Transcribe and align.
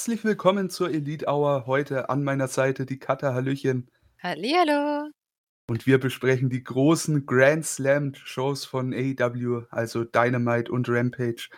Herzlich 0.00 0.24
willkommen 0.24 0.70
zur 0.70 0.90
Elite 0.90 1.26
Hour. 1.26 1.66
Heute 1.66 2.08
an 2.08 2.24
meiner 2.24 2.48
Seite 2.48 2.86
die 2.86 2.98
Katha 2.98 3.34
Hallöchen. 3.34 3.90
Hallihallo. 4.22 5.10
Und 5.68 5.86
wir 5.86 6.00
besprechen 6.00 6.48
die 6.48 6.64
großen 6.64 7.26
Grand 7.26 7.66
Slam 7.66 8.14
Shows 8.14 8.64
von 8.64 8.94
AEW, 8.94 9.66
also 9.68 10.04
Dynamite 10.04 10.72
und 10.72 10.88
Rampage. 10.88 11.50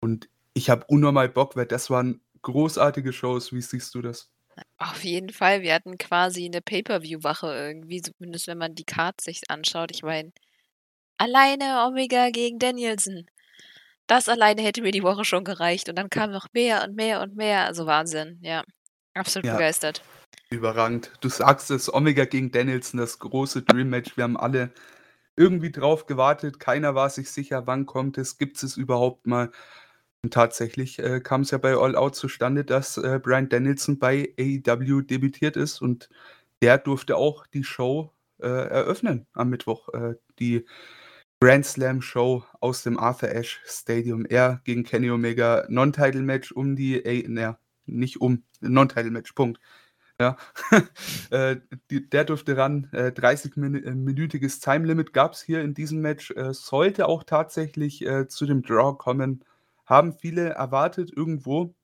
Und 0.00 0.28
ich 0.54 0.70
habe 0.70 0.84
unnormal 0.88 1.28
Bock, 1.28 1.54
weil 1.54 1.66
das 1.66 1.88
waren 1.88 2.20
großartige 2.42 3.12
Shows. 3.12 3.52
Wie 3.52 3.62
siehst 3.62 3.94
du 3.94 4.02
das? 4.02 4.28
Auf 4.76 5.04
jeden 5.04 5.30
Fall. 5.30 5.62
Wir 5.62 5.74
hatten 5.74 5.96
quasi 5.96 6.46
eine 6.46 6.62
Pay-Per-View-Wache 6.62 7.46
irgendwie, 7.46 8.02
zumindest 8.02 8.48
wenn 8.48 8.58
man 8.58 8.74
die 8.74 8.82
Cards 8.82 9.22
sich 9.22 9.42
anschaut. 9.50 9.92
Ich 9.92 10.02
meine, 10.02 10.32
alleine 11.16 11.86
Omega 11.86 12.30
gegen 12.30 12.58
Danielson. 12.58 13.26
Das 14.06 14.28
alleine 14.28 14.62
hätte 14.62 14.82
mir 14.82 14.92
die 14.92 15.02
Woche 15.02 15.24
schon 15.24 15.44
gereicht. 15.44 15.88
Und 15.88 15.96
dann 15.96 16.10
kam 16.10 16.30
noch 16.30 16.46
mehr 16.52 16.84
und 16.84 16.94
mehr 16.94 17.22
und 17.22 17.36
mehr. 17.36 17.64
Also 17.66 17.86
Wahnsinn, 17.86 18.38
ja. 18.42 18.64
Absolut 19.14 19.46
Ja. 19.46 19.54
begeistert. 19.54 20.02
Überragend. 20.50 21.10
Du 21.20 21.28
sagst 21.28 21.70
es, 21.70 21.92
Omega 21.92 22.24
gegen 22.24 22.50
Danielson, 22.50 22.98
das 23.00 23.18
große 23.18 23.62
Dream 23.62 23.88
Match. 23.90 24.16
Wir 24.16 24.24
haben 24.24 24.36
alle 24.36 24.72
irgendwie 25.36 25.70
drauf 25.72 26.06
gewartet. 26.06 26.60
Keiner 26.60 26.94
war 26.94 27.10
sich 27.10 27.30
sicher, 27.30 27.66
wann 27.66 27.86
kommt 27.86 28.18
es, 28.18 28.38
gibt 28.38 28.62
es 28.62 28.76
überhaupt 28.76 29.26
mal. 29.26 29.50
Und 30.22 30.32
tatsächlich 30.32 30.98
äh, 30.98 31.20
kam 31.20 31.42
es 31.42 31.50
ja 31.50 31.58
bei 31.58 31.74
All 31.76 31.96
Out 31.96 32.16
zustande, 32.16 32.64
dass 32.64 32.96
äh, 32.96 33.20
Brian 33.22 33.48
Danielson 33.48 33.98
bei 33.98 34.34
AEW 34.38 35.02
debütiert 35.02 35.56
ist 35.56 35.82
und 35.82 36.08
der 36.62 36.78
durfte 36.78 37.16
auch 37.16 37.46
die 37.46 37.64
Show 37.64 38.12
äh, 38.40 38.46
eröffnen 38.46 39.26
am 39.34 39.50
Mittwoch. 39.50 39.88
Äh, 39.92 40.14
die 40.38 40.66
Grand 41.44 41.66
Slam 41.66 42.00
Show 42.00 42.42
aus 42.60 42.84
dem 42.84 42.98
Arthur 42.98 43.28
Ashe 43.28 43.58
Stadium. 43.66 44.24
Er 44.24 44.62
gegen 44.64 44.82
Kenny 44.82 45.10
Omega. 45.10 45.66
Non-Title 45.68 46.22
Match 46.22 46.52
um 46.52 46.74
die, 46.74 47.04
A 47.04 47.28
naja, 47.28 47.58
nicht 47.84 48.22
um, 48.22 48.44
Non-Title 48.62 49.10
Match, 49.10 49.32
Punkt. 49.32 49.60
Ja, 50.18 50.38
äh, 51.30 51.56
der 51.90 52.24
durfte 52.24 52.56
ran. 52.56 52.88
Äh, 52.92 53.08
30-minütiges 53.08 54.64
Time 54.64 54.86
Limit 54.86 55.12
gab 55.12 55.34
es 55.34 55.42
hier 55.42 55.60
in 55.60 55.74
diesem 55.74 56.00
Match. 56.00 56.30
Äh, 56.30 56.54
sollte 56.54 57.08
auch 57.08 57.24
tatsächlich 57.24 58.06
äh, 58.06 58.26
zu 58.26 58.46
dem 58.46 58.62
Draw 58.62 58.96
kommen. 58.96 59.44
Haben 59.84 60.14
viele 60.14 60.48
erwartet 60.48 61.12
irgendwo. 61.14 61.74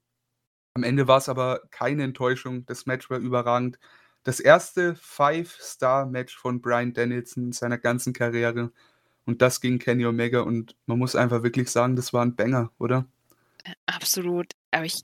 Am 0.73 0.85
Ende 0.85 1.07
war 1.07 1.19
es 1.19 1.29
aber 1.29 1.61
keine 1.71 2.05
Enttäuschung. 2.05 2.65
Das 2.65 2.87
Match 2.87 3.11
war 3.11 3.19
überragend. 3.19 3.79
Das 4.23 4.41
erste 4.41 4.95
Five-Star-Match 4.95 6.39
von 6.39 6.63
Brian 6.63 6.95
Danielson 6.95 7.45
in 7.45 7.53
seiner 7.53 7.77
ganzen 7.77 8.15
Karriere. 8.15 8.73
Und 9.31 9.41
das 9.43 9.61
gegen 9.61 9.79
Kenny 9.79 10.05
Omega. 10.07 10.41
Und 10.41 10.75
man 10.87 10.99
muss 10.99 11.15
einfach 11.15 11.45
wirklich 11.45 11.71
sagen, 11.71 11.95
das 11.95 12.13
war 12.13 12.25
ein 12.25 12.35
Banger, 12.35 12.73
oder? 12.79 13.07
Äh, 13.63 13.75
Absolut. 13.87 14.55
Aber 14.73 14.85
ich, 14.85 15.03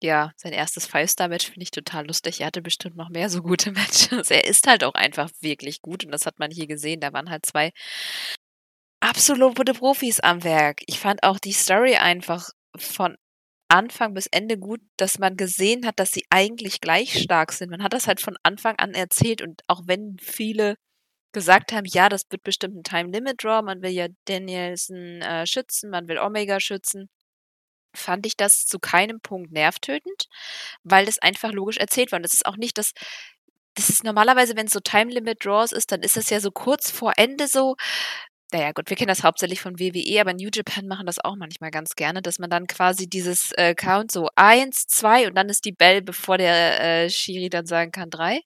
ja, 0.00 0.30
sein 0.36 0.52
erstes 0.52 0.86
Five-Star-Match 0.86 1.46
finde 1.46 1.64
ich 1.64 1.72
total 1.72 2.06
lustig. 2.06 2.40
Er 2.40 2.46
hatte 2.46 2.62
bestimmt 2.62 2.96
noch 2.96 3.08
mehr 3.08 3.28
so 3.28 3.42
gute 3.42 3.72
Matches. 3.72 4.30
Er 4.30 4.44
ist 4.44 4.68
halt 4.68 4.84
auch 4.84 4.94
einfach 4.94 5.28
wirklich 5.40 5.82
gut 5.82 6.04
und 6.04 6.12
das 6.12 6.24
hat 6.24 6.38
man 6.38 6.52
hier 6.52 6.68
gesehen. 6.68 7.00
Da 7.00 7.12
waren 7.12 7.30
halt 7.30 7.44
zwei 7.44 7.72
absolute 9.00 9.74
Profis 9.74 10.20
am 10.20 10.44
Werk. 10.44 10.82
Ich 10.86 11.00
fand 11.00 11.24
auch 11.24 11.40
die 11.40 11.52
Story 11.52 11.96
einfach 11.96 12.50
von 12.76 13.16
Anfang 13.66 14.14
bis 14.14 14.28
Ende 14.28 14.56
gut, 14.56 14.80
dass 14.98 15.18
man 15.18 15.36
gesehen 15.36 15.84
hat, 15.84 15.98
dass 15.98 16.12
sie 16.12 16.26
eigentlich 16.30 16.80
gleich 16.80 17.20
stark 17.20 17.50
sind. 17.50 17.70
Man 17.70 17.82
hat 17.82 17.92
das 17.92 18.06
halt 18.06 18.20
von 18.20 18.36
Anfang 18.44 18.76
an 18.76 18.94
erzählt 18.94 19.42
und 19.42 19.62
auch 19.66 19.82
wenn 19.86 20.18
viele 20.20 20.76
gesagt 21.32 21.72
haben, 21.72 21.86
ja, 21.86 22.08
das 22.08 22.26
wird 22.30 22.42
bestimmt 22.42 22.76
ein 22.76 22.84
Time 22.84 23.10
Limit 23.10 23.42
Draw, 23.42 23.62
man 23.62 23.82
will 23.82 23.90
ja 23.90 24.08
Danielson 24.26 25.22
äh, 25.22 25.46
schützen, 25.46 25.90
man 25.90 26.08
will 26.08 26.18
Omega 26.18 26.60
schützen, 26.60 27.08
fand 27.94 28.26
ich 28.26 28.36
das 28.36 28.66
zu 28.66 28.78
keinem 28.78 29.20
Punkt 29.20 29.52
nervtötend, 29.52 30.26
weil 30.84 31.06
das 31.06 31.18
einfach 31.18 31.52
logisch 31.52 31.78
erzählt 31.78 32.12
war. 32.12 32.18
Und 32.18 32.24
das 32.24 32.34
ist 32.34 32.46
auch 32.46 32.56
nicht 32.56 32.78
das, 32.78 32.92
das 33.74 33.88
ist 33.90 34.04
normalerweise, 34.04 34.56
wenn 34.56 34.66
es 34.66 34.72
so 34.72 34.80
Time 34.80 35.12
Limit 35.12 35.44
Draws 35.44 35.72
ist, 35.72 35.92
dann 35.92 36.02
ist 36.02 36.16
das 36.16 36.30
ja 36.30 36.40
so 36.40 36.50
kurz 36.50 36.90
vor 36.90 37.14
Ende 37.16 37.48
so. 37.48 37.76
Naja, 38.52 38.72
gut, 38.72 38.90
wir 38.90 38.96
kennen 38.98 39.08
das 39.08 39.24
hauptsächlich 39.24 39.62
von 39.62 39.78
WWE, 39.78 40.20
aber 40.20 40.34
New 40.34 40.50
Japan 40.52 40.86
machen 40.86 41.06
das 41.06 41.18
auch 41.18 41.36
manchmal 41.36 41.70
ganz 41.70 41.94
gerne, 41.96 42.20
dass 42.20 42.38
man 42.38 42.50
dann 42.50 42.66
quasi 42.66 43.08
dieses 43.08 43.52
äh, 43.52 43.74
Count 43.74 44.12
so 44.12 44.28
eins, 44.36 44.86
zwei 44.86 45.26
und 45.26 45.34
dann 45.36 45.48
ist 45.48 45.64
die 45.64 45.72
Bell, 45.72 46.02
bevor 46.02 46.36
der 46.38 47.04
äh, 47.04 47.10
Shiri 47.10 47.48
dann 47.48 47.64
sagen 47.66 47.92
kann 47.92 48.10
drei. 48.10 48.40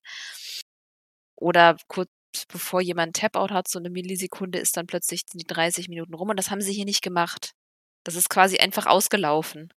Oder 1.35 1.77
kurz 1.87 2.09
bevor 2.51 2.81
jemand 2.81 3.15
Tap-Out 3.15 3.51
hat, 3.51 3.67
so 3.67 3.79
eine 3.79 3.89
Millisekunde 3.89 4.59
ist 4.59 4.77
dann 4.77 4.87
plötzlich 4.87 5.25
die 5.25 5.45
30 5.45 5.89
Minuten 5.89 6.13
rum 6.13 6.29
und 6.29 6.37
das 6.37 6.51
haben 6.51 6.61
sie 6.61 6.73
hier 6.73 6.85
nicht 6.85 7.01
gemacht. 7.01 7.51
Das 8.03 8.15
ist 8.15 8.29
quasi 8.29 8.57
einfach 8.57 8.85
ausgelaufen. 8.85 9.69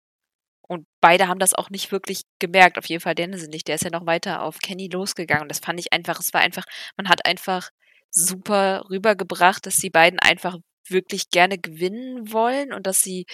Und 0.69 0.85
beide 1.01 1.27
haben 1.27 1.39
das 1.39 1.55
auch 1.55 1.71
nicht 1.71 1.91
wirklich 1.91 2.21
gemerkt. 2.37 2.77
Auf 2.77 2.85
jeden 2.85 3.01
Fall 3.01 3.15
Dennison 3.15 3.49
nicht. 3.49 3.67
Der 3.67 3.75
ist 3.75 3.83
ja 3.83 3.89
noch 3.89 4.05
weiter 4.05 4.43
auf 4.43 4.59
Kenny 4.59 4.87
losgegangen. 4.87 5.43
Und 5.43 5.49
das 5.49 5.59
fand 5.59 5.79
ich 5.79 5.91
einfach, 5.93 6.19
es 6.19 6.31
war 6.31 6.41
einfach, 6.41 6.65
man 6.95 7.09
hat 7.09 7.25
einfach 7.25 7.71
super 8.11 8.85
rübergebracht, 8.89 9.65
dass 9.65 9.77
die 9.77 9.89
beiden 9.89 10.19
einfach 10.19 10.57
wirklich 10.87 11.31
gerne 11.31 11.57
gewinnen 11.57 12.31
wollen 12.31 12.71
und 12.71 12.85
dass 12.85 12.99
sie, 12.99 13.25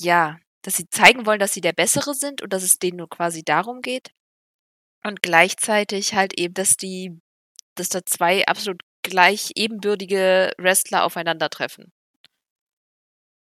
ja, 0.00 0.38
dass 0.62 0.76
sie 0.76 0.88
zeigen 0.88 1.26
wollen, 1.26 1.40
dass 1.40 1.54
sie 1.54 1.60
der 1.60 1.72
Bessere 1.72 2.14
sind 2.14 2.42
und 2.42 2.52
dass 2.52 2.62
es 2.62 2.78
denen 2.78 2.98
nur 2.98 3.08
quasi 3.08 3.42
darum 3.42 3.80
geht. 3.82 4.10
Und 5.02 5.22
gleichzeitig 5.22 6.14
halt 6.14 6.38
eben, 6.38 6.54
dass 6.54 6.76
die, 6.76 7.18
dass 7.80 7.88
da 7.88 8.04
zwei 8.04 8.46
absolut 8.46 8.82
gleich 9.02 9.52
ebenbürtige 9.56 10.52
Wrestler 10.58 11.04
aufeinandertreffen. 11.04 11.92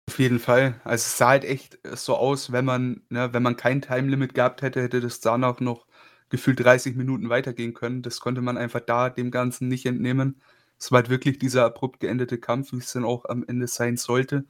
Auf 0.09 0.19
jeden 0.19 0.39
Fall. 0.39 0.79
Also 0.83 1.03
es 1.03 1.17
sah 1.17 1.29
halt 1.29 1.45
echt 1.45 1.77
so 1.95 2.15
aus, 2.15 2.51
wenn 2.51 2.65
man, 2.65 3.03
ne, 3.09 3.33
wenn 3.33 3.43
man 3.43 3.57
kein 3.57 3.81
Time 3.81 4.09
Limit 4.09 4.33
gehabt 4.33 4.61
hätte, 4.61 4.81
hätte 4.81 5.01
das 5.01 5.19
danach 5.19 5.59
noch 5.59 5.85
gefühlt 6.29 6.59
30 6.59 6.95
Minuten 6.95 7.29
weitergehen 7.29 7.73
können. 7.73 8.01
Das 8.01 8.19
konnte 8.19 8.41
man 8.41 8.57
einfach 8.57 8.81
da 8.81 9.09
dem 9.09 9.31
Ganzen 9.31 9.67
nicht 9.67 9.85
entnehmen. 9.85 10.41
Es 10.79 10.91
war 10.91 11.01
halt 11.01 11.09
wirklich 11.09 11.39
dieser 11.39 11.65
abrupt 11.65 11.99
geendete 11.99 12.39
Kampf, 12.39 12.71
wie 12.71 12.77
es 12.77 12.93
dann 12.93 13.05
auch 13.05 13.25
am 13.25 13.43
Ende 13.47 13.67
sein 13.67 13.97
sollte. 13.97 14.45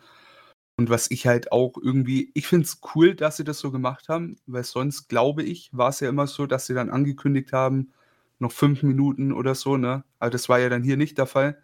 Und 0.77 0.89
was 0.89 1.11
ich 1.11 1.27
halt 1.27 1.51
auch 1.51 1.73
irgendwie, 1.81 2.31
ich 2.35 2.47
finde 2.47 2.65
es 2.65 2.79
cool, 2.95 3.15
dass 3.15 3.37
sie 3.37 3.43
das 3.43 3.59
so 3.59 3.71
gemacht 3.71 4.09
haben, 4.09 4.37
weil 4.47 4.63
sonst, 4.63 5.09
glaube 5.09 5.43
ich, 5.43 5.69
war 5.73 5.89
es 5.89 5.99
ja 5.99 6.09
immer 6.09 6.27
so, 6.27 6.45
dass 6.47 6.67
sie 6.67 6.73
dann 6.73 6.89
angekündigt 6.89 7.51
haben, 7.53 7.91
noch 8.39 8.51
fünf 8.51 8.83
Minuten 8.83 9.31
oder 9.31 9.55
so, 9.55 9.77
ne? 9.77 10.03
Aber 10.17 10.31
das 10.31 10.49
war 10.49 10.59
ja 10.59 10.69
dann 10.69 10.83
hier 10.83 10.97
nicht 10.97 11.17
der 11.17 11.27
Fall. 11.27 11.61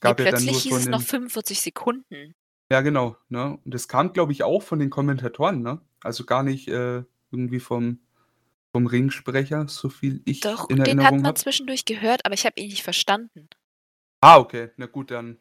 Gab 0.00 0.18
nee, 0.18 0.26
ja 0.26 0.30
dann 0.30 0.44
nur 0.44 0.54
hieß 0.54 0.68
von 0.68 0.78
es 0.78 0.84
den, 0.84 0.90
noch 0.92 1.02
45 1.02 1.60
Sekunden. 1.60 2.34
Ja, 2.70 2.82
genau, 2.82 3.16
ne? 3.28 3.58
Und 3.64 3.74
das 3.74 3.88
kam, 3.88 4.12
glaube 4.12 4.32
ich, 4.32 4.44
auch 4.44 4.62
von 4.62 4.78
den 4.78 4.90
Kommentatoren, 4.90 5.62
ne? 5.62 5.80
Also 6.02 6.24
gar 6.24 6.42
nicht 6.42 6.68
äh, 6.68 7.02
irgendwie 7.30 7.60
vom, 7.60 8.00
vom 8.72 8.86
Ringsprecher, 8.86 9.66
so 9.68 9.88
viel 9.88 10.22
ich 10.24 10.40
Doch, 10.40 10.68
in 10.68 10.76
den 10.76 10.84
Erinnerung 10.84 11.06
hat 11.06 11.14
man 11.14 11.26
habe. 11.26 11.40
zwischendurch 11.40 11.84
gehört, 11.86 12.24
aber 12.24 12.34
ich 12.34 12.44
habe 12.44 12.60
ihn 12.60 12.68
nicht 12.68 12.82
verstanden. 12.82 13.48
Ah, 14.20 14.38
okay, 14.38 14.70
na 14.76 14.86
gut, 14.86 15.10
dann. 15.10 15.38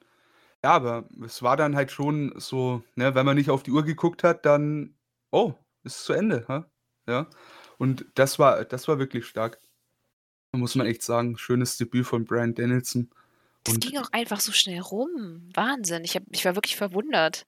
Ja, 0.64 0.72
aber 0.72 1.08
es 1.24 1.44
war 1.44 1.58
dann 1.58 1.76
halt 1.76 1.92
schon 1.92 2.34
so, 2.38 2.82
ne, 2.96 3.14
wenn 3.14 3.26
man 3.26 3.38
nicht 3.38 3.50
auf 3.50 3.64
die 3.64 3.72
Uhr 3.72 3.84
geguckt 3.84 4.24
hat, 4.24 4.46
dann, 4.46 4.96
oh, 5.32 5.54
ist 5.84 6.04
zu 6.04 6.14
Ende, 6.14 6.46
hä? 6.48 6.64
Ja. 7.08 7.30
Und 7.78 8.06
das 8.16 8.40
war, 8.40 8.66
das 8.66 8.88
war 8.88 9.00
wirklich 9.00 9.26
stark. 9.26 9.60
Muss 10.58 10.76
man 10.76 10.88
echt 10.88 11.04
sagen. 11.04 11.38
Schönes 11.38 11.78
Debüt 11.78 12.06
von 12.06 12.26
Brian 12.26 12.54
Danielson. 12.54 13.10
Das 13.64 13.76
Und 13.76 13.86
ging 13.86 13.98
auch 13.98 14.12
einfach 14.12 14.40
so 14.40 14.52
schnell 14.52 14.80
rum. 14.80 15.50
Wahnsinn. 15.54 16.04
Ich, 16.04 16.16
hab, 16.16 16.24
ich 16.32 16.46
war 16.46 16.56
wirklich 16.56 16.76
verwundert. 16.76 17.46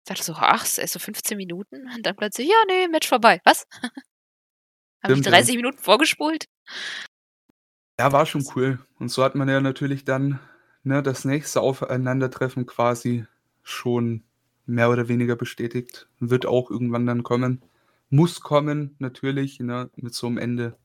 Ich 0.00 0.08
dachte 0.08 0.24
so, 0.24 0.34
ach, 0.36 0.64
es 0.64 0.78
ist 0.78 0.92
so 0.92 0.98
15 0.98 1.36
Minuten. 1.36 1.88
Und 1.94 2.04
dann 2.04 2.16
plötzlich, 2.16 2.48
ja, 2.48 2.56
nee, 2.68 2.88
Match 2.88 3.08
vorbei. 3.08 3.40
Was? 3.44 3.66
Habe 5.02 5.12
ich 5.12 5.20
stimmt, 5.20 5.26
ja. 5.26 5.32
30 5.32 5.56
Minuten 5.56 5.78
vorgespult? 5.78 6.46
Ja, 7.98 8.10
war 8.12 8.26
schon 8.26 8.44
cool. 8.54 8.78
Und 8.98 9.10
so 9.10 9.22
hat 9.22 9.34
man 9.34 9.48
ja 9.48 9.60
natürlich 9.60 10.04
dann 10.04 10.40
ne, 10.82 11.02
das 11.02 11.24
nächste 11.24 11.60
Aufeinandertreffen 11.60 12.66
quasi 12.66 13.26
schon 13.62 14.24
mehr 14.66 14.90
oder 14.90 15.08
weniger 15.08 15.36
bestätigt. 15.36 16.08
Wird 16.20 16.46
auch 16.46 16.70
irgendwann 16.70 17.06
dann 17.06 17.22
kommen. 17.22 17.62
Muss 18.10 18.40
kommen, 18.40 18.96
natürlich, 18.98 19.60
ne, 19.60 19.90
mit 19.96 20.14
so 20.14 20.26
einem 20.26 20.38
Ende. 20.38 20.76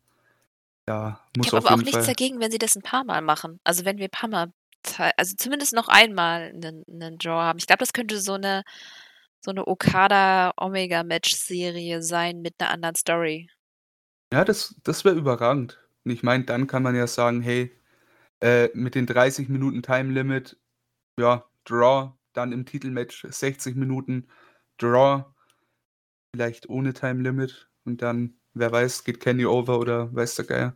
Ich 1.34 1.38
muss 1.38 1.48
habe 1.48 1.58
auf 1.58 1.66
aber 1.66 1.76
auch 1.76 1.78
jeden 1.78 1.86
nichts 1.86 2.06
Fall. 2.06 2.16
dagegen, 2.16 2.40
wenn 2.40 2.52
sie 2.52 2.58
das 2.58 2.76
ein 2.76 2.82
paar 2.82 3.04
Mal 3.04 3.22
machen. 3.22 3.60
Also 3.64 3.86
wenn 3.86 3.98
wir 3.98 4.08
ein 4.08 4.12
paar 4.12 4.30
Mal, 4.30 4.52
also 5.18 5.36
zumindest 5.38 5.74
noch 5.74 5.88
einmal 5.88 6.52
einen, 6.54 6.84
einen 6.90 7.18
Draw 7.18 7.42
haben. 7.42 7.60
Ich 7.60 7.68
glaube, 7.68 7.80
das 7.80 7.94
könnte 7.94 8.20
so 8.20 8.34
eine, 8.34 8.64
so 9.42 9.52
eine 9.52 9.68
Okada-Omega-Match-Serie 9.68 12.02
sein 12.02 12.42
mit 12.42 12.56
einer 12.60 12.72
anderen 12.72 12.96
Story. 12.96 13.50
Ja, 14.34 14.44
das, 14.46 14.76
das 14.84 15.06
wäre 15.06 15.16
überragend. 15.16 15.80
Und 16.06 16.12
ich 16.12 16.24
meine, 16.24 16.46
dann 16.46 16.68
kann 16.68 16.84
man 16.84 16.96
ja 16.96 17.08
sagen, 17.08 17.42
hey, 17.42 17.76
äh, 18.42 18.70
mit 18.74 18.96
den 18.96 19.06
30 19.06 19.50
Minuten 19.50 19.84
Time 19.84 20.14
Limit, 20.14 20.58
ja, 21.20 21.46
Draw, 21.66 22.14
dann 22.34 22.52
im 22.52 22.66
Titelmatch 22.66 23.28
60 23.30 23.76
Minuten 23.76 24.28
Draw, 24.78 25.26
vielleicht 26.34 26.70
ohne 26.70 26.94
Time 26.94 27.22
Limit 27.22 27.70
und 27.86 28.02
dann, 28.02 28.40
wer 28.60 28.72
weiß, 28.72 29.04
geht 29.04 29.20
Kenny 29.20 29.46
over 29.46 29.80
oder 29.80 30.14
weiß 30.14 30.36
der 30.36 30.46
Geier. 30.46 30.76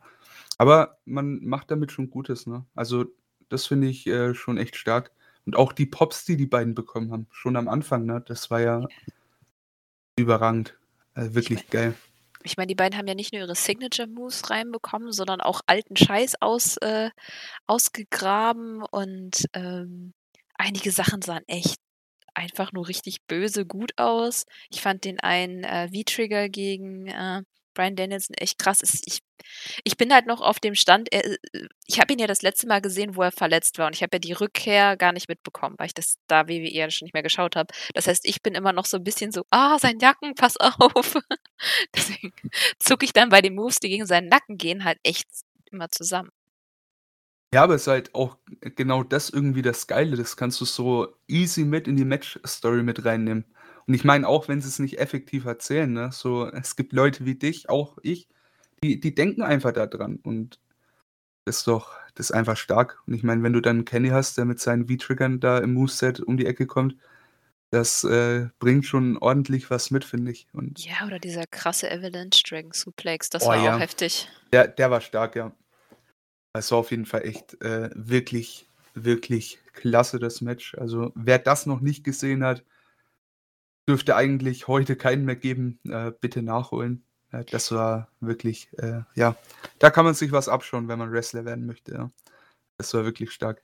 Aber 0.57 0.97
man 1.05 1.43
macht 1.45 1.71
damit 1.71 1.91
schon 1.91 2.09
Gutes, 2.09 2.47
ne? 2.47 2.65
Also, 2.75 3.05
das 3.49 3.67
finde 3.67 3.87
ich 3.87 4.07
äh, 4.07 4.33
schon 4.35 4.57
echt 4.57 4.75
stark. 4.77 5.11
Und 5.45 5.55
auch 5.57 5.73
die 5.73 5.85
Pops, 5.85 6.25
die 6.25 6.37
die 6.37 6.45
beiden 6.47 6.75
bekommen 6.75 7.11
haben, 7.11 7.27
schon 7.31 7.55
am 7.57 7.67
Anfang, 7.67 8.05
ne? 8.05 8.23
Das 8.27 8.49
war 8.51 8.61
ja 8.61 8.87
überragend. 10.17 10.77
Äh, 11.15 11.29
Ich 11.35 11.35
wirklich 11.35 11.59
meine 11.59 11.69
geil. 11.69 11.95
ich 12.43 12.57
meine, 12.57 12.67
die 12.67 12.75
beiden 12.75 12.97
haben 12.97 13.07
ja 13.07 13.15
nicht 13.15 13.33
nur 13.33 13.41
ihre 13.43 13.55
Signature 13.55 14.07
Moves 14.07 14.49
reinbekommen, 14.49 15.11
sondern 15.11 15.41
auch 15.41 15.61
alten 15.67 15.95
Scheiß 15.97 16.35
aus 16.41 16.77
äh, 16.77 17.09
ausgegraben 17.67 18.83
und, 18.83 19.45
ähm, 19.53 20.13
einige 20.55 20.91
Sachen 20.91 21.21
sahen 21.21 21.43
echt 21.47 21.77
einfach 22.35 22.71
nur 22.73 22.87
richtig 22.87 23.19
böse 23.27 23.65
gut 23.65 23.93
aus. 23.97 24.45
Ich 24.71 24.81
fand 24.81 25.05
den 25.05 25.19
einen, 25.21 25.63
äh, 25.63 25.89
V-Trigger 25.89 26.49
gegen, 26.49 27.07
äh, 27.07 27.43
Bryan 27.73 27.95
Danielson 27.95 28.35
echt 28.37 28.57
krass. 28.59 28.79
Es 28.81 29.01
ich 29.05 29.19
ich 29.83 29.97
bin 29.97 30.13
halt 30.13 30.25
noch 30.27 30.41
auf 30.41 30.59
dem 30.59 30.75
Stand, 30.75 31.11
er 31.13 31.25
äh, 31.25 31.37
ich 31.87 31.99
habe 31.99 32.13
ihn 32.13 32.19
ja 32.19 32.27
das 32.27 32.41
letzte 32.41 32.67
Mal 32.67 32.81
gesehen, 32.81 33.15
wo 33.15 33.21
er 33.23 33.31
verletzt 33.31 33.77
war 33.79 33.87
und 33.87 33.95
ich 33.95 34.03
habe 34.03 34.15
ja 34.15 34.19
die 34.19 34.33
Rückkehr 34.33 34.97
gar 34.97 35.11
nicht 35.13 35.29
mitbekommen, 35.29 35.75
weil 35.79 35.87
ich 35.87 35.93
das 35.93 36.15
da 36.27 36.47
WWE 36.47 36.69
ja 36.71 36.89
schon 36.91 37.05
nicht 37.05 37.13
mehr 37.13 37.23
geschaut 37.23 37.55
habe. 37.55 37.73
Das 37.93 38.07
heißt, 38.07 38.25
ich 38.25 38.41
bin 38.41 38.55
immer 38.55 38.73
noch 38.73 38.85
so 38.85 38.97
'n 38.97 39.03
bisschen 39.03 39.31
so: 39.31 39.43
„Ah, 39.51 39.79
sein 39.79 39.97
Nacken, 39.97 40.35
pass 40.35 40.57
auf.“ 40.57 41.17
Deswegen 41.95 42.33
zucke 42.79 43.05
ich 43.05 43.13
dann 43.13 43.29
bei 43.29 43.41
den 43.41 43.55
Moves, 43.55 43.79
die 43.79 43.89
gegen 43.89 44.05
seinen 44.05 44.29
Nacken 44.29 44.57
gehen, 44.57 44.83
halt 44.85 44.99
echt 45.03 45.27
immer 45.71 45.89
zusammen. 45.91 46.29
Ja, 47.53 47.63
aber 47.63 47.75
ist 47.75 47.85
halt 47.87 48.15
auch 48.15 48.37
genau 48.75 49.03
das 49.03 49.29
irgendwie 49.29 49.61
das 49.61 49.85
Geile. 49.85 50.17
Das 50.17 50.37
kannst 50.37 50.59
du 50.59 50.65
so 50.65 51.15
easy 51.27 51.63
mit 51.65 51.87
in 51.87 51.95
die 51.95 52.05
Match-Story 52.05 52.81
mit 52.81 53.05
reinnehmen. 53.05 53.45
Und 53.87 53.93
ich 53.93 54.03
meine, 54.03 54.27
auch 54.27 54.47
wenn 54.47 54.61
sie's 54.61 54.79
nicht 54.79 54.99
effektiv 54.99 55.45
erzählen, 55.45 55.91
ne, 55.91 56.09
so 56.11 56.47
es 56.47 56.75
gibt 56.75 56.93
Leute 56.93 57.25
wie 57.25 57.35
dich, 57.35 57.69
auch 57.69 57.97
ich, 58.01 58.27
die 58.83 58.99
die 58.99 59.15
denken 59.15 59.41
einfach 59.41 59.71
da 59.73 59.87
dran 59.87 60.19
und 60.23 60.59
das 61.45 61.57
ist 61.57 61.67
doch 61.67 61.93
das 62.15 62.29
ist 62.29 62.35
einfach 62.35 62.57
stark. 62.57 63.01
Und 63.07 63.13
ich 63.15 63.23
meine, 63.23 63.43
wenn 63.43 63.53
du 63.53 63.61
dann 63.61 63.85
Kenny 63.85 64.09
hast, 64.09 64.37
der 64.37 64.45
mit 64.45 64.59
seinen 64.59 64.87
V-Triggern 64.87 65.39
da 65.39 65.57
im 65.57 65.73
Moveset 65.73 66.19
um 66.19 66.37
die 66.37 66.45
Ecke 66.45 66.67
kommt, 66.67 66.95
das, 67.71 68.03
äh, 68.03 68.49
bringt 68.59 68.85
schon 68.85 69.17
ordentlich 69.17 69.71
was 69.71 69.89
mit, 69.89 70.05
finde 70.05 70.31
ich. 70.31 70.47
Und 70.53 70.85
Ja, 70.85 71.07
oder 71.07 71.17
dieser 71.17 71.47
krasse 71.47 71.91
Avalanche 71.91 72.43
Dragon 72.47 72.71
Suplex, 72.71 73.31
das 73.31 73.43
Oh 73.43 73.47
war 73.47 73.59
auch 73.59 73.65
ja. 73.65 73.77
heftig. 73.79 74.29
Der 74.51 74.67
der 74.67 74.91
war 74.91 75.01
stark, 75.01 75.35
ja. 75.35 75.51
Es 76.53 76.71
war 76.71 76.77
auf 76.77 76.91
jeden 76.91 77.07
Fall 77.07 77.23
echt, 77.25 77.59
äh, 77.63 77.89
wirklich, 77.95 78.67
wirklich 78.93 79.57
klasse, 79.73 80.19
das 80.19 80.41
Match. 80.41 80.75
Also, 80.75 81.11
wer 81.15 81.39
das 81.39 81.65
noch 81.65 81.81
nicht 81.81 82.03
gesehen 82.03 82.43
hat 82.43 82.63
dürfte 83.87 84.15
eigentlich 84.15 84.67
heute 84.67 84.95
keinen 84.95 85.25
mehr 85.25 85.35
geben. 85.35 85.79
Äh, 85.87 86.11
bitte 86.19 86.41
nachholen. 86.41 87.03
Äh, 87.31 87.43
das 87.45 87.71
war 87.71 88.09
wirklich, 88.19 88.69
äh 88.77 89.01
ja, 89.15 89.35
da 89.79 89.89
kann 89.89 90.05
man 90.05 90.13
sich 90.13 90.31
was 90.31 90.47
abschauen, 90.47 90.87
wenn 90.87 90.99
man 90.99 91.11
Wrestler 91.11 91.45
werden 91.45 91.65
möchte, 91.65 91.93
ja. 91.93 92.11
Das 92.77 92.93
war 92.93 93.05
wirklich 93.05 93.31
stark. 93.31 93.61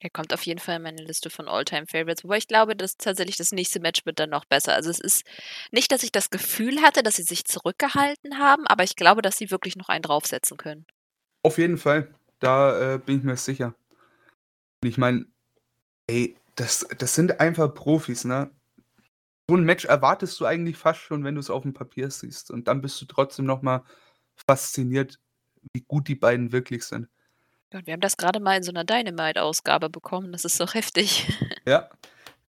Er 0.00 0.10
kommt 0.10 0.34
auf 0.34 0.44
jeden 0.44 0.58
Fall 0.58 0.76
in 0.76 0.82
meine 0.82 1.04
Liste 1.04 1.30
von 1.30 1.46
All-Time 1.46 1.86
Favorites, 1.86 2.24
wobei 2.24 2.38
ich 2.38 2.48
glaube, 2.48 2.74
dass 2.74 2.96
tatsächlich 2.96 3.36
das 3.36 3.52
nächste 3.52 3.78
Match 3.78 4.04
wird 4.04 4.18
dann 4.18 4.30
noch 4.30 4.44
besser. 4.44 4.74
Also, 4.74 4.90
es 4.90 4.98
ist 4.98 5.24
nicht, 5.70 5.92
dass 5.92 6.02
ich 6.02 6.10
das 6.10 6.30
Gefühl 6.30 6.82
hatte, 6.82 7.04
dass 7.04 7.16
sie 7.16 7.22
sich 7.22 7.44
zurückgehalten 7.44 8.38
haben, 8.38 8.66
aber 8.66 8.82
ich 8.82 8.96
glaube, 8.96 9.22
dass 9.22 9.38
sie 9.38 9.52
wirklich 9.52 9.76
noch 9.76 9.88
einen 9.88 10.02
draufsetzen 10.02 10.56
können. 10.56 10.86
Auf 11.44 11.56
jeden 11.58 11.78
Fall, 11.78 12.12
da, 12.40 12.94
äh, 12.94 12.98
bin 12.98 13.18
ich 13.18 13.22
mir 13.24 13.36
sicher. 13.36 13.74
Und 14.82 14.88
ich 14.88 14.98
meine, 14.98 15.26
ey, 16.08 16.36
das 16.56 16.86
das 16.98 17.14
sind 17.14 17.38
einfach 17.40 17.72
Profis, 17.72 18.24
ne? 18.24 18.50
So 19.50 19.56
'n 19.56 19.64
Match 19.64 19.84
erwartest 19.84 20.38
du 20.40 20.44
eigentlich 20.46 20.76
fast 20.76 21.00
schon, 21.00 21.24
wenn 21.24 21.34
du's 21.34 21.50
aufm 21.50 21.72
Papier 21.72 22.10
siehst. 22.10 22.50
Und 22.50 22.68
dann 22.68 22.80
bist 22.80 23.00
du 23.00 23.06
trotzdem 23.06 23.44
noch 23.44 23.62
mal 23.62 23.84
fasziniert, 24.46 25.18
wie 25.74 25.82
gut 25.82 26.08
die 26.08 26.14
beiden 26.14 26.52
wirklich 26.52 26.84
sind. 26.84 27.08
Ja, 27.72 27.78
und 27.78 27.86
wir 27.86 27.94
haben 27.94 28.00
das 28.02 28.18
grade 28.18 28.38
mal 28.38 28.56
in 28.58 28.62
so 28.62 28.70
'ner 28.70 28.84
Dynamite-Ausgabe 28.84 29.88
bekommen. 29.88 30.32
Das 30.32 30.44
ist 30.44 30.60
doch 30.60 30.74
heftig. 30.74 31.26
Ja. 31.66 31.90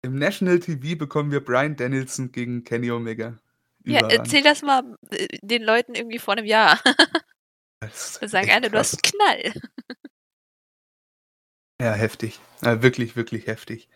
Im 0.03 0.15
National 0.17 0.59
TV 0.59 0.97
bekommen 0.97 1.31
wir 1.31 1.43
Bryan 1.43 1.75
Danielson 1.75 2.31
gegen 2.31 2.63
Kenny 2.63 2.91
Omega. 2.91 3.39
Ja, 3.85 4.01
erzähl 4.07 4.43
das 4.43 4.61
mal, 4.61 4.83
äh, 5.11 5.27
den 5.41 5.61
Leuten 5.63 5.93
irgendwie 5.95 6.19
vor 6.19 6.35
'nem 6.35 6.45
Jahr. 6.45 6.79
Da 6.83 7.89
ist 7.91 8.21
sagen 8.31 8.51
alle, 8.51 8.69
du 8.71 8.77
hast 8.77 8.93
krass. 8.93 8.97
'n 8.97 9.01
Knall. 9.01 9.53
Ja, 11.81 11.93
heftig. 11.93 12.39
Äh, 12.61 12.81
wirklich, 12.81 13.15
wirklich 13.15 13.47
heftig. 13.47 13.87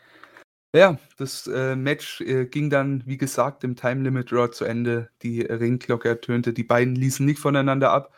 Ja, 0.77 1.00
das, 1.18 1.47
äh, 1.47 1.75
Match, 1.75 2.21
äh, 2.21 2.45
ging 2.45 2.69
dann, 2.69 3.01
wie 3.07 3.18
gesagt, 3.18 3.63
im 3.63 3.75
Time 3.75 4.03
Limit 4.03 4.31
Draw 4.31 4.51
zu 4.51 4.63
Ende. 4.63 5.09
Die 5.24 5.41
Ringglocke 5.41 6.07
ertönte. 6.07 6.53
Die 6.53 6.63
beiden 6.63 6.94
ließen 6.95 7.25
nicht 7.25 7.39
voneinander 7.39 7.91
ab. 7.91 8.13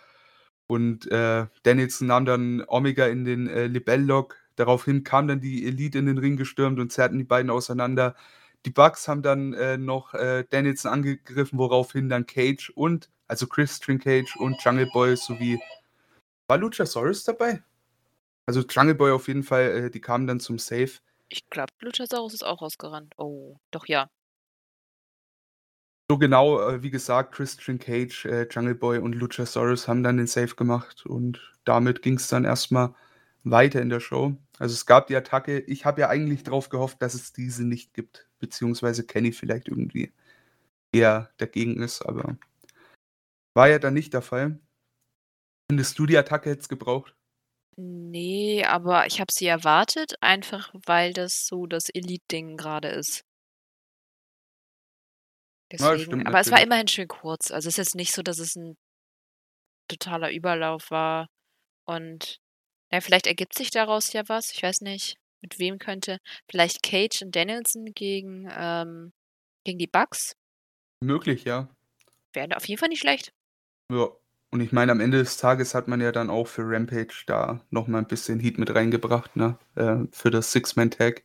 Und, 0.68 1.10
äh, 1.12 1.48
Danielson 1.64 2.08
nahm 2.08 2.26
dann 2.26 2.64
Omega 2.68 3.08
in 3.08 3.24
den, 3.26 3.48
äh, 3.48 3.68
LeBell 3.68 4.04
Lock. 4.04 4.36
Daraufhin 4.58 5.06
kam 5.06 5.28
dann 5.30 5.40
die 5.40 5.66
Elite 5.68 6.00
in 6.00 6.08
den 6.08 6.18
Ring 6.18 6.36
gestürmt 6.36 6.80
und 6.80 6.92
zerrten 6.92 7.18
die 7.18 7.24
beiden 7.24 7.50
auseinander. 7.50 8.16
Die 8.66 8.72
Bucks 8.72 9.08
haben 9.08 9.22
dann, 9.22 9.54
äh, 9.54 9.78
noch, 9.78 10.14
äh, 10.14 10.44
Danielson 10.50 10.92
angegriffen, 10.92 11.60
woraufhin 11.60 12.10
dann 12.10 12.26
Cage 12.26 12.72
und 12.76 13.10
also 13.30 13.48
Christian 13.48 14.00
Cage 14.00 14.36
und 14.38 14.62
Jungle 14.64 14.90
Boy 14.94 15.16
sowie 15.16 15.60
war 16.48 16.58
Luchasaurus 16.58 17.24
dabei? 17.24 17.64
Also 18.48 18.62
Jungle 18.70 18.96
Boy 18.96 19.12
auf 19.12 19.28
jeden 19.30 19.44
Fall, 19.44 19.86
äh, 19.86 19.92
die 19.92 20.02
kamen 20.02 20.28
dann 20.28 20.40
zum 20.42 20.60
Save. 20.60 20.92
Ich 21.30 21.48
glaube, 21.50 21.72
Luchasaurus 21.80 22.34
ist 22.34 22.44
auch 22.44 22.62
rausgerannt. 22.62 23.14
Oh, 23.18 23.58
doch, 23.72 23.86
ja. 23.88 24.10
So 26.12 26.18
genau, 26.18 26.60
äh, 26.68 26.81
wie 26.81 26.90
gesagt, 26.90 27.36
Christian 27.36 27.78
Cage, 27.78 28.26
äh, 28.26 28.48
Jungle 28.50 28.74
Boy 28.74 28.98
und 28.98 29.14
Luchasaurus 29.14 29.88
haben 29.88 30.02
dann 30.02 30.18
den 30.18 30.26
Save 30.26 30.56
gemacht 30.56 31.06
und 31.06 31.54
damit 31.66 32.02
ging's 32.02 32.28
dann 32.30 32.46
erst 32.46 32.72
mal 32.72 32.96
weiter 33.44 33.80
in 33.80 33.90
der 33.90 34.00
Show. 34.00 34.36
Also, 34.58 34.74
es 34.74 34.88
gab 34.88 35.06
die 35.08 35.16
Attacke. 35.16 35.60
Ich 35.60 35.86
habe 35.86 36.02
ja 36.02 36.10
eigentlich 36.10 36.44
drauf 36.44 36.70
gehofft, 36.70 37.02
dass 37.04 37.14
es 37.14 37.31
diese 37.31 37.64
nicht 37.64 37.94
gibt, 37.94 38.28
beziehungsweise 38.40 39.06
Kenny 39.06 39.31
vielleicht 39.31 39.68
irgendwie 39.68 40.12
eher 40.92 41.30
dagegen 41.38 41.81
ist, 41.84 42.02
aber 42.02 42.38
war 43.54 43.70
ja 43.70 43.78
dann 43.78 43.94
nicht 43.94 44.14
der 44.14 44.24
Fall. 44.24 44.60
Findest 45.70 46.00
du, 46.00 46.08
die 46.08 46.18
Attacke 46.18 46.50
es 46.52 46.70
gebraucht? 46.70 47.16
Ne, 47.81 48.66
aber 48.68 49.06
ich 49.08 49.22
habe 49.22 49.31
sie 49.31 49.48
erwartet, 49.48 50.22
einfach 50.22 50.74
weil 50.86 51.14
das 51.14 51.48
so 51.48 51.66
das 51.66 51.88
Elite-Ding 51.90 52.58
grade 52.58 52.90
ist. 52.90 53.24
Ja, 55.80 55.98
Deswegen 55.98 55.98
stimmt 55.98 56.28
aber 56.28 56.40
es 56.40 56.52
war 56.52 56.58
natürlich. 56.58 56.66
immerhin 56.66 56.88
schön 56.88 57.08
kurz. 57.08 57.52
Also, 57.52 57.70
es 57.70 57.74
ist 57.74 57.78
jetzt 57.78 57.96
nicht 57.96 58.14
so, 58.14 58.22
dass 58.24 58.40
es 58.40 58.56
'n 58.56 58.76
totaler 59.90 60.31
Überlauf 60.31 60.92
war 60.92 61.28
und 61.86 62.40
ja, 62.92 63.02
vielleicht 63.02 63.28
ergibt 63.28 63.56
sich 63.57 63.71
daraus 63.71 64.14
ja 64.14 64.24
was. 64.30 64.52
Ich 64.52 64.64
weiß 64.64 64.81
nicht, 64.81 65.18
mit 65.42 65.59
wem 65.59 65.80
könnte 65.80 66.19
vielleicht 66.50 66.83
Cage 66.83 67.24
und 67.24 67.36
Danielson 67.36 67.86
gegen, 67.95 68.50
ähm 68.52 69.14
gegen 69.66 69.80
die 69.80 69.88
Bucks? 69.88 70.36
Möglich, 71.02 71.44
ja. 71.45 71.69
Wäre 72.33 72.56
auf 72.57 72.68
jeden 72.68 72.80
Fall 72.80 72.90
nicht 72.90 73.02
schlecht. 73.02 73.33
Ja, 73.92 74.09
und 74.52 74.62
ich 74.62 74.72
meine, 74.72 74.92
am 74.92 75.00
Ende 75.02 75.20
des 75.20 75.38
Tages 75.38 75.76
hat 75.76 75.88
man 75.88 76.02
ja 76.02 76.12
dann 76.12 76.30
auch 76.30 76.48
für 76.48 76.64
Rampage 76.66 77.24
da 77.28 77.62
noch 77.70 77.88
mal 77.88 78.00
'n 78.00 78.08
bisschen 78.08 78.40
Heat 78.40 78.58
mit 78.58 78.74
reingebracht, 78.74 79.36
ne, 79.36 79.58
äh, 79.76 79.98
für 80.12 80.32
das 80.32 80.52
Six-Man-Tag. 80.52 81.24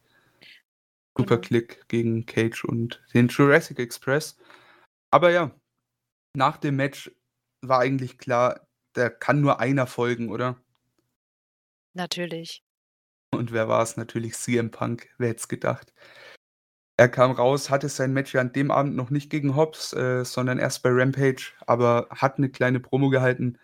Genau. 1.17 1.29
Superklick 1.29 1.87
gegen 1.89 2.27
Cage 2.27 2.65
und 2.65 3.01
den 3.15 3.29
Jurassic 3.29 3.79
Express. 3.79 4.37
Aber 5.11 5.31
ja, 5.31 5.53
nach 6.37 6.59
dem 6.59 6.77
Match 6.77 7.13
war 7.63 7.81
eigentlich 7.81 8.19
klar, 8.19 8.67
da 8.95 9.11
kann 9.11 9.41
nur 9.43 9.61
einer 9.61 9.87
folgen, 9.87 10.31
oder? 10.31 10.57
Natürlich. 11.97 12.61
Und 13.33 13.53
wer 13.53 13.69
war's? 13.69 13.97
Natürlich 13.97 14.35
CM 14.35 14.71
Punk. 14.71 15.09
Wer 15.19 15.29
hätte 15.31 15.41
es 15.41 15.49
gedacht? 15.49 15.93
Er 16.99 17.09
kam 17.09 17.33
raus, 17.33 17.71
hatte 17.71 17.89
sein 17.89 18.13
Match 18.13 18.35
ja 18.35 18.41
an 18.41 18.53
dem 18.53 18.71
Abend 18.71 18.95
noch 18.95 19.11
nicht 19.11 19.29
gegen 19.29 19.57
Hobbs, 19.57 19.93
äh, 19.95 20.25
sondern 20.25 20.59
erst 20.61 20.83
bei 20.85 20.91
Rampage, 20.93 21.53
aber 21.67 22.07
hat 22.11 22.39
'ne 22.39 22.49
kleine 22.51 22.79
Promo 22.79 23.11
gehalten. 23.11 23.59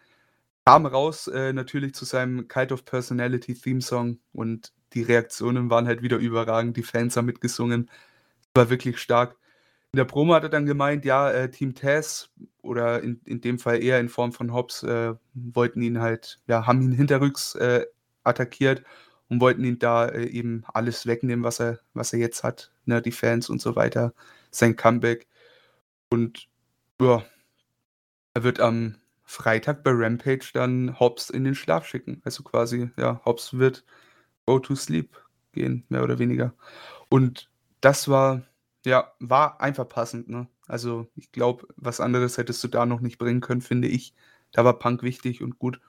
Kam 0.67 0.87
raus, 0.87 1.29
äh, 1.29 1.53
natürlich 1.53 1.95
zu 1.95 2.05
seinem 2.07 2.49
„Cult 2.49 2.73
of 2.73 2.85
Personality“ 2.87 3.55
Theme-Song 3.55 4.19
und 4.33 4.73
die 4.95 5.03
Reaktionen 5.03 5.71
waren 5.71 5.87
halt 5.89 6.03
wieder 6.03 6.19
überragend. 6.19 6.77
Die 6.77 6.83
Fans 6.85 7.17
haben 7.17 7.27
mitgesungen. 7.27 7.91
War 8.55 8.71
wirklich 8.71 8.99
stark. 8.99 9.37
In 9.93 9.99
der 9.99 10.05
Promo 10.07 10.35
hat 10.35 10.45
er 10.45 10.51
dann 10.51 10.67
gemeint, 10.67 11.05
ja, 11.07 11.31
äh, 11.33 11.51
Team 11.51 11.75
Taz 11.75 12.31
oder 12.63 13.03
in 13.03 13.21
in 13.27 13.41
dem 13.43 13.59
Fall 13.61 13.83
eher 13.83 14.01
in 14.01 14.09
Form 14.11 14.33
von 14.33 14.53
Hobbs, 14.55 14.83
äh, 14.85 15.15
wollten 15.35 15.83
ihn 15.83 16.01
halt 16.01 16.41
ja, 16.49 16.67
haben 16.67 16.83
ihn 16.83 16.93
hinterrücks, 16.93 17.55
äh, 17.57 17.87
attackiert 18.25 18.85
und 19.31 19.41
wollten 19.41 19.65
ihn 19.65 19.79
da, 19.81 20.09
äh, 20.09 20.27
eben 20.27 20.65
alles 20.75 21.07
wegnehmen, 21.07 21.45
was 21.45 21.61
er 21.61 21.81
was 21.95 22.13
er 22.15 22.21
jetzt 22.21 22.45
hat, 22.45 22.73
ne, 22.91 23.03
die 23.03 23.13
Fans 23.13 23.49
und 23.51 23.61
so 23.61 23.77
weiter, 23.77 24.15
sein 24.51 24.77
Comeback. 24.77 25.27
Und 26.11 26.49
ja 27.01 27.25
er 28.35 28.45
wird 28.45 28.61
am 28.61 28.97
Freitag 29.25 29.85
bei 29.85 29.91
Rampage 29.93 30.51
dann 30.53 30.99
Hobbs 30.99 31.31
in 31.31 31.45
den 31.45 31.55
Schlaf 31.55 31.87
schicken. 31.87 32.21
Also, 32.25 32.43
quasi, 32.43 32.91
ja, 32.97 33.21
Hobbs 33.25 33.55
wird 33.55 33.85
go 34.47 34.59
to 34.59 34.75
sleep 34.75 35.17
gehen, 35.53 35.85
mehr 35.89 36.03
oder 36.03 36.19
weniger. 36.19 36.55
Und 37.09 37.51
das 37.81 38.09
war 38.09 38.43
ja, 38.85 39.13
war 39.19 39.61
einfach 39.61 39.89
passend, 39.89 40.29
ne? 40.29 40.49
Also, 40.67 41.09
ich 41.17 41.33
glaube, 41.33 41.67
was 41.77 42.01
anderes 42.01 42.39
hättest 42.39 42.63
du 42.65 42.69
da 42.69 42.87
noch 42.87 43.01
nicht 43.01 43.19
bringen 43.19 43.41
können, 43.41 43.61
finde 43.61 43.89
ich. 43.89 44.15
Da 44.53 44.65
war 44.65 44.79
Punk 44.79 45.03
wichtig 45.03 45.43
und 45.43 45.59
gut. 45.59 45.81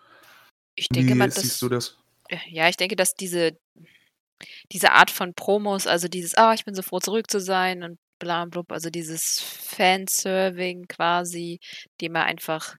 Ich 0.76 0.90
denke 0.90 1.14
Wie 1.14 1.18
mal, 1.18 1.32
siehst 1.32 1.62
du 1.62 1.70
dass 1.70 1.98
das? 2.30 2.44
ja, 2.50 2.68
ich 2.68 2.78
denke, 2.78 2.96
dass 2.96 3.14
diese 3.14 3.58
diese 4.72 4.92
Art 4.92 5.12
von 5.12 5.34
Promos, 5.34 5.88
also 5.88 6.08
dieses: 6.08 6.36
„Ah, 6.38 6.54
ich 6.54 6.66
bin 6.66 6.76
so 6.76 6.82
froh, 6.84 7.00
zurück 7.00 7.30
zu 7.32 7.40
sein“ 7.40 7.84
und 7.84 8.00
bla 8.20 8.46
blub, 8.46 8.72
also 8.72 8.90
dieses 8.90 9.40
Fanserving 9.42 10.88
quasi, 10.88 11.60
dem 12.02 12.16
er 12.16 12.26
einfach 12.26 12.76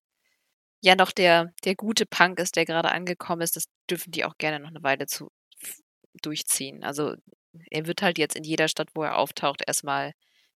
ja 0.82 0.96
noch 0.96 1.12
der 1.12 1.52
der 1.64 1.74
gute 1.76 2.06
Punk 2.06 2.38
ist, 2.40 2.56
der 2.56 2.64
gerade 2.66 2.92
angekommen 2.92 3.42
ist, 3.42 3.56
das 3.56 3.64
dürfen 3.90 4.12
die 4.12 4.24
auch 4.24 4.36
gerne 4.38 4.60
noch 4.60 4.70
eine 4.70 4.82
Weile 4.82 5.06
zu 5.06 5.30
durchziehen. 6.22 6.84
Also, 6.84 7.14
er 7.70 7.86
wird 7.86 8.02
halt 8.02 8.18
jetzt 8.18 8.36
in 8.36 8.44
jeder 8.44 8.68
Stadt, 8.68 8.90
wo 8.94 9.02
er 9.04 9.18
auftaucht, 9.18 9.62
erstmal 9.66 10.12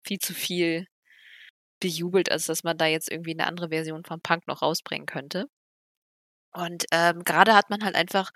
viel 0.04 0.18
zu 0.20 0.34
viel 0.34 0.86
bejubelt, 1.80 2.30
als 2.32 2.46
dass 2.46 2.64
man 2.64 2.76
da 2.78 2.86
jetzt 2.86 3.10
irgendwie 3.12 3.32
eine 3.32 3.46
andere 3.46 3.68
Version 3.70 4.04
von 4.04 4.20
Punk 4.20 4.46
noch 4.48 4.62
rausbringen 4.62 5.06
könnte. 5.06 5.46
Und, 6.52 6.84
ähm, 6.92 7.24
grade 7.24 7.54
hat 7.54 7.70
man 7.70 7.84
halt 7.84 7.96
einfach 7.96 8.30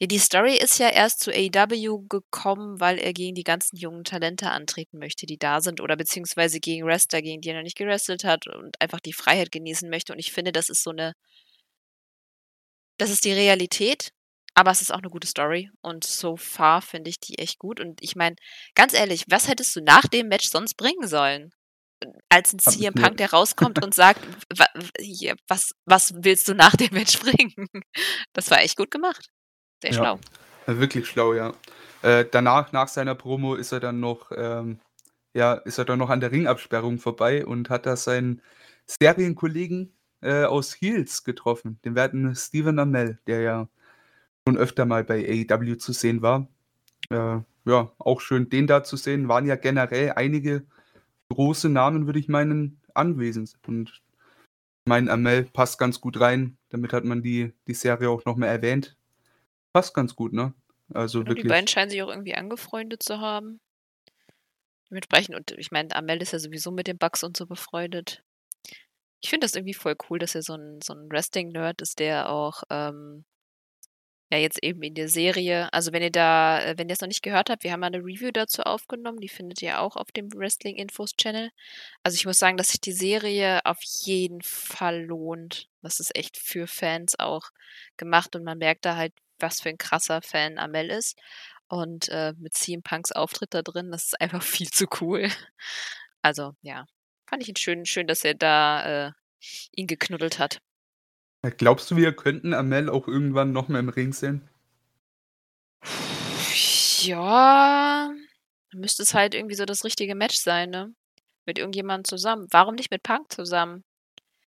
ja, 0.00 0.06
die 0.08 0.18
Story 0.18 0.56
ist 0.56 0.78
ja 0.78 0.88
erst 0.88 1.20
zu 1.20 1.30
AEW 1.32 2.06
gekommen, 2.08 2.80
weil 2.80 2.98
er 2.98 3.12
gegen 3.12 3.34
die 3.34 3.44
ganzen 3.44 3.76
jungen 3.76 4.04
Talente 4.04 4.50
antreten 4.50 4.98
möchte, 4.98 5.26
die 5.26 5.38
da 5.38 5.60
sind 5.60 5.80
oder 5.80 5.96
beziehungsweise 5.96 6.58
gegen 6.60 6.84
Wrestler, 6.86 7.22
gegen 7.22 7.40
die 7.40 7.50
er 7.50 7.56
noch 7.56 7.62
nicht 7.62 7.76
gewrestelt 7.78 8.24
hat 8.24 8.46
und 8.48 8.80
einfach 8.80 9.00
die 9.00 9.12
Freiheit 9.12 9.52
genießen 9.52 9.88
möchte. 9.90 10.12
Und 10.12 10.18
ich 10.18 10.32
finde, 10.32 10.52
das 10.52 10.68
ist 10.68 10.82
so 10.82 10.90
eine 10.90 11.12
das 12.98 13.10
ist 13.10 13.24
die 13.24 13.32
Realität, 13.32 14.10
aber 14.54 14.70
es 14.70 14.80
ist 14.80 14.92
auch 14.92 14.98
eine 14.98 15.10
gute 15.10 15.26
Story 15.26 15.70
und 15.82 16.04
so 16.04 16.36
far 16.36 16.80
finde 16.82 17.10
ich 17.10 17.18
die 17.20 17.38
echt 17.38 17.58
gut. 17.58 17.80
Und 17.80 18.00
ich 18.02 18.14
meine, 18.16 18.36
ganz 18.74 18.94
ehrlich, 18.94 19.24
was 19.28 19.48
hättest 19.48 19.74
du 19.76 19.80
nach 19.82 20.06
dem 20.06 20.28
Match 20.28 20.48
sonst 20.48 20.76
bringen 20.76 21.08
sollen? 21.08 21.50
Als 22.28 22.52
'n 22.54 22.60
Habe 22.66 22.76
ich 22.76 22.82
CM 22.82 22.94
Punk, 22.94 23.16
der 23.18 23.30
rauskommt 23.32 23.80
und 23.80 23.94
sagt: 23.94 24.20
„Wa 24.56 24.66
hier, 25.00 25.36
was 25.48 25.74
was 25.86 26.12
willst 26.16 26.48
du 26.48 26.54
nach 26.54 26.76
dem 26.76 26.94
Match 26.94 27.18
bringen?“ 27.20 27.68
Das 28.34 28.50
war 28.50 28.60
echt 28.62 28.76
gut 28.76 28.90
gemacht. 28.90 29.28
Sehr 29.84 29.92
Ja, 29.92 29.98
schlau. 29.98 30.18
äh, 30.66 30.78
wirklich 30.78 31.06
schlau, 31.06 31.34
ja. 31.34 31.52
Äh, 32.02 32.24
danach, 32.30 32.72
nach 32.72 32.88
seiner 32.88 33.14
Promo 33.14 33.54
ist 33.54 33.72
er 33.72 33.80
dann 33.80 34.00
noch, 34.00 34.30
ähm 34.36 34.78
ja, 35.34 35.54
ist 35.54 35.78
er 35.78 35.84
dann 35.84 35.98
noch 35.98 36.10
an 36.10 36.20
der 36.20 36.30
Ringabsperrung 36.30 36.98
vorbei 36.98 37.44
und 37.44 37.68
hat 37.68 37.86
da 37.86 37.96
seinen 37.96 38.40
Serienkollegen, 38.86 39.92
äh, 40.22 40.44
aus 40.44 40.74
Heels 40.80 41.24
getroffen, 41.24 41.78
den 41.84 41.96
werten 41.96 42.34
Stephen 42.36 42.78
Amell, 42.78 43.18
der 43.26 43.40
ja 43.40 43.68
schon 44.46 44.56
öfter 44.56 44.86
mal 44.86 45.04
bei 45.04 45.46
AEW 45.50 45.76
zu 45.76 45.92
sehen 45.92 46.22
war. 46.22 46.46
Äh, 47.10 47.40
ja, 47.66 47.92
auch 47.98 48.20
schön, 48.20 48.48
den 48.48 48.66
da 48.66 48.84
zu 48.84 48.96
sehen. 48.96 49.28
Waren 49.28 49.46
ja 49.46 49.56
generell 49.56 50.12
einige 50.12 50.64
große 51.30 51.68
Namen, 51.68 52.06
würde 52.06 52.20
ich 52.20 52.28
meinen, 52.28 52.80
anwesend. 52.94 53.58
Und 53.66 53.90
ich 53.90 54.02
meine, 54.88 55.10
Amell 55.10 55.44
passt 55.44 55.78
ganz 55.78 56.00
gut 56.00 56.20
rein. 56.20 56.56
Damit 56.68 56.92
hat 56.92 57.04
man 57.04 57.22
die 57.22 57.52
die 57.66 57.74
Serie 57.74 58.08
auch 58.08 58.24
noch 58.24 58.36
mal 58.36 58.46
erwähnt. 58.46 58.96
Passt 59.74 59.92
ganz 59.92 60.14
gut, 60.14 60.32
ne? 60.32 60.54
Also 60.94 61.26
Ja, 61.26 61.32
die 61.32 61.44
beiden 61.44 61.66
wirklich 61.66 61.68
scheinen 61.68 61.88
sich 61.90 62.02
auch 62.02 62.08
irgendwie 62.10 62.34
angefreundet 62.34 63.02
zu 63.02 63.18
haben. 63.20 63.58
Dementsprechend 64.90 65.34
und 65.34 65.50
ich 65.52 65.70
meine, 65.70 65.94
Amell 65.96 66.20
ist 66.22 66.32
ja 66.32 66.38
sowieso 66.38 66.70
mit 66.70 66.86
den 66.86 66.98
Bucks 66.98 67.22
und 67.24 67.36
so 67.36 67.46
befreundet. 67.46 68.22
Ich 69.22 69.30
finde 69.30 69.46
das 69.46 69.54
irgendwie 69.54 69.72
voll 69.74 69.96
cool, 70.10 70.18
dass 70.18 70.34
er 70.34 70.42
so 70.42 70.52
'n 70.54 70.80
so 70.82 70.92
'n 70.92 71.10
Wrestling-Nerd 71.10 71.80
ist, 71.80 71.98
der 71.98 72.28
auch, 72.30 72.62
ähm 72.70 73.24
ja, 74.32 74.38
jetzt 74.38 74.62
eben 74.62 74.82
in 74.82 74.94
der 74.94 75.08
Serie 75.08 75.70
also, 75.72 75.92
wenn 75.92 76.02
ihr 76.02 76.10
da 76.10 76.60
äh, 76.62 76.74
wenn 76.78 76.88
ihr's 76.88 77.00
noch 77.00 77.08
nicht 77.08 77.22
gehört 77.22 77.50
habt, 77.50 77.62
wir 77.62 77.72
haben 77.72 77.80
mal 77.80 77.90
'ne 77.90 77.98
Review 77.98 78.30
dazu 78.32 78.62
aufgenommen, 78.62 79.20
die 79.20 79.28
findet 79.28 79.60
ihr 79.62 79.80
auch 79.80 79.96
auf 79.96 80.10
dem 80.12 80.32
Wrestling-Infos-Channel. 80.32 81.50
Also, 82.02 82.16
ich 82.16 82.24
muss 82.26 82.38
sagen, 82.38 82.56
dass 82.56 82.68
sich 82.68 82.80
die 82.80 82.92
Serie 82.92 83.60
auf 83.66 83.78
jeden 83.82 84.40
Fall 84.42 85.02
lohnt. 85.04 85.68
Das 85.82 86.00
ist 86.00 86.16
echt 86.16 86.38
für 86.38 86.66
Fans 86.66 87.18
auch 87.18 87.50
gemacht 87.98 88.34
und 88.36 88.44
man 88.44 88.58
merkt 88.58 88.84
da 88.86 88.96
halt, 88.96 89.12
was 89.44 89.60
für 89.62 89.68
'n 89.70 89.78
krasser 89.78 90.22
Fan 90.22 90.58
Amell 90.58 90.90
ist. 90.90 91.16
Und, 91.68 92.08
äh, 92.10 92.34
mit 92.38 92.54
CM 92.54 92.82
Punks 92.82 93.12
Auftritt 93.12 93.54
da 93.54 93.62
drin, 93.62 93.90
das 93.92 94.06
ist 94.06 94.20
einfach 94.20 94.42
viel 94.66 94.68
zu 94.70 94.86
cool. 95.00 95.28
Also, 96.22 96.52
ja, 96.62 96.84
fand 97.28 97.42
ich 97.42 97.48
ihn 97.48 97.56
schön 97.56 97.86
schön, 97.86 98.06
dass 98.06 98.24
er 98.24 98.34
da, 98.34 99.08
äh, 99.08 99.12
ihn 99.72 99.86
geknuddelt 99.86 100.38
hat. 100.38 100.60
Äh, 101.42 101.50
glaubst 101.52 101.90
du, 101.90 101.96
wir 101.96 102.12
könnten 102.16 102.54
Amell 102.54 102.88
auch 102.90 103.06
irgendwann 103.08 103.52
noch 103.52 103.68
mal 103.68 103.78
im 103.78 103.88
Ring 103.90 104.12
sehen? 104.12 104.48
Ja, 107.02 108.10
müsste 108.72 109.02
es 109.02 109.14
halt 109.14 109.34
irgendwie 109.34 109.54
so 109.56 109.64
das 109.66 109.84
richtige 109.84 110.14
Match 110.14 110.36
sein, 110.36 110.70
ne? 110.70 110.94
Mit 111.46 111.58
irgendjemandem 111.58 112.04
zusammen. 112.04 112.46
Warum 112.50 112.74
nicht 112.76 112.90
mit 112.90 113.02
Punk 113.02 113.30
zusammen? 113.32 113.84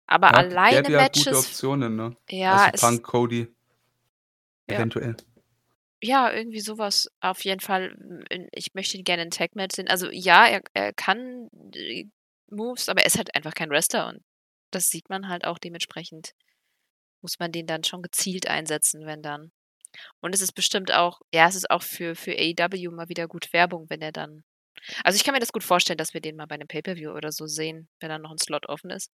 Aber 0.06 0.28
Ja, 0.28 0.34
alleine 0.34 0.82
gäbe 0.82 0.92
ja 0.92 1.08
gute 1.08 1.18
Matches 1.20 1.38
Optionen, 1.38 1.96
ne? 1.96 2.16
ja, 2.28 2.66
Also, 2.66 2.86
Punk, 2.86 3.02
Cody 3.04 3.48
Ja. 4.70 4.76
eventuell. 4.76 5.16
Ja, 6.04 6.32
irgendwie 6.32 6.58
so 6.58 6.78
was 6.78 7.08
auf 7.20 7.44
jeden 7.44 7.60
Fall. 7.60 7.94
In 8.28 8.48
ich 8.52 8.74
möchte 8.74 8.96
ihn 8.98 9.04
gerne 9.04 9.22
in 9.22 9.30
Tag-Match 9.30 9.76
sehen. 9.76 9.86
Also, 9.88 10.10
ja, 10.10 10.46
er 10.48 10.60
er 10.74 10.92
kann 10.92 11.48
die 11.52 12.10
Moves, 12.50 12.88
aber 12.88 13.02
er 13.02 13.06
ist 13.06 13.18
halt 13.18 13.32
einfach 13.36 13.54
kein 13.54 13.70
Wrestler 13.70 14.08
und 14.08 14.18
das 14.72 14.88
sieht 14.90 15.08
man 15.10 15.28
halt 15.28 15.44
auch 15.46 15.58
dementsprechend 15.58 16.32
muss 17.22 17.38
man 17.40 17.52
den 17.52 17.66
dann 17.66 17.84
schon 17.84 18.02
gezielt 18.02 18.48
einsetzen, 18.48 19.06
wenn 19.06 19.22
dann. 19.22 19.52
Und 20.20 20.34
es 20.34 20.42
ist 20.42 20.52
bestimmt 20.54 20.92
auch 20.94 21.20
ja, 21.34 21.48
es 21.48 21.56
ist 21.56 21.70
auch 21.70 21.82
für 21.82 22.14
für 22.16 22.32
AEW 22.38 22.90
mal 22.92 23.08
wieder 23.10 23.28
gut 23.28 23.52
Werbung, 23.52 23.86
wenn 23.90 24.02
er 24.02 24.12
dann 24.12 24.44
also, 25.04 25.16
ich 25.16 25.24
kann 25.24 25.34
mir 25.34 25.40
das 25.40 25.52
gut 25.52 25.64
vorstellen, 25.64 25.98
dass 25.98 26.14
wir 26.14 26.20
den 26.22 26.36
mal 26.36 26.46
bei 26.46 26.56
'nem 26.58 26.68
Pay-per-View 26.68 27.12
oder 27.12 27.32
so 27.32 27.46
sehen, 27.46 27.88
wenn 28.00 28.10
da 28.10 28.18
noch 28.18 28.32
'n 28.32 28.38
Slot 28.38 28.68
offen 28.68 28.90
ist. 28.90 29.06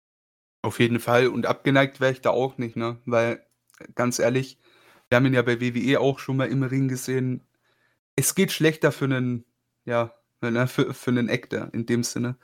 Auf 0.64 0.80
jeden 0.80 1.00
Fall 1.00 1.28
und 1.28 1.46
abgeneigt 1.46 2.00
wäre 2.00 2.12
ich 2.12 2.20
da 2.20 2.30
auch 2.30 2.58
nicht, 2.58 2.76
ne? 2.76 2.98
Weil, 3.04 3.44
äh, 3.78 3.86
ganz 3.94 4.18
ehrlich, 4.18 4.58
wir 5.10 5.16
haben 5.16 5.26
ihn 5.26 5.34
ja 5.34 5.42
bei 5.42 5.60
WWE 5.60 6.00
auch 6.00 6.18
schon 6.18 6.36
mal 6.36 6.48
im 6.48 6.62
Ring 6.62 6.88
gesehen. 6.88 7.42
Es 8.16 8.34
geht 8.34 8.52
schlechter 8.52 8.92
für 8.92 9.08
'nen 9.08 9.44
ja, 9.86 10.14
ne, 10.42 10.68
für 10.68 10.94
für 10.94 11.12
'nen 11.12 11.30
Actor 11.30 11.70
in 11.74 11.86
dem 11.86 12.04
Sinne. 12.04 12.36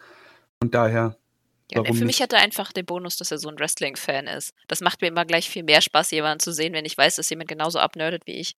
Von 0.63 0.71
daher, 0.73 1.19
Ja, 1.71 1.81
für 1.95 2.05
mich 2.05 2.21
nicht? 2.21 2.21
hat 2.21 2.33
er 2.33 2.41
einfach 2.41 2.73
den 2.73 2.85
Bonus, 2.87 3.17
dass 3.17 3.31
er 3.31 3.39
so 3.39 3.49
'n 3.49 3.59
Wrestling-Fan 3.59 4.27
ist. 4.27 4.55
Das 4.69 4.81
macht 4.81 5.01
mir 5.01 5.09
immer 5.09 5.25
gleich 5.25 5.49
viel 5.49 5.63
mehr 5.63 5.81
Spaß, 5.81 6.11
jemanden 6.11 6.41
zu 6.41 6.53
sehen, 6.53 6.73
wenn 6.75 6.85
ich 6.85 6.99
weiß, 6.99 7.17
dass 7.17 7.31
jemand 7.31 7.49
genauso 7.49 7.79
abnerdet 7.79 8.27
wie 8.27 8.33
ich. 8.41 8.55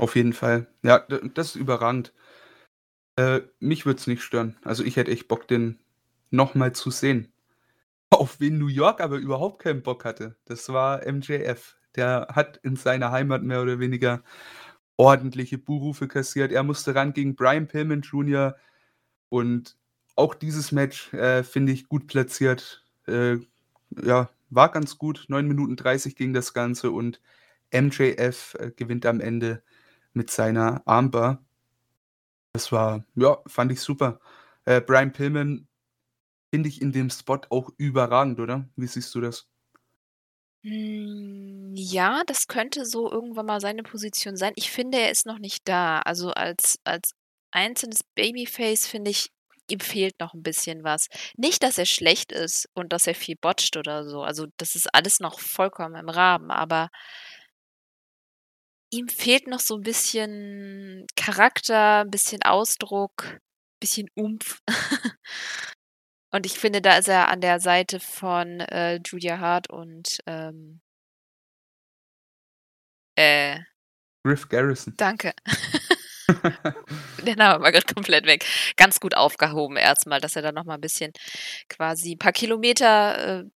Auf 0.00 0.16
jeden 0.16 0.32
Fall. 0.32 0.66
Ja, 0.82 1.00
das 1.00 1.48
ist 1.50 1.56
überragend. 1.56 2.12
Äh, 3.18 3.42
mich 3.60 3.86
würde 3.86 3.98
es 4.00 4.06
nicht 4.06 4.22
stören. 4.22 4.56
Also, 4.64 4.82
ich 4.84 4.96
hätte 4.96 5.10
echt 5.12 5.28
Bock, 5.28 5.46
den 5.48 5.78
noch 6.30 6.54
mal 6.54 6.72
zu 6.74 6.90
sehen. 6.90 7.32
Auf 8.10 8.40
wen 8.40 8.58
New 8.58 8.68
York 8.68 9.00
aber 9.00 9.16
überhaupt 9.18 9.62
keinen 9.62 9.82
Bock 9.82 10.04
hatte, 10.04 10.36
das 10.46 10.68
war 10.70 11.06
MJF. 11.06 11.76
Der 11.96 12.28
hat 12.32 12.58
in 12.58 12.76
seiner 12.76 13.12
Heimat 13.12 13.42
mehr 13.42 13.62
oder 13.62 13.78
weniger 13.78 14.22
ordentliche 14.96 15.58
Buhrufe 15.58 16.08
kassiert. 16.08 16.52
Er 16.52 16.62
musste 16.62 16.94
ran 16.94 17.12
gegen 17.12 17.36
Brian 17.36 17.68
Pillman 17.68 18.02
Jr. 18.02 18.56
und 19.28 19.76
auch 20.16 20.34
dieses 20.34 20.72
Match, 20.72 21.12
äh, 21.14 21.42
finde 21.42 21.72
ich 21.72 21.88
gut 21.88 22.06
platziert. 22.06 22.84
Äh, 23.06 23.38
ja, 24.02 24.30
war 24.50 24.70
ganz 24.70 24.98
gut. 24.98 25.26
9 25.28 25.46
Minuten 25.48 25.76
30 25.76 26.16
ging 26.16 26.32
das 26.32 26.54
Ganze 26.54 26.90
und 26.92 27.20
MJF, 27.72 28.54
äh, 28.60 28.70
gewinnt 28.76 29.06
am 29.06 29.20
Ende 29.20 29.62
mit 30.12 30.30
seiner 30.30 30.82
Armbar. 30.86 31.44
Das 32.52 32.70
war 32.72 33.04
ja, 33.16 33.38
fand 33.46 33.72
ich 33.72 33.80
super. 33.80 34.20
Äh, 34.64 34.80
Brian 34.80 35.12
Pillman 35.12 35.66
finde 36.52 36.68
ich 36.68 36.80
in 36.80 36.92
dem 36.92 37.10
Spot 37.10 37.40
auch 37.50 37.70
überragend, 37.78 38.38
oder? 38.38 38.68
Wie 38.76 38.86
siehst 38.86 39.14
du 39.14 39.20
das? 39.20 39.48
Hm, 40.64 41.72
ja, 41.76 42.22
das 42.26 42.46
könnte 42.48 42.86
so 42.86 43.10
irgendwann 43.12 43.44
mal 43.44 43.60
seine 43.60 43.82
Position 43.82 44.34
sein. 44.38 44.54
Ich 44.56 44.70
finde, 44.70 44.96
er 44.98 45.10
ist 45.10 45.26
noch 45.26 45.38
nicht 45.38 45.68
da. 45.68 45.98
Also, 46.00 46.30
als 46.30 46.78
als 46.84 47.12
einzelnes 47.50 48.02
Babyface 48.14 48.86
finde 48.86 49.10
ich, 49.10 49.28
ihm 49.70 49.80
fehlt 49.80 50.18
noch 50.20 50.32
'n 50.32 50.42
bisschen 50.42 50.82
was. 50.82 51.08
Nicht, 51.36 51.62
dass 51.62 51.76
er 51.76 51.84
schlecht 51.84 52.32
ist 52.32 52.66
und 52.72 52.94
dass 52.94 53.06
er 53.06 53.14
viel 53.14 53.36
botcht 53.38 53.76
oder 53.76 54.08
so. 54.08 54.22
Also, 54.22 54.46
das 54.56 54.74
ist 54.74 54.88
alles 54.94 55.20
noch 55.20 55.38
vollkommen 55.38 55.96
im 55.96 56.08
Rahmen, 56.08 56.50
aber 56.50 56.88
ihm 58.92 59.08
fehlt 59.08 59.46
noch 59.46 59.60
so 59.60 59.76
'n 59.76 59.82
bisschen 59.82 61.06
Charakter, 61.16 62.02
'n 62.02 62.10
bisschen 62.10 62.42
Ausdruck, 62.42 63.38
bisschen 63.80 64.08
Umf. 64.14 64.60
Und 66.34 66.46
ich 66.46 66.58
finde, 66.58 66.82
da 66.82 66.98
ist 66.98 67.06
er 67.06 67.28
an 67.28 67.40
der 67.40 67.60
Seite 67.60 68.00
von, 68.00 68.58
äh, 68.58 68.98
Julia 69.06 69.38
Hart 69.38 69.70
und, 69.70 70.18
ähm 70.26 70.80
äh 73.18 73.58
Griff 74.24 74.48
Garrison. 74.48 74.94
Danke. 74.96 75.32
Der 77.26 77.36
Name 77.36 77.62
war 77.62 77.72
grad 77.72 77.94
komplett 77.94 78.26
weg. 78.26 78.44
Ganz 78.76 79.00
gut 79.00 79.16
aufgehoben 79.16 79.76
erst 79.76 80.06
mal, 80.06 80.20
dass 80.20 80.36
er 80.36 80.42
da 80.42 80.52
noch 80.52 80.64
mal 80.64 80.76
'n 80.76 80.80
bisschen 80.80 81.12
quasi 81.68 82.16
paar 82.16 82.32
Kilometer, 82.32 83.42
äh 83.44 83.50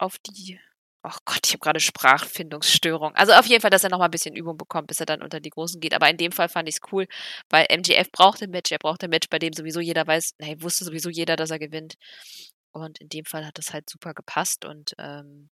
auf 0.00 0.16
die 0.18 0.58
ach 1.02 1.18
Gott, 1.24 1.40
ich 1.46 1.52
habe 1.52 1.60
grade 1.60 1.80
Sprachfindungsstörung. 1.80 3.14
Also, 3.16 3.32
auf 3.34 3.46
jeden 3.46 3.60
Fall, 3.62 3.70
dass 3.70 3.84
er 3.84 3.90
noch 3.90 3.98
mal 3.98 4.06
'n 4.06 4.10
bisschen 4.10 4.36
Übung 4.36 4.56
bekommt, 4.58 4.88
bis 4.88 5.00
er 5.00 5.06
dann 5.06 5.22
unter 5.22 5.40
die 5.40 5.50
Großen 5.50 5.80
geht. 5.80 5.94
Aber 5.94 6.08
in 6.10 6.16
dem 6.16 6.32
Fall 6.32 6.48
fand 6.48 6.68
ich's 6.68 6.80
cool, 6.92 7.06
weil 7.50 7.66
MJF 7.70 8.10
braucht 8.12 8.42
'n 8.42 8.50
Match. 8.50 8.72
Er 8.72 8.78
braucht 8.78 9.02
'n 9.04 9.10
Match, 9.10 9.28
bei 9.30 9.38
dem 9.38 9.52
sowieso 9.52 9.80
jeder 9.80 10.06
weiß 10.06 10.34
ne, 10.38 10.56
wusste 10.62 10.84
sowieso 10.84 11.10
jeder, 11.10 11.36
dass 11.36 11.50
er 11.50 11.58
gewinnt. 11.58 11.94
Und 12.72 13.00
in 13.00 13.08
dem 13.08 13.24
Fall 13.24 13.46
hat 13.46 13.58
das 13.58 13.72
halt 13.72 13.88
super 13.90 14.14
gepasst 14.14 14.64
und, 14.64 14.94
ähm 14.98 15.50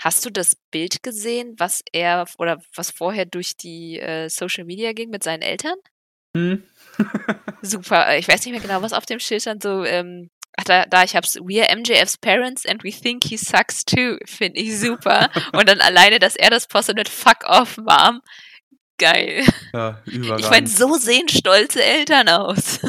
hast 0.00 0.24
du 0.26 0.30
das 0.30 0.56
Bild 0.72 1.02
gesehen, 1.04 1.54
was 1.58 1.82
er 1.92 2.26
oder 2.38 2.60
was 2.76 2.90
vorher 2.92 3.26
durch 3.26 3.56
die, 3.56 3.98
äh, 4.00 4.28
Social 4.30 4.64
Media 4.66 4.92
ging 4.94 5.10
mit 5.10 5.24
seinen 5.24 5.42
Eltern? 5.42 5.76
Mhm. 6.36 6.64
Super. 7.62 8.16
Ich 8.18 8.28
weiß 8.28 8.44
nicht 8.46 8.52
mehr 8.52 8.60
genau, 8.62 8.82
was 8.82 8.92
auf 8.94 9.06
dem 9.06 9.20
Schild 9.20 9.42
stand. 9.42 9.62
So, 9.62 9.84
ähm, 9.84 10.30
da, 10.64 10.84
da, 10.86 11.04
ich 11.04 11.16
hab's. 11.16 11.36
We 11.36 11.62
are 11.62 11.76
MJF's 11.76 12.16
parents 12.18 12.66
and 12.66 12.82
we 12.82 12.90
think 12.90 13.24
he 13.24 13.36
sucks 13.36 13.84
too. 13.84 14.18
Finde 14.24 14.60
ich 14.60 14.78
super. 14.78 15.30
Und 15.52 15.68
dann 15.68 15.80
alleine, 15.80 16.18
dass 16.18 16.36
er 16.36 16.50
das 16.50 16.66
postet 16.66 16.96
mit 16.96 17.08
Fuck 17.08 17.44
off, 17.44 17.76
Mom. 17.78 18.20
Geil. 18.98 19.44
Ja, 19.72 20.00
überragend. 20.04 20.40
Ich 20.40 20.50
meine, 20.50 20.66
so 20.66 20.94
sehen 20.96 21.28
stolze 21.28 21.82
Eltern 21.82 22.28
aus. 22.28 22.80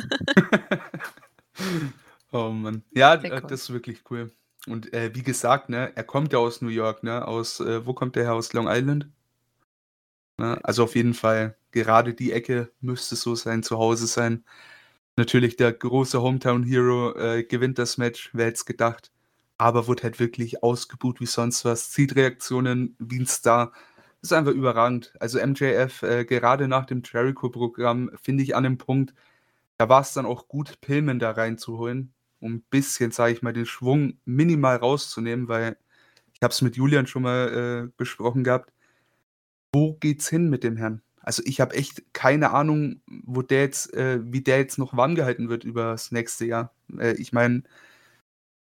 oh 2.32 2.50
Mann. 2.50 2.84
Ja, 2.92 3.16
äh, 3.16 3.32
cool. 3.32 3.42
das 3.48 3.62
ist 3.62 3.74
wirklich 3.74 4.02
cool. 4.10 4.32
Und 4.68 4.94
äh, 4.94 5.16
wie 5.16 5.24
gesagt, 5.24 5.70
ne, 5.70 5.92
er 5.96 6.04
kommt 6.04 6.34
ja 6.34 6.40
aus 6.40 6.62
New 6.62 6.70
York, 6.70 7.04
ne? 7.04 7.26
Aus, 7.28 7.60
äh, 7.62 7.86
wo 7.86 7.94
kommt 7.94 8.16
der 8.16 8.26
her? 8.26 8.34
Aus 8.34 8.54
Long 8.54 8.68
Island? 8.68 9.08
Ne? 10.38 10.60
Also 10.64 10.84
auf 10.84 10.96
jeden 10.96 11.14
Fall, 11.14 11.56
gerade 11.72 12.14
die 12.14 12.32
Ecke 12.32 12.72
müsste 12.82 13.16
so 13.16 13.36
sein 13.36 13.64
Zuhause 13.64 14.08
sein. 14.08 14.44
Natürlich 15.22 15.56
der 15.56 15.72
große 15.72 16.20
Hometown 16.20 16.64
Hero 16.64 17.16
äh, 17.16 17.44
gewinnt 17.44 17.78
das 17.78 18.00
Match, 18.00 18.32
wer 18.34 18.48
hätte 18.48 18.56
es 18.56 18.66
gedacht. 18.66 19.12
Aber 19.60 19.86
wurde 19.86 20.02
halt 20.02 20.20
wirklich 20.20 20.64
ausgebuht 20.64 21.20
wie 21.20 21.28
sonst 21.28 21.64
was. 21.64 21.92
Zieht 21.92 22.16
Reaktionen 22.16 22.96
wie 22.98 23.20
ein 23.20 23.28
Star. 23.28 23.72
Das 24.20 24.32
ist 24.32 24.34
einfach 24.34 24.54
überragend. 24.54 25.14
Also 25.20 25.38
MJF, 25.38 26.02
äh, 26.02 26.26
gerade 26.26 26.68
nach 26.68 26.88
dem 26.88 27.04
Jericho-Programm, 27.06 28.10
finde 28.20 28.42
ich 28.42 28.56
an 28.56 28.64
dem 28.64 28.80
Punkt, 28.80 29.14
da 29.78 29.90
war 29.90 30.02
es 30.02 30.14
dann 30.14 30.26
auch 30.26 30.48
gut, 30.48 30.82
Pillman 30.82 31.20
da 31.20 31.30
reinzuholen, 31.30 32.16
um 32.40 32.56
ein 32.56 32.64
bisschen, 32.72 33.12
sage 33.12 33.34
ich 33.34 33.44
mal, 33.44 33.54
den 33.54 33.68
Schwung 33.68 34.18
minimal 34.26 34.78
rauszunehmen, 34.78 35.48
weil 35.48 35.78
ich 36.34 36.42
habe 36.42 36.52
es 36.52 36.64
mit 36.64 36.78
Julian 36.78 37.06
schon 37.06 37.22
mal 37.22 37.86
äh, 37.86 37.92
besprochen 37.96 38.44
gehabt. 38.44 38.74
Wo 39.72 39.94
geht's 40.00 40.28
hin 40.30 40.50
mit 40.50 40.64
dem 40.64 40.78
Herrn? 40.78 41.04
Also 41.22 41.44
ich 41.46 41.62
habe 41.62 41.76
echt 41.76 42.14
keine 42.14 42.52
Ahnung, 42.52 43.02
wo 43.08 43.42
der 43.42 43.62
jetzt, 43.62 43.94
äh, 43.94 44.20
wie 44.24 44.42
der 44.42 44.58
jetzt 44.58 44.78
noch 44.78 44.96
warm 44.98 45.16
gehalten 45.16 45.50
wird 45.50 45.64
über 45.64 45.92
das 45.92 46.12
nächste 46.12 46.46
Jahr. 46.46 46.74
Äh, 46.98 47.14
ich 47.14 47.32
meine, 47.34 47.64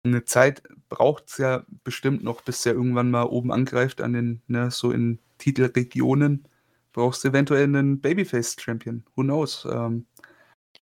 eine 0.04 0.24
Zeit 0.24 0.62
braucht 0.88 1.28
es 1.28 1.38
ja 1.38 1.64
bestimmt 1.84 2.22
noch, 2.22 2.42
bis 2.42 2.62
der 2.62 2.74
irgendwann 2.74 3.10
mal 3.10 3.24
oben 3.24 3.52
angreift 3.52 4.00
an 4.00 4.12
den, 4.12 4.42
ne, 4.46 4.70
so 4.70 4.90
in 4.90 5.18
Titelregionen. 5.38 6.46
Brauchst 6.92 7.24
du 7.24 7.28
eventuell 7.28 7.64
einen 7.64 8.00
Babyface-Champion. 8.00 9.04
Who 9.16 9.22
knows? 9.22 9.66
Ähm, 9.70 10.06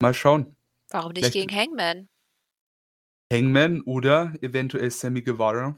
mal 0.01 0.15
schauen. 0.15 0.55
Warum 0.91 1.13
nicht 1.13 1.25
Vielleicht- 1.27 1.49
gegen 1.49 1.57
Hangman? 1.61 2.09
Hangman 3.33 3.81
oder 3.81 4.35
eventuell 4.43 4.91
Sammy 4.91 5.23
Guevara. 5.23 5.77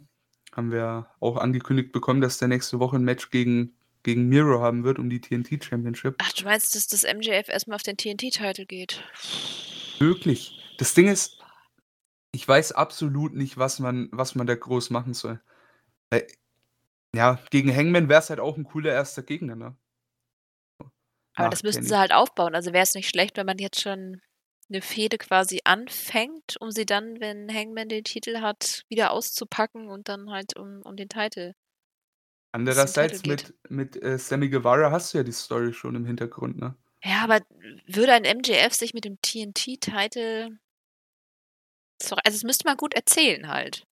Haben 0.53 0.73
wir 0.73 1.07
auch 1.21 1.37
angekündigt 1.37 1.93
bekommen, 1.93 2.21
dass 2.21 2.38
der 2.38 2.49
nächste 2.49 2.81
Woche 2.81 2.97
ein 2.97 3.05
Match 3.05 3.31
gegen, 3.31 3.75
gegen 4.07 4.29
Miro 4.29 4.61
haben 4.61 4.85
wird 4.85 5.01
um 5.01 5.11
die 5.11 5.21
TNT 5.21 5.65
Championship. 5.65 6.15
Ach, 6.19 6.33
du 6.33 6.45
meinst, 6.45 6.77
dass 6.77 6.87
das 6.87 7.03
MJF 7.03 7.49
erstmal 7.49 7.75
auf 7.75 7.83
den 7.83 7.97
TNT-Titel 7.97 8.65
geht? 8.65 9.03
Möglich. 9.99 10.63
Das 10.79 10.95
Ding 10.95 11.09
ist, 11.09 11.43
ich 12.31 12.47
weiß 12.47 12.71
absolut 12.71 13.35
nicht, 13.35 13.59
was 13.59 13.81
man, 13.81 14.09
was 14.13 14.37
man 14.37 14.47
da 14.47 14.55
groß 14.55 14.91
machen 14.91 15.13
soll. 15.13 15.41
Ja, 17.17 17.41
gegen 17.51 17.75
Hangman 17.75 18.09
wäre 18.09 18.21
es 18.21 18.31
halt 18.31 18.39
auch 18.39 18.57
ein 18.57 18.63
cooler 18.63 18.93
erster 18.93 19.25
Gegner, 19.25 19.57
ne? 19.57 19.77
Aber 20.79 21.47
Nach 21.47 21.51
das 21.51 21.65
müssten 21.65 21.83
sie 21.83 21.99
halt 21.99 22.13
aufbauen. 22.13 22.55
Also 22.55 22.73
wäre 22.73 22.85
es 22.85 22.95
nicht 22.95 23.09
schlecht, 23.09 23.37
wenn 23.37 23.47
man 23.47 23.59
jetzt 23.59 23.81
schon 23.81 24.23
eine 24.69 24.83
Fehde 24.83 25.19
quasi 25.19 25.63
anfängt, 25.65 26.57
um 26.61 26.71
sie 26.71 26.87
dann, 26.87 27.19
wenn 27.19 27.53
Hangman 27.53 27.89
den 27.89 28.05
Titel 28.05 28.41
hat, 28.41 28.85
wieder 28.89 29.11
auszupacken 29.11 29.89
und 29.89 30.09
dann 30.09 30.31
halt 30.31 30.57
um, 30.57 30.83
um 30.83 30.95
den 30.95 31.09
Titel. 31.09 31.55
Andererseits 32.53 33.23
geht. 33.23 33.55
mit, 33.69 33.95
mit 33.97 34.03
äh, 34.03 34.19
Sammy 34.19 34.49
Guevara 34.49 34.91
hast 34.91 35.13
du 35.13 35.19
ja 35.19 35.25
die 35.25 35.32
Story 35.32 35.73
schon 35.73 35.95
im 35.95 36.06
Hintergrund, 36.06 36.59
ne? 36.59 36.75
Ja, 37.04 37.23
aber 37.23 37.41
würde 37.87 38.13
ein 38.13 38.23
MJF 38.23 38.75
sich 38.75 38.95
mit 38.95 39.04
dem 39.04 39.21
TNT-Titel. 39.21 40.59
Also, 42.00 42.17
es 42.25 42.43
müsste 42.43 42.67
man 42.67 42.76
gut 42.76 42.95
erzählen 42.95 43.49
halt. 43.49 43.87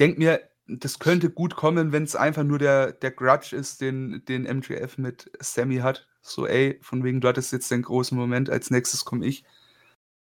Denk 0.00 0.18
mir, 0.18 0.40
das 0.66 0.98
könnte 0.98 1.30
gut 1.30 1.56
kommen, 1.56 1.92
wenn 1.92 2.04
es 2.04 2.16
einfach 2.16 2.42
nur 2.42 2.58
der, 2.58 2.92
der 2.92 3.10
Grudge 3.10 3.56
ist, 3.56 3.80
den, 3.80 4.24
den 4.26 4.42
MJF 4.42 4.98
mit 4.98 5.30
Sammy 5.40 5.78
hat. 5.78 6.06
So, 6.22 6.46
ey, 6.46 6.78
von 6.82 7.04
wegen, 7.04 7.20
du 7.20 7.28
hattest 7.28 7.52
jetzt 7.52 7.70
den 7.70 7.82
großen 7.82 8.16
Moment, 8.16 8.50
als 8.50 8.70
nächstes 8.70 9.04
komme 9.04 9.26
ich. 9.26 9.44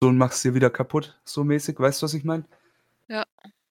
So 0.01 0.09
und 0.09 0.18
machst 0.18 0.44
dir 0.44 0.55
wieder 0.55 0.70
kaputt, 0.70 1.18
so 1.25 1.44
mäßig. 1.44 1.79
Weißt 1.79 2.03
du, 2.03 2.05
was 2.05 2.14
ich 2.14 2.25
meine? 2.25 2.44
Ja. 3.09 3.25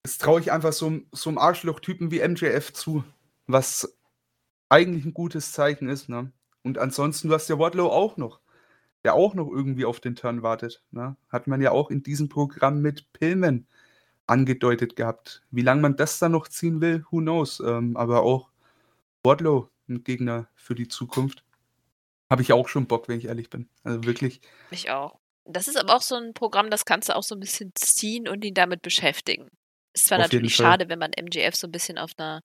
Das 0.04 0.18
traue 0.18 0.40
ich 0.40 0.52
einfach 0.52 0.74
so, 0.74 1.02
so 1.12 1.30
einem 1.30 1.38
Arschloch-Typen 1.38 2.10
wie 2.10 2.26
MJF 2.26 2.74
zu, 2.74 3.04
was 3.52 3.98
eigentlich 4.70 5.06
ein 5.06 5.14
gutes 5.14 5.52
Zeichen 5.52 5.90
ist, 5.90 6.10
ne? 6.10 6.32
Und 6.64 6.78
ansonsten, 6.78 7.28
du 7.28 7.34
hast 7.34 7.50
ja 7.50 7.60
Wardlow 7.60 7.88
auch 7.88 8.18
noch, 8.18 8.40
der 9.04 9.16
auch 9.16 9.34
noch 9.34 9.50
irgendwie 9.50 9.86
auf 9.86 10.00
den 10.00 10.16
Turn 10.16 10.44
wartet, 10.44 10.84
ne? 10.92 11.18
Hat 11.30 11.48
man 11.48 11.62
ja 11.62 11.72
auch 11.72 11.90
in 11.90 12.04
diesem 12.04 12.30
Programm 12.30 12.82
mit 12.82 13.12
Pillman 13.14 13.68
angedeutet 14.28 14.96
gehabt. 14.96 15.44
Wie 15.52 15.62
lange 15.62 15.82
man 15.82 15.98
das 15.98 16.20
dann 16.20 16.32
noch 16.32 16.48
ziehen 16.48 16.82
will, 16.82 17.06
who 17.12 17.20
knows. 17.20 17.60
Ähm, 17.60 17.98
aber 17.98 18.24
auch 18.24 18.50
Wardlow, 19.24 19.70
ein 19.90 20.04
Gegner 20.04 20.48
für 20.56 20.76
die 20.76 20.88
Zukunft. 20.88 21.44
Habe 22.30 22.42
ich 22.42 22.54
auch 22.54 22.70
schon 22.70 22.88
Bock, 22.88 23.10
wenn 23.10 23.18
ich 23.18 23.26
ehrlich 23.26 23.50
bin. 23.50 23.68
Also 23.84 24.06
wirklich, 24.06 24.40
Ich 24.72 24.90
auch. 24.90 25.20
Das 25.44 25.68
ist 25.68 25.76
aber 25.76 25.96
auch 25.96 26.02
so 26.02 26.16
ein 26.16 26.34
Programm, 26.34 26.70
das 26.70 26.86
kannst 26.86 27.10
du 27.10 27.16
auch 27.16 27.24
so 27.24 27.36
ein 27.36 27.40
bisschen 27.40 27.72
ziehen 27.76 28.28
und 28.28 28.46
ihn 28.46 28.54
damit 28.54 28.84
beschäftigen. 28.84 29.50
Ist 29.92 30.06
zwar 30.06 30.20
Auf 30.20 30.26
natürlich 30.26 30.56
schade, 30.56 30.88
wenn 30.88 31.00
man 31.00 31.12
MJF 31.20 31.56
so 31.56 31.68
ein 31.68 31.72
bisschen 31.72 31.98
auf 31.98 32.12
einer 32.18 32.42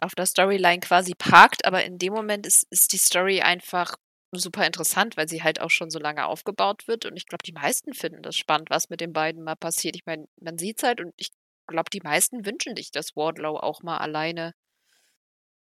auf 0.00 0.14
der 0.14 0.26
Storyline 0.26 0.80
quasi 0.80 1.14
parkt, 1.14 1.64
aber 1.64 1.84
in 1.84 1.98
dem 1.98 2.12
Moment 2.12 2.46
ist, 2.46 2.66
ist 2.70 2.92
die 2.92 2.98
Story 2.98 3.40
einfach 3.40 3.96
super 4.30 4.66
interessant, 4.66 5.16
weil 5.16 5.28
sie 5.28 5.42
halt 5.42 5.60
auch 5.60 5.70
schon 5.70 5.90
so 5.90 5.98
lange 5.98 6.26
aufgebaut 6.26 6.86
wird 6.86 7.06
und 7.06 7.16
ich 7.16 7.26
glaube, 7.26 7.42
die 7.44 7.52
meisten 7.52 7.94
finden 7.94 8.22
das 8.22 8.36
spannend, 8.36 8.70
was 8.70 8.90
mit 8.90 9.00
den 9.00 9.12
beiden 9.12 9.42
mal 9.42 9.56
passiert. 9.56 9.96
Ich 9.96 10.06
meine, 10.06 10.28
man 10.40 10.58
sieht 10.58 10.78
es 10.78 10.82
halt 10.84 11.00
und 11.00 11.14
ich 11.16 11.30
glaube, 11.66 11.90
die 11.90 12.00
meisten 12.00 12.44
wünschen 12.44 12.76
sich, 12.76 12.90
dass 12.90 13.16
Wardlow 13.16 13.56
auch 13.56 13.82
mal 13.82 13.98
alleine 13.98 14.54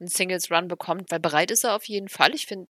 einen 0.01 0.09
Singles 0.09 0.51
Run 0.51 0.69
bekommt, 0.69 1.11
weil 1.11 1.21
bereit 1.21 1.51
ist 1.51 1.65
er 1.65 1.75
auf 1.77 1.85
jeden 1.85 2.09
Fall. 2.09 2.35
Ich 2.35 2.47
finde, 2.47 2.69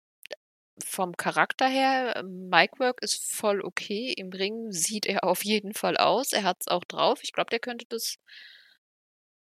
vom 0.83 1.15
Charakter 1.15 1.67
her, 1.67 2.15
ähm, 2.17 2.49
Micwork 2.49 3.01
ist 3.01 3.23
voll 3.31 3.61
okay. 3.61 4.13
Im 4.17 4.29
Ring 4.29 4.71
sieht 4.71 5.05
er 5.05 5.23
auf 5.23 5.43
jeden 5.43 5.73
Fall 5.73 5.97
aus. 5.97 6.33
Er 6.33 6.43
hat 6.43 6.57
es 6.61 6.67
auch 6.67 6.83
drauf. 6.83 7.19
Ich 7.23 7.33
glaube, 7.33 7.49
der 7.49 7.59
könnte 7.59 7.85
das 7.89 8.17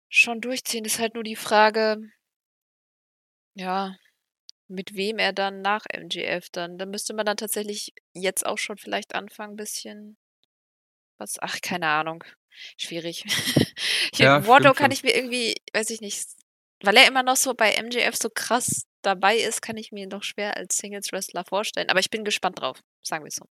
schon 0.09 0.40
durchziehen. 0.40 0.85
Ist 0.85 0.99
halt 0.99 1.14
nur 1.14 1.25
die 1.25 1.37
Frage, 1.37 1.99
ja, 3.55 3.97
mit 4.68 4.94
wem 4.94 5.18
er 5.18 5.33
dann 5.33 5.62
nach 5.62 5.87
MGF 5.88 6.51
dann. 6.51 6.79
Da 6.79 6.87
müsste 6.87 7.14
man 7.14 7.27
dann 7.27 7.37
tatsächlich 7.37 7.94
jetzt 8.12 8.44
auch 8.44 8.59
schon 8.59 8.79
vielleicht 8.79 9.14
anfangen, 9.14 9.55
ein 9.55 9.57
bisschen 9.57 10.16
was. 11.16 11.37
Ach, 11.40 11.59
keine 11.62 11.88
Ahnung. 11.88 12.25
Schwierig. 12.77 13.25
ich, 14.12 14.18
Ja, 14.18 14.47
Wardlow 14.47 14.75
kann 14.75 14.90
ich 14.90 15.03
mir 15.03 15.14
irgendwie, 15.14 15.55
weiß 15.73 15.90
ich 15.90 16.01
nicht, 16.01 16.27
weil 16.83 16.97
er 16.97 17.09
immer 17.09 17.23
noch 17.23 17.37
so 17.37 17.55
bei 17.55 17.81
MJF 17.83 18.16
so 18.16 18.31
krass 18.31 18.87
dabei 19.03 19.37
ist, 19.37 19.62
kann 19.62 19.77
ich 19.77 19.92
mir 19.92 20.05
ihn 20.05 20.11
doch 20.11 20.23
schwer 20.23 20.57
als 20.57 20.77
Singles-Wrestler 20.77 21.44
vorstellen. 21.44 21.88
Aber 21.88 22.01
ich 22.01 22.11
bin 22.11 22.25
gespannt 22.25 22.61
drauf, 22.61 22.83
sagen 23.03 23.25
wir 23.25 23.29
es 23.29 23.37
so. 23.37 23.47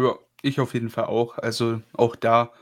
ja, 0.00 0.18
ich 0.42 0.60
auf 0.60 0.74
jeden 0.74 0.90
Fall 0.90 1.06
auch. 1.06 1.38
Also 1.38 1.82
auch 1.92 2.16
da. 2.16 2.52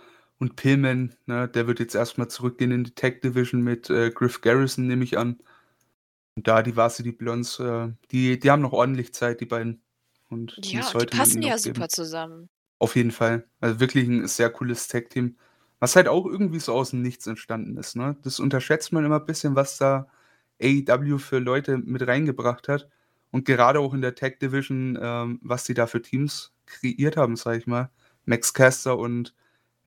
Und 0.40 0.56
Pillman, 0.56 1.14
ne, 1.26 1.48
der 1.48 1.66
wird 1.66 1.80
jetzt 1.80 1.94
erstmal 1.94 2.28
zurückgehen 2.28 2.70
in 2.70 2.84
die 2.84 2.94
Tag 2.94 3.20
Division 3.20 3.60
mit 3.60 3.90
äh, 3.90 4.10
Griff 4.10 4.40
Garrison, 4.40 4.86
nehme 4.86 5.04
ich 5.04 5.18
an. 5.18 5.38
Und 6.34 6.48
da 6.48 6.62
die 6.62 6.76
Varsity 6.76 7.12
Blondes, 7.12 7.58
äh, 7.60 7.88
die, 8.10 8.38
die 8.38 8.50
haben 8.50 8.62
noch 8.62 8.72
ordentlich 8.72 9.12
Zeit, 9.12 9.42
die 9.42 9.46
beiden. 9.46 9.82
Und 10.30 10.56
die 10.64 10.76
Ja, 10.76 10.90
die 10.94 11.06
passen 11.06 11.42
ja 11.42 11.56
geben. 11.56 11.74
super 11.74 11.88
zusammen. 11.90 12.48
Auf 12.78 12.96
jeden 12.96 13.10
Fall. 13.10 13.46
Also 13.60 13.80
wirklich 13.80 14.08
ein 14.08 14.26
sehr 14.28 14.48
cooles 14.48 14.88
Tag-Team. 14.88 15.36
Was 15.78 15.94
halt 15.94 16.08
auch 16.08 16.24
irgendwie 16.24 16.60
so 16.60 16.72
aus 16.72 16.90
dem 16.90 17.02
Nichts 17.02 17.26
entstanden 17.26 17.76
ist. 17.76 17.94
Ne? 17.94 18.16
Das 18.22 18.40
unterschätzt 18.40 18.92
man 18.92 19.04
immer 19.04 19.20
ein 19.20 19.26
bisschen, 19.26 19.56
was 19.56 19.76
da 19.76 20.08
AEW 20.62 21.18
für 21.18 21.38
Leute 21.38 21.76
mit 21.76 22.06
reingebracht 22.06 22.68
hat. 22.68 22.88
Und 23.30 23.44
gerade 23.44 23.80
auch 23.80 23.92
in 23.92 24.00
der 24.00 24.14
Tag 24.14 24.40
Division, 24.40 24.98
ähm, 25.00 25.38
was 25.42 25.66
sie 25.66 25.74
da 25.74 25.86
für 25.86 26.00
Teams 26.00 26.54
kreiert 26.64 27.18
haben, 27.18 27.36
sag 27.36 27.58
ich 27.58 27.66
mal. 27.66 27.90
Max 28.24 28.54
Caster 28.54 28.96
und 28.96 29.34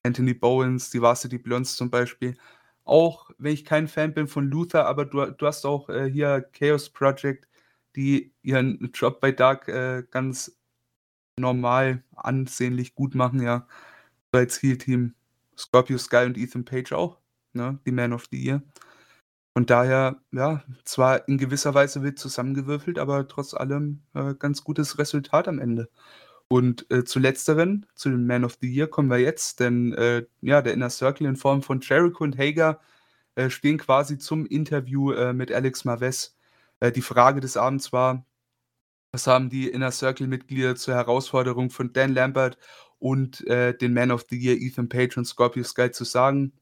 Anthony 0.04 0.34
Bowens, 0.34 0.90
die 0.90 1.02
Varsity 1.02 1.38
Blondes 1.38 1.76
zum 1.76 1.90
Beispiel. 1.90 2.36
Auch 2.84 3.30
wenn 3.38 3.54
ich 3.54 3.64
kein 3.64 3.88
Fan 3.88 4.14
bin 4.14 4.28
von 4.28 4.50
Luther, 4.50 4.86
aber 4.86 5.06
du, 5.06 5.26
du 5.26 5.46
hast 5.46 5.64
auch 5.64 5.88
äh, 5.88 6.10
hier 6.10 6.42
Chaos 6.52 6.90
Project, 6.90 7.48
die 7.96 8.32
ihren 8.42 8.90
Job 8.94 9.20
bei 9.20 9.32
Dark 9.32 9.68
äh, 9.68 10.04
ganz 10.10 10.58
normal 11.38 12.04
ansehnlich 12.14 12.94
gut 12.94 13.14
machen, 13.14 13.42
ja. 13.42 13.66
So 14.32 14.38
als 14.38 14.62
Heal-Team. 14.62 15.14
Scorpio 15.56 15.98
Sky 15.98 16.24
und 16.26 16.36
Ethan 16.36 16.64
Page 16.64 16.92
auch, 16.92 17.18
ne? 17.52 17.78
Die 17.86 17.92
Man 17.92 18.12
of 18.12 18.26
the 18.30 18.42
Year. 18.42 18.62
Von 19.56 19.66
daher, 19.66 20.20
ja, 20.32 20.64
zwar 20.84 21.28
in 21.28 21.38
gewisser 21.38 21.74
Weise 21.74 22.02
wild 22.02 22.18
zusammengewürfelt, 22.18 22.98
aber 22.98 23.28
trotz 23.28 23.54
allem 23.54 24.02
äh, 24.14 24.34
ganz 24.34 24.64
gutes 24.64 24.98
Resultat 24.98 25.46
am 25.46 25.60
Ende. 25.60 25.88
Und 26.48 26.90
äh, 26.90 27.04
zu 27.04 27.18
letzteren, 27.18 27.86
zu 27.94 28.10
dem 28.10 28.26
Man 28.26 28.44
of 28.44 28.58
the 28.60 28.68
Year, 28.72 28.86
kommen 28.88 29.10
wir 29.10 29.18
jetzt, 29.18 29.60
denn 29.60 29.92
äh, 29.94 30.26
ja, 30.42 30.62
der 30.62 30.74
Inner 30.74 30.90
Circle 30.90 31.26
in 31.26 31.36
Form 31.36 31.62
von 31.62 31.80
Jericho 31.80 32.22
und 32.24 32.38
Hager 32.38 32.80
äh, 33.36 33.50
stehen 33.50 33.78
quasi 33.78 34.18
zum 34.18 34.46
Interview 34.46 35.12
äh, 35.12 35.32
mit 35.32 35.50
Alex 35.52 35.84
Marves. 35.84 36.36
Äh, 36.80 36.92
die 36.92 37.02
Frage 37.02 37.40
des 37.40 37.56
Abends 37.56 37.92
war, 37.92 38.24
Was 39.12 39.26
haben 39.28 39.48
die 39.50 39.68
Inner 39.68 39.92
Circle-Mitglieder 39.92 40.76
zur 40.76 40.94
Herausforderung 40.94 41.70
von 41.70 41.92
Dan 41.92 42.14
Lambert 42.14 42.58
und, 42.98 43.46
äh, 43.46 43.76
den 43.76 43.94
Man 43.94 44.10
of 44.10 44.26
the 44.28 44.36
Year 44.36 44.56
Ethan 44.60 44.88
Page 44.88 45.16
und 45.16 45.24
Scorpio 45.26 45.62
Sky 45.64 45.90
zu 45.92 46.04
sagen? 46.04 46.52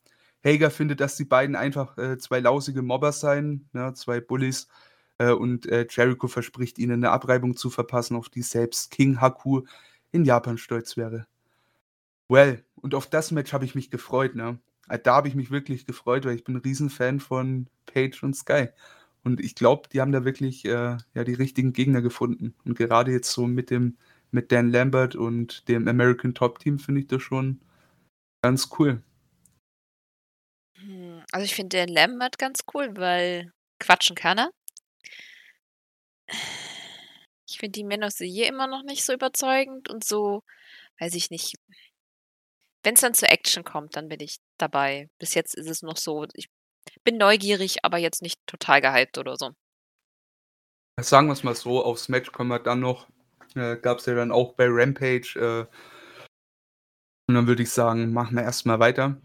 Hager 0.44 0.70
findet, 0.70 1.00
dass 1.00 1.16
die 1.16 1.24
beiden 1.24 1.56
einfach, 1.56 1.96
2 2.18 2.40
lausige 2.40 2.82
Mobber 2.82 3.12
seien, 3.12 3.68
ne, 3.72 3.94
2 3.94 4.20
Bullies, 4.20 4.68
äh, 5.28 5.32
und, 5.32 5.66
äh, 5.66 5.86
Jericho 5.90 6.28
verspricht 6.28 6.78
ihnen 6.78 7.00
'ne 7.00 7.10
Abreibung 7.10 7.56
zu 7.56 7.70
verpassen, 7.70 8.16
auf 8.16 8.28
die 8.30 8.42
selbst 8.42 8.90
King 8.90 9.20
Haku 9.20 9.62
in 10.12 10.24
Japan 10.24 10.58
stolz 10.58 10.96
wäre. 10.96 11.26
Well, 12.30 12.64
und 12.76 12.94
auf 12.94 13.08
das 13.08 13.30
Match 13.30 13.52
habe 13.52 13.64
ich 13.64 13.74
mich 13.74 13.90
gefreut, 13.90 14.34
ne? 14.34 14.58
Äh, 14.88 14.98
da 14.98 15.14
habe 15.16 15.28
ich 15.28 15.34
mich 15.34 15.50
wirklich 15.50 15.86
gefreut, 15.86 16.24
weil 16.24 16.34
ich 16.36 16.44
bin 16.44 16.54
'n 16.56 16.60
Riesenfan 16.62 17.20
von 17.20 17.68
Page 17.86 18.22
und 18.22 18.34
Sky. 18.36 18.68
Und 19.24 19.40
ich 19.40 19.54
glaube, 19.54 19.88
die 19.92 20.00
haben 20.00 20.12
da 20.12 20.24
wirklich, 20.24 20.64
äh, 20.64 20.70
ja, 21.14 21.24
die 21.24 21.34
richtigen 21.34 21.72
Gegner 21.72 22.02
gefunden. 22.02 22.54
Und 22.64 22.76
gerade 22.78 23.12
jetzt 23.12 23.30
so 23.32 23.46
mit 23.46 23.70
dem 23.70 23.96
mit 24.30 24.50
Dan 24.50 24.70
Lambert 24.70 25.14
und 25.14 25.68
dem 25.68 25.86
American 25.88 26.34
Top 26.34 26.58
Team 26.58 26.78
finde 26.78 27.02
ich 27.02 27.06
das 27.06 27.20
schon 27.22 27.60
ganz 28.42 28.70
cool. 28.78 29.02
Hm, 30.76 31.22
also, 31.32 31.44
ich 31.44 31.54
finde 31.54 31.76
Dan 31.78 31.88
Lambert 31.88 32.38
ganz 32.38 32.60
cool, 32.74 32.96
weil 32.96 33.52
quatschen 33.78 34.16
kann 34.16 34.38
er. 34.38 34.50
Ich 37.48 37.58
finde 37.58 37.72
die 37.72 37.84
Man 37.84 38.08
Year 38.20 38.48
immer 38.48 38.66
noch 38.66 38.82
nicht 38.82 39.04
so 39.04 39.12
überzeugend 39.12 39.88
und 39.90 40.04
so 40.04 40.42
weiß 40.98 41.14
ich 41.14 41.30
nicht. 41.30 41.56
Wenn's 42.82 43.00
dann 43.00 43.14
zur 43.14 43.30
Action 43.30 43.64
kommt, 43.64 43.96
dann 43.96 44.08
bin 44.08 44.20
ich 44.20 44.38
dabei. 44.58 45.08
Bis 45.18 45.34
jetzt 45.34 45.54
ist 45.54 45.68
es 45.68 45.82
noch 45.82 45.96
so, 45.96 46.26
ich 46.34 46.48
bin 47.04 47.16
neugierig, 47.16 47.84
aber 47.84 47.98
jetzt 47.98 48.22
nicht 48.22 48.40
total 48.46 48.80
gehypt 48.80 49.18
oder 49.18 49.36
so. 49.36 49.50
Sagen 51.00 51.28
wir's 51.28 51.42
mal 51.42 51.54
so, 51.54 51.84
aufs 51.84 52.08
Match 52.08 52.32
kommen 52.32 52.50
wir 52.50 52.58
dann 52.58 52.80
noch. 52.80 53.08
Äh, 53.54 53.76
gab's 53.76 54.06
ja 54.06 54.14
dann 54.14 54.32
auch 54.32 54.54
bei 54.54 54.66
Rampage, 54.68 55.38
äh 55.38 55.66
und 57.28 57.36
dann 57.36 57.46
würde 57.46 57.62
ich 57.62 57.70
sagen, 57.70 58.12
machen 58.12 58.36
wir 58.36 58.42
erst 58.42 58.66
mal 58.66 58.78
weiter. 58.78 59.16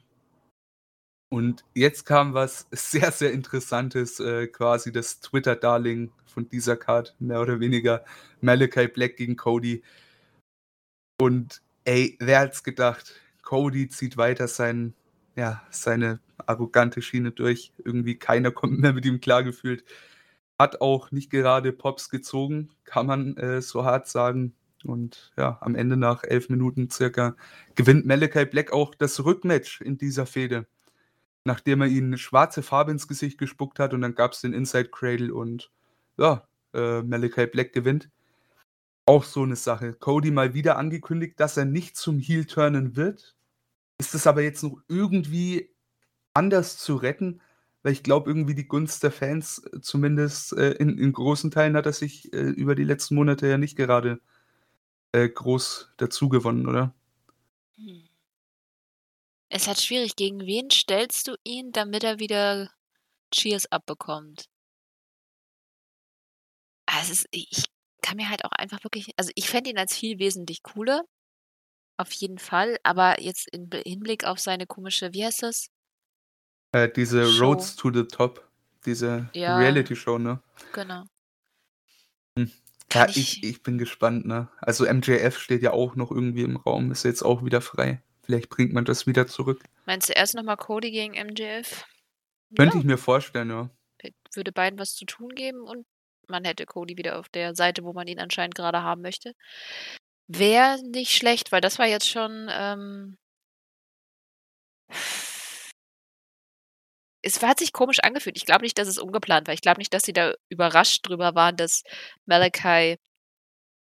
Und 1.29 1.65
jetzt 1.73 2.05
kam 2.05 2.33
was 2.33 2.67
sehr, 2.71 3.11
sehr 3.11 3.33
Interessantes, 3.33 4.19
äh, 4.19 4.47
quasi 4.47 4.91
das 4.91 5.19
Twitter-Darling 5.19 6.11
von 6.25 6.49
dieser 6.49 6.77
Card, 6.77 7.15
mehr 7.19 7.41
oder 7.41 7.59
weniger 7.59 8.05
Malachi 8.41 8.87
Black 8.87 9.17
gegen 9.17 9.35
Cody. 9.35 9.83
Und 11.19 11.61
ey, 11.83 12.15
wer 12.19 12.49
es 12.49 12.63
gedacht? 12.63 13.15
Cody 13.41 13.89
zieht 13.89 14.17
weiter 14.17 14.47
sein 14.47 14.93
ja, 15.37 15.61
seine 15.69 16.19
arrogante 16.37 17.01
Schiene 17.01 17.31
durch. 17.31 17.71
Irgendwie 17.77 18.17
keiner 18.17 18.51
kommt 18.51 18.79
mehr 18.79 18.93
mit 18.93 19.05
ihm 19.05 19.21
klar 19.21 19.43
gefühlt. 19.43 19.85
Hat 20.59 20.81
auch 20.81 21.11
nicht 21.11 21.29
gerade 21.29 21.71
Pops 21.71 22.09
gezogen, 22.09 22.71
kann 22.83 23.05
man, 23.05 23.37
äh, 23.37 23.61
so 23.61 23.85
hart 23.85 24.07
sagen. 24.07 24.55
Und 24.83 25.31
ja, 25.37 25.57
am 25.61 25.75
Ende 25.75 25.97
nach 25.97 26.23
11 26.23 26.49
Minuten 26.49 26.89
circa 26.89 27.35
gewinnt 27.75 28.05
Malachi 28.05 28.45
Black 28.45 28.73
auch 28.73 28.95
das 28.95 29.23
Rückmatch 29.23 29.81
in 29.81 29.97
dieser 29.97 30.25
Fehde. 30.25 30.67
Nachdem 31.47 31.81
er 31.81 31.87
ihnen 31.87 32.17
schwarze 32.19 32.61
Farbe 32.63 32.91
ins 32.91 33.07
Gesicht 33.07 33.37
gespuckt 33.39 33.79
hat 33.79 33.93
und 33.95 34.01
dann 34.01 34.15
gab's 34.15 34.41
den 34.41 34.53
Inside 34.53 34.89
Cradle 34.91 35.33
und 35.33 35.71
ja, 36.19 36.47
äh, 36.75 37.01
Malachi 37.03 37.47
Black 37.47 37.73
gewinnt. 37.73 38.09
Auch 39.07 39.23
so 39.23 39.45
'ne 39.45 39.55
Sache. 39.55 39.93
Cody 39.93 40.31
mal 40.31 40.53
wieder 40.53 40.77
angekündigt, 40.77 41.39
dass 41.39 41.55
er 41.57 41.65
nicht 41.65 41.95
zum 41.97 42.19
Heel 42.19 42.45
turnen 42.45 42.97
wird. 42.97 43.35
Ist 43.99 44.15
es 44.15 44.27
aber 44.27 44.41
jetzt 44.43 44.63
noch 44.63 44.81
irgendwie 44.89 45.71
anders 46.35 46.77
zu 46.79 46.95
retten? 46.97 47.41
Weil 47.83 47.93
ich 47.93 48.03
glaube 48.03 48.29
irgendwie 48.31 48.55
die 48.55 48.67
Gunst 48.67 49.03
der 49.03 49.11
Fans, 49.11 49.59
äh, 49.73 49.81
zumindest, 49.81 50.53
äh, 50.53 50.71
in 50.73 50.97
in 50.99 51.13
großen 51.13 51.51
Teilen 51.51 51.77
hat 51.77 51.85
er 51.87 51.93
sich, 51.93 52.33
äh, 52.33 52.39
über 52.51 52.75
die 52.75 52.83
letzten 52.85 53.15
Monate 53.15 53.47
ja 53.47 53.57
nicht 53.59 53.77
gerade, 53.77 54.21
äh, 55.13 55.29
groß 55.29 55.93
dazugewonnen, 55.97 56.67
oder? 56.67 56.93
Hm. 57.77 58.06
Ist 59.51 59.67
halt 59.67 59.79
schwierig. 59.81 60.15
Gegen 60.17 60.41
wen 60.45 60.69
stellst 60.69 61.27
du 61.27 61.35
ihn, 61.45 61.71
damit 61.71 62.03
er 62.03 62.19
wieder 62.19 62.69
Cheers 63.33 63.71
abbekommt? 63.71 64.45
Es 66.89 67.09
ist 67.09 67.27
ich 67.31 67.65
kann 68.01 68.17
mir 68.17 68.29
halt 68.29 68.45
auch 68.45 68.51
einfach 68.51 68.83
wirklich 68.83 69.09
also, 69.17 69.31
ich 69.35 69.49
fände 69.49 69.69
ihn 69.69 69.77
als 69.77 69.93
Heel 69.93 70.19
wesentlich 70.19 70.63
cooler. 70.63 71.03
Auf 71.97 72.11
jeden 72.13 72.39
Fall, 72.39 72.77
aber 72.83 73.21
jetzt 73.21 73.49
Be 73.53 73.83
Hinblick 73.85 74.25
auf 74.25 74.39
seine 74.39 74.67
komische 74.67 75.13
wie 75.13 75.25
heißt 75.25 75.43
das? 75.43 75.67
Äh, 76.73 76.89
diese 76.89 77.25
Show. 77.25 77.29
„Roads 77.29 77.75
to 77.77 77.91
the 77.93 78.03
Top“, 78.03 78.45
diese 78.85 79.29
Ja, 79.33 79.47
Reality-Show, 79.47 80.17
ne? 80.17 80.41
genau. 80.73 81.05
Hm. 82.37 82.51
Ja, 82.93 83.07
ich 83.15 83.41
ich 83.43 83.63
bin 83.63 83.77
gespannt, 83.77 84.25
ne? 84.25 84.47
Also, 84.61 84.85
MJF 84.85 85.37
steht 85.39 85.61
ja 85.61 85.71
auch 85.73 85.95
noch 85.95 86.11
irgendwie 86.11 86.43
im 86.43 86.55
Raum, 86.57 86.91
ist 86.91 87.03
jetzt 87.03 87.23
auch 87.23 87.43
wieder 87.43 87.61
frei. 87.61 88.01
Vielleicht 88.27 88.49
bringt 88.49 88.73
man 88.73 88.83
das 88.83 89.07
wieder 89.07 89.25
zurück. 89.25 89.63
Meinst 89.85 90.09
du 90.09 90.13
erst 90.13 90.35
noch 90.35 90.43
mal 90.43 90.57
Cody 90.57 90.91
gegen 90.91 91.13
MJF? 91.13 91.85
Könnte 92.57 92.75
Ja. 92.75 92.79
ich 92.81 92.85
mir 92.85 92.97
vorstellen, 92.97 93.49
ja. 93.49 93.69
Würde 94.33 94.51
beiden 94.51 94.77
was 94.77 94.95
zu 94.95 95.05
tun 95.05 95.29
geben 95.29 95.61
und 95.61 95.85
man 96.27 96.43
hätte 96.43 96.65
Cody 96.65 96.97
wieder 96.97 97.19
auf 97.19 97.29
der 97.29 97.55
Seite, 97.55 97.85
wo 97.85 97.93
man 97.93 98.05
ihn 98.07 98.19
anscheinend 98.19 98.53
grade 98.55 98.83
haben 98.83 99.01
möchte. 99.01 99.31
Wäre 100.27 100.77
nicht 100.83 101.13
schlecht, 101.15 101.53
weil 101.53 101.61
das 101.61 101.79
war 101.79 101.87
jetzt 101.87 102.09
schon, 102.09 102.49
ähm 102.51 103.17
es 107.21 107.41
hat 107.41 107.59
sich 107.59 107.73
komisch 107.73 107.99
angefühlt. 108.03 108.37
Ich 108.37 108.45
glaube 108.45 108.63
nicht, 108.63 108.77
dass 108.77 108.87
es 108.87 108.97
ungeplant 108.97 109.47
war. 109.47 109.53
Ich 109.53 109.61
glaube 109.61 109.79
nicht, 109.79 109.93
dass 109.93 110.03
sie 110.03 110.13
da 110.13 110.33
überrascht 110.49 111.07
drüber 111.07 111.33
waren, 111.35 111.55
dass 111.55 111.83
Malachi 112.25 112.97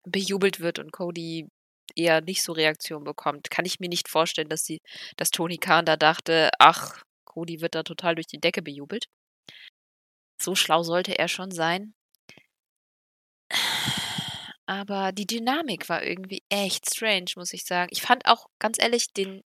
bejubelt 0.04 0.60
wird 0.60 0.80
und 0.80 0.92
Cody 0.92 1.48
eher 1.96 2.22
nicht 2.22 2.44
so 2.44 2.54
Reaktion 2.54 3.04
bekommt. 3.04 3.50
Kann 3.52 3.66
ich 3.66 3.80
mir 3.80 3.90
nicht 3.90 4.10
vorstellen, 4.10 4.50
dass 4.50 4.64
sie 4.66 4.80
dass 5.18 5.32
Tony 5.32 5.58
Khan 5.58 5.86
da 5.86 5.98
dachte: 5.98 6.50
„Ach, 6.60 7.04
Cody 7.26 7.62
wird 7.62 7.76
da 7.76 7.84
total 7.84 8.16
durch 8.16 8.28
die 8.28 8.40
Decke 8.40 8.62
bejubelt.“ 8.62 9.06
So 10.42 10.56
schlau 10.56 10.84
sollte 10.84 11.18
er 11.18 11.30
schon 11.30 11.52
sein. 11.52 11.94
Aber 14.68 15.12
die 15.12 15.26
Dynamik 15.28 15.90
war 15.90 16.04
irgendwie 16.04 16.44
echt 16.50 16.90
strange, 16.94 17.26
muss 17.36 17.54
ich 17.54 17.64
sagen. 17.66 17.90
Ich 17.92 18.02
fand 18.02 18.26
auch 18.26 18.48
ganz 18.60 18.78
ehrlich 18.82 19.12
den 19.14 19.42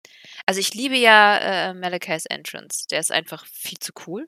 also, 0.46 0.60
ich 0.60 0.74
liebe 0.74 0.96
ja, 0.98 1.70
äh, 1.70 1.74
Malachis 1.74 2.26
Entrance. 2.26 2.88
Der 2.90 3.00
ist 3.00 3.12
einfach 3.12 3.46
viel 3.48 3.80
zu 3.80 3.92
cool. 4.08 4.28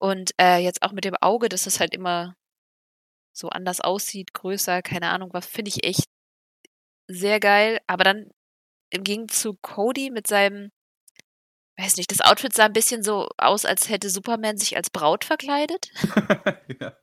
Und, 0.00 0.32
äh, 0.40 0.58
jetzt 0.58 0.82
auch 0.82 0.90
mit 0.92 1.04
dem 1.04 1.14
Auge, 1.20 1.48
dass 1.48 1.66
es 1.66 1.78
halt 1.80 1.94
immer 1.94 2.34
so 3.32 3.48
anders 3.48 3.80
aussieht, 3.80 4.34
größer, 4.34 4.82
keine 4.82 5.08
Ahnung 5.10 5.30
was, 5.32 5.46
finde 5.46 5.70
ich 5.70 5.84
echt 5.84 6.06
sehr 7.08 7.40
geil. 7.40 7.80
Aber 7.86 8.04
dann 8.04 8.30
im 8.90 9.04
Gegenzug 9.04 9.62
Cody 9.62 10.10
mit 10.10 10.26
seinem 10.26 10.70
weiß 11.78 11.96
nicht, 11.96 12.10
das 12.10 12.20
Outfit 12.20 12.52
sah 12.54 12.66
'n 12.66 12.72
bisschen 12.72 13.02
so 13.02 13.28
aus, 13.38 13.64
als 13.64 13.88
hätte 13.88 14.10
Superman 14.10 14.58
sich 14.58 14.76
als 14.76 14.90
Braut 14.90 15.24
verkleidet. 15.24 15.90
Ja. 16.80 16.92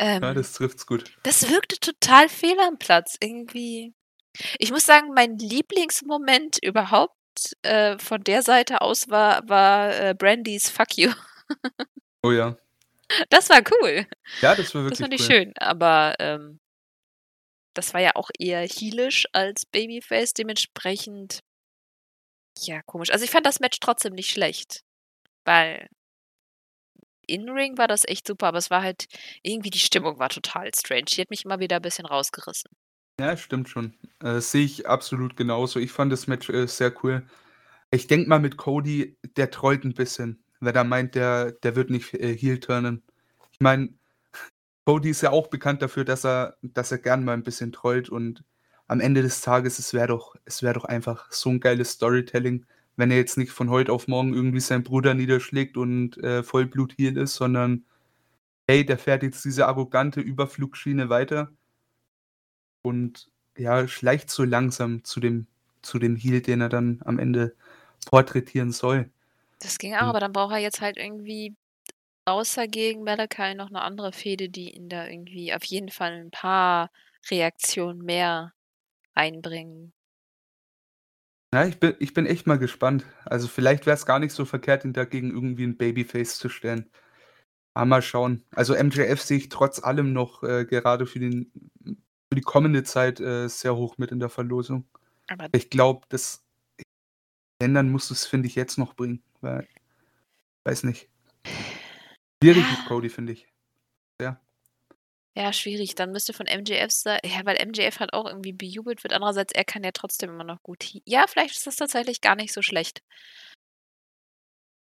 Ja, 0.00 0.20
Ähm, 0.20 0.34
das 0.34 0.52
trifft's 0.52 0.86
gut. 0.86 1.12
das 1.22 1.48
wirkte 1.50 1.78
total 1.78 2.28
fehl 2.28 2.58
am 2.60 2.78
Platz 2.78 3.16
irgendwie. 3.20 3.94
Ich 4.58 4.70
muss 4.72 4.84
sagen, 4.86 5.08
mein 5.14 5.38
Lieblingsmoment 5.38 6.58
überhaupt, 6.62 7.14
äh, 7.62 7.98
von 7.98 8.22
der 8.24 8.42
Seite 8.42 8.80
aus 8.82 9.08
war 9.10 9.48
war, 9.48 9.94
äh, 9.94 10.14
Brandys 10.16 10.70
„Fuck 10.70 10.96
you“. 10.98 11.12
Oh 12.24 12.32
ja. 12.32 12.56
Das 13.30 13.50
war 13.50 13.60
cool. 13.82 14.06
Ja, 14.42 14.54
das 14.56 14.74
war 14.74 14.82
Das 14.88 14.98
wirklich 14.98 15.00
fand 15.00 15.14
ich 15.14 15.20
cool. 15.20 15.26
schön, 15.26 15.52
aber, 15.58 16.14
ähm 16.20 16.58
das 17.74 17.94
war 17.94 18.00
ja 18.00 18.12
auch 18.16 18.30
eher 18.38 18.60
heelisch 18.66 19.26
als 19.32 19.66
Babyface, 19.66 20.34
dementsprechend 20.34 21.40
ja, 22.58 22.82
komisch. 22.82 23.10
Also, 23.10 23.24
ich 23.24 23.30
fand 23.30 23.46
das 23.46 23.60
Match 23.60 23.78
trotzdem 23.80 24.14
nicht 24.14 24.30
schlecht, 24.30 24.82
weil 25.44 25.88
in 27.26 27.48
Ring 27.48 27.78
war 27.78 27.88
das 27.88 28.04
echt 28.06 28.26
super, 28.28 28.46
aber 28.48 28.58
es 28.58 28.70
war 28.70 28.82
halt 28.82 29.06
irgendwie 29.42 29.70
die 29.70 29.78
Stimmung 29.80 30.18
war 30.18 30.28
total 30.28 30.70
strange. 30.74 31.04
Die 31.12 31.20
hat 31.20 31.30
mich 31.30 31.44
immer 31.44 31.58
wieder 31.60 31.80
bisschen 31.80 32.06
rausgerissen. 32.06 32.70
Ja, 33.20 33.36
stimmt 33.36 33.68
schon. 33.68 33.94
Äh, 34.22 34.40
sehe 34.40 34.64
ich 34.64 34.86
absolut 34.88 35.36
genauso. 35.36 35.78
Ich 35.78 35.92
fand 35.92 36.12
das 36.12 36.26
Match, 36.26 36.48
äh, 36.50 36.66
sehr 36.66 36.92
cool. 37.04 37.26
Ich 37.92 38.06
denke 38.08 38.28
mal 38.28 38.40
mit 38.40 38.56
Cody, 38.58 39.18
der 39.36 39.50
trollt 39.50 39.84
'n 39.84 39.94
bisschen, 39.94 40.44
weil 40.60 40.74
er 40.76 40.84
meint, 40.84 41.14
der 41.16 41.52
der 41.52 41.76
wird 41.76 41.90
nicht, 41.90 42.14
äh, 42.14 42.36
Heel 42.36 42.60
turnen. 42.60 43.02
Ich 43.52 43.60
meine, 43.60 43.94
Cody 44.86 45.10
ist 45.10 45.20
ja 45.22 45.30
auch 45.30 45.46
bekannt 45.48 45.80
dafür, 45.80 46.04
dass 46.04 46.24
er 46.24 46.56
dass 46.62 46.90
er 46.90 46.98
gern 46.98 47.24
mal 47.24 47.34
'n 47.34 47.44
bisschen 47.44 47.70
trollt 47.72 48.08
und 48.08 48.42
am 48.88 48.98
Ende 49.00 49.22
des 49.22 49.40
Tages, 49.40 49.78
es 49.78 49.94
wäre 49.94 50.08
doch 50.08 50.34
es 50.44 50.62
wäre 50.62 50.74
doch 50.74 50.84
einfach 50.84 51.30
so 51.30 51.50
'n 51.50 51.60
geiles 51.60 51.92
Storytelling, 51.92 52.66
wenn 52.96 53.10
er 53.12 53.16
jetzt 53.18 53.38
nicht 53.38 53.52
von 53.52 53.70
heute 53.70 53.92
auf 53.92 54.08
morgen 54.08 54.34
irgendwie 54.34 54.58
seinen 54.60 54.82
Bruder 54.82 55.14
niederschlägt 55.14 55.76
und, 55.76 56.18
äh, 56.18 56.42
Vollblut-Heel 56.42 57.16
ist, 57.16 57.36
sondern, 57.36 57.84
hey, 58.68 58.86
der 58.86 58.98
fährt 58.98 59.22
jetzt 59.24 59.44
diese 59.44 59.66
arrogante 59.68 60.20
Überflugschiene 60.20 61.08
weiter 61.10 61.52
und, 62.84 63.30
ja, 63.56 63.86
schleicht 63.88 64.30
so 64.30 64.44
langsam 64.44 65.04
zu 65.04 65.20
dem 65.20 65.46
zu 65.82 65.98
dem 65.98 66.14
Heel, 66.16 66.40
den 66.42 66.60
er 66.60 66.68
dann 66.68 67.00
am 67.04 67.18
Ende 67.18 67.56
porträtieren 68.06 68.70
soll. 68.72 69.10
Das 69.60 69.78
ging 69.78 69.94
auch, 69.94 70.00
aber 70.08 70.20
dann 70.20 70.32
braucht 70.32 70.52
er 70.52 70.58
jetzt 70.58 70.80
halt 70.80 70.96
irgendwie 70.96 71.54
außer 72.26 72.68
gegen 72.68 73.04
Malachi 73.04 73.54
noch 73.54 73.70
'ne 73.70 73.82
andere 73.82 74.12
Fehde, 74.12 74.48
die 74.50 74.70
ihn 74.76 74.88
da 74.88 75.06
irgendwie 75.08 75.54
auf 75.54 75.64
jeden 75.64 75.90
Fall 75.90 76.14
'n 76.20 76.30
paar 76.30 76.90
Reaktionen 77.30 78.00
mehr 78.04 78.52
einbringen? 79.14 79.92
Ja, 81.54 81.66
ich 81.66 81.78
bin 81.78 81.94
ich 81.98 82.14
bin 82.14 82.24
echt 82.24 82.46
mal 82.46 82.58
gespannt. 82.58 83.04
Also, 83.26 83.46
vielleicht 83.46 83.84
wär's 83.84 84.06
gar 84.06 84.18
nicht 84.18 84.32
so 84.32 84.46
verkehrt, 84.46 84.86
ihn 84.86 84.94
dagegen 84.94 85.30
irgendwie 85.30 85.64
'n 85.64 85.76
Babyface 85.76 86.38
zu 86.38 86.48
stellen. 86.48 86.90
Aber 87.74 87.86
mal 87.86 88.02
schauen. 88.02 88.44
Also, 88.54 88.74
MJF 88.74 89.20
sehe 89.22 89.38
ich 89.38 89.50
trotz 89.50 89.82
allem 89.82 90.12
noch, 90.12 90.42
äh, 90.44 90.66
gerade 90.66 91.06
für 91.06 91.20
den 91.20 91.52
für 92.32 92.36
die 92.36 92.42
kommende 92.42 92.84
Zeit, 92.84 93.20
äh, 93.20 93.48
sehr 93.48 93.76
hoch 93.76 93.98
mit 93.98 94.12
in 94.12 94.20
der 94.20 94.30
Verlosung. 94.30 94.86
Aber 95.30 95.48
Ich 95.52 95.70
glaube, 95.70 96.06
das 96.10 96.42
wenn, 97.60 97.74
dann 97.74 97.90
musst 97.90 98.10
du's, 98.10 98.26
finde 98.26 98.48
ich, 98.48 98.54
jetzt 98.54 98.78
noch 98.78 98.94
bringen, 98.94 99.22
weil 99.40 99.68
weiß 100.64 100.84
nicht. 100.84 101.08
Schwierig 102.42 102.68
mit 102.70 102.80
Ja. 102.80 102.84
Cody, 102.84 103.08
finde 103.08 103.32
ich. 103.34 103.46
Sehr. 104.20 104.40
Ja, 105.36 105.52
schwierig. 105.52 105.94
Dann 105.94 106.12
müsste 106.12 106.32
von 106.34 106.46
MJF 106.46 106.90
sei 106.90 107.18
ja, 107.24 107.44
weil 107.44 107.56
MJF 107.66 108.00
halt 108.00 108.12
auch 108.12 108.26
irgendwie 108.26 108.52
bejubelt 108.52 109.02
wird. 109.02 109.14
Andererseits, 109.14 109.52
er 109.54 109.64
kann 109.64 109.82
ja 109.84 109.90
trotzdem 109.92 110.30
immer 110.30 110.44
noch 110.44 110.62
gut 110.62 110.84
ja, 111.06 111.24
vielleicht 111.26 111.56
ist 111.56 111.66
das 111.66 111.76
tatsächlich 111.76 112.20
gar 112.20 112.36
nicht 112.36 112.52
so 112.52 112.60
schlecht. 112.62 113.02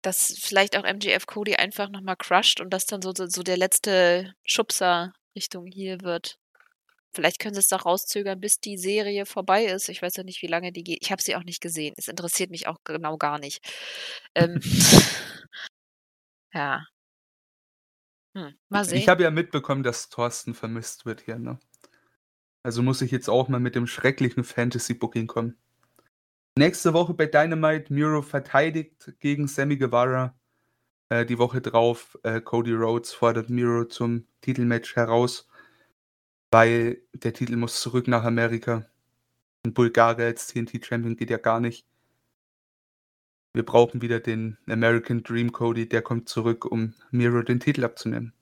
Dass 0.03 0.35
vielleicht 0.39 0.77
auch 0.77 0.83
MJF 0.83 1.25
Cody 1.25 1.55
einfach 1.55 1.89
noch 1.89 2.01
mal 2.01 2.15
crusht 2.15 2.61
und 2.61 2.69
das 2.71 2.85
dann 2.85 3.01
so 3.01 3.11
so 3.15 3.25
so 3.27 3.41
der 3.41 3.57
letzte 3.57 4.35
Schubser 4.43 5.13
Richtung 5.35 5.65
Heel 5.65 6.01
wird. 6.01 6.37
Vielleicht 7.13 7.39
können 7.39 7.55
sie's 7.55 7.69
doch 7.69 7.85
rauszögern, 7.85 8.41
bis 8.41 8.59
die 8.59 8.77
Serie 8.77 9.25
vorbei 9.25 9.65
ist. 9.65 9.89
Ich 9.89 10.01
weiß 10.01 10.17
ja 10.17 10.23
nicht, 10.23 10.41
wie 10.43 10.47
lange 10.47 10.71
die 10.73 10.83
geht. 10.83 10.99
Ich 11.01 11.11
habe 11.11 11.21
sie 11.23 11.35
auch 11.35 11.43
nicht 11.43 11.61
gesehen. 11.61 11.93
Es 11.97 12.07
interessiert 12.09 12.51
mich 12.51 12.67
auch 12.67 12.77
genau 12.85 13.17
gar 13.17 13.39
nicht. 13.39 13.61
Ähm. 14.35 14.59
Ja. 16.53 16.85
Hm, 18.35 18.53
mal 18.69 18.83
Ich 18.83 18.89
sehen. 18.89 19.07
habe 19.07 19.23
ja 19.23 19.31
mitbekommen, 19.31 19.81
dass 19.83 20.09
Thorsten 20.09 20.53
vermisst 20.53 21.05
wird 21.05 21.21
hier, 21.21 21.39
ne? 21.39 21.57
Also, 22.63 22.83
muss 22.83 23.01
ich 23.01 23.11
jetzt 23.11 23.29
auch 23.29 23.47
mal 23.47 23.59
mit 23.59 23.75
dem 23.75 23.87
schrecklichen 23.87 24.43
Fantasy-Booking 24.43 25.27
kommen. 25.27 25.57
Nächste 26.57 26.93
Woche 26.93 27.13
bei 27.13 27.27
Dynamite, 27.27 27.93
Miro 27.93 28.21
verteidigt 28.21 29.13
gegen 29.19 29.47
Sammy 29.47 29.77
Guevara. 29.77 30.35
Äh, 31.09 31.25
die 31.25 31.37
Woche 31.37 31.61
drauf, 31.61 32.17
äh, 32.23 32.41
Cody 32.41 32.73
Rhodes 32.73 33.13
fordert 33.13 33.49
Miro 33.49 33.85
zum 33.85 34.27
Titelmatch 34.41 34.95
heraus, 34.95 35.47
weil 36.51 37.01
der 37.13 37.33
Titel 37.33 37.55
muss 37.57 37.81
zurück 37.81 38.07
nach 38.07 38.23
Amerika. 38.23 38.85
'N 39.65 39.73
Bulgare 39.73 40.25
als 40.25 40.47
TNT-Champion 40.47 41.15
geht 41.17 41.29
ja 41.29 41.37
gar 41.37 41.59
nicht. 41.59 41.87
Wir 43.55 43.63
brauchen 43.63 44.01
wieder 44.01 44.19
den 44.19 44.57
American 44.67 45.23
Dream 45.23 45.53
Cody, 45.53 45.87
der 45.87 46.01
kommt 46.01 46.27
zurück, 46.27 46.65
um 46.65 46.93
Miro 47.11 47.41
den 47.41 47.61
Titel 47.61 47.85
abzunehmen. 47.85 48.33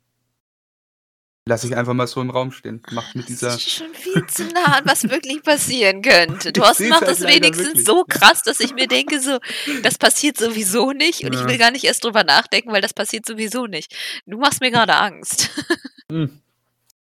Lasse 1.47 1.67
ich 1.67 1.75
einfach 1.75 1.93
mal 1.93 2.07
so 2.07 2.19
im 2.19 2.31
Raum 2.31 2.51
stehen. 2.51 2.81
Macht 2.89 3.15
mit 3.15 3.25
Das 3.25 3.35
dieser 3.35 3.53
ist 3.55 3.69
schon 3.69 3.93
viel 3.93 4.25
zu 4.25 4.45
nah 4.45 4.77
an 4.77 4.85
was 4.85 5.03
wirklich 5.03 5.43
passieren 5.43 6.01
könnte. 6.01 6.47
Ich 6.49 6.53
Thorsten 6.53 6.89
macht 6.89 7.01
halt 7.01 7.11
das 7.11 7.19
leider 7.19 7.35
wenigstens 7.35 7.65
wirklich, 7.67 7.85
so 7.85 8.05
krass, 8.05 8.41
dass 8.41 8.59
ich 8.59 8.73
mir 8.73 8.87
denke 8.87 9.19
so: 9.19 9.37
„Das 9.83 9.99
passiert 9.99 10.37
sowieso 10.37 10.93
nicht 10.93 11.25
und 11.25 11.33
ich 11.33 11.41
Ja. 11.41 11.47
will 11.47 11.57
gar 11.59 11.69
nicht 11.69 11.83
erst 11.83 12.03
drüber 12.05 12.23
nachdenken, 12.23 12.71
weil 12.71 12.81
das 12.81 12.93
passiert 12.93 13.27
sowieso 13.27 13.67
nicht.“ 13.67 13.93
Du 14.25 14.39
machst 14.39 14.61
mir 14.61 14.71
grade 14.71 14.95
Angst. 14.95 15.49
Hm. 16.11 16.41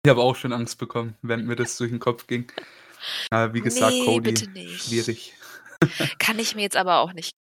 Ich 0.06 0.10
habe 0.10 0.22
auch 0.22 0.36
schon 0.36 0.54
Angst 0.54 0.78
bekommen, 0.78 1.16
wenn 1.22 1.46
mir 1.46 1.56
das 1.56 1.78
durch 1.78 1.92
'n 1.92 2.00
Kopf 2.00 2.28
ging. 2.28 2.52
Aber 3.32 3.54
wie 3.54 3.62
gesagt, 3.62 3.98
Ne, 4.00 4.06
Cody, 4.06 4.32
bitte 4.32 4.50
nicht. 4.52 4.86
schwierig. 4.86 5.34
Kann 6.20 6.40
ich 6.40 6.56
mir 6.56 6.62
jetzt 6.62 6.78
aber 6.78 7.00
auch 7.00 7.14
nicht 7.14 7.36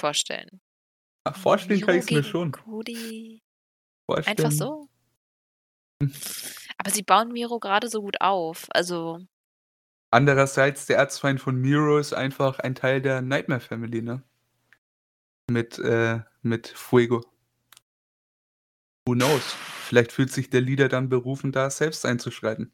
vorstellen. 0.00 0.60
Ach, 1.24 1.36
vorstellen 1.36 1.80
kann 1.80 1.94
Miro 1.94 1.98
ich's 1.98 2.10
mir 2.10 2.24
schon. 2.24 2.52
Cody. 2.52 3.42
Vorstellen 4.06 4.38
Einfach 4.38 4.52
so? 4.52 4.88
Hm. 6.02 6.12
Aber 6.78 6.90
sie 6.90 7.02
bauen 7.02 7.32
Miro 7.32 7.58
grade 7.60 7.88
so 7.88 8.00
gut 8.00 8.20
auf. 8.20 8.66
Also 8.70 9.20
Andererseits, 10.12 10.86
der 10.86 10.96
Erzfeind 10.96 11.40
von 11.40 11.56
Miro 11.56 11.98
ist 11.98 12.14
einfach 12.14 12.58
ein 12.58 12.74
Teil 12.74 13.00
der 13.00 13.22
Nightmare 13.22 13.60
Family, 13.60 14.02
ne? 14.02 14.24
Mit, 15.48 15.78
äh 15.78 16.20
mit 16.42 16.68
Fuego. 16.68 17.24
Who 19.06 19.14
knows? 19.14 19.42
Vielleicht 19.84 20.12
fühlt 20.12 20.32
sich 20.32 20.50
der 20.50 20.60
Leader 20.60 20.88
dann 20.88 21.08
berufen, 21.08 21.52
da 21.52 21.70
selbst 21.70 22.06
einzuschreiten. 22.06 22.72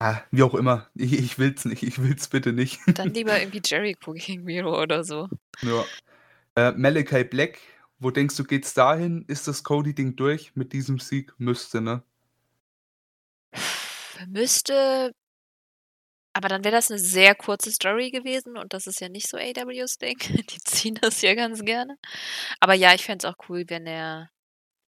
Ah, 0.00 0.22
wie 0.30 0.42
auch 0.42 0.54
immer. 0.54 0.88
Ich 0.94 1.12
ich 1.12 1.38
will's 1.38 1.66
nicht. 1.66 1.82
Ich 1.82 2.02
will's 2.02 2.28
bitte 2.28 2.52
nicht. 2.54 2.80
dann 2.98 3.12
lieber 3.12 3.38
irgendwie 3.38 3.60
Jericho 3.62 4.12
gegen 4.14 4.44
Miro 4.44 4.80
oder 4.80 5.04
so. 5.04 5.28
Ja. 5.62 5.84
Äh, 6.56 6.72
Malachi 6.72 7.24
Black, 7.24 7.58
wo 7.98 8.10
denkst 8.10 8.36
du, 8.36 8.44
geht's 8.44 8.72
dahin? 8.74 9.24
Ist 9.28 9.46
das 9.46 9.62
Cody-Ding 9.62 10.16
durch 10.16 10.56
mit 10.56 10.72
diesem 10.72 10.98
Sieg? 10.98 11.34
Müsste, 11.38 11.82
ne? 11.82 12.02
Müsste 14.28 15.12
aber 16.32 16.48
dann 16.48 16.64
wäre 16.64 16.74
das 16.76 16.90
'ne 16.90 16.98
sehr 16.98 17.34
kurze 17.34 17.70
Story 17.72 18.10
gewesen 18.10 18.56
und 18.56 18.72
das 18.72 18.86
ist 18.86 19.00
ja 19.00 19.08
nicht 19.08 19.28
so 19.28 19.36
AEWs 19.36 19.98
Ding. 19.98 20.18
Die 20.50 20.60
ziehen 20.64 20.94
das 21.00 21.22
ja 21.22 21.34
ganz 21.34 21.64
gerne. 21.64 21.96
Aber 22.60 22.74
ja, 22.74 22.94
ich 22.94 23.04
fände 23.04 23.26
es 23.26 23.32
auch 23.34 23.38
cool, 23.48 23.64
wenn 23.68 23.86
er 23.86 24.30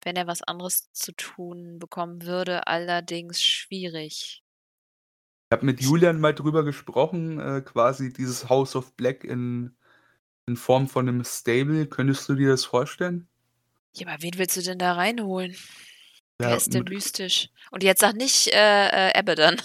wenn 0.03 0.15
er 0.15 0.27
was 0.27 0.41
anderes 0.43 0.91
zu 0.93 1.13
tun 1.13 1.79
bekommen 1.79 2.23
würde, 2.25 2.67
allerdings 2.67 3.41
schwierig. 3.43 4.43
Ich 5.51 5.57
habe 5.57 5.65
mit 5.65 5.81
Julian 5.81 6.21
mal 6.21 6.33
drüber 6.33 6.63
gesprochen, 6.63 7.37
äh, 7.41 7.59
quasi 7.59 8.13
dieses 8.13 8.47
House 8.47 8.73
of 8.77 8.93
Black 8.95 9.25
in 9.25 9.75
in 10.47 10.55
Form 10.55 10.87
von 10.87 11.03
'nem 11.03 11.25
Stable. 11.25 11.87
Könntest 11.87 12.29
du 12.29 12.35
dir 12.35 12.51
das 12.51 12.63
vorstellen? 12.63 13.27
Ja, 13.93 14.07
aber 14.07 14.23
wen 14.23 14.31
willst 14.37 14.55
du 14.55 14.61
denn 14.61 14.79
da 14.79 14.93
reinholen? 14.93 15.57
Wer 16.39 16.51
Ja, 16.51 16.55
ist 16.55 16.73
denn 16.73 16.85
mystisch? 16.85 17.49
Und 17.69 17.83
jetzt 17.83 17.99
sag 17.99 18.15
nicht, 18.15 18.47
äh, 18.47 19.09
äh, 19.09 19.19
Abaddon. 19.19 19.57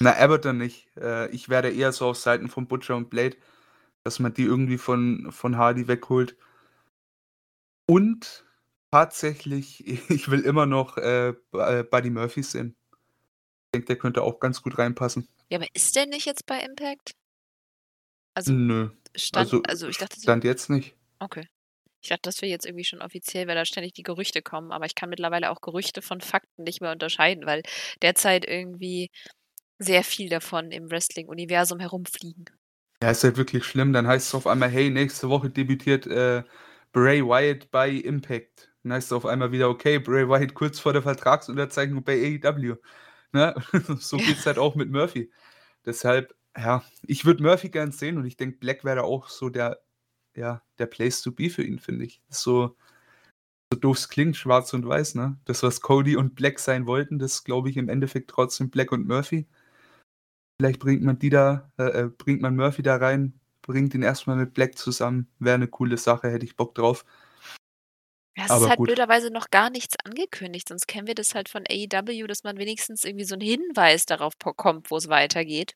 Na, 0.00 0.14
Abaddon 0.14 0.58
nicht. 0.58 0.88
Äh, 0.98 1.30
ich 1.30 1.48
wäre 1.48 1.62
da 1.62 1.68
eher 1.70 1.92
so 1.92 2.08
auf 2.08 2.18
Seiten 2.18 2.50
von 2.50 2.68
Butcher 2.68 2.96
und 2.96 3.08
Blade, 3.08 3.38
dass 4.04 4.18
man 4.18 4.34
die 4.34 4.44
irgendwie 4.44 4.76
von 4.78 5.32
von 5.32 5.56
Hardy 5.56 5.88
wegholt. 5.88 6.36
Und 7.88 8.44
tatsächlich, 8.90 9.86
ich 10.10 10.30
will 10.30 10.40
immer 10.40 10.66
noch, 10.66 10.96
äh, 10.98 11.30
äh, 11.52 11.82
Buddy 11.84 12.10
Murphy 12.10 12.42
sehen. 12.42 12.76
Ich 13.70 13.78
denke, 13.78 13.86
der 13.86 13.98
könnte 13.98 14.22
auch 14.22 14.40
ganz 14.40 14.62
gut 14.62 14.78
reinpassen. 14.78 15.28
Ja, 15.48 15.58
aber 15.58 15.68
ist 15.74 15.94
der 15.94 16.06
nicht 16.06 16.26
jetzt 16.26 16.44
bei 16.44 16.58
Impact? 16.60 17.12
Also, 18.34 18.52
Nö. 18.52 18.88
stand 19.14 19.46
Also, 19.46 19.62
also, 19.68 19.86
ich 19.86 19.98
dachte 19.98 20.20
Stand 20.20 20.42
jetzt 20.42 20.70
nicht. 20.70 20.96
Okay. 21.20 21.46
Ich 22.02 22.08
dachte, 22.08 22.22
das 22.24 22.42
wäre 22.42 22.50
jetzt 22.50 22.66
irgendwie 22.66 22.84
schon 22.84 23.00
offiziell, 23.02 23.46
weil 23.46 23.54
da 23.54 23.64
ständig 23.64 23.92
die 23.92 24.02
Gerüchte 24.02 24.42
kommen, 24.42 24.72
aber 24.72 24.86
ich 24.86 24.96
kann 24.96 25.10
mittlerweile 25.10 25.50
auch 25.50 25.60
Gerüchte 25.60 26.02
von 26.02 26.20
Fakten 26.20 26.64
nicht 26.64 26.80
mehr 26.80 26.92
unterscheiden, 26.92 27.46
weil 27.46 27.62
derzeit 28.02 28.44
irgendwie 28.48 29.10
sehr 29.78 30.04
viel 30.04 30.28
davon 30.30 30.72
im 30.72 30.90
Wrestling-Universum 30.90 31.80
herumfliegen. 31.80 32.46
Ja, 33.02 33.10
ist 33.10 33.24
halt 33.24 33.36
wirklich 33.36 33.64
schlimm. 33.64 33.92
Dann 33.92 34.06
heißt's 34.06 34.34
auf 34.34 34.46
einmal: 34.46 34.68
„Hey, 34.70 34.90
nächste 34.90 35.28
Woche 35.30 35.50
debütiert, 35.50 36.06
äh, 36.06 36.42
Bray 36.92 37.22
Wyatt 37.24 37.70
bei 37.70 37.90
Impact.“ 37.90 38.70
Dann 38.82 38.92
heißt's 38.92 39.12
auf 39.12 39.24
einmal 39.26 39.52
wieder: 39.52 39.68
„Okay, 39.70 39.98
Bray 39.98 40.28
Wyatt 40.28 40.54
kurz 40.54 40.78
vor 40.80 40.92
der 40.92 41.02
Vertragsunterzeichnung 41.02 42.04
bei 42.04 42.14
AEW.“ 42.14 42.76
Ne? 43.34 43.54
So 44.00 44.18
Ja. 44.18 44.22
geht's 44.24 44.46
halt 44.46 44.58
auch 44.58 44.74
mit 44.74 44.90
Murphy. 44.90 45.30
Deshalb, 45.86 46.34
ja, 46.56 46.84
ich 47.06 47.24
würde 47.24 47.42
Murphy 47.42 47.68
gern 47.70 47.92
sehen 47.92 48.18
und 48.18 48.26
ich 48.26 48.36
denke, 48.36 48.58
Black 48.58 48.84
wäre 48.84 49.04
auch 49.04 49.28
so 49.28 49.48
der 49.50 49.80
ja, 50.36 50.62
der 50.78 50.86
Place 50.86 51.22
to 51.22 51.32
be 51.32 51.50
für 51.50 51.62
ihn, 51.64 51.78
finde 51.80 52.06
ich. 52.06 52.22
So 52.30 52.76
so 53.72 53.78
doof 53.80 53.98
es 53.98 54.08
klingt, 54.08 54.36
schwarz 54.36 54.74
und 54.74 54.86
weiß, 54.86 55.14
ne? 55.16 55.38
Das, 55.46 55.62
was 55.62 55.80
Cody 55.80 56.16
und 56.16 56.34
Black 56.36 56.58
sein 56.60 56.86
wollten, 56.86 57.18
das 57.20 57.44
glaube 57.44 57.70
ich 57.70 57.76
im 57.78 57.88
Endeffekt 57.88 58.30
trotzdem 58.30 58.70
Black 58.70 58.92
und 58.92 59.06
Murphy. 59.08 59.46
Vielleicht 60.60 60.80
bringt 60.80 61.02
man 61.02 61.18
die 61.18 61.30
da 61.30 61.70
äh, 61.78 61.84
äh, 62.02 62.08
bringt 62.08 62.42
man 62.42 62.54
Murphy 62.54 62.82
da 62.82 62.96
rein, 62.96 63.32
bringt 63.62 63.94
ihn 63.94 64.02
erst 64.02 64.26
mal 64.26 64.36
mit 64.36 64.52
Black 64.52 64.76
zusammen. 64.76 65.26
Wäre 65.38 65.58
'ne 65.58 65.68
coole 65.68 65.96
Sache, 65.96 66.28
hätte 66.30 66.44
ich 66.44 66.54
Bock 66.56 66.74
drauf. 66.74 67.06
Ja, 68.40 68.46
es 68.46 68.52
ist 68.56 68.66
Aber 68.66 68.70
halt 68.70 68.78
gut. 68.78 68.88
blöderweise 68.88 69.30
noch 69.30 69.50
gar 69.50 69.68
nichts 69.70 69.96
angekündigt, 70.04 70.68
sonst 70.68 70.86
kennen 70.88 71.06
wir 71.06 71.14
das 71.14 71.34
halt 71.34 71.48
von 71.50 71.64
AEW, 71.68 72.26
dass 72.26 72.42
man 72.42 72.56
wenigstens 72.56 73.04
irgendwie 73.04 73.24
so 73.26 73.34
'n 73.34 73.40
Hinweis 73.42 74.06
darauf 74.06 74.32
bekommt, 74.38 74.90
wo's 74.90 75.08
weitergeht. 75.08 75.72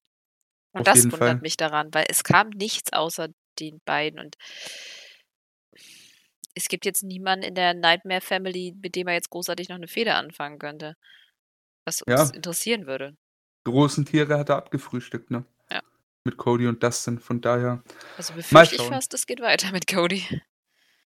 Und 0.73 0.81
Auf 0.81 0.87
das 0.89 1.11
wundert 1.13 1.41
Fall. 1.41 1.43
mich 1.43 1.57
daran, 1.57 1.89
weil 1.95 2.07
es 2.09 2.25
kam 2.25 2.51
nichts 2.51 2.93
außer 2.93 3.29
den 3.61 3.81
beiden 3.87 4.21
und 4.21 4.37
es 6.57 6.69
gibt 6.69 6.85
jetzt 6.87 7.03
niemanden 7.03 7.45
in 7.45 7.55
der 7.55 7.75
Nightmare 7.75 8.21
Family, 8.21 8.75
mit 8.81 8.95
dem 8.95 9.09
er 9.09 9.15
jetzt 9.15 9.31
großartig 9.31 9.69
noch 9.69 9.79
'ne 9.79 9.89
Fehde 9.89 10.15
anfangen 10.15 10.59
könnte, 10.59 10.95
was 11.87 12.03
uns 12.03 12.31
Ja. 12.31 12.35
interessieren 12.35 12.87
würde. 12.87 13.17
Großen 13.67 14.05
Tiere 14.05 14.39
hat 14.39 14.51
er 14.51 14.57
abgefrühstückt, 14.57 15.31
ne? 15.31 15.45
Ja. 15.71 15.81
Mit 16.25 16.37
Cody 16.39 16.69
und 16.69 16.83
Dustin, 16.83 17.19
von 17.21 17.41
daher 17.41 17.83
Also, 18.19 18.33
befürchte 18.35 18.77
ich 18.77 18.87
fast, 18.87 19.13
es 19.15 19.27
geht 19.27 19.41
weiter 19.41 19.73
mit 19.73 19.87
Cody. 19.89 20.25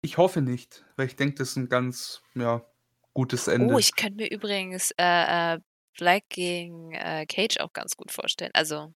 Ich 0.03 0.17
hoffe 0.17 0.41
nicht, 0.41 0.83
weil 0.95 1.05
ich 1.07 1.15
denke, 1.15 1.35
das 1.35 1.49
ist 1.49 1.57
'n 1.57 1.69
ganz, 1.69 2.23
ja, 2.33 2.65
gutes 3.13 3.47
Oh, 3.59 3.77
Ende. 3.77 3.77
ich 3.77 3.95
könnte 3.95 4.15
mir 4.23 4.31
übrigens, 4.31 4.91
äh, 4.97 5.55
äh, 5.55 5.59
Black 5.97 6.23
gegen, 6.29 6.93
äh, 6.93 7.25
Cage 7.27 7.59
auch 7.59 7.73
ganz 7.73 7.95
gut 7.95 8.11
vorstellen. 8.11 8.51
Also 8.53 8.93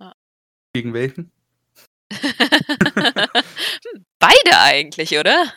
ja. 0.00 0.14
Gegen 0.74 0.92
welchen? 0.92 1.30
Hm, 3.94 4.04
beide 4.20 4.58
eigentlich, 4.60 5.18
oder? 5.18 5.52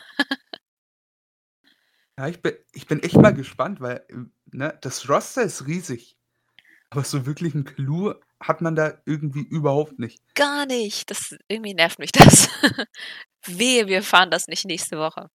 Ja, 2.19 2.27
ich 2.27 2.41
bin 2.41 2.55
ich 2.73 2.87
bin 2.87 3.03
echt 3.03 3.15
mal 3.15 3.31
gespannt, 3.33 3.79
weil, 3.79 4.03
ne, 4.51 4.75
das 4.81 5.07
Roster 5.07 5.43
ist 5.43 5.67
riesig, 5.67 6.17
aber 6.89 7.03
so 7.03 7.25
wirklich 7.25 7.55
'n 7.55 7.65
Clou 7.65 8.13
hat 8.41 8.61
man 8.61 8.75
da 8.75 9.01
irgendwie 9.05 9.41
überhaupt 9.43 9.99
nicht. 9.99 10.21
Gar 10.37 10.67
nicht. 10.67 11.09
Das 11.09 11.35
irgendwie 11.47 11.73
nervt 11.73 11.97
mich 11.99 12.11
das. 12.11 12.47
Wehe, 13.47 13.87
wir 13.87 13.97
erfahren 13.97 14.31
das 14.31 14.47
nicht 14.47 14.65
nächste 14.65 14.97
Woche. 14.97 15.29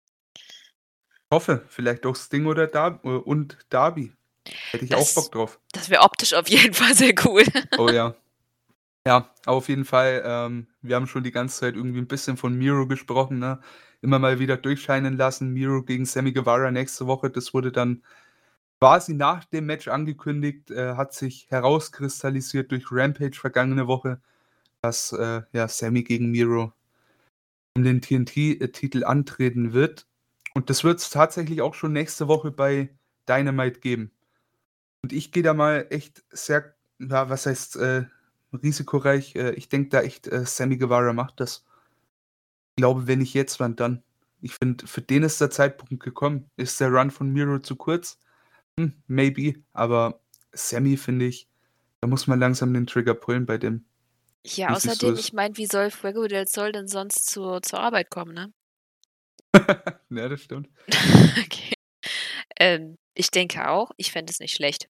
Hoffe, 1.32 1.64
vielleicht 1.70 2.06
auch 2.06 2.16
Sting 2.16 2.46
oder 2.46 2.68
Dar 2.68 3.00
äh, 3.04 3.08
und 3.10 3.58
Darby. 3.70 4.12
Hätte 4.72 4.86
ich 4.86 4.94
auch 4.96 5.00
Das 5.00 5.14
Bock 5.16 5.32
drauf. 5.32 5.60
das 5.72 5.90
wäre 5.90 6.02
optisch 6.04 6.34
auf 6.34 6.48
jeden 6.50 6.74
Fall 6.74 6.94
sehr 6.96 7.14
cool. 7.26 7.44
Oh 7.78 7.90
ja. 7.90 8.16
Ja, 9.08 9.34
auf 9.48 9.70
jeden 9.70 9.86
Fall, 9.86 10.22
ähm, 10.26 10.68
wir 10.82 10.96
haben 10.96 11.08
schon 11.08 11.24
die 11.24 11.32
ganze 11.32 11.60
Zeit 11.62 11.76
irgendwie 11.76 12.00
'n 12.00 12.08
bisschen 12.08 12.38
von 12.38 12.56
Miro 12.56 12.88
gesprochen, 12.88 13.40
ne? 13.40 13.60
Immer 14.02 14.20
mal 14.20 14.40
wieder 14.40 14.58
durchscheinen 14.58 15.18
lassen. 15.18 15.54
Miro 15.54 15.84
gegen 15.84 16.06
Sammy 16.06 16.32
Guevara 16.34 16.70
nächste 16.72 17.08
Woche. 17.08 17.30
Das 17.32 17.54
wurde 17.54 17.72
dann 17.72 18.04
quasi 18.80 19.14
nach 19.14 19.46
dem 19.46 19.66
Match 19.68 19.88
angekündigt, 19.88 20.72
äh, 20.72 20.96
hat 20.96 21.14
sich 21.14 21.48
herauskristallisiert 21.50 22.72
durch 22.72 22.86
Rampage 22.92 23.38
vergangene 23.40 23.88
Woche, 23.88 24.22
dass, 24.82 25.14
äh, 25.14 25.42
ja, 25.54 25.68
Sammy 25.68 26.04
gegen 26.04 26.32
Miro 26.32 26.74
um 27.76 27.84
den 27.84 28.02
TNT, 28.02 28.38
äh, 28.62 28.72
Titel 28.72 29.04
antreten 29.04 29.74
wird. 29.74 30.08
Und 30.54 30.70
das 30.70 30.84
wird's 30.84 31.10
tatsächlich 31.10 31.62
auch 31.62 31.74
schon 31.74 31.94
nächste 31.94 32.28
Woche 32.28 32.52
bei 32.52 32.90
Dynamite 33.28 33.80
geben. 33.80 34.12
Und 35.04 35.14
ich 35.14 35.32
gehe 35.32 35.44
da 35.44 35.54
mal 35.54 35.88
echt 35.90 36.24
sehr 36.32 36.76
ja, 37.10 37.30
was 37.30 37.46
heißt, 37.46 37.78
äh, 37.78 38.06
risikoreich 38.54 39.36
äh, 39.36 39.52
ich 39.54 39.70
denke 39.70 39.90
da 39.90 40.02
echt, 40.02 40.28
äh, 40.28 40.46
Sammy 40.46 40.78
Guevara 40.78 41.14
macht 41.14 41.40
das. 41.40 41.66
Ich 42.76 42.82
glaube, 42.82 43.08
wenn 43.08 43.20
nicht 43.20 43.34
jetzt, 43.34 43.60
wann 43.60 43.76
dann? 43.76 44.04
Ich 44.42 44.56
finde, 44.56 44.88
für 44.88 45.02
den 45.02 45.24
ist 45.24 45.42
der 45.42 45.52
Zeitpunkt 45.52 46.04
gekommen. 46.04 46.50
Ist 46.58 46.80
der 46.80 46.90
Run 46.90 47.12
von 47.12 47.32
Miro 47.32 47.60
zu 47.60 47.76
kurz? 47.76 48.20
Hm, 48.80 48.94
maybe, 49.08 49.56
aber 49.74 50.22
Sammy 50.54 50.98
finde 50.98 51.26
ich, 51.26 51.48
da 52.02 52.08
muss 52.08 52.28
man 52.28 52.40
langsam 52.40 52.74
den 52.74 52.88
Trigger 52.88 53.14
pullen 53.14 53.46
bei 53.46 53.58
dem. 53.58 53.86
Ja, 54.46 54.70
Wie 54.70 54.74
außerdem, 54.74 55.16
ich 55.18 55.34
meine, 55.34 55.56
wie 55.58 55.68
soll 55.68 55.92
Fuego 55.92 56.28
del 56.28 56.48
Sol 56.48 56.72
denn 56.72 56.88
sonst 56.88 57.28
zur 57.30 57.62
zur 57.62 57.80
Arbeit 57.80 58.10
kommen, 58.10 58.34
ne? 58.34 58.52
Ja, 60.10 60.30
das 60.30 60.42
stimmt. 60.42 60.70
Okay. 61.46 61.74
Ähm, 62.60 62.98
ich 63.16 63.32
denke 63.32 63.70
auch, 63.70 63.92
ich 63.98 64.12
fände 64.12 64.32
es 64.32 64.40
nicht 64.40 64.56
schlecht. 64.56 64.88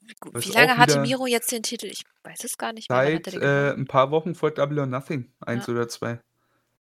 Wie 0.00 0.14
gu 0.20 0.30
Was 0.34 0.46
wie 0.46 0.52
lange 0.52 0.76
hatte 0.76 1.00
Miro 1.00 1.26
jetzt 1.26 1.50
den 1.52 1.62
Titel? 1.62 1.86
Ich 1.86 2.02
weiß 2.24 2.44
es 2.44 2.58
gar 2.58 2.72
nicht 2.72 2.90
mehr. 2.90 2.98
Seit, 3.00 3.26
äh, 3.28 3.30
gewonnen? 3.30 3.80
'n 3.82 3.86
paar 3.86 4.10
Wochen 4.10 4.34
vor 4.34 4.50
Double 4.50 4.78
or 4.80 4.86
Nothing, 4.86 5.32
Ja. 5.40 5.46
1 5.46 5.68
oder 5.68 5.88
2. 5.88 6.20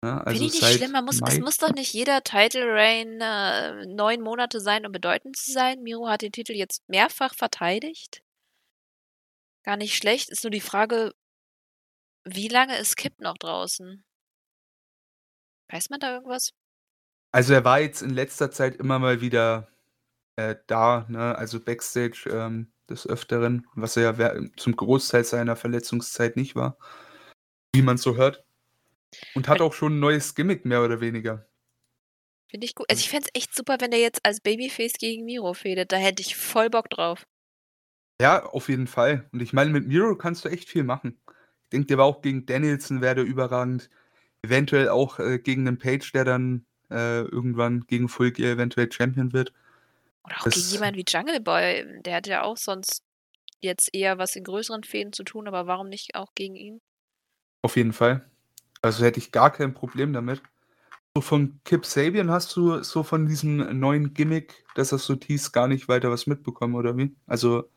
Ja, 0.03 0.23
Finde 0.23 0.25
also 0.27 0.45
ich 0.45 0.53
nicht 0.53 0.73
schlimm. 0.73 0.91
Man 0.91 1.05
muss 1.05 1.21
es 1.27 1.39
muss 1.39 1.57
doch 1.57 1.73
nicht 1.73 1.93
jeder 1.93 2.23
Title 2.23 2.65
Reign, 2.73 3.19
äh, 3.21 3.85
9 3.87 4.21
Monate 4.21 4.59
sein, 4.59 4.85
um 4.85 4.91
bedeutend 4.91 5.35
zu 5.37 5.51
sein. 5.51 5.81
Miro 5.83 6.07
hat 6.09 6.21
den 6.21 6.31
Titel 6.31 6.53
jetzt 6.53 6.87
mehrfach 6.89 7.35
verteidigt. 7.35 8.21
Gar 9.65 9.77
nicht 9.77 9.95
schlecht. 9.97 10.29
Ist 10.29 10.43
nur 10.43 10.51
die 10.51 10.61
Frage 10.61 11.11
wie 12.27 12.47
lange 12.47 12.75
ist 12.77 12.97
Kip 12.97 13.19
noch 13.21 13.37
draußen? 13.37 14.03
Weiß 15.69 15.89
man 15.89 15.99
da 15.99 16.13
irgendwas? 16.13 16.51
Also, 17.33 17.53
er 17.53 17.65
war 17.65 17.79
jetzt 17.81 18.01
in 18.01 18.11
letzter 18.11 18.49
Zeit 18.51 18.77
immer 18.77 18.97
mal 18.99 19.19
wieder, 19.21 19.67
äh, 20.37 20.55
da, 20.67 21.05
ne, 21.09 21.37
also 21.37 21.59
Backstage, 21.59 22.29
ähm, 22.31 22.71
des 22.89 23.07
Öfteren, 23.07 23.67
was 23.75 23.97
er 23.97 24.13
ja 24.17 24.35
zum 24.57 24.75
Großteil 24.75 25.23
seiner 25.25 25.55
Verletzungszeit 25.55 26.37
nicht 26.37 26.55
war, 26.55 26.77
wie 27.75 27.81
man 27.83 27.97
so 27.97 28.17
hört. 28.17 28.45
Und 29.35 29.47
hat 29.49 29.61
auch 29.61 29.73
schon 29.73 29.93
'n 29.95 29.99
neues 30.01 30.35
Gimmick 30.35 30.65
mehr 30.65 30.83
oder 30.83 31.01
weniger. 31.01 31.47
Finde 32.51 32.65
ich 32.65 32.75
gu 32.75 32.83
also, 32.87 32.99
ich 32.99 33.09
fände 33.09 33.27
es 33.33 33.39
echt 33.41 33.55
super, 33.55 33.77
wenn 33.79 33.91
der 33.91 33.99
jetzt 33.99 34.23
als 34.23 34.39
Babyface 34.39 34.93
gegen 34.93 35.25
Miro 35.25 35.53
fädet. 35.53 35.91
Da 35.91 35.97
hätte 35.97 36.21
ich 36.21 36.35
voll 36.35 36.69
Bock 36.69 36.89
drauf. 36.89 37.25
Ja, 38.21 38.45
auf 38.45 38.69
jeden 38.69 38.87
Fall. 38.87 39.27
Und 39.33 39.41
ich 39.41 39.51
meine, 39.51 39.71
mit 39.71 39.87
Miro 39.87 40.15
kannst 40.15 40.45
du 40.45 40.49
echt 40.49 40.69
viel 40.69 40.83
machen. 40.83 41.19
Ich 41.63 41.69
denke, 41.71 41.87
der 41.87 41.97
war 41.97 42.05
auch 42.05 42.21
gegen 42.21 42.45
Danielson 42.45 43.01
wäre 43.01 43.15
der 43.15 43.25
überragend. 43.25 43.89
Eventuell 44.43 44.89
auch, 44.89 45.19
äh, 45.19 45.39
gegen 45.39 45.63
'nen 45.63 45.77
Page, 45.79 46.11
der 46.13 46.23
dann, 46.25 46.65
äh, 46.91 47.21
irgendwann 47.23 47.81
gegen 47.87 48.07
Full 48.09 48.31
Gear 48.31 48.53
eventuell 48.53 48.91
Champion 48.91 49.33
wird. 49.33 49.53
Oder 50.25 50.41
auch 50.41 50.49
gegen 50.49 50.69
Das 50.69 50.71
jemanden 50.71 50.97
wie 50.97 51.05
Jungle 51.07 51.39
Boy. 51.41 52.01
Der 52.03 52.15
hat 52.15 52.27
ja 52.27 52.43
auch 52.43 52.57
sonst 52.57 53.03
jetzt 53.61 53.89
eher 53.93 54.17
was 54.17 54.35
in 54.35 54.43
größeren 54.43 54.83
Fehden 54.83 55.13
zu 55.13 55.23
tun, 55.23 55.47
aber 55.47 55.67
warum 55.67 55.89
nicht 55.89 56.15
auch 56.15 56.33
gegen 56.35 56.55
ihn? 56.55 56.81
Auf 57.63 57.75
jeden 57.77 57.93
Fall. 57.93 58.29
Also, 58.81 59.03
hätte 59.05 59.19
ich 59.19 59.31
gar 59.31 59.51
kein 59.51 59.73
Problem 59.73 60.13
damit. 60.13 60.41
So 61.15 61.21
von 61.21 61.59
Kip 61.65 61.85
Sabian 61.85 62.31
hast 62.31 62.55
du 62.55 62.83
so 62.83 63.03
von 63.03 63.27
diesem 63.27 63.79
neuen 63.79 64.13
Gimmick, 64.13 64.65
dass 64.75 64.91
er 64.93 64.99
so 64.99 65.15
teased, 65.15 65.53
gar 65.53 65.67
nicht 65.67 65.87
weiter 65.89 66.11
was 66.11 66.27
mitbekommen 66.27 66.75
oder 66.75 66.97
wie? 66.97 67.15
Also, 67.27 67.69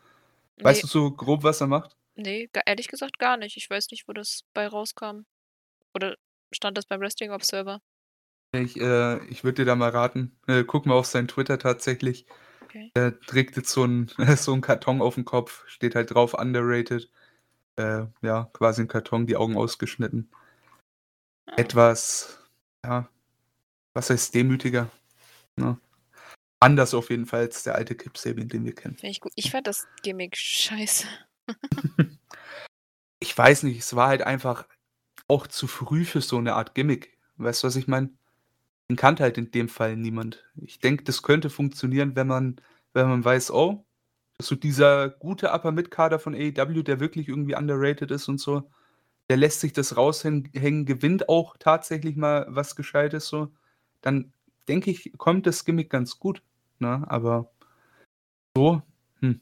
weißt 0.62 0.83
Ne. 0.83 0.85
du 0.85 0.88
so 0.88 1.11
grob, 1.12 1.42
was 1.44 1.61
er 1.61 1.66
macht? 1.68 1.94
Ne, 2.16 2.49
ga 2.53 2.61
ehrlich 2.66 2.88
gesagt 2.88 3.18
gar 3.18 3.37
nicht. 3.37 3.57
Ich 3.57 3.68
weiß 3.71 3.90
nicht, 3.90 4.09
wo 4.09 4.12
das 4.12 4.40
bei 4.53 4.66
rauskam. 4.66 5.23
Oder 5.94 6.16
stand 6.53 6.79
das 6.79 6.87
beim 6.87 7.01
Wrestling 7.01 7.33
Observer? 7.33 7.81
Ich 8.55 8.81
äh, 8.81 9.18
ich 9.27 9.44
würde 9.44 9.57
dir 9.62 9.64
da 9.66 9.75
mal 9.77 9.90
raten, 9.90 10.38
äh, 10.47 10.64
guck 10.64 10.87
mal 10.87 10.94
auf 10.94 11.05
seinen 11.07 11.29
Twitter 11.29 11.59
tatsächlich. 11.59 12.27
Okay. 12.64 12.92
Er 12.94 13.18
trägt 13.21 13.57
jetzt 13.57 13.71
so 13.71 13.85
'n 13.85 14.09
so 14.37 14.55
'n 14.55 14.61
Karton 14.62 15.03
aufm 15.03 15.25
Kopf, 15.25 15.64
steht 15.68 15.94
halt 15.94 16.12
drauf 16.14 16.35
underrated. 16.35 17.11
Äh, 17.77 18.07
ja, 18.23 18.51
quasi 18.55 18.83
'n 18.83 18.88
Karton, 18.88 19.27
die 19.27 19.37
Augen 19.37 19.57
ausgeschnitten. 19.57 20.31
Ah. 21.51 21.59
Etwas, 21.59 22.38
ja, 22.85 23.09
was 23.94 24.11
heißt 24.11 24.35
demütiger, 24.35 24.90
ne? 25.57 25.79
Anders 26.61 26.92
auf 26.94 27.11
jeden 27.11 27.27
Fall 27.27 27.40
als 27.40 27.62
der 27.62 27.77
alte 27.77 27.94
Kip 27.94 28.18
Sabian, 28.18 28.49
den 28.49 28.64
wir 28.64 28.75
kennen. 28.75 28.97
Ich. 29.03 29.21
Ich 29.37 29.51
fand 29.51 29.66
das 29.66 29.87
Gimmick 30.03 30.37
scheiße. 30.37 31.07
Ich 33.21 33.37
weiß 33.37 33.64
nicht, 33.64 33.79
es 33.81 33.97
war 33.97 34.09
halt 34.09 34.23
einfach 34.23 34.66
auch 35.29 35.47
zu 35.47 35.66
früh 35.66 36.05
für 36.05 36.21
so 36.21 36.40
'ne 36.40 36.55
Art 36.55 36.75
Gimmick. 36.75 37.18
Weißt 37.37 37.62
du, 37.62 37.68
was 37.68 37.77
ich 37.77 37.88
meine? 37.88 38.11
Den 38.90 38.97
kannte 38.97 39.23
halt 39.25 39.38
in 39.38 39.51
dem 39.53 39.68
Fall 39.68 39.97
niemand. 39.97 40.44
Ich 40.57 40.81
denke, 40.81 41.05
das 41.05 41.23
könnte 41.23 41.51
funktionieren, 41.51 42.16
wenn 42.16 42.27
man 42.29 42.61
wenn 42.94 43.09
man 43.09 43.25
weiß, 43.25 43.53
oh, 43.53 43.85
so 44.40 44.57
dieser 44.57 45.11
gute 45.11 45.53
Upper-Mid-Kader 45.53 46.18
von 46.21 46.35
AEW, 46.35 46.83
der 46.85 47.01
wirklich 47.01 47.29
irgendwie 47.29 47.57
underrated 47.57 48.11
ist 48.12 48.29
und 48.29 48.38
so, 48.40 48.71
der 49.31 49.37
lässt 49.38 49.61
sich 49.61 49.73
das 49.75 49.97
raushängen 49.97 50.51
hängen, 50.55 50.87
gewinnt 50.87 51.29
auch 51.29 51.57
tatsächlich 51.59 52.16
mal 52.16 52.47
was 52.51 52.77
Gescheites 52.77 53.29
so, 53.29 53.53
dann 54.03 54.33
denke 54.68 54.90
ich, 54.92 55.12
kommt 55.18 55.47
das 55.47 55.64
Gimmick 55.64 55.90
ganz 55.90 56.18
gut, 56.21 56.42
ne? 56.81 57.05
Aber 57.09 57.51
so, 58.57 58.83
hm. 59.21 59.41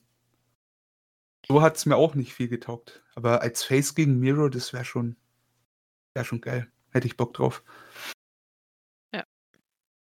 So 1.48 1.62
hat's 1.62 1.86
mir 1.86 1.96
auch 1.96 2.14
nicht 2.14 2.34
viel 2.34 2.48
getaugt. 2.48 3.02
Aber 3.14 3.42
als 3.42 3.64
Face 3.64 3.94
gegen 3.94 4.18
Miro, 4.20 4.48
das 4.48 4.72
wäre 4.72 4.84
schon 4.84 5.16
wäre 6.16 6.24
schon 6.24 6.40
geil. 6.40 6.66
Hätte 6.90 7.06
ich 7.06 7.16
Bock 7.16 7.34
drauf. 7.34 7.62
Ja. 9.14 9.24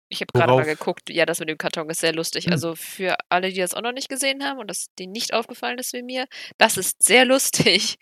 Ich 0.09 0.21
habe 0.21 0.31
grade 0.33 0.53
mal 0.53 0.65
geguckt. 0.65 1.09
Ja, 1.09 1.25
das 1.25 1.39
mit 1.39 1.47
dem 1.49 1.57
Karton 1.57 1.89
ist 1.89 2.01
sehr 2.01 2.13
lustig. 2.13 2.45
Hm. 2.45 2.53
Also, 2.53 2.75
für 2.75 3.15
alle, 3.29 3.51
die 3.51 3.59
das 3.59 3.75
auch 3.75 3.81
noch 3.81 3.93
nicht 3.93 4.09
gesehen 4.09 4.43
haben 4.43 4.59
und 4.59 4.67
das 4.67 4.87
denen 4.97 5.13
nicht 5.13 5.33
aufgefallen 5.33 5.77
ist 5.77 5.93
wie 5.93 6.03
mir, 6.03 6.27
das 6.57 6.77
ist 6.77 7.03
sehr 7.03 7.25
lustig. 7.25 7.97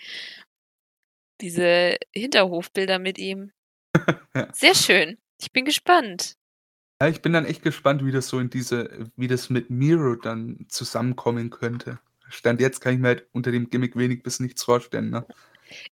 Diese 1.42 1.98
Hinterhofbilder 2.16 2.98
mit 2.98 3.20
ihm. 3.20 3.52
Ja. 4.36 4.54
Sehr 4.54 4.76
schön. 4.76 5.18
Ich 5.42 5.52
bin 5.52 5.66
gespannt. 5.66 6.36
Ja, 7.02 7.08
ich 7.10 7.22
bin 7.22 7.34
dann 7.34 7.46
echt 7.46 7.62
gespannt, 7.62 8.04
wie 8.06 8.12
das 8.12 8.28
so 8.28 8.40
in 8.40 8.50
diese 8.50 9.12
wie 9.16 9.28
das 9.28 9.50
mit 9.50 9.70
Miro 9.70 10.16
dann 10.16 10.66
zusammenkommen 10.70 11.50
könnte. 11.52 12.00
Stand 12.30 12.60
jetzt 12.60 12.80
kann 12.82 12.94
ich 12.96 13.00
mir 13.00 13.10
halt 13.10 13.28
unter 13.34 13.52
dem 13.52 13.70
Gimmick 13.70 13.96
wenig 13.96 14.24
bis 14.24 14.40
nichts 14.40 14.64
vorstellen, 14.64 15.10
ne? 15.12 15.26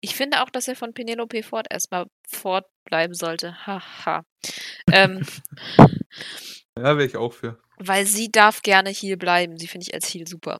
Ich 0.01 0.15
finde 0.15 0.41
auch, 0.41 0.49
dass 0.49 0.67
er 0.67 0.75
von 0.75 0.93
Penelope 0.93 1.43
Ford 1.43 1.67
erst 1.69 1.91
mal 1.91 2.07
fortbleiben 2.27 3.13
sollte. 3.13 3.65
Ha, 3.67 3.81
ha. 4.05 4.23
Ähm 4.91 5.25
Ja, 6.77 6.97
wäre 6.97 7.05
ich 7.05 7.15
auch 7.17 7.31
für. 7.33 7.57
weil 7.77 8.05
sie 8.05 8.29
darf 8.31 8.61
gerne 8.61 8.89
Heel 8.89 9.17
bleiben. 9.17 9.57
Sie 9.57 9.67
finde 9.67 9.85
ich 9.87 9.93
als 9.93 10.07
Heel 10.13 10.27
super. 10.27 10.57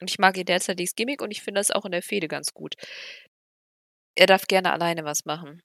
Und 0.00 0.10
ich 0.10 0.18
mag 0.18 0.36
ihr 0.36 0.44
derzeitiges 0.44 0.94
Gimmick 0.94 1.20
und 1.22 1.30
ich 1.30 1.42
finde 1.42 1.60
das 1.60 1.70
auch 1.70 1.84
in 1.84 1.92
der 1.92 2.02
Fehde 2.02 2.28
ganz 2.28 2.52
gut. 2.54 2.74
Er 4.16 4.26
darf 4.26 4.46
gerne 4.46 4.72
alleine 4.72 5.04
was 5.04 5.24
machen. 5.26 5.60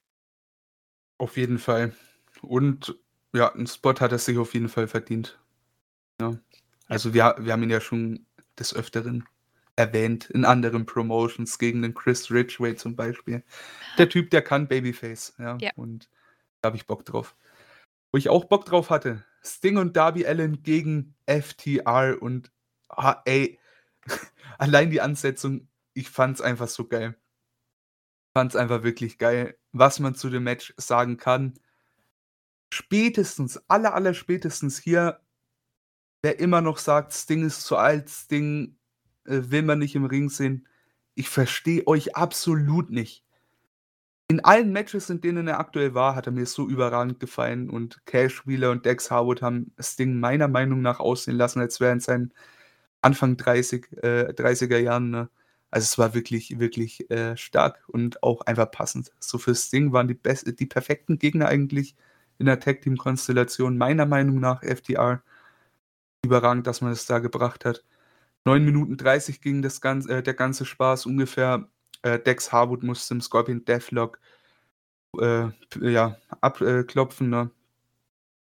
Auf 1.20 1.38
jeden 1.38 1.60
Fall. 1.60 1.96
Und 2.42 2.96
ja, 3.34 3.48
'n 3.56 3.68
Spot 3.68 3.94
hat 4.00 4.12
er 4.12 4.20
sich 4.20 4.38
auf 4.38 4.54
jeden 4.54 4.70
Fall 4.70 4.88
verdient. 4.88 5.40
Ja. 6.22 6.38
Also, 6.88 7.14
wir 7.14 7.36
wir 7.40 7.54
haben 7.54 7.64
ihn 7.64 7.70
ja 7.72 7.82
schon 7.82 8.26
des 8.60 8.74
Öfteren 8.76 9.26
erwähnt 9.78 10.30
in 10.32 10.46
anderen 10.46 10.86
Promotions 10.88 11.60
gegen 11.60 11.82
den 11.84 11.94
Chris 11.96 12.32
Ridgway 12.32 12.76
zum 12.76 12.96
Beispiel. 12.96 13.44
Der 13.98 14.10
Typ, 14.10 14.32
der 14.32 14.42
kann 14.44 14.68
Babyface, 14.68 15.36
ja, 15.40 15.58
Ja. 15.62 15.72
und 15.76 16.10
da 16.62 16.68
habe 16.70 16.78
ich 16.78 16.88
Bock 16.88 17.06
drauf. 17.06 17.36
Wo 18.14 18.18
ich 18.20 18.30
auch 18.30 18.46
Bock 18.46 18.66
drauf 18.66 18.90
hatte, 18.92 19.26
Sting 19.44 19.78
und 19.78 19.98
Darby 19.98 20.26
Allin 20.28 20.64
gegen 20.64 21.16
FTR 21.28 22.18
und 22.22 22.52
ah, 22.90 23.22
ey, 23.26 23.60
allein 24.60 24.90
die 24.92 25.02
Ansetzung, 25.02 25.68
ich 25.94 26.10
fand's 26.10 26.42
einfach 26.42 26.68
so 26.70 26.88
geil. 26.88 27.18
Fand's 28.36 28.56
einfach 28.56 28.84
wirklich 28.84 29.18
geil, 29.18 29.58
was 29.72 30.00
man 30.00 30.16
zu 30.16 30.30
dem 30.30 30.44
Match 30.44 30.74
sagen 30.78 31.18
kann. 31.18 31.54
Spätestens, 32.70 33.58
aller, 33.68 33.94
aller 33.94 34.14
spätestens 34.14 34.78
hier, 34.78 35.20
wer 36.22 36.40
immer 36.40 36.62
noch 36.62 36.78
sagt, 36.78 37.14
Sting 37.14 37.46
ist 37.46 37.64
zu 37.64 37.78
alt, 37.78 38.10
Sting 38.10 38.78
äh, 39.26 39.42
will 39.46 39.64
man 39.64 39.80
nicht 39.80 39.96
im 39.96 40.06
Ring 40.06 40.30
sehen. 40.30 40.68
Ich 41.16 41.30
verstehe 41.30 41.88
euch 41.88 42.16
absolut 42.16 42.90
nicht. 42.90 43.24
In 44.30 44.44
allen 44.44 44.74
Matches, 44.74 45.10
in 45.10 45.22
denen 45.22 45.48
er 45.48 45.60
aktuell 45.60 45.94
war, 45.94 46.16
hat 46.16 46.26
er 46.26 46.34
mir 46.34 46.46
so 46.46 46.68
überragend 46.68 47.20
gefallen 47.20 47.70
und 47.70 48.06
Cash 48.06 48.46
Wheeler 48.46 48.72
und 48.72 48.86
Dex 48.86 49.10
Harwood 49.10 49.42
haben 49.42 49.72
Sting 49.80 50.20
meiner 50.20 50.50
Meinung 50.50 50.82
nach 50.82 51.00
aussehen 51.00 51.38
lassen, 51.38 51.62
als 51.62 51.80
wäre 51.80 51.94
in 51.94 52.02
seinen 52.02 52.34
Anfang 53.02 53.38
30, 53.38 53.88
äh, 54.04 54.34
30er 54.34 54.80
Jahren. 54.80 55.12
Ne? 55.12 55.30
Also 55.72 55.86
es 55.86 55.98
war 55.98 56.14
wirklich, 56.14 56.60
wirklich 56.60 57.10
äh, 57.10 57.38
stark 57.38 57.84
und 57.88 58.22
auch 58.22 58.42
einfach 58.42 58.70
passend. 58.70 59.14
So 59.20 59.38
für 59.38 59.56
Sting 59.56 59.94
waren 59.94 60.10
die, 60.10 60.14
best 60.14 60.60
die 60.60 60.66
perfekten 60.66 61.20
Gegner 61.20 61.48
eigentlich 61.48 61.96
in 62.40 62.46
der 62.46 62.60
Tag 62.60 62.82
Team 62.82 62.98
Konstellation, 62.98 63.78
meiner 63.78 64.06
Meinung 64.06 64.40
nach 64.40 64.62
FTR. 64.64 65.22
Überragend, 66.24 66.68
dass 66.68 66.82
man 66.82 66.92
es 66.92 67.06
da 67.06 67.20
gebracht 67.20 67.66
hat. 67.66 67.84
9 68.46 68.64
Minuten 68.64 68.98
30 68.98 69.42
ging 69.42 69.62
das 69.62 69.82
ganze, 69.82 70.10
äh, 70.18 70.24
der 70.24 70.34
ganze 70.34 70.66
Spaß 70.66 71.06
ungefähr. 71.06 71.68
Äh, 72.02 72.20
Dex 72.20 72.52
Harwood 72.52 72.84
musste 72.84 73.14
im 73.14 73.22
Scorpion 73.22 73.66
Deathlock 73.66 74.20
äh, 75.20 75.50
ja, 75.82 76.18
abklopfen. 76.42 77.30
Ne? 77.30 77.52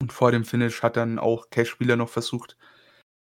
Und 0.01 0.13
vor 0.13 0.33
dem 0.33 0.45
Finish 0.45 0.83
hat 0.83 0.97
dann 0.97 1.19
auch 1.19 1.51
Cash 1.51 1.81
Wheeler 1.81 1.97
noch 1.97 2.11
versucht, 2.11 2.57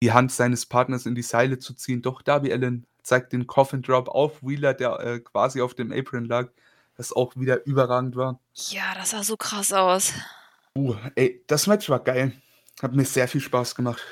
die 0.03 0.13
Hand 0.13 0.33
seines 0.33 0.67
Partners 0.67 1.07
in 1.07 1.15
die 1.15 1.23
Seile 1.23 1.59
zu 1.59 1.75
ziehen. 1.75 2.03
Doch 2.03 2.23
Darby 2.23 2.53
Allen 2.53 2.87
zeigt 3.03 3.33
den 3.33 3.47
Coffin 3.47 3.83
Drop 3.83 4.09
auf 4.09 4.43
Wheeler, 4.43 4.75
der 4.75 5.01
äh, 5.01 5.21
quasi 5.21 5.61
auf 5.61 5.75
dem 5.75 5.93
Apron 5.93 6.27
lag, 6.27 6.51
das 6.97 7.13
auch 7.13 7.35
wieder 7.37 7.67
überragend 7.67 8.17
war. 8.17 8.39
Ja, 8.55 8.95
das 8.95 9.11
sah 9.11 9.23
so 9.23 9.37
krass 9.37 9.73
aus. 9.73 10.13
Uh, 10.77 10.95
ey, 11.15 11.43
das 11.47 11.67
Match 11.67 11.89
war 11.89 12.03
geil. 12.03 12.33
Hat 12.83 12.93
mir 12.93 13.05
sehr 13.05 13.29
viel 13.29 13.41
Spaß 13.41 13.75
gemacht. 13.75 14.03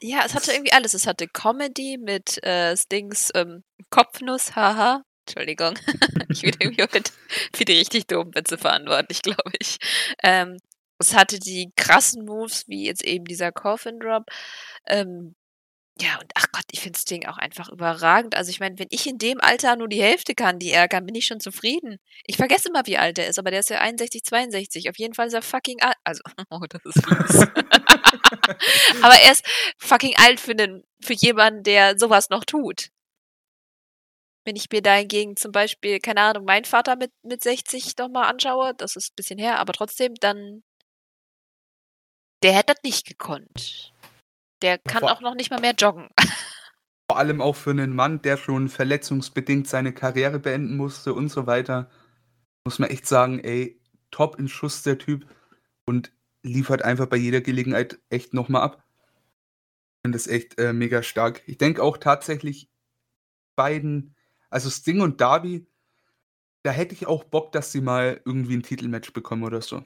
Ja, 0.00 0.22
es 0.24 0.34
hatte 0.34 0.52
irgendwie 0.52 0.72
alles. 0.72 0.94
Es 0.94 1.06
hatte 1.06 1.28
Comedy 1.28 1.98
mit 1.98 2.42
äh, 2.44 2.76
Stings 2.76 3.30
ähm, 3.34 3.62
Kopfnuss, 3.90 4.56
haha. 4.56 5.02
Entschuldigung. 5.26 5.78
ich 6.28 6.42
bin 6.42 6.54
irgendwie 6.58 6.82
heute 6.82 7.12
für 7.54 7.64
die 7.64 7.74
richtig 7.74 8.06
dummen 8.06 8.34
Witze 8.34 8.58
verantwortlich, 8.58 9.22
glaube 9.22 9.52
ich. 9.58 9.76
Ähm, 10.22 10.56
es 10.98 11.14
hatte 11.14 11.38
die 11.38 11.72
krassen 11.76 12.24
Moves, 12.24 12.64
wie 12.66 12.86
jetzt 12.86 13.04
eben 13.04 13.24
dieser 13.24 13.52
Coffin 13.52 13.98
Drop. 14.00 14.24
Ähm, 14.86 15.34
ja, 16.00 16.18
und 16.18 16.30
ach 16.34 16.46
Gott, 16.52 16.64
ich 16.72 16.80
finde 16.80 16.98
Sting 16.98 17.26
auch 17.26 17.36
einfach 17.36 17.68
überragend. 17.68 18.34
Also 18.34 18.50
ich 18.50 18.58
meine, 18.58 18.78
wenn 18.78 18.88
ich 18.90 19.06
in 19.06 19.18
dem 19.18 19.38
Alter 19.40 19.76
nur 19.76 19.88
die 19.88 20.00
Hälfte 20.02 20.34
kann, 20.34 20.58
die 20.58 20.70
er 20.70 20.88
kann, 20.88 21.04
bin 21.04 21.14
ich 21.14 21.26
schon 21.26 21.40
zufrieden. 21.40 21.98
Ich 22.24 22.36
vergesse 22.38 22.68
immer, 22.68 22.86
wie 22.86 22.96
alt 22.96 23.18
er 23.18 23.26
ist, 23.28 23.38
aber 23.38 23.50
der 23.50 23.60
ist 23.60 23.68
ja 23.68 23.80
61, 23.80 24.24
62. 24.24 24.88
Auf 24.88 24.98
jeden 24.98 25.12
Fall 25.12 25.26
ist 25.26 25.34
er 25.34 25.42
fucking 25.42 25.82
alt. 25.82 25.96
Also, 26.04 26.22
oh, 26.50 26.60
das 26.68 26.80
ist 26.84 27.04
fies. 27.06 27.40
aber 29.02 29.14
er 29.14 29.32
ist 29.32 29.44
fucking 29.78 30.16
alt 30.16 30.40
für, 30.40 30.54
den, 30.54 30.84
für 31.02 31.12
jemanden, 31.12 31.64
der 31.64 31.98
sowas 31.98 32.30
noch 32.30 32.44
tut. 32.44 32.88
Wenn 34.46 34.56
ich 34.56 34.70
mir 34.72 34.80
dahingegen 34.80 35.36
zum 35.36 35.52
Beispiel, 35.52 35.98
keine 35.98 36.22
Ahnung, 36.22 36.46
meinen 36.46 36.64
Vater 36.64 36.96
mit, 36.96 37.12
mit 37.22 37.42
60 37.42 37.94
doch 37.96 38.08
mal 38.08 38.26
anschaue, 38.26 38.74
das 38.74 38.96
ist 38.96 39.12
ein 39.12 39.16
bisschen 39.16 39.38
her, 39.38 39.58
aber 39.58 39.74
trotzdem, 39.74 40.14
dann, 40.14 40.62
der 42.42 42.54
hätte 42.54 42.72
das 42.72 42.82
nicht 42.82 43.06
gekonnt. 43.06 43.89
Der 44.62 44.78
kann 44.78 45.00
Vor 45.00 45.12
auch 45.12 45.20
noch 45.20 45.34
nicht 45.34 45.50
mal 45.50 45.60
mehr 45.60 45.74
joggen. 45.74 46.08
Vor 47.08 47.18
allem 47.18 47.40
auch 47.40 47.56
für 47.56 47.70
einen 47.70 47.94
Mann, 47.94 48.22
der 48.22 48.36
schon 48.36 48.68
verletzungsbedingt 48.68 49.66
seine 49.66 49.92
Karriere 49.92 50.38
beenden 50.38 50.76
musste 50.76 51.12
und 51.12 51.28
so 51.28 51.46
weiter, 51.46 51.90
muss 52.64 52.78
man 52.78 52.88
echt 52.88 53.06
sagen, 53.06 53.40
ey, 53.40 53.80
top 54.12 54.38
in 54.38 54.48
Schuss 54.48 54.82
der 54.82 54.98
Typ 54.98 55.26
und 55.86 56.12
liefert 56.42 56.82
einfach 56.82 57.06
bei 57.06 57.16
jeder 57.16 57.40
Gelegenheit 57.40 57.98
echt 58.10 58.32
nochmal 58.32 58.62
ab. 58.62 58.84
Ich 59.96 60.02
finde 60.02 60.16
das 60.16 60.28
echt 60.28 60.58
äh, 60.58 60.72
mega 60.72 61.02
stark. 61.02 61.42
Ich 61.46 61.58
denke 61.58 61.82
auch 61.82 61.98
tatsächlich, 61.98 62.70
beiden, 63.56 64.14
also 64.48 64.70
Sting 64.70 65.00
und 65.00 65.20
Darby, 65.20 65.66
da 66.62 66.70
hätte 66.70 66.94
ich 66.94 67.06
auch 67.06 67.24
Bock, 67.24 67.52
dass 67.52 67.72
sie 67.72 67.80
mal 67.80 68.20
irgendwie 68.24 68.56
ein 68.56 68.62
Titelmatch 68.62 69.12
bekommen 69.12 69.42
oder 69.42 69.62
so. 69.62 69.84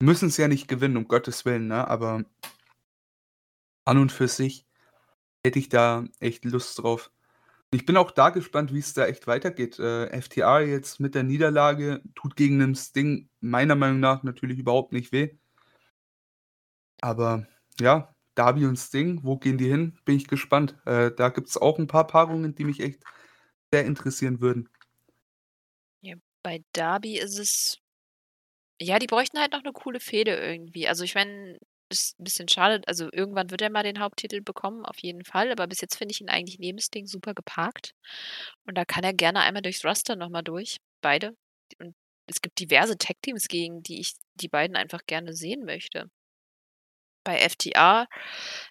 Müssen 0.00 0.28
es 0.28 0.36
ja 0.36 0.48
nicht 0.48 0.66
gewinnen, 0.66 0.96
um 0.96 1.08
Gottes 1.08 1.44
Willen, 1.44 1.68
ne? 1.68 1.86
Aber 1.88 2.24
an 3.84 3.98
und 3.98 4.12
für 4.12 4.28
sich 4.28 4.66
hätte 5.44 5.58
ich 5.58 5.68
da 5.68 6.04
echt 6.20 6.44
Lust 6.44 6.78
drauf. 6.78 7.10
Ich 7.70 7.86
bin 7.86 7.96
auch 7.96 8.12
da 8.12 8.30
gespannt, 8.30 8.72
wie 8.72 8.78
es 8.78 8.94
da 8.94 9.06
echt 9.06 9.26
weitergeht. 9.26 9.78
Äh, 9.78 10.20
FTR 10.20 10.60
jetzt 10.60 11.00
mit 11.00 11.14
der 11.14 11.24
Niederlage 11.24 12.02
tut 12.14 12.36
gegen 12.36 12.60
den 12.60 12.76
Sting 12.76 13.28
meiner 13.40 13.74
Meinung 13.74 14.00
nach 14.00 14.22
natürlich 14.22 14.58
überhaupt 14.58 14.92
nicht 14.92 15.12
weh. 15.12 15.36
Aber 17.00 17.46
ja, 17.80 18.14
Darby 18.34 18.66
und 18.66 18.76
Sting, 18.76 19.20
wo 19.22 19.36
gehen 19.36 19.58
die 19.58 19.68
hin? 19.68 19.98
Bin 20.04 20.16
ich 20.16 20.28
gespannt. 20.28 20.76
Äh, 20.86 21.10
da 21.16 21.28
gibt 21.28 21.48
es 21.48 21.56
auch 21.56 21.78
ein 21.78 21.86
paar 21.86 22.06
Paarungen, 22.06 22.54
die 22.54 22.64
mich 22.64 22.80
echt 22.80 23.02
sehr 23.72 23.84
interessieren 23.84 24.40
würden. 24.40 24.68
Ja, 26.00 26.14
bei 26.42 26.62
Darby 26.72 27.18
ist 27.18 27.38
es. 27.38 27.78
Ja, 28.80 28.98
die 28.98 29.06
bräuchten 29.06 29.38
halt 29.38 29.52
noch 29.52 29.62
eine 29.62 29.72
coole 29.72 30.00
Fehde 30.00 30.36
irgendwie. 30.36 30.88
Also 30.88 31.04
ich 31.04 31.14
meine, 31.14 31.58
ist 31.90 32.18
ein 32.18 32.24
bisschen 32.24 32.48
schade. 32.48 32.82
Also 32.86 33.08
irgendwann 33.12 33.50
wird 33.50 33.62
er 33.62 33.70
mal 33.70 33.82
den 33.82 34.00
Haupttitel 34.00 34.40
bekommen, 34.40 34.84
auf 34.84 34.98
jeden 35.00 35.24
Fall. 35.24 35.50
Aber 35.52 35.66
bis 35.66 35.80
jetzt 35.80 35.96
finde 35.96 36.12
ich 36.12 36.20
ihn 36.20 36.28
eigentlich 36.28 36.58
neben 36.58 36.78
Sting 36.78 37.06
super 37.06 37.34
geparkt. 37.34 37.94
Und 38.66 38.76
da 38.76 38.84
kann 38.84 39.04
er 39.04 39.14
gerne 39.14 39.40
einmal 39.40 39.62
durchs 39.62 39.84
Roster 39.84 40.16
nochmal 40.16 40.42
durch. 40.42 40.78
Beide. 41.00 41.36
Und 41.78 41.94
es 42.26 42.40
gibt 42.40 42.58
diverse 42.60 42.96
Tag-Teams, 42.98 43.48
gegen 43.48 43.82
die 43.82 44.00
ich 44.00 44.14
die 44.34 44.48
beiden 44.48 44.76
einfach 44.76 45.02
gerne 45.06 45.34
sehen 45.34 45.64
möchte. 45.64 46.10
Bei 47.24 47.38
FTA, 47.38 48.06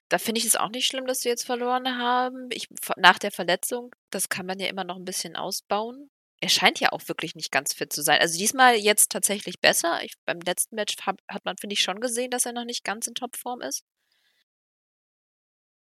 da 0.09 0.18
finde 0.20 0.39
ich 0.39 0.45
es 0.45 0.55
auch 0.55 0.70
nicht 0.70 0.86
schlimm, 0.86 1.07
dass 1.07 1.22
sie 1.22 1.30
jetzt 1.30 1.45
verloren 1.45 1.97
haben. 1.97 2.49
Ich, 2.51 2.68
nach 2.97 3.18
der 3.18 3.32
Verletzung, 3.32 3.95
das 4.11 4.30
kann 4.30 4.45
man 4.45 4.59
ja 4.59 4.68
immer 4.68 4.84
noch 4.84 4.97
ein 4.97 5.05
bisschen 5.05 5.36
ausbauen 5.36 6.11
er 6.43 6.49
scheint 6.49 6.81
ja 6.81 6.91
auch 6.91 7.07
wirklich 7.07 7.35
nicht 7.35 7.53
ganz 7.53 7.73
fit 7.73 7.93
zu 7.93 8.01
sein. 8.01 8.19
Also 8.19 8.37
diesmal 8.37 8.75
jetzt 8.75 9.09
tatsächlich 9.09 9.61
besser. 9.61 10.03
Ich, 10.03 10.15
beim 10.25 10.41
letzten 10.41 10.75
Match 10.75 10.97
hab, 11.05 11.21
hat 11.29 11.45
man, 11.45 11.55
finde 11.55 11.73
ich, 11.73 11.81
schon 11.81 12.01
gesehen, 12.01 12.31
dass 12.31 12.45
er 12.45 12.51
noch 12.51 12.65
nicht 12.65 12.83
ganz 12.83 13.07
in 13.07 13.15
Topform 13.15 13.61
ist. 13.61 13.85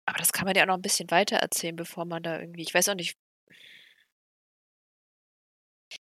Aber 0.05 0.19
das 0.19 0.31
kann 0.31 0.45
man 0.45 0.55
ja 0.55 0.63
auch 0.63 0.67
noch 0.67 0.75
ein 0.75 0.81
bisschen 0.81 1.11
weiter 1.11 1.35
erzählen, 1.35 1.75
bevor 1.75 2.05
man 2.05 2.23
da 2.23 2.39
irgendwie, 2.39 2.61
ich 2.61 2.73
weiß 2.73 2.87
auch 2.87 2.95
nicht. 2.95 3.17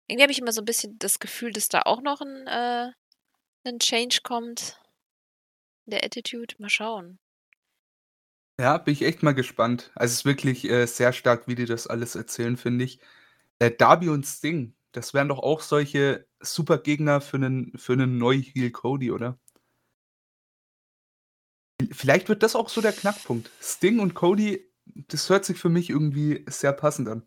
Irgendwie 0.08 0.24
habe 0.24 0.32
ich 0.32 0.40
immer 0.40 0.52
so 0.52 0.60
ein 0.60 0.66
bisschen 0.66 0.98
das 0.98 1.20
Gefühl, 1.20 1.52
dass 1.52 1.68
da 1.68 1.80
auch 1.86 2.02
noch 2.02 2.20
ein, 2.20 2.46
äh, 2.46 2.92
ein 3.66 3.78
Change 3.78 4.18
kommt. 4.24 4.78
In 5.86 5.92
der 5.92 6.04
Attitude. 6.04 6.54
Mal 6.58 6.68
schauen. 6.68 7.18
Ja, 8.60 8.76
bin 8.76 8.92
ich 8.92 9.00
echt 9.00 9.22
mal 9.22 9.32
gespannt. 9.32 9.90
Also 9.94 10.12
es 10.12 10.18
ist 10.18 10.24
wirklich 10.26 10.68
äh, 10.68 10.84
sehr 10.84 11.14
stark, 11.14 11.48
wie 11.48 11.54
die 11.54 11.64
das 11.64 11.86
alles 11.86 12.14
erzählen, 12.14 12.58
finde 12.58 12.84
ich. 12.84 13.00
Äh, 13.58 13.70
Darby 13.72 14.08
und 14.08 14.24
Sting, 14.26 14.74
das 14.92 15.14
wären 15.14 15.28
doch 15.28 15.38
auch 15.40 15.60
solche 15.60 16.26
super 16.40 16.78
Gegner 16.78 17.20
für 17.20 17.36
einen 17.38 17.72
für 17.76 17.96
'nen 17.96 18.18
Neu-Heel 18.18 18.70
Cody, 18.70 19.10
oder? 19.12 19.38
vielleicht 21.92 22.28
wird 22.28 22.42
das 22.42 22.56
auch 22.56 22.68
so 22.68 22.80
der 22.80 22.92
Knackpunkt. 22.92 23.50
Sting 23.60 23.98
und 24.00 24.14
Cody, 24.14 24.64
das 24.86 25.28
hört 25.30 25.44
sich 25.44 25.58
für 25.58 25.68
mich 25.68 25.90
irgendwie 25.90 26.44
sehr 26.48 26.72
passend 26.72 27.08
an. 27.08 27.26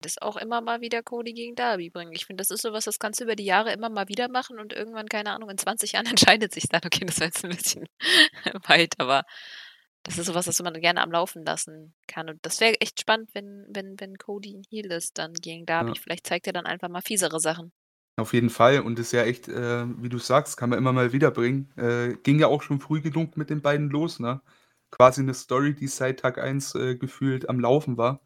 Das 0.00 0.18
auch 0.20 0.36
immer 0.36 0.60
mal 0.60 0.80
wieder 0.80 1.02
Cody 1.02 1.32
gegen 1.32 1.54
Darby 1.54 1.88
bringen. 1.90 2.12
Ich 2.12 2.26
finde, 2.26 2.40
das 2.42 2.50
ist 2.50 2.62
so 2.62 2.72
was, 2.72 2.84
das 2.84 2.98
kannst 2.98 3.20
du 3.20 3.24
über 3.24 3.36
die 3.36 3.44
Jahre 3.44 3.72
immer 3.72 3.88
mal 3.88 4.08
wieder 4.08 4.28
machen 4.28 4.58
und 4.58 4.72
irgendwann, 4.72 5.06
keine 5.08 5.30
Ahnung, 5.32 5.48
in 5.50 5.58
20 5.58 5.92
Jahren 5.92 6.06
entscheidet 6.38 6.52
sich 6.52 6.64
dann. 6.68 6.80
Okay, 6.84 7.04
das 7.06 7.20
war 7.20 7.26
jetzt 7.26 7.44
ein 7.44 7.50
bisschen 7.50 7.86
weit, 8.68 8.94
aber 8.98 9.22
das 10.02 10.18
ist 10.18 10.26
sowas, 10.26 10.46
was 10.46 10.60
man 10.62 10.74
gerne 10.74 11.00
am 11.00 11.12
Laufen 11.12 11.44
lassen 11.44 11.94
kann. 12.08 12.28
Und 12.28 12.38
das 12.42 12.60
wäre 12.60 12.80
echt 12.80 13.00
spannend, 13.00 13.30
wenn, 13.34 13.66
wenn, 13.68 13.98
wenn 14.00 14.18
Cody 14.18 14.54
ein 14.54 14.64
Heal 14.68 14.90
ist, 14.92 15.18
dann 15.18 15.32
gegen 15.34 15.64
Darby. 15.64 15.92
Ja. 15.94 16.00
Vielleicht 16.00 16.26
zeigt 16.26 16.46
er 16.46 16.52
dann 16.52 16.66
einfach 16.66 16.88
mal 16.88 17.02
fiesere 17.02 17.38
Sachen. 17.38 17.72
Auf 18.16 18.34
jeden 18.34 18.50
Fall. 18.50 18.80
Und 18.80 18.98
das 18.98 19.06
ist 19.06 19.12
ja 19.12 19.22
echt, 19.24 19.48
äh, 19.48 19.86
wie 20.02 20.08
du 20.08 20.18
sagst, 20.18 20.56
kann 20.56 20.70
man 20.70 20.78
immer 20.78 20.92
mal 20.92 21.12
wieder 21.12 21.30
bringen. 21.30 21.72
Äh, 21.76 22.14
ging 22.22 22.38
ja 22.38 22.48
auch 22.48 22.62
schon 22.62 22.80
früh 22.80 23.00
genug 23.00 23.36
mit 23.36 23.48
den 23.48 23.62
beiden 23.62 23.90
los, 23.90 24.18
ne? 24.18 24.42
Quasi 24.90 25.22
eine 25.22 25.34
Story, 25.34 25.74
die 25.74 25.86
seit 25.86 26.20
Tag 26.20 26.38
1 26.38 26.74
äh, 26.74 26.96
gefühlt 26.96 27.48
am 27.48 27.60
Laufen 27.60 27.96
war. 27.96 28.20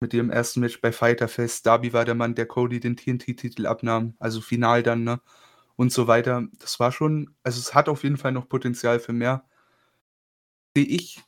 Mit 0.00 0.14
ihrem 0.14 0.30
ersten 0.30 0.60
Match 0.60 0.80
bei 0.80 0.90
Fighterfest. 0.92 1.66
Darby 1.66 1.92
war 1.92 2.04
der 2.04 2.14
Mann, 2.14 2.34
der 2.34 2.46
Cody 2.46 2.80
den 2.80 2.96
TNT-Titel 2.96 3.66
abnahm. 3.66 4.14
Also 4.18 4.40
final 4.40 4.82
dann, 4.82 5.04
ne? 5.04 5.20
Und 5.76 5.92
so 5.92 6.06
weiter. 6.08 6.48
Das 6.58 6.80
war 6.80 6.92
schon, 6.92 7.34
also 7.42 7.60
es 7.60 7.74
hat 7.74 7.88
auf 7.88 8.02
jeden 8.04 8.16
Fall 8.16 8.32
noch 8.32 8.48
Potenzial 8.48 8.98
für 9.00 9.12
mehr 9.12 9.44
sehe 10.78 10.86
ich 10.86 11.20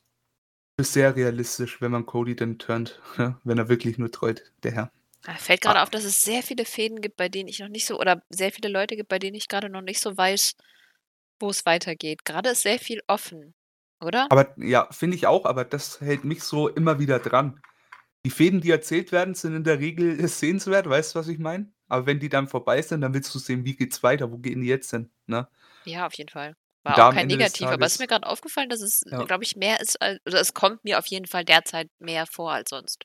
für 0.77 0.85
sehr 0.85 1.15
realistisch, 1.15 1.81
wenn 1.81 1.91
man 1.91 2.05
Cody 2.05 2.35
dann 2.35 2.57
turnt, 2.57 3.01
ne? 3.17 3.37
wenn 3.43 3.57
er 3.57 3.69
wirklich 3.69 3.97
nur 3.97 4.11
treut, 4.11 4.43
der 4.63 4.71
Herr. 4.71 4.91
Ja, 5.27 5.35
fällt 5.35 5.61
gerade 5.61 5.79
ah. 5.79 5.83
auf, 5.83 5.89
dass 5.89 6.03
es 6.03 6.21
sehr 6.21 6.41
viele 6.41 6.65
Fäden 6.65 7.01
gibt, 7.01 7.17
bei 7.17 7.29
denen 7.29 7.49
ich 7.49 7.59
noch 7.59 7.67
nicht 7.67 7.85
so, 7.85 7.99
oder 7.99 8.23
sehr 8.29 8.51
viele 8.51 8.69
Leute 8.69 8.95
gibt, 8.95 9.09
bei 9.09 9.19
denen 9.19 9.35
ich 9.35 9.47
gerade 9.47 9.69
noch 9.69 9.81
nicht 9.81 9.99
so 9.99 10.15
weiß, 10.15 10.55
wo 11.39 11.49
es 11.49 11.65
weitergeht. 11.65 12.25
Gerade 12.25 12.49
ist 12.49 12.63
sehr 12.63 12.79
viel 12.79 13.01
offen, 13.07 13.53
oder? 13.99 14.27
Aber 14.31 14.53
ja, 14.57 14.87
finde 14.91 15.17
ich 15.17 15.27
auch, 15.27 15.45
aber 15.45 15.65
das 15.65 15.99
hält 16.01 16.23
mich 16.23 16.43
so 16.43 16.69
immer 16.69 16.97
wieder 16.97 17.19
dran. 17.19 17.61
Die 18.25 18.31
Fäden, 18.31 18.61
die 18.61 18.71
erzählt 18.71 19.11
werden, 19.11 19.35
sind 19.35 19.55
in 19.55 19.63
der 19.63 19.79
Regel 19.79 20.27
sehenswert, 20.27 20.87
weißt 20.89 21.13
du, 21.13 21.19
was 21.19 21.27
ich 21.27 21.39
meine? 21.39 21.71
aber 21.91 22.05
wenn 22.05 22.21
die 22.21 22.29
dann 22.29 22.47
vorbei 22.47 22.81
sind, 22.81 23.01
dann 23.01 23.13
willst 23.13 23.35
du 23.35 23.39
sehen, 23.39 23.65
wie 23.65 23.75
geht's 23.75 24.01
weiter, 24.01 24.31
wo 24.31 24.37
gehen 24.37 24.61
die 24.61 24.67
jetzt 24.67 24.91
hin, 24.91 25.11
ne? 25.25 25.49
Ja, 25.83 26.07
auf 26.07 26.13
jeden 26.13 26.29
Fall. 26.29 26.55
War 26.83 26.95
da 26.95 27.09
auch 27.09 27.13
kein 27.13 27.27
Negativ, 27.27 27.67
aber 27.67 27.85
es 27.85 27.93
ist 27.93 27.99
mir 27.99 28.07
grad 28.07 28.23
aufgefallen, 28.23 28.69
dass 28.69 28.81
es, 28.81 29.03
Ja. 29.05 29.23
glaube 29.25 29.43
ich, 29.43 29.55
mehr 29.55 29.79
ist 29.79 30.01
al 30.01 30.19
oder 30.25 30.39
es 30.39 30.53
kommt 30.53 30.83
mir 30.83 30.97
auf 30.97 31.05
jeden 31.07 31.27
Fall 31.27 31.45
derzeit 31.45 31.89
mehr 31.99 32.25
vor 32.25 32.51
als 32.51 32.69
sonst. 32.71 33.03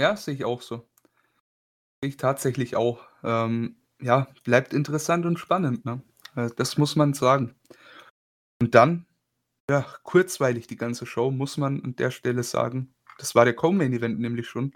Ja, 0.00 0.16
sehe 0.16 0.34
ich 0.34 0.44
auch 0.44 0.60
so. 0.62 0.88
Sehe 2.02 2.10
ich 2.10 2.16
tatsächlich 2.16 2.76
auch. 2.76 3.00
Ähm, 3.24 3.76
ja, 4.00 4.28
bleibt 4.44 4.72
interessant 4.72 5.26
und 5.26 5.38
spannend, 5.38 5.84
ne? 5.84 6.02
Äh, 6.36 6.50
das 6.56 6.76
muss 6.78 6.94
man 6.94 7.14
sagen. 7.14 7.54
Und 8.60 8.74
dann, 8.74 9.06
ja, 9.70 9.82
kurzweilig 10.02 10.66
die 10.66 10.76
ganze 10.76 11.06
Show, 11.06 11.30
muss 11.30 11.56
man 11.56 11.82
an 11.82 11.96
der 11.96 12.10
Stelle 12.10 12.42
sagen. 12.42 12.94
Das 13.18 13.34
war 13.34 13.44
der 13.44 13.54
Co-Main 13.54 13.92
Event 13.92 14.20
nämlich 14.20 14.48
schon. 14.48 14.72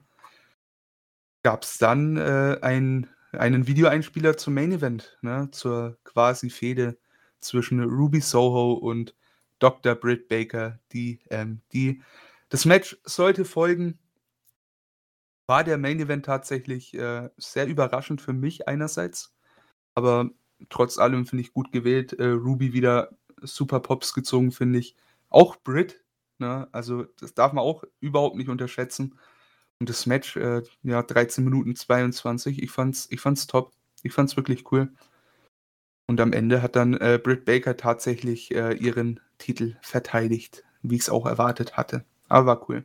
Gab's 1.45 1.79
dann, 1.79 2.17
äh, 2.17 2.59
ein 2.63 3.09
einen 3.33 3.67
Videoeinspieler 3.67 4.37
zum 4.37 4.53
Main 4.55 4.73
Event, 4.73 5.17
ne, 5.23 5.49
zur 5.53 5.97
quasi 6.05 6.51
Fehde 6.51 6.99
zwischen 7.43 7.83
Ruby 7.83 8.21
Soho 8.21 8.75
und 8.75 9.15
Dr. 9.59 9.95
Britt 9.95 10.29
Baker, 10.29 10.81
die, 10.93 11.21
ähm 11.31 11.61
die 11.73 12.03
das 12.49 12.67
Match 12.67 12.99
sollte 13.05 13.45
folgen. 13.47 13.99
War 15.47 15.65
der 15.65 15.79
Main 15.79 16.01
Event 16.01 16.27
tatsächlich, 16.27 16.95
äh, 16.95 17.31
sehr 17.37 17.67
überraschend 17.67 18.21
für 18.21 18.33
mich 18.33 18.69
einerseits, 18.69 19.35
aber 19.95 20.31
trotz 20.69 20.99
allem 20.99 21.27
finde 21.27 21.43
ich 21.43 21.53
gut 21.53 21.73
gewählt. 21.73 22.13
Äh, 22.15 22.27
Ruby 22.29 22.73
wieder 22.73 23.11
super 23.41 23.81
Pops 23.81 24.15
gezogen, 24.15 24.53
finde 24.53 24.79
ich. 24.81 24.97
Auch 25.31 25.57
Britt, 25.57 26.05
ne? 26.39 26.69
Also, 26.73 27.05
das 27.21 27.35
darf 27.35 27.53
man 27.53 27.65
auch 27.65 27.85
überhaupt 28.01 28.37
nicht 28.37 28.49
unterschätzen. 28.51 29.19
Und 29.81 29.89
das 29.89 30.07
Match, 30.07 30.37
äh, 30.37 30.63
ja, 30.83 31.03
13 31.03 31.45
Minuten 31.45 31.75
22. 31.77 32.63
Ich 32.63 32.71
fand's 32.71 33.09
ich 33.11 33.21
fand's 33.21 33.47
top. 33.47 33.73
Ich 34.03 34.13
fand's 34.13 34.37
wirklich 34.37 34.71
cool. 34.73 34.93
Und 36.07 36.21
am 36.21 36.33
Ende 36.33 36.63
hat 36.63 36.77
dann, 36.77 36.95
äh, 36.95 37.19
Britt 37.23 37.45
Baker 37.45 37.77
tatsächlich, 37.77 38.55
äh, 38.55 38.75
ihren 38.75 39.21
Titel 39.39 39.77
verteidigt, 39.81 40.65
wie 40.83 40.97
ich's 40.97 41.09
auch 41.09 41.27
erwartet 41.27 41.77
hatte. 41.77 42.05
Aber 42.29 42.47
war 42.47 42.69
cool. 42.69 42.85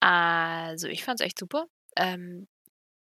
Also, 0.00 0.86
ich 0.88 1.04
fand's 1.04 1.22
echt 1.22 1.38
super. 1.38 1.66
Ähm, 1.96 2.46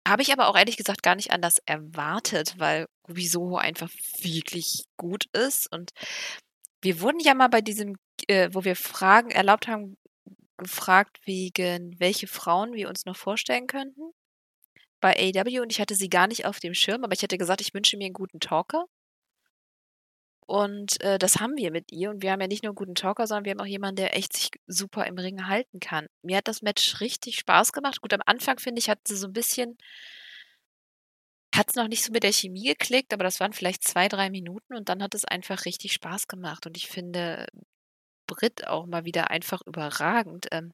habe 0.06 0.22
ich 0.22 0.32
aber 0.32 0.48
auch 0.48 0.56
ehrlich 0.56 0.76
gesagt 0.76 1.02
gar 1.02 1.16
nicht 1.16 1.32
anders 1.32 1.58
erwartet, 1.66 2.54
weil 2.58 2.86
Ruby 3.08 3.26
Soho 3.26 3.56
einfach 3.56 3.90
wirklich 4.20 4.84
gut 4.96 5.26
ist. 5.32 5.70
Und 5.72 5.90
wir 6.82 7.00
wurden 7.00 7.20
ja 7.20 7.34
mal 7.34 7.48
bei 7.48 7.60
diesem, 7.60 7.96
äh, 8.28 8.50
wo 8.52 8.64
wir 8.64 8.76
Fragen 8.76 9.30
erlaubt 9.30 9.68
haben, 9.68 9.96
gefragt 10.56 11.20
wegen 11.24 11.98
welche 12.00 12.26
Frauen 12.26 12.72
wir 12.74 12.88
uns 12.88 13.04
noch 13.04 13.16
vorstellen 13.16 13.66
könnten 13.66 14.12
bei 15.00 15.14
AEW 15.16 15.62
und 15.62 15.72
ich 15.72 15.80
hatte 15.80 15.94
sie 15.94 16.08
gar 16.10 16.26
nicht 16.28 16.46
auf 16.46 16.60
dem 16.60 16.74
Schirm, 16.74 17.04
aber 17.04 17.14
ich 17.14 17.22
hatte 17.22 17.38
gesagt, 17.38 17.60
ich 17.60 17.74
wünsche 17.74 17.96
mir 17.96 18.06
'n 18.08 18.12
guten 18.14 18.40
Talker. 18.40 18.86
Und, 20.50 20.98
äh, 21.02 21.18
das 21.18 21.40
haben 21.40 21.58
wir 21.58 21.70
mit 21.70 21.92
ihr 21.92 22.08
und 22.08 22.22
wir 22.22 22.32
haben 22.32 22.40
ja 22.40 22.46
nicht 22.46 22.62
nur 22.64 22.72
'n 22.72 22.74
guten 22.74 22.94
Talker, 22.94 23.26
sondern 23.26 23.44
wir 23.44 23.50
haben 23.52 23.60
auch 23.60 23.66
jemanden, 23.66 23.96
der 23.96 24.16
echt 24.16 24.32
sich 24.34 24.48
super 24.66 25.04
im 25.06 25.18
Ring 25.18 25.46
halten 25.46 25.78
kann. 25.78 26.06
Mir 26.22 26.38
hat 26.38 26.48
das 26.48 26.62
Match 26.62 27.00
richtig 27.02 27.36
Spaß 27.38 27.72
gemacht. 27.72 28.00
Gut, 28.00 28.14
am 28.14 28.22
Anfang, 28.24 28.58
finde 28.58 28.78
ich, 28.78 28.88
hat 28.88 28.98
sie 29.06 29.14
so 29.16 29.26
'n 29.26 29.34
bisschen 29.34 29.76
hat's 31.54 31.74
noch 31.74 31.88
nicht 31.88 32.04
so 32.04 32.12
mit 32.12 32.22
der 32.22 32.32
Chemie 32.32 32.64
geklickt, 32.64 33.12
aber 33.12 33.24
das 33.24 33.40
waren 33.40 33.52
vielleicht 33.52 33.82
2, 33.86 34.08
3 34.08 34.30
Minuten 34.30 34.74
und 34.74 34.88
dann 34.88 35.02
hat 35.02 35.14
es 35.14 35.24
einfach 35.24 35.64
richtig 35.64 35.92
Spaß 35.92 36.28
gemacht. 36.28 36.66
Und 36.66 36.76
ich 36.76 36.88
finde 36.88 37.46
Britt 38.28 38.66
auch 38.68 38.86
mal 38.86 39.04
wieder 39.06 39.30
einfach 39.30 39.62
überragend. 39.66 40.48
Ähm, 40.52 40.72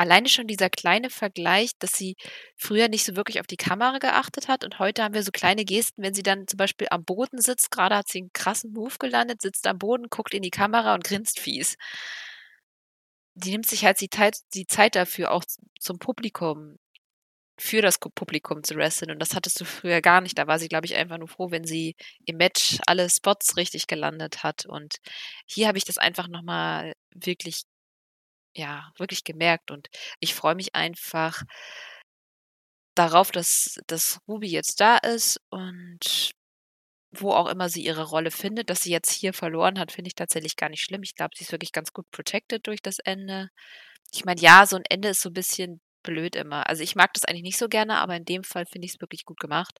alleine 0.00 0.28
schon 0.28 0.46
dieser 0.46 0.70
kleine 0.70 1.10
Vergleich, 1.10 1.72
dass 1.78 1.92
sie 1.92 2.16
früher 2.56 2.88
nicht 2.88 3.04
so 3.04 3.16
wirklich 3.16 3.40
auf 3.40 3.46
die 3.46 3.56
Kamera 3.58 3.98
geachtet 3.98 4.48
hat 4.48 4.64
und 4.64 4.78
heute 4.78 5.02
haben 5.04 5.14
wir 5.14 5.22
so 5.22 5.30
kleine 5.32 5.64
Gesten, 5.64 6.02
wenn 6.02 6.14
sie 6.14 6.22
dann 6.22 6.46
zum 6.48 6.56
Beispiel 6.58 6.88
am 6.90 7.04
Boden 7.04 7.40
sitzt, 7.40 7.70
grade 7.70 7.96
hat 7.96 8.08
sie 8.08 8.20
'n 8.20 8.30
krassen 8.32 8.72
Move 8.72 8.94
gelandet, 8.98 9.42
sitzt 9.42 9.66
am 9.66 9.78
Boden, 9.78 10.06
guckt 10.10 10.34
in 10.34 10.42
die 10.42 10.50
Kamera 10.50 10.94
und 10.94 11.04
grinst 11.04 11.40
fies. 11.40 11.76
Die 13.34 13.50
nimmt 13.52 13.66
sich 13.66 13.84
halt 13.84 14.00
die 14.00 14.10
Zeit 14.10 14.38
die 14.54 14.66
Zeit 14.66 14.94
dafür, 14.96 15.30
auch 15.32 15.44
zum 15.78 15.98
Publikum 15.98 16.76
für 17.58 17.82
das 17.82 18.00
Ku 18.00 18.10
Publikum 18.10 18.64
zu 18.64 18.76
wresteln 18.76 19.12
und 19.12 19.20
das 19.20 19.34
hattest 19.34 19.60
du 19.60 19.64
früher 19.66 20.00
gar 20.02 20.20
nicht. 20.22 20.38
Da 20.38 20.46
war 20.48 20.58
sie, 20.58 20.68
glaube 20.68 20.86
ich, 20.86 20.96
einfach 20.96 21.18
nur 21.18 21.28
froh, 21.28 21.50
wenn 21.52 21.64
sie 21.66 21.96
im 22.26 22.38
Match 22.38 22.78
alle 22.86 23.10
Spots 23.10 23.56
richtig 23.56 23.86
gelandet 23.88 24.42
hat. 24.44 24.66
Und 24.66 24.96
hier 25.46 25.68
habe 25.68 25.78
ich 25.78 25.84
das 25.84 25.98
einfach 25.98 26.28
noch 26.28 26.42
mal 26.42 26.94
wirklich 27.14 27.62
ja, 28.56 28.92
wirklich 28.98 29.24
gemerkt 29.24 29.70
und 29.70 29.88
ich 30.20 30.34
freue 30.34 30.54
mich 30.56 30.74
einfach 30.74 31.42
darauf, 32.98 33.30
dass 33.30 33.78
dass 33.86 34.18
Ruby 34.28 34.48
jetzt 34.48 34.80
da 34.80 34.96
ist 34.98 35.40
und 35.50 36.32
wo 37.12 37.32
auch 37.32 37.48
immer 37.48 37.68
sie 37.70 37.84
ihre 37.84 38.04
Rolle 38.04 38.30
findet. 38.30 38.70
Dass 38.70 38.82
sie 38.82 38.92
jetzt 38.92 39.12
hier 39.12 39.32
verloren 39.34 39.78
hat, 39.78 39.92
finde 39.92 40.08
ich 40.08 40.14
tatsächlich 40.16 40.56
gar 40.56 40.68
nicht 40.70 40.82
schlimm. 40.82 41.02
Ich 41.04 41.14
glaube, 41.16 41.32
sie 41.36 41.44
ist 41.44 41.52
wirklich 41.52 41.72
ganz 41.72 41.92
gut 41.92 42.10
protected 42.12 42.66
durch 42.66 42.82
das 42.82 42.98
Ende. 43.00 43.50
Ich 44.14 44.24
meine, 44.26 44.40
ja, 44.42 44.66
so 44.66 44.76
'n 44.76 44.84
Ende 44.90 45.10
ist 45.10 45.22
so 45.22 45.30
'n 45.30 45.34
bisschen 45.34 45.80
blöd 46.04 46.36
immer. 46.36 46.68
Also, 46.68 46.82
ich 46.84 46.96
mag 46.96 47.14
das 47.14 47.24
eigentlich 47.26 47.42
nicht 47.44 47.58
so 47.58 47.68
gerne, 47.68 47.98
aber 47.98 48.16
in 48.16 48.24
dem 48.26 48.44
Fall 48.44 48.66
finde 48.66 48.86
ich's 48.86 49.00
wirklich 49.00 49.24
gut 49.26 49.40
gemacht. 49.40 49.78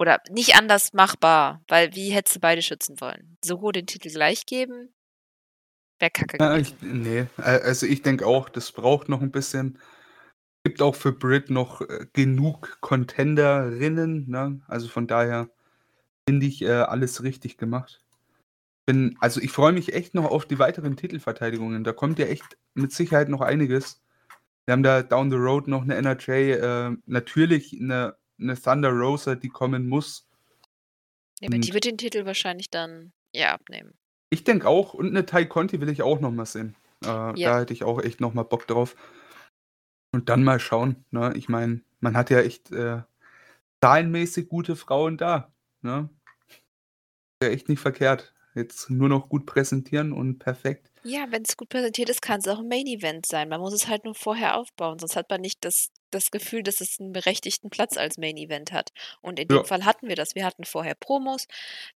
Oder 0.00 0.20
nicht 0.28 0.56
anders 0.56 0.92
machbar, 0.92 1.62
weil 1.68 1.94
wie 1.94 2.10
hättest 2.10 2.36
du 2.36 2.40
beide 2.40 2.62
schützen 2.62 3.00
wollen? 3.00 3.38
Soho 3.44 3.70
den 3.70 3.86
Titel 3.86 4.08
gleich 4.10 4.44
geben? 4.46 4.92
Wäre 6.04 6.10
Kacke 6.10 6.38
Ja, 6.40 6.56
ich 6.58 6.74
gewesen. 6.74 6.80
ne, 6.82 7.28
a 7.38 7.42
also, 7.58 7.86
ich 7.86 8.02
denke 8.02 8.26
auch, 8.26 8.48
das 8.48 8.72
braucht 8.72 9.08
noch 9.08 9.22
'n 9.22 9.30
bisschen. 9.32 9.78
Gibt 10.64 10.82
auch 10.82 10.96
für 10.96 11.12
Britt 11.12 11.50
noch, 11.50 11.82
äh, 11.82 12.06
genug 12.14 12.78
Contenderinnen, 12.82 14.28
ne? 14.30 14.60
Also, 14.68 14.88
von 14.88 15.06
daher 15.08 15.50
finde 16.28 16.46
ich, 16.46 16.62
äh, 16.62 16.70
alles 16.72 17.22
richtig 17.24 17.58
gemacht. 17.58 18.04
Bin 18.86 19.16
also, 19.20 19.40
ich 19.40 19.52
freue 19.52 19.72
mich 19.72 19.94
echt 19.94 20.14
noch 20.14 20.26
auf 20.30 20.46
die 20.46 20.58
weiteren 20.60 20.96
Titelverteidigungen. 20.96 21.84
Da 21.84 21.92
kommt 21.94 22.18
ja 22.20 22.26
echt 22.26 22.58
mit 22.74 22.92
Sicherheit 22.92 23.28
noch 23.30 23.42
einiges. 23.42 24.02
Wir 24.66 24.72
haben 24.74 24.82
da 24.84 25.02
down 25.02 25.30
the 25.30 25.36
road 25.38 25.68
noch 25.68 25.84
'ne 25.84 25.96
NRJ, 25.96 26.30
äh, 26.54 26.96
natürlich 27.06 27.74
'ne 27.80 28.16
'ne 28.38 28.56
Thunder 28.60 28.90
Rosa, 28.90 29.36
die 29.36 29.50
kommen 29.50 29.88
muss. 29.88 30.22
Ja, 31.40 31.48
aber 31.48 31.58
die 31.58 31.72
wird 31.74 31.84
den 31.84 31.98
Titel 31.98 32.24
wahrscheinlich 32.26 32.70
dann 32.70 33.12
ja 33.34 33.52
abnehmen. 33.54 33.94
Ich 34.34 34.42
denke 34.42 34.66
auch 34.68 34.94
und 34.94 35.12
'ne 35.12 35.24
Tay 35.26 35.46
Conti 35.46 35.80
will 35.80 35.88
ich 35.88 36.02
auch 36.02 36.18
noch 36.18 36.32
mal 36.32 36.44
sehen. 36.44 36.74
Äh, 37.04 37.06
Ja. 37.06 37.34
da 37.34 37.60
hätte 37.60 37.72
ich 37.72 37.84
auch 37.84 38.00
echt 38.02 38.20
noch 38.20 38.34
mal 38.34 38.42
Bock 38.42 38.66
drauf. 38.66 38.96
Und 40.12 40.28
dann 40.28 40.44
mal 40.44 40.60
schauen, 40.60 41.04
ne? 41.10 41.32
Ich 41.36 41.48
meine, 41.48 41.80
man 42.00 42.16
hat 42.16 42.30
ja 42.30 42.40
echt, 42.40 42.70
äh, 42.70 43.02
zahlenmäßig 43.82 44.48
gute 44.48 44.76
Frauen 44.76 45.18
da, 45.18 45.52
ne? 45.82 46.10
Wäre 47.42 47.52
echt 47.52 47.68
nicht 47.68 47.80
verkehrt. 47.80 48.32
Jetzt 48.54 48.90
nur 48.90 49.08
noch 49.08 49.28
gut 49.28 49.46
präsentieren 49.46 50.12
und 50.12 50.38
perfekt. 50.38 50.90
Ja, 51.06 51.26
wenn's 51.30 51.58
gut 51.58 51.68
präsentiert 51.68 52.08
ist, 52.08 52.22
kann's 52.22 52.48
auch 52.48 52.60
'n 52.60 52.68
Main 52.68 52.86
Event 52.86 53.26
sein. 53.26 53.50
Man 53.50 53.60
muss 53.60 53.74
es 53.74 53.88
halt 53.88 54.04
nur 54.06 54.14
vorher 54.14 54.56
aufbauen, 54.56 54.98
sonst 54.98 55.16
hat 55.16 55.28
man 55.28 55.42
nicht 55.42 55.62
das 55.62 55.88
das 56.14 56.30
Gefühl, 56.30 56.62
dass 56.62 56.80
es 56.80 56.98
'n 57.00 57.12
berechtigten 57.12 57.70
Platz 57.70 57.96
als 57.98 58.18
Main 58.18 58.36
Event 58.38 58.72
hat. 58.72 58.90
Und 59.22 59.38
in 59.40 59.48
dem 59.48 59.64
Ja. 59.64 59.64
Fall 59.64 59.84
hatten 59.84 60.08
wir 60.08 60.16
das. 60.16 60.34
Wir 60.34 60.44
hatten 60.46 60.64
vorher 60.64 60.94
Promos, 60.94 61.46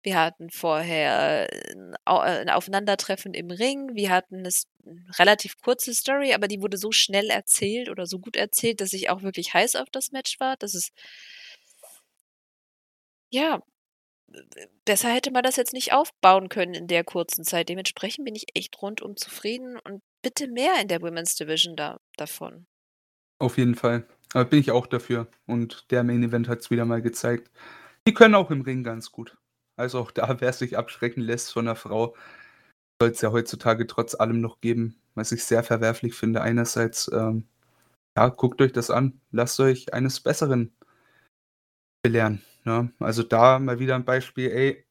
wir 0.02 0.16
hatten 0.20 0.50
vorher 0.50 1.48
Au 2.04 2.22
äh, 2.22 2.42
'n 2.42 2.50
Aufeinandertreffen 2.50 3.34
im 3.34 3.50
Ring, 3.50 3.94
wir 3.94 4.10
hatten 4.10 4.42
'ne 4.42 4.48
s 4.48 4.66
relativ 5.18 5.56
kurze 5.62 5.94
Story, 5.94 6.34
aber 6.34 6.48
die 6.48 6.62
wurde 6.62 6.78
so 6.78 6.92
schnell 6.92 7.30
erzählt 7.30 7.88
oder 7.90 8.06
so 8.06 8.18
gut 8.20 8.36
erzählt, 8.36 8.80
dass 8.80 8.92
ich 8.94 9.10
auch 9.10 9.22
wirklich 9.22 9.54
heiß 9.54 9.76
auf 9.76 9.90
das 9.90 10.12
Match 10.12 10.40
war. 10.40 10.56
Das 10.58 10.74
ist 10.74 10.90
ja, 13.32 13.60
besser 14.86 15.10
hätte 15.14 15.30
man 15.32 15.42
das 15.44 15.56
jetzt 15.56 15.72
nicht 15.74 15.92
aufbauen 15.92 16.48
können 16.48 16.74
in 16.74 16.86
der 16.88 17.04
kurzen 17.04 17.44
Zeit. 17.44 17.68
Dementsprechend 17.68 18.24
bin 18.24 18.34
ich 18.36 18.46
echt 18.56 18.80
rundum 18.82 19.16
zufrieden 19.16 19.78
und 19.80 20.02
bitte 20.22 20.48
mehr 20.48 20.80
in 20.80 20.88
der 20.88 21.02
Women's 21.02 21.36
Division 21.36 21.76
da 21.76 21.98
davon. 22.16 22.66
Auf 23.40 23.56
jeden 23.56 23.74
Fall. 23.76 24.04
Da 24.32 24.44
bin 24.44 24.58
ich 24.58 24.70
auch 24.72 24.86
dafür 24.86 25.28
und 25.46 25.90
der 25.90 26.02
Main 26.04 26.22
Event 26.22 26.48
hat's 26.48 26.70
wieder 26.70 26.84
mal 26.84 27.00
gezeigt. 27.02 27.50
Die 28.08 28.14
können 28.14 28.34
auch 28.34 28.50
im 28.50 28.62
Ring 28.62 28.84
ganz 28.84 29.12
gut. 29.12 29.38
Also, 29.76 30.00
auch 30.00 30.10
da, 30.10 30.36
wer 30.40 30.52
sich 30.52 30.76
abschrecken 30.78 31.22
lässt 31.22 31.52
von 31.52 31.64
'ner 31.66 31.76
Frau, 31.76 32.16
soll's 33.02 33.22
ja 33.22 33.32
heutzutage 33.32 33.86
trotz 33.88 34.14
allem 34.16 34.40
noch 34.42 34.60
geben, 34.62 34.96
was 35.14 35.32
ich 35.32 35.44
sehr 35.44 35.64
verwerflich 35.64 36.14
finde 36.14 36.42
einerseits. 36.42 37.10
Ähm, 37.14 37.46
ja, 38.16 38.28
guckt 38.30 38.62
euch 38.62 38.72
das 38.72 38.90
an. 38.90 39.20
Lasst 39.32 39.60
euch 39.60 39.94
eines 39.94 40.20
Besseren 40.20 40.72
belehren, 42.04 42.42
ne? 42.64 42.92
Also, 43.00 43.22
da 43.24 43.58
mal 43.58 43.78
wieder 43.80 43.96
'n 43.96 44.04
Beispiel, 44.04 44.50
ey 44.50 44.84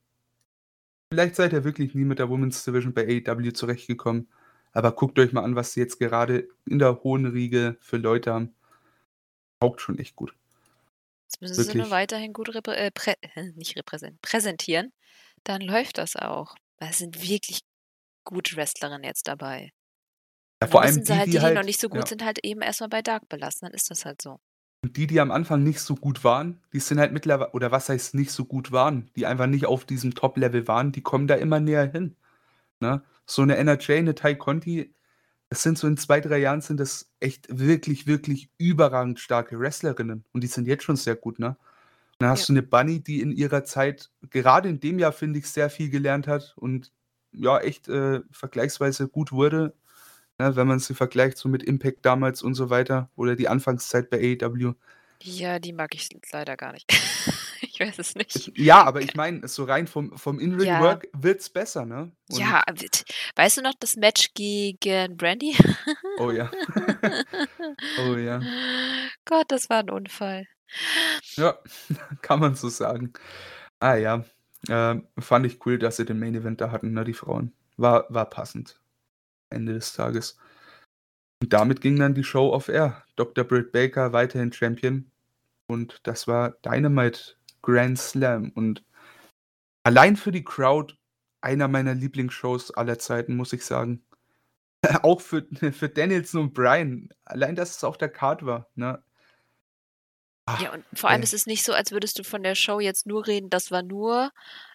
vielleicht 1.14 1.36
seid 1.38 1.54
ihr 1.54 1.64
wirklich 1.64 1.96
nie 1.96 2.04
mit 2.04 2.20
der 2.20 2.30
Women's 2.30 2.64
Division 2.66 2.94
bei 2.94 3.06
AEW 3.08 3.52
zurechtgekommen, 3.54 4.28
aber 4.74 4.92
guckt 4.92 5.18
euch 5.20 5.34
mal 5.34 5.44
an, 5.44 5.56
was 5.56 5.74
sie 5.74 5.80
jetzt 5.80 6.00
gerade 6.00 6.48
in 6.66 6.80
der 6.80 7.04
hohen 7.04 7.26
Riege 7.26 7.78
für 7.80 7.98
Leute 7.98 8.34
haben. 8.34 8.56
Taugt 9.60 9.82
schon 9.82 9.98
echt 10.00 10.16
gut. 10.16 10.34
Jetzt 11.26 11.42
müssen 11.42 11.56
sie 11.56 11.62
nur 11.62 11.76
Wirklich. 11.76 11.92
weiterhin 11.92 12.34
gut 12.34 12.54
reprä 12.54 12.74
äh, 12.74 12.92
prä 12.92 13.16
nicht 13.56 13.76
repräsent 13.76 14.22
präsentieren, 14.22 14.94
dann 15.44 15.62
läuft 15.62 15.98
das 15.98 16.16
auch. 16.16 16.56
Weil 16.80 16.90
es 16.92 17.00
sind 17.00 17.22
wirklich 17.22 17.62
gute 18.24 18.56
Wrestlerinnen 18.56 19.04
jetzt 19.04 19.28
dabei. 19.28 19.72
Ja, 20.62 20.68
vor 20.68 20.82
allem 20.82 21.04
die, 21.04 21.14
halt 21.14 21.28
die, 21.28 21.32
die 21.32 21.38
die 21.38 21.44
noch 21.44 21.56
halt 21.56 21.66
nicht 21.66 21.80
so 21.80 21.90
gut 21.90 22.02
ja. 22.02 22.08
sind, 22.08 22.24
halt 22.24 22.40
eben 22.44 22.62
erst 22.62 22.82
mal 22.82 22.88
bei 22.88 23.02
Dark 23.02 23.28
belassen, 23.30 23.68
dann 23.68 23.74
ist 23.74 23.92
das 23.92 24.06
halt 24.06 24.22
so. 24.22 24.40
Und 24.84 24.96
die, 24.96 25.08
die 25.08 25.20
am 25.20 25.32
Anfang 25.32 25.64
nicht 25.64 25.80
so 25.80 25.96
gut 25.96 26.24
waren, 26.24 26.62
die 26.72 26.80
sind 26.80 27.00
halt 27.00 27.12
mittlerweile 27.12 27.52
oder 27.52 27.72
was 27.72 27.90
heißt 27.90 28.14
nicht 28.16 28.32
so 28.32 28.46
gut 28.46 28.72
waren, 28.72 29.10
die 29.16 29.26
einfach 29.26 29.48
nicht 29.48 29.66
auf 29.66 29.86
diesem 29.86 30.14
Top-Level 30.14 30.68
waren, 30.68 30.92
die 30.92 31.02
kommen 31.02 31.28
da 31.28 31.36
immer 31.36 31.60
näher 31.60 31.92
hin, 31.92 32.16
ne? 32.80 33.04
So 33.30 33.44
'ne 33.46 33.58
NRJ, 33.58 34.02
'ne 34.04 34.16
Ty 34.16 34.36
Conti, 34.38 34.96
das 35.50 35.64
sind 35.64 35.78
so 35.78 35.88
in 35.88 35.98
2, 35.98 36.22
3 36.22 36.40
Jahren 36.40 36.62
sind 36.62 36.80
das 36.80 37.12
echt 37.20 37.48
wirklich, 37.60 38.08
wirklich 38.08 38.52
überragend 38.58 39.20
starke 39.20 39.60
Wrestlerinnen 39.60 40.26
und 40.34 40.44
die 40.44 40.48
sind 40.48 40.68
jetzt 40.68 40.84
schon 40.84 40.96
sehr 40.98 41.16
gut, 41.18 41.40
ne? 41.40 41.50
Und 41.50 41.58
dann 42.22 42.30
Ja. 42.30 42.32
hast 42.32 42.50
du 42.50 42.54
'ne 42.54 42.64
Bunny, 42.64 43.02
die 43.04 43.22
in 43.22 43.32
ihrer 43.32 43.64
Zeit 43.66 44.12
gerade 44.32 44.70
in 44.70 44.80
dem 44.82 45.00
Jahr, 45.00 45.12
finde 45.14 45.40
ich, 45.40 45.50
sehr 45.50 45.70
viel 45.72 45.90
gelernt 45.92 46.28
hat 46.28 46.54
und 46.58 46.92
ja, 47.34 47.60
echt, 47.60 47.90
äh, 47.90 48.22
vergleichsweise 48.32 49.10
gut 49.10 49.32
wurde, 49.34 49.76
ne, 50.40 50.56
wenn 50.58 50.68
man 50.68 50.80
sie 50.80 50.96
vergleicht 50.96 51.38
so 51.40 51.50
mit 51.50 51.64
Impact 51.64 52.06
damals 52.06 52.44
und 52.44 52.56
so 52.56 52.70
weiter 52.72 53.12
oder 53.18 53.36
die 53.38 53.50
Anfangszeit 53.50 54.10
bei 54.12 54.20
AEW. 54.20 54.76
Ja, 55.24 55.60
die 55.60 55.74
mag 55.74 55.96
ich 55.96 56.10
leider 56.32 56.56
gar 56.58 56.74
nicht. 56.74 56.92
Ich 57.60 57.80
weiß 57.80 57.98
es 58.00 58.16
nicht. 58.16 58.52
Ja, 58.56 58.84
aber 58.84 59.02
ich 59.02 59.16
meine, 59.16 59.48
so 59.48 59.64
rein 59.64 59.88
vom 59.88 60.16
vom 60.18 60.40
Ja. 60.40 60.46
In-Ring-Work 60.46 61.08
wird's 61.14 61.50
besser, 61.50 61.86
ne? 61.86 62.12
Und 62.30 62.40
Ja, 62.40 62.64
weißt 63.36 63.58
du 63.58 63.62
noch 63.62 63.74
das 63.80 63.96
Match 63.96 64.30
gegen 64.36 65.16
Brandy? 65.18 65.56
Oh 66.20 66.32
ja. 66.32 66.50
Oh 67.98 68.16
ja. 68.16 68.40
Gott, 69.26 69.46
das 69.52 69.70
war 69.70 69.82
'n 69.82 69.90
Unfall. 69.90 70.46
Ja, 71.38 71.60
kann 72.22 72.40
man 72.40 72.56
so 72.56 72.70
sagen. 72.70 73.14
Ah 73.80 73.96
ja, 73.96 74.26
ähm, 74.70 75.08
fand 75.20 75.46
ich 75.46 75.66
cool, 75.66 75.80
dass 75.80 75.98
sie 75.98 76.06
den 76.06 76.20
Main 76.20 76.36
Event 76.36 76.62
da 76.62 76.72
hatten, 76.72 76.94
ne, 76.94 77.04
die 77.06 77.14
Frauen. 77.14 77.54
War 77.78 78.06
war 78.10 78.30
passend. 78.30 78.80
Ende 79.52 79.74
des 79.76 79.94
Tages. 79.94 80.38
Und 81.42 81.54
damit 81.54 81.82
ging 81.82 81.98
dann 81.98 82.16
die 82.16 82.24
Show 82.24 82.52
off 82.52 82.68
air. 82.68 83.04
Dr. 83.16 83.44
Britt 83.44 83.72
Baker 83.72 84.14
weiterhin 84.14 84.52
Champion 84.52 85.12
und 85.68 86.00
das 86.04 86.28
war 86.28 86.52
Dynamite 86.66 87.36
Grand 87.62 88.00
Slam 88.00 88.52
und 88.56 88.84
allein 89.84 90.16
für 90.16 90.32
die 90.32 90.44
Crowd 90.44 90.96
einer 91.42 91.68
meiner 91.68 91.94
Lieblingsshows 91.94 92.72
aller 92.72 93.00
Zeiten, 93.00 93.36
muss 93.36 93.54
ich 93.54 93.66
sagen. 93.66 94.04
Auch 95.04 95.22
für 95.22 95.46
für 95.72 95.90
Danielson 95.90 96.42
und 96.44 96.54
Bryan, 96.54 97.10
allein, 97.26 97.56
dass 97.56 97.78
es 97.78 97.84
auf 97.84 97.98
der 97.98 98.10
Card 98.10 98.46
war, 98.46 98.70
ne? 98.76 99.04
Ja, 100.62 100.72
und 100.72 100.86
vor 100.94 101.10
allem 101.10 101.20
ey. 101.20 101.24
ist 101.26 101.34
es 101.34 101.46
nicht 101.46 101.66
so, 101.66 101.74
als 101.74 101.92
würdest 101.92 102.18
du 102.18 102.24
von 102.24 102.42
der 102.42 102.56
Show 102.56 102.80
jetzt 102.80 103.06
nur 103.06 103.28
reden, 103.28 103.50
das 103.50 103.70
war 103.70 103.84
nur, 103.84 104.32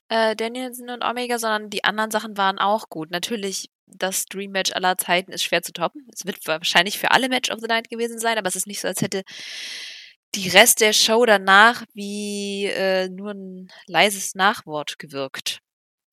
äh, 0.08 0.36
Danielson 0.36 0.90
und 0.90 1.02
Omega, 1.02 1.38
sondern 1.38 1.70
die 1.70 1.84
anderen 1.84 2.10
Sachen 2.10 2.36
waren 2.36 2.58
auch 2.58 2.90
gut. 2.90 3.10
Natürlich, 3.10 3.70
das 3.98 4.26
Dream-Match 4.26 4.72
aller 4.72 4.96
Zeiten 4.98 5.32
ist 5.32 5.42
schwer 5.44 5.62
zu 5.62 5.72
toppen. 5.72 6.06
Es 6.12 6.26
wird 6.26 6.46
wahrscheinlich 6.46 6.98
für 6.98 7.10
alle 7.10 7.28
Match 7.28 7.50
of 7.50 7.60
the 7.60 7.66
Night 7.66 7.88
gewesen 7.90 8.18
sein, 8.18 8.38
aber 8.38 8.48
es 8.48 8.56
ist 8.56 8.66
nicht 8.66 8.80
so, 8.80 8.88
als 8.88 9.00
hätte 9.00 9.22
die 10.34 10.48
Rest 10.48 10.80
der 10.80 10.92
Show 10.92 11.24
danach 11.26 11.84
wie, 11.94 12.66
äh, 12.66 13.08
nur 13.08 13.32
'n 13.32 13.68
leises 13.86 14.34
Nachwort 14.34 14.98
gewirkt. 14.98 15.60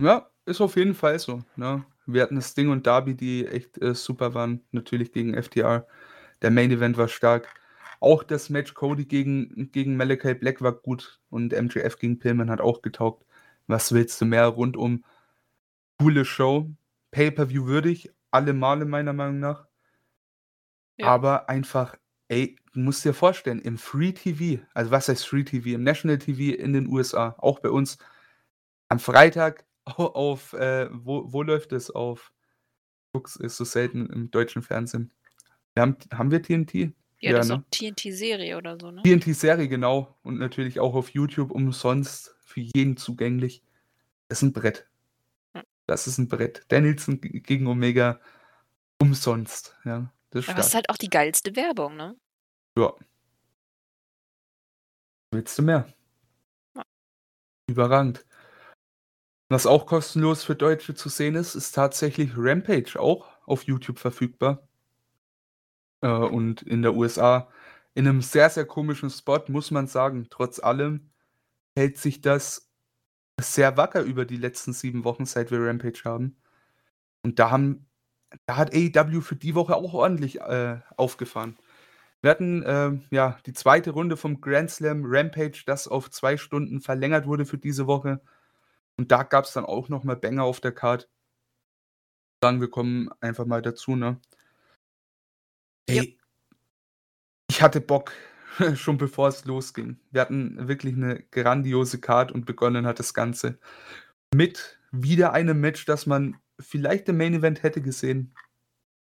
Ja, 0.01 0.30
ist 0.45 0.61
auf 0.61 0.75
jeden 0.75 0.95
Fall 0.95 1.19
so, 1.19 1.43
ne? 1.55 1.86
Wir 2.05 2.23
hatten 2.23 2.41
Sting 2.41 2.69
und 2.69 2.88
Darby, 2.88 3.15
die 3.15 3.45
echt, 3.45 3.77
äh, 3.82 3.93
super 3.93 4.34
waren, 4.34 4.61
natürlich 4.71 5.11
gegen 5.11 5.36
FTR. 5.36 5.88
Der 6.41 6.51
Main 6.51 6.71
Event 6.71 6.97
war 6.97 7.07
stark. 7.07 7.47
Auch 7.99 8.23
das 8.23 8.49
Match 8.49 8.73
Cody 8.73 9.05
gegen 9.05 9.69
gegen 9.71 9.97
Malachi 9.97 10.34
Black 10.34 10.61
war 10.61 10.71
gut 10.73 11.19
und 11.30 11.53
MJF 11.53 11.97
gegen 11.99 12.17
Pillman 12.19 12.49
hat 12.49 12.61
auch 12.61 12.82
getaugt. 12.82 13.25
Was 13.67 13.91
willst 13.91 14.19
du 14.21 14.25
mehr? 14.25 14.45
Rundum 14.47 15.03
coole 15.99 16.25
Show, 16.25 16.69
Pay-per-View 17.12 17.66
würdig, 17.66 18.12
alle 18.32 18.53
Male 18.53 18.86
meiner 18.86 19.14
Meinung 19.14 19.39
nach. 19.39 19.68
Ja. 20.97 21.07
Aber 21.07 21.49
einfach 21.49 21.95
ey, 22.30 22.57
du 22.74 22.80
musst 22.80 23.03
dir 23.03 23.14
vorstellen, 23.14 23.60
im 23.60 23.78
Free 23.78 24.12
TV, 24.14 24.62
also 24.74 24.91
was 24.91 25.07
heißt 25.07 25.28
Free 25.28 25.43
TV, 25.43 25.70
im 25.70 25.84
National 25.84 26.20
TV 26.20 26.55
in 26.55 26.74
den 26.74 26.88
USA, 26.88 27.36
auch 27.39 27.60
bei 27.60 27.70
uns, 27.70 27.97
am 28.89 28.99
Freitag 28.99 29.66
au 29.86 30.05
auf, 30.07 30.53
äh 30.53 30.89
wo 30.91 31.32
wo 31.34 31.43
läuft 31.43 31.74
es? 31.74 31.91
Auf 31.91 32.32
gucke 33.14 33.32
es 33.43 33.57
so 33.57 33.64
selten 33.66 34.07
im 34.07 34.32
deutschen 34.32 34.62
Fernsehen. 34.62 35.12
Wir 35.76 35.84
haben 35.84 35.97
haben 36.14 36.32
wir 36.32 36.41
TNT? 36.43 36.74
Ja, 36.76 37.32
Ja, 37.32 37.38
das 37.38 37.47
ist 37.49 37.55
ne? 37.55 37.64
TNT-Serie 37.72 38.57
oder 38.57 38.78
so, 38.80 38.91
ne? 38.91 39.01
TNT-Serie, 39.03 39.68
genau. 39.68 40.18
Und 40.24 40.39
natürlich 40.39 40.80
auch 40.80 40.95
auf 40.95 41.10
YouTube 41.10 41.51
umsonst 41.51 42.36
für 42.41 42.62
jeden 42.62 42.97
zugänglich. 42.97 43.64
Ist 44.30 44.43
'n 44.43 44.53
Brett. 44.53 44.89
Das 45.90 46.06
ist 46.06 46.20
'n 46.20 46.28
Brett. 46.28 46.64
Danielson 46.68 47.20
gegen 47.20 47.66
Omega 47.66 48.20
umsonst, 49.02 49.76
ja. 49.86 50.14
Das 50.32 50.46
ist 50.46 50.50
Aber 50.50 50.60
es 50.60 50.68
ist 50.68 50.76
halt 50.76 50.90
auch 50.90 50.98
die 50.98 51.10
geilste 51.10 51.56
Werbung, 51.56 51.96
ne? 51.98 52.16
Ja. 52.78 52.94
Willst 55.34 55.58
du 55.60 55.62
mehr? 55.64 55.86
Ja. 56.76 56.84
Überragend. 57.70 58.26
Was 59.52 59.66
auch 59.66 59.88
kostenlos 59.88 60.44
für 60.44 60.56
Deutsche 60.56 60.94
zu 60.94 61.10
sehen 61.10 61.34
ist, 61.34 61.56
ist 61.56 61.72
tatsächlich 61.74 62.34
Rampage 62.38 63.00
auch 63.00 63.28
auf 63.48 63.64
YouTube 63.64 63.98
verfügbar. 63.98 64.68
Äh, 66.04 66.08
und 66.10 66.62
in 66.62 66.82
der 66.82 66.94
USA 66.96 67.50
in 67.96 68.06
'nem 68.06 68.22
sehr, 68.22 68.50
sehr 68.50 68.66
komischen 68.66 69.10
Spot, 69.10 69.40
muss 69.48 69.72
man 69.72 69.88
sagen. 69.88 70.28
Trotz 70.30 70.60
allem 70.60 71.10
hält 71.76 71.98
sich 72.00 72.22
das 72.22 72.68
sehr 73.42 73.78
wacker 73.78 74.02
über 74.02 74.26
die 74.26 74.38
letzten 74.38 74.74
7 74.74 75.04
Wochen, 75.04 75.26
seit 75.26 75.52
wir 75.52 75.60
Rampage 75.62 76.02
haben. 76.06 76.38
Und 77.24 77.40
da 77.40 77.52
haben 77.52 77.88
da 78.46 78.58
hat 78.58 78.74
AEW 78.76 79.22
für 79.22 79.36
die 79.36 79.56
Woche 79.56 79.76
auch 79.76 79.94
ordentlich, 79.94 80.40
äh, 80.42 80.80
aufgefahren. 80.98 81.58
Wir 82.22 82.32
hatten, 82.32 82.64
ähm, 82.66 83.06
ja, 83.12 83.40
die 83.46 83.54
2. 83.54 83.90
Runde 83.92 84.18
vom 84.18 84.42
Grand 84.42 84.70
Slam 84.72 85.04
Rampage, 85.06 85.64
das 85.66 85.88
auf 85.88 86.12
2 86.12 86.38
Stunden 86.38 86.82
verlängert 86.82 87.28
wurde 87.28 87.46
für 87.46 87.58
diese 87.58 87.88
Woche. 87.88 88.22
Und 88.98 89.12
da 89.12 89.24
gab's 89.24 89.54
dann 89.54 89.66
auch 89.66 89.90
noch 89.90 90.04
mal 90.04 90.16
Banger 90.18 90.44
auf 90.44 90.60
der 90.62 90.74
Card. 90.74 91.10
Sagen 92.44 92.62
wir 92.62 92.70
kommen 92.70 93.10
einfach 93.22 93.46
mal 93.46 93.62
dazu, 93.62 93.96
ne? 93.96 94.20
Ja. 95.90 96.04
Ey 96.04 96.20
ich 97.50 97.62
hatte 97.62 97.82
Bock, 97.82 98.14
schon 98.76 98.97
bevor 98.97 99.28
es 99.30 99.45
losging. 99.45 100.00
Wir 100.12 100.22
hatten 100.22 100.68
wirklich 100.68 100.95
'ne 100.95 101.24
grandiose 101.32 102.00
Card 102.00 102.32
und 102.32 102.45
begonnen 102.45 102.86
hat 102.86 103.00
das 103.00 103.14
Ganze 103.14 103.60
mit 104.34 104.80
wieder 104.91 105.34
einem 105.34 105.60
Match, 105.62 105.86
das 105.86 106.06
man 106.06 106.38
vielleicht 106.60 107.10
im 107.10 107.18
Main 107.18 107.34
Event 107.36 107.64
hätte 107.64 107.82
gesehen, 107.82 108.34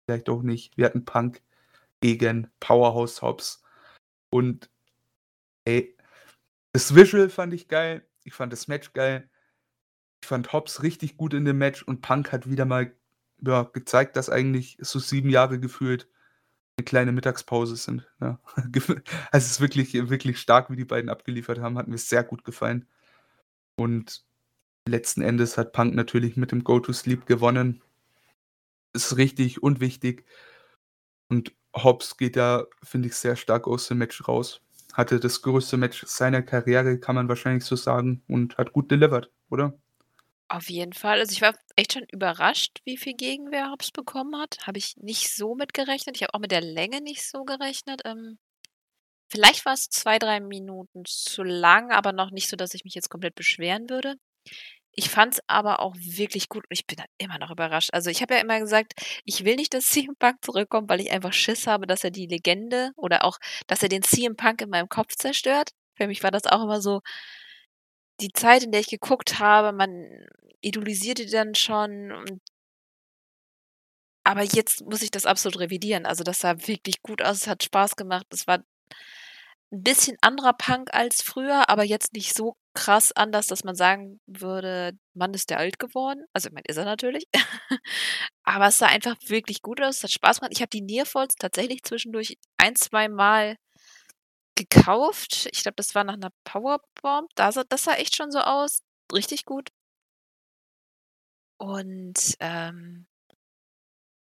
vielleicht 0.07 0.28
auch 0.28 0.43
nicht. 0.43 0.76
Wir 0.78 0.87
hatten 0.87 1.05
Punk 1.05 1.43
gegen 2.01 2.51
Powerhouse 2.61 3.22
Hobbs. 3.22 3.62
Und 4.30 4.70
ey, 5.64 5.97
das 6.72 6.95
Visual 6.95 7.30
fand 7.30 7.55
ich 7.55 7.68
geil. 7.68 8.07
Ich 8.24 8.35
fand 8.35 8.53
das 8.53 8.68
Match 8.68 8.93
geil. 8.95 9.30
Ich 10.22 10.28
fand 10.28 10.53
Hobbs 10.53 10.82
richtig 10.82 11.16
gut 11.16 11.35
in 11.35 11.45
dem 11.45 11.59
Match 11.59 11.82
und 11.82 12.03
Punk 12.03 12.32
hat 12.32 12.51
wieder 12.51 12.64
mal, 12.66 12.95
ja, 13.43 13.64
gezeigt, 13.64 14.16
dass 14.16 14.30
eigentlich 14.30 14.78
so 14.80 14.99
7 14.99 15.30
Jahre 15.30 15.61
gefühlt 15.61 16.09
kleine 16.83 17.12
Mittagspause 17.12 17.77
sind, 17.77 18.07
ja. 18.20 18.41
Also, 18.57 18.95
es 19.33 19.51
ist 19.53 19.61
wirklich 19.61 19.95
wirklich 19.95 20.39
stark, 20.39 20.70
wie 20.70 20.77
die 20.77 20.85
beiden 20.85 21.11
abgeliefert 21.11 21.61
haben, 21.61 21.79
hat 21.79 21.89
mir 21.89 21.99
sehr 21.99 22.25
gut 22.25 22.45
gefallen. 22.45 22.87
Und 23.77 24.25
letzten 24.89 25.22
Endes 25.22 25.59
hat 25.59 25.72
Punk 25.72 25.95
natürlich 25.95 26.37
mit 26.37 26.53
dem 26.53 26.64
Go 26.64 26.81
to 26.81 26.93
Sleep 26.93 27.27
gewonnen. 27.27 27.83
Ist 28.93 29.16
richtig 29.16 29.62
und 29.62 29.81
wichtig. 29.81 30.25
Und 31.29 31.55
Hobbs 31.75 32.16
geht 32.16 32.37
da, 32.37 32.66
finde 32.83 33.09
ich, 33.09 33.14
sehr 33.16 33.37
stark 33.37 33.66
aus 33.66 33.89
dem 33.89 33.99
Match 33.99 34.27
raus. 34.29 34.61
Hatte 34.93 35.18
das 35.18 35.43
größte 35.43 35.77
Match 35.77 36.05
seiner 36.07 36.43
Karriere, 36.43 36.99
kann 36.99 37.16
man 37.16 37.29
wahrscheinlich 37.29 37.64
so 37.64 37.77
sagen, 37.77 38.22
und 38.29 38.59
hat 38.59 38.72
gut 38.72 38.91
delivered, 38.91 39.31
oder? 39.51 39.75
Auf 40.49 40.68
jeden 40.68 40.92
Fall. 40.92 41.18
Also, 41.20 41.32
ich 41.32 41.40
war 41.40 41.55
echt 41.76 41.95
schon 41.95 42.05
überrascht, 42.12 42.80
wie 42.84 42.97
viel 42.97 43.14
Gegenwehr 43.14 43.70
Hobbs 43.70 43.90
bekommen 43.90 44.36
hat. 44.40 44.59
Habe 44.66 44.78
ich 44.78 44.97
nicht 44.99 45.34
so 45.34 45.55
mit 45.55 45.72
gerechnet. 45.74 46.16
Ich 46.16 46.22
habe 46.22 46.34
auch 46.34 46.38
mit 46.40 46.51
der 46.51 46.61
Länge 46.61 47.01
nicht 47.01 47.26
so 47.28 47.45
gerechnet. 47.45 48.03
Ähm, 48.05 48.38
vielleicht 49.30 49.66
war's 49.66 49.88
2, 49.90 50.18
3 50.18 50.40
Minuten 50.40 51.05
zu 51.07 51.42
lang, 51.45 51.92
aber 51.92 52.12
noch 52.12 52.30
nicht 52.30 52.49
so, 52.51 52.57
dass 52.57 52.74
ich 52.74 52.84
mich 52.84 52.95
jetzt 52.95 53.11
komplett 53.11 53.34
beschweren 53.36 53.90
würde. 53.90 54.16
Ich 54.92 55.11
fand's 55.11 55.40
aber 55.49 55.80
auch 55.80 55.95
wirklich 55.99 56.49
gut 56.49 56.64
und 56.64 56.72
ich 56.74 56.86
bin 56.86 56.99
immer 57.18 57.38
noch 57.38 57.51
überrascht. 57.51 57.90
Also, 57.95 58.11
ich 58.11 58.22
habe 58.22 58.34
ja 58.34 58.40
immer 58.40 58.61
gesagt, 58.61 58.95
ich 59.24 59.45
will 59.45 59.57
nicht, 59.57 59.74
dass 59.74 59.86
CM 60.09 60.16
Punk 60.18 60.45
zurückkommt, 60.45 60.90
weil 60.90 61.01
ich 61.01 61.12
einfach 61.12 61.32
Schiss 61.32 61.66
habe, 61.66 61.86
dass 61.86 62.05
er 62.05 62.11
die 62.12 62.26
Legende 62.26 62.92
oder 62.97 63.24
auch, 63.24 63.38
dass 63.68 63.82
er 63.82 63.88
den 63.90 64.03
CM 64.03 64.36
Punk 64.36 64.62
in 64.62 64.70
meinem 64.70 64.88
Kopf 64.88 65.16
zerstört. 65.16 65.70
Für 65.97 66.09
mich 66.09 66.22
war 66.24 66.30
das 66.32 66.47
auch 66.47 66.62
immer 66.64 66.80
so 66.80 67.01
die 68.20 68.32
Zeit, 68.32 68.62
in 68.64 68.72
der 68.72 68.80
ich 68.80 68.88
geguckt 68.88 69.38
habe, 69.40 69.72
man 69.76 70.06
idolisierte 70.60 71.26
dann 71.26 71.54
schon 71.54 72.40
aber 74.26 74.42
jetzt 74.42 74.80
muss 74.86 75.02
ich 75.02 75.10
das 75.10 75.26
absolut 75.26 75.60
revidieren. 75.60 76.06
Also, 76.06 76.24
das 76.24 76.40
sah 76.40 76.56
wirklich 76.66 77.02
gut 77.02 77.20
aus. 77.22 77.42
Es 77.42 77.46
hat 77.46 77.62
Spaß 77.62 77.94
gemacht. 77.96 78.26
Es 78.30 78.46
war 78.46 78.64
'n 79.72 79.82
bisschen 79.82 80.16
anderer 80.20 80.52
Punk 80.52 80.92
als 80.94 81.22
früher, 81.22 81.68
aber 81.68 81.84
jetzt 81.84 82.12
nicht 82.12 82.34
so 82.36 82.56
krass 82.74 83.12
anders, 83.12 83.46
dass 83.46 83.64
man 83.64 83.74
sagen 83.74 84.20
würde: 84.26 84.92
„Mann, 85.14 85.34
ist 85.34 85.50
der 85.50 85.58
alt 85.58 85.78
geworden.“ 85.78 86.24
Also, 86.32 86.48
ich 86.48 86.52
meine, 86.54 86.64
ist 86.68 86.76
er 86.76 86.84
natürlich. 86.84 87.24
Aber 88.44 88.68
es 88.68 88.78
sah 88.78 88.86
einfach 88.88 89.16
wirklich 89.28 89.62
gut 89.62 89.80
aus. 89.82 89.98
Es 89.98 90.04
hat 90.04 90.12
Spaß 90.12 90.40
gemacht. 90.40 90.52
Ich 90.54 90.60
habe 90.62 90.70
die 90.70 90.82
Nearfalls 90.82 91.36
tatsächlich 91.36 91.82
zwischendurch 91.84 92.38
ein, 92.58 92.76
zweimal 92.76 93.56
gekauft. 94.57 95.48
Ich 95.52 95.62
glaube, 95.62 95.76
das 95.76 95.94
war 95.94 96.05
nach 96.05 96.14
einer 96.14 96.30
Powerbomb. 96.44 97.30
Da 97.34 97.52
sah 97.52 97.64
das 97.68 97.84
sah 97.84 97.94
echt 97.94 98.16
schon 98.16 98.30
so 98.32 98.40
aus. 98.40 98.80
Richtig 99.12 99.44
gut. 99.44 99.70
Und, 101.59 102.36
ähm 102.40 103.07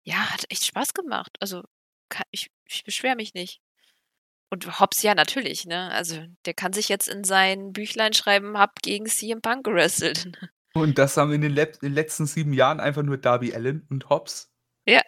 ja, 0.05 0.31
hat 0.33 0.45
echt 0.51 0.65
Spaß 0.67 0.95
gemacht. 0.95 1.37
Also, 1.41 1.63
ka 2.09 2.25
ich 2.31 2.51
ich 2.67 2.85
beschwere 2.85 3.17
mich 3.17 3.35
nicht. 3.35 3.61
Und 4.51 4.81
Hobbs 4.81 5.03
ja 5.03 5.15
natürlich, 5.15 5.67
ne? 5.67 5.91
Also, 5.93 6.25
der 6.47 6.55
kann 6.55 6.73
sich 6.73 6.89
jetzt 6.89 7.09
in 7.09 7.25
sein 7.25 7.73
Büchlein 7.73 8.13
schreiben: 8.15 8.59
„Habe 8.59 8.73
gegen 8.83 9.07
CM 9.07 9.43
Punk 9.43 9.65
gewrestelt“, 9.65 10.27
ne? 10.27 10.51
Und 10.75 10.99
das 10.99 11.17
haben 11.17 11.33
in 11.33 11.41
den 11.41 11.53
let 11.55 11.77
in 11.79 11.89
den 11.91 11.95
letzten 11.95 12.27
7 12.27 12.53
Jahren 12.53 12.81
einfach 12.81 13.03
nur 13.03 13.19
Darby 13.19 13.55
Allin 13.55 13.87
und 13.91 14.11
Hobbs. 14.11 14.53
Ja, 14.87 15.01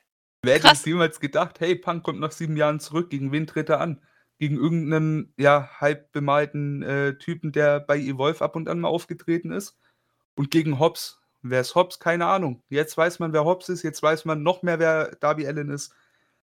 Wer 0.43 0.55
hätte 0.55 0.69
das 0.69 0.85
jemals 0.85 1.21
gedacht: 1.21 1.61
„Hey, 1.61 1.77
Punk 1.77 2.03
kommt 2.03 2.21
nach 2.21 2.33
7 2.33 2.57
Jahren 2.57 2.81
zurück. 2.81 3.11
Gegen 3.11 3.33
wen 3.33 3.47
tritt 3.47 3.69
er 3.69 3.81
an?“ 3.81 4.03
Gegen 4.41 4.57
irgend 4.57 4.89
'nen, 4.89 5.35
ja, 5.37 5.69
halb 5.81 6.13
bemalten, 6.13 6.83
äh, 6.83 7.19
Typen, 7.19 7.53
der 7.53 7.79
bei 7.79 7.99
Evolve 7.99 8.43
ab 8.43 8.57
und 8.57 8.71
an 8.71 8.81
mal 8.81 8.89
aufgetreten 8.89 9.53
ist 9.53 9.79
und 10.37 10.51
gegen 10.51 10.79
Hobbs. 10.79 11.21
Wer 11.43 11.61
ist 11.63 11.75
Hobbs? 11.75 11.99
Keine 12.01 12.27
Ahnung. 12.27 12.63
Jetzt 12.71 12.97
weiß 12.97 13.19
man, 13.21 13.35
wer 13.35 13.45
Hobbs 13.45 13.69
ist, 13.69 13.83
jetzt 13.83 14.03
weiß 14.03 14.25
man 14.27 14.43
noch 14.43 14.63
mehr, 14.63 14.79
wer 14.79 15.17
Darby 15.21 15.47
Allin 15.47 15.71
ist. 15.71 15.93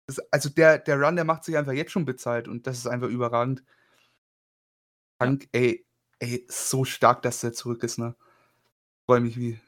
Das 0.08 0.20
also, 0.32 0.50
der 0.50 0.80
der 0.80 1.00
Run, 1.02 1.16
der 1.18 1.26
macht 1.26 1.44
sich 1.46 1.58
einfach 1.58 1.74
jetzt 1.74 1.92
schon 1.92 2.06
bezahlt 2.06 2.48
und 2.50 2.68
das 2.68 2.80
ist 2.80 2.88
einfach 2.88 3.10
überragend. 3.10 3.64
Ja. 5.22 5.28
Punk, 5.28 5.48
ey 5.54 5.86
ey, 6.20 6.46
so 6.50 6.86
stark, 6.86 7.22
dass 7.22 7.42
der 7.42 7.54
zurück 7.54 7.84
ist, 7.84 7.98
ne? 8.00 8.16
Freue 9.08 9.22
mich 9.22 9.38
wie 9.38 9.60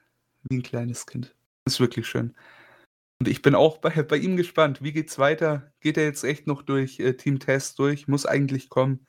wie 0.49 0.57
'n 0.57 0.63
kleines 0.63 1.05
Kind. 1.07 1.35
Ist 1.65 1.79
wirklich 1.81 2.07
schön. 2.07 2.35
Und 3.21 3.29
ich 3.29 3.41
bin 3.41 3.55
auch 3.55 3.77
bei 3.77 3.89
bei 4.03 4.17
ihm 4.17 4.35
gespannt. 4.35 4.81
Wie 4.83 4.91
geht's 4.91 5.17
weiter? 5.19 5.71
Geht 5.79 5.97
er 5.97 6.03
jetzt 6.05 6.23
echt 6.23 6.47
noch 6.47 6.61
durch, 6.63 6.99
äh, 6.99 7.13
Team 7.15 7.39
Test 7.39 7.79
durch? 7.79 8.07
Muss 8.07 8.25
eigentlich 8.25 8.69
kommen. 8.69 9.05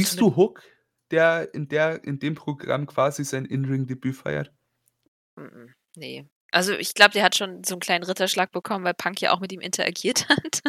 Siehst 0.00 0.20
du 0.20 0.36
Hook, 0.36 0.62
der 1.10 1.52
in 1.54 1.68
der 1.68 2.02
in 2.04 2.18
dem 2.18 2.34
Programm 2.34 2.86
quasi 2.86 3.24
sein 3.24 3.44
In-Ring-Debüt 3.44 4.16
feiert? 4.16 4.52
Mm-mm, 5.38 5.72
ne. 5.96 6.28
Also, 6.52 6.72
ich 6.74 6.94
glaube, 6.94 7.12
der 7.12 7.24
hat 7.24 7.34
schon 7.36 7.62
so 7.64 7.74
'n 7.74 7.80
kleinen 7.80 8.04
Ritterschlag 8.04 8.50
bekommen, 8.52 8.84
weil 8.84 8.94
Punk 8.94 9.20
ja 9.20 9.32
auch 9.32 9.40
mit 9.40 9.52
ihm 9.52 9.60
interagiert 9.60 10.28
hat. 10.28 10.62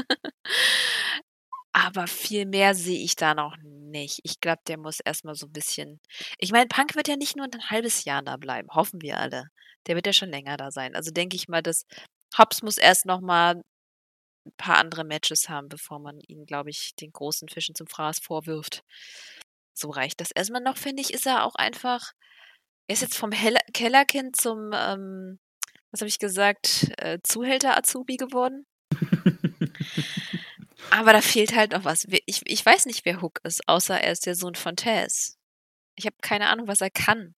Aber 1.74 2.08
viel 2.08 2.46
mehr 2.46 2.74
sehe 2.76 3.00
ich 3.04 3.16
da 3.16 3.34
noch 3.36 3.56
nicht. 3.64 4.20
Ich 4.24 4.40
glaube, 4.42 4.62
der 4.68 4.78
muss 4.78 5.00
erst 5.00 5.26
mal 5.26 5.36
so 5.36 5.46
'n 5.48 5.52
bisschen 5.54 6.00
ich 6.40 6.52
meine, 6.52 6.68
Punk 6.68 6.96
wird 6.96 7.08
ja 7.08 7.16
nicht 7.18 7.36
nur 7.36 7.46
'n 7.48 7.70
halbes 7.70 8.06
Jahr 8.06 8.22
da 8.24 8.38
bleiben, 8.38 8.70
hoffen 8.74 9.02
wir 9.02 9.18
alle. 9.20 9.46
Der 9.88 9.96
wird 9.96 10.08
ja 10.08 10.14
schon 10.14 10.30
länger 10.30 10.58
da 10.58 10.72
sein. 10.72 10.96
Also, 10.96 11.12
denke 11.12 11.36
ich 11.36 11.48
mal, 11.48 11.62
dass 11.64 11.86
Hobbs 12.38 12.62
muss 12.64 12.78
erst 12.78 13.06
noch 13.06 13.22
mal 13.22 13.56
'n 14.46 14.52
paar 14.58 14.78
andere 14.78 15.04
Matches 15.06 15.50
haben, 15.50 15.70
bevor 15.70 16.00
man 16.00 16.20
ihn, 16.28 16.46
glaube 16.46 16.70
ich, 16.72 16.96
den 16.96 17.12
großen 17.14 17.50
Fischen 17.50 17.76
zum 17.76 17.88
Fraß 17.88 18.20
vorwirft. 18.20 18.84
So 19.74 19.90
reicht 19.92 20.22
das 20.22 20.32
erst 20.32 20.52
mal 20.52 20.62
noch, 20.62 20.78
finde 20.78 21.02
ich, 21.02 21.14
ist 21.14 21.28
er 21.28 21.46
auch 21.46 21.56
einfach 21.56 22.14
er 22.88 22.94
ist 22.94 23.02
jetzt 23.02 23.18
vom 23.18 23.32
Helle 23.32 23.60
Kellerkind 23.74 24.36
zum, 24.36 24.72
ähm, 24.74 25.40
was 25.92 26.02
habe 26.02 26.08
ich 26.10 26.20
gesagt, 26.20 26.90
äh, 26.98 27.20
Zuhälter-Azubi 27.24 28.18
geworden. 28.18 28.66
Aber 30.90 31.12
da 31.12 31.22
fehlt 31.22 31.56
halt 31.56 31.72
noch 31.74 31.84
was. 31.84 32.08
Ich 32.26 32.42
ich 32.46 32.66
weiß 32.66 32.86
nicht, 32.86 33.04
wer 33.06 33.22
Hook 33.22 33.40
ist, 33.44 33.68
außer 33.68 34.00
er 34.00 34.12
ist 34.12 34.26
der 34.26 34.36
Sohn 34.36 34.56
von 34.56 34.76
Taz. 34.78 35.38
Ich 35.96 36.06
habe 36.06 36.16
keine 36.22 36.48
Ahnung, 36.48 36.68
was 36.68 36.82
er 36.82 36.90
kann. 36.90 37.36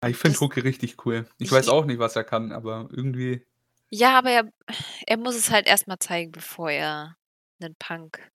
Ah, 0.00 0.08
ich 0.08 0.16
finde 0.16 0.38
Hook 0.38 0.56
richtig 0.56 1.04
cool. 1.04 1.26
Ich 1.38 1.46
ich 1.46 1.52
weiß 1.52 1.68
auch 1.68 1.84
nicht, 1.84 1.98
was 1.98 2.14
er 2.14 2.24
kann, 2.24 2.52
aber 2.52 2.88
irgendwie 2.92 3.44
Ja, 3.92 4.18
aber 4.18 4.30
er 4.30 4.48
er 5.06 5.16
muss 5.18 5.36
es 5.36 5.50
halt 5.50 5.66
erst 5.66 5.86
mal 5.88 5.98
zeigen, 5.98 6.32
bevor 6.32 6.70
er 6.70 7.16
'nen 7.60 7.74
Punk 7.78 8.30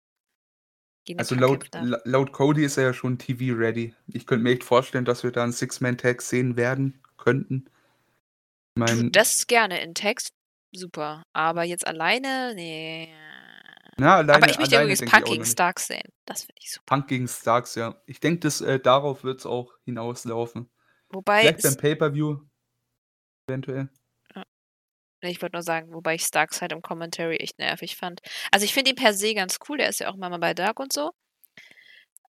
gegen 1.06 1.20
Also, 1.20 1.34
laut 1.36 1.68
laut 2.04 2.32
Cody 2.32 2.64
ist 2.64 2.76
er 2.76 2.84
ja 2.84 2.92
schon 2.92 3.16
TV-ready. 3.18 3.94
Ich 4.08 4.26
könnte 4.26 4.42
mir 4.42 4.50
echt 4.50 4.64
vorstellen, 4.64 5.04
dass 5.04 5.22
wir 5.22 5.30
da 5.30 5.44
'n 5.44 5.52
Six-Man-Tag 5.52 6.20
sehen 6.20 6.56
werden 6.56 7.00
könnten. 7.16 7.66
Mein 8.76 9.10
das 9.12 9.46
gerne 9.46 9.80
in 9.80 9.94
Tags, 9.94 10.28
super. 10.74 11.22
Aber 11.32 11.64
jetzt 11.64 11.86
alleine, 11.86 12.54
ne. 12.54 13.08
Na, 13.98 14.16
Aber 14.30 14.48
ich 14.48 14.58
alleine 14.58 14.58
möchte 14.58 14.76
alleine 14.76 14.92
übrigens 14.94 15.04
Punk 15.10 15.24
gegen. 15.26 15.44
Starks 15.46 15.86
sehen. 15.86 16.08
Das 16.26 16.42
finde 16.42 16.54
ich 16.62 16.70
super. 16.72 16.84
Punk 16.86 17.08
gegen 17.08 17.26
Starks, 17.28 17.74
ja. 17.74 18.00
Ich 18.06 18.20
denke, 18.20 18.46
äh, 18.60 18.78
darauf 18.78 19.24
wird's 19.24 19.46
auch 19.46 19.72
hinauslaufen. 19.84 20.70
Wobei 21.10 21.40
Vielleicht 21.42 21.62
beim 21.62 21.72
es 21.72 21.76
Pay-per-View 21.76 22.40
eventuell. 23.48 23.88
Ne, 25.22 25.30
ich 25.30 25.40
wollte 25.40 25.56
nur 25.56 25.62
sagen, 25.62 25.92
wobei 25.94 26.14
ich 26.14 26.22
Starks 26.24 26.60
halt 26.60 26.72
im 26.72 26.82
Commentary 26.82 27.36
echt 27.36 27.58
nervig 27.58 27.96
fand. 27.96 28.20
Also, 28.52 28.64
ich 28.64 28.74
finde 28.74 28.90
ihn 28.90 28.96
per 28.96 29.14
se 29.14 29.34
ganz 29.34 29.58
cool, 29.68 29.78
der 29.78 29.88
ist 29.88 30.00
ja 30.00 30.10
auch 30.10 30.16
mal 30.16 30.36
bei 30.38 30.52
Dark 30.54 30.78
und 30.78 30.92
so. 30.92 31.12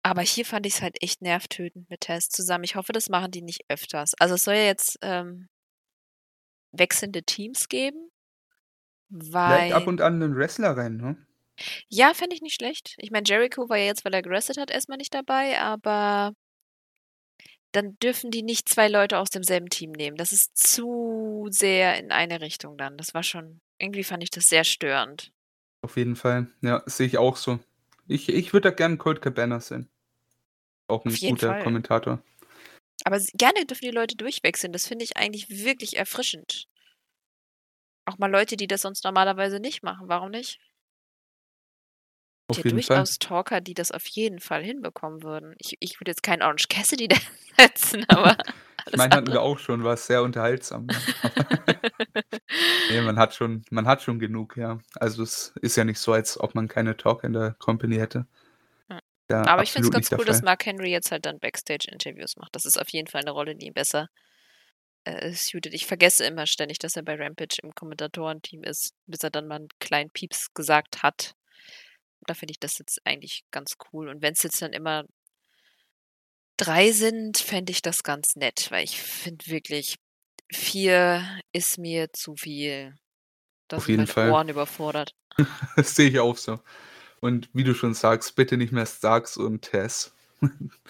Aber 0.06 0.20
hier 0.20 0.44
fand 0.44 0.66
ich's 0.66 0.82
halt 0.82 1.02
echt 1.02 1.22
nervtötend 1.22 1.88
mit 1.88 2.02
Taz 2.02 2.28
zusammen. 2.28 2.64
Ich 2.64 2.76
hoffe, 2.76 2.92
das 2.92 3.08
machen 3.08 3.30
die 3.30 3.40
nicht 3.40 3.64
öfters. 3.68 4.12
Also, 4.18 4.34
es 4.34 4.44
soll 4.44 4.54
ja 4.54 4.64
jetzt, 4.64 4.98
ähm 5.02 5.48
wechselnde 6.72 7.22
Teams 7.22 7.68
geben, 7.68 8.10
Vielleicht 9.42 9.72
ab 9.72 9.86
weil 9.86 9.88
und 9.88 10.00
an 10.00 10.18
'nen 10.18 10.36
Wrestler 10.36 10.76
rein, 10.76 10.96
ne? 10.96 11.16
Ja, 11.90 12.14
fände 12.14 12.34
ich 12.34 12.42
nicht 12.42 12.54
schlecht. 12.54 12.94
Ich 12.98 13.10
meine, 13.10 13.24
Jericho 13.26 13.68
war 13.68 13.76
ja 13.78 13.84
jetzt, 13.86 14.04
weil 14.04 14.14
er 14.14 14.22
gewrestelt 14.22 14.58
hat, 14.58 14.70
erst 14.70 14.88
mal 14.88 14.96
nicht 14.96 15.14
dabei, 15.14 15.60
aber 15.60 16.32
dann 17.74 17.96
dürfen 18.02 18.30
die 18.30 18.42
nicht 18.42 18.68
2 18.68 18.88
Leute 18.88 19.18
aus 19.18 19.30
demselben 19.30 19.68
Team 19.70 19.92
nehmen. 19.92 20.16
Das 20.16 20.32
ist 20.32 20.56
zu 20.56 21.48
sehr 21.50 21.98
in 21.98 22.12
eine 22.12 22.40
Richtung 22.40 22.76
dann. 22.78 22.96
Das 22.96 23.14
war 23.14 23.22
schon 23.22 23.60
irgendwie 23.78 24.04
fand 24.04 24.22
ich 24.22 24.30
das 24.30 24.46
sehr 24.48 24.64
störend. 24.64 25.30
Auf 25.84 25.96
jeden 25.98 26.16
Fall. 26.16 26.48
Ja, 26.62 26.82
sehe 26.86 27.06
ich 27.06 27.18
auch 27.18 27.36
so. 27.36 27.58
Ich 28.06 28.28
ich 28.30 28.52
würde 28.54 28.70
da 28.70 28.74
gern 28.74 28.96
Colt 28.98 29.20
Cabana 29.22 29.60
sehen. 29.60 29.88
Auch 30.88 31.06
Auf 31.06 31.16
'n 31.16 31.18
jeden 31.18 31.36
guter 31.36 31.54
Fall. 31.54 31.54
Kommentator. 31.54 32.22
Aber 33.06 33.18
gerne 33.34 33.66
dürfen 33.66 33.84
die 33.86 33.90
Leute 33.90 34.16
durchwechseln. 34.16 34.72
Das 34.72 34.86
finde 34.86 35.04
ich 35.04 35.16
eigentlich 35.16 35.48
wirklich 35.50 35.96
erfrischend. 35.96 36.66
Auch 38.08 38.18
mal 38.18 38.30
Leute, 38.30 38.56
die 38.56 38.66
das 38.66 38.82
sonst 38.82 39.04
normalerweise 39.04 39.60
nicht 39.60 39.82
machen. 39.82 40.08
Warum 40.08 40.30
nicht? 40.30 40.58
Auf 42.50 42.58
Ja, 42.58 42.62
jeden 42.64 42.80
Fall. 42.82 43.06
durchaus 43.06 43.18
Talker, 43.18 43.60
die 43.60 43.74
das 43.74 43.90
auf 43.90 44.06
jeden 44.06 44.38
Fall 44.38 44.62
hinbekommen 44.62 45.22
würden. 45.22 45.54
Ich 45.58 45.76
ich 45.80 45.98
würde 46.00 46.10
jetzt 46.10 46.22
keinen 46.22 46.42
Orange 46.42 46.68
Cassidy 46.68 47.08
da 47.08 47.16
setzen, 47.58 48.04
aber 48.08 48.36
Ich 48.86 48.96
meine, 48.96 49.14
hatten 49.14 49.32
wir 49.32 49.40
auch 49.42 49.58
schon, 49.58 49.84
war 49.84 49.96
sehr 49.96 50.22
unterhaltsam, 50.22 50.88
ne? 50.88 51.04
Ne, 52.90 53.00
man 53.02 53.18
hat 53.18 53.34
schon 53.34 53.64
man 53.70 53.86
hat 53.86 54.02
schon 54.02 54.18
genug, 54.18 54.56
ja. 54.58 54.78
Also, 54.96 55.22
es 55.22 55.54
ist 55.62 55.76
ja 55.76 55.84
nicht 55.84 55.98
so, 55.98 56.12
als 56.12 56.38
ob 56.38 56.54
man 56.54 56.68
keine 56.68 56.96
Talker 56.98 57.26
in 57.26 57.32
der 57.32 57.52
Company 57.58 57.96
hätte. 57.96 58.26
Ja. 58.90 59.00
Ja, 59.30 59.52
Aber 59.52 59.62
ich 59.62 59.72
finde 59.72 59.84
es 59.84 59.90
ganz 59.90 60.10
cool, 60.16 60.24
dass. 60.24 60.42
Mark 60.42 60.64
Henry 60.66 60.90
jetzt 60.90 61.10
halt 61.10 61.26
dann 61.26 61.38
Backstage-Interviews 61.38 62.36
macht. 62.36 62.54
Das 62.54 62.64
ist 62.64 62.80
auf 62.80 62.88
jeden 62.90 63.08
Fall 63.08 63.22
'ne 63.22 63.30
Rolle, 63.30 63.54
die 63.56 63.66
ihm 63.66 63.74
besser, 63.74 64.08
äh, 65.04 65.32
suited. 65.32 65.74
Ich 65.74 65.86
vergesse 65.86 66.24
immer 66.26 66.46
ständig, 66.46 66.78
dass 66.80 66.96
er 66.96 67.02
bei 67.04 67.16
Rampage 67.16 67.58
im 67.62 67.74
Kommentatorenteam 67.74 68.64
ist, 68.64 68.94
bis 69.06 69.22
er 69.24 69.30
dann 69.30 69.48
mal 69.48 69.60
'n 69.60 69.68
kleinen 69.80 70.10
Pieps 70.10 70.54
gesagt 70.54 71.02
hat. 71.04 71.34
Da 72.26 72.34
finde 72.34 72.52
ich 72.52 72.60
das 72.60 72.78
jetzt 72.78 73.00
eigentlich 73.04 73.44
ganz 73.50 73.74
cool. 73.92 74.08
Und 74.08 74.22
wenn's 74.22 74.42
jetzt 74.42 74.60
dann 74.62 74.72
immer 74.72 75.04
3 76.60 76.92
sind, 76.92 77.38
fände 77.38 77.72
ich 77.72 77.82
das 77.82 78.02
ganz 78.04 78.36
nett, 78.36 78.70
weil 78.70 78.84
ich 78.84 79.00
finde 79.00 79.46
wirklich, 79.48 79.96
4 80.52 81.22
ist 81.52 81.78
mir 81.78 82.12
zu 82.12 82.36
viel. 82.36 82.94
Da 83.68 83.78
Auf 83.78 83.88
jeden 83.88 84.06
Fall. 84.06 84.30
Ohren 84.32 84.48
überfordert. 84.48 85.14
Das 85.76 85.94
sehe 85.96 86.10
ich 86.10 86.18
auch 86.20 86.36
so. 86.36 86.60
Und 87.20 87.50
wie 87.54 87.64
du 87.64 87.74
schon 87.74 87.94
sagst, 87.94 88.36
bitte 88.36 88.56
nicht 88.58 88.72
mehr 88.72 88.86
Starks 88.86 89.36
und 89.38 89.64
Taz. 89.64 90.14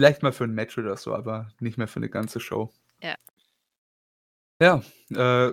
Vielleicht 0.00 0.22
mal 0.22 0.32
für 0.32 0.44
'n 0.44 0.54
Match 0.54 0.76
oder 0.78 0.96
so, 0.96 1.14
aber 1.14 1.48
nicht 1.60 1.78
mehr 1.78 1.88
für 1.88 2.00
'ne 2.00 2.10
ganze 2.10 2.40
Show. 2.40 2.70
Ja. 3.02 3.16
Ja, 4.60 4.82
äh, 5.10 5.52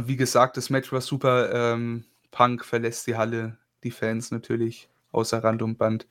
wie 0.00 0.16
gesagt, 0.16 0.56
das 0.58 0.70
Match 0.70 0.92
war 0.92 1.00
super. 1.02 1.52
Ähm, 1.74 2.04
Punk 2.32 2.64
verlässt 2.64 3.06
die 3.08 3.16
Halle, 3.16 3.58
die 3.84 3.92
Fans 3.92 4.30
natürlich 4.32 4.88
außer 5.12 5.44
Rand 5.44 5.62
und 5.62 5.78
Band. 5.78 6.06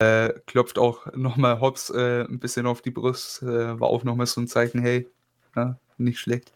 Äh, 0.00 0.34
klopft 0.46 0.78
auch 0.78 1.06
noch 1.14 1.36
mal 1.38 1.60
Hobbs, 1.60 1.90
äh, 1.90 2.24
'n 2.28 2.40
bisschen 2.40 2.66
auf 2.66 2.82
die 2.82 2.90
Brust, 2.92 3.42
äh, 3.42 3.80
war 3.80 3.88
auch 3.88 4.04
noch 4.04 4.16
mal 4.16 4.26
so 4.26 4.40
'n 4.42 4.48
Zeichen: 4.48 4.80
„Hey, 4.82 5.08
ne, 5.56 5.78
nicht 5.98 6.20
schlecht.“ 6.20 6.52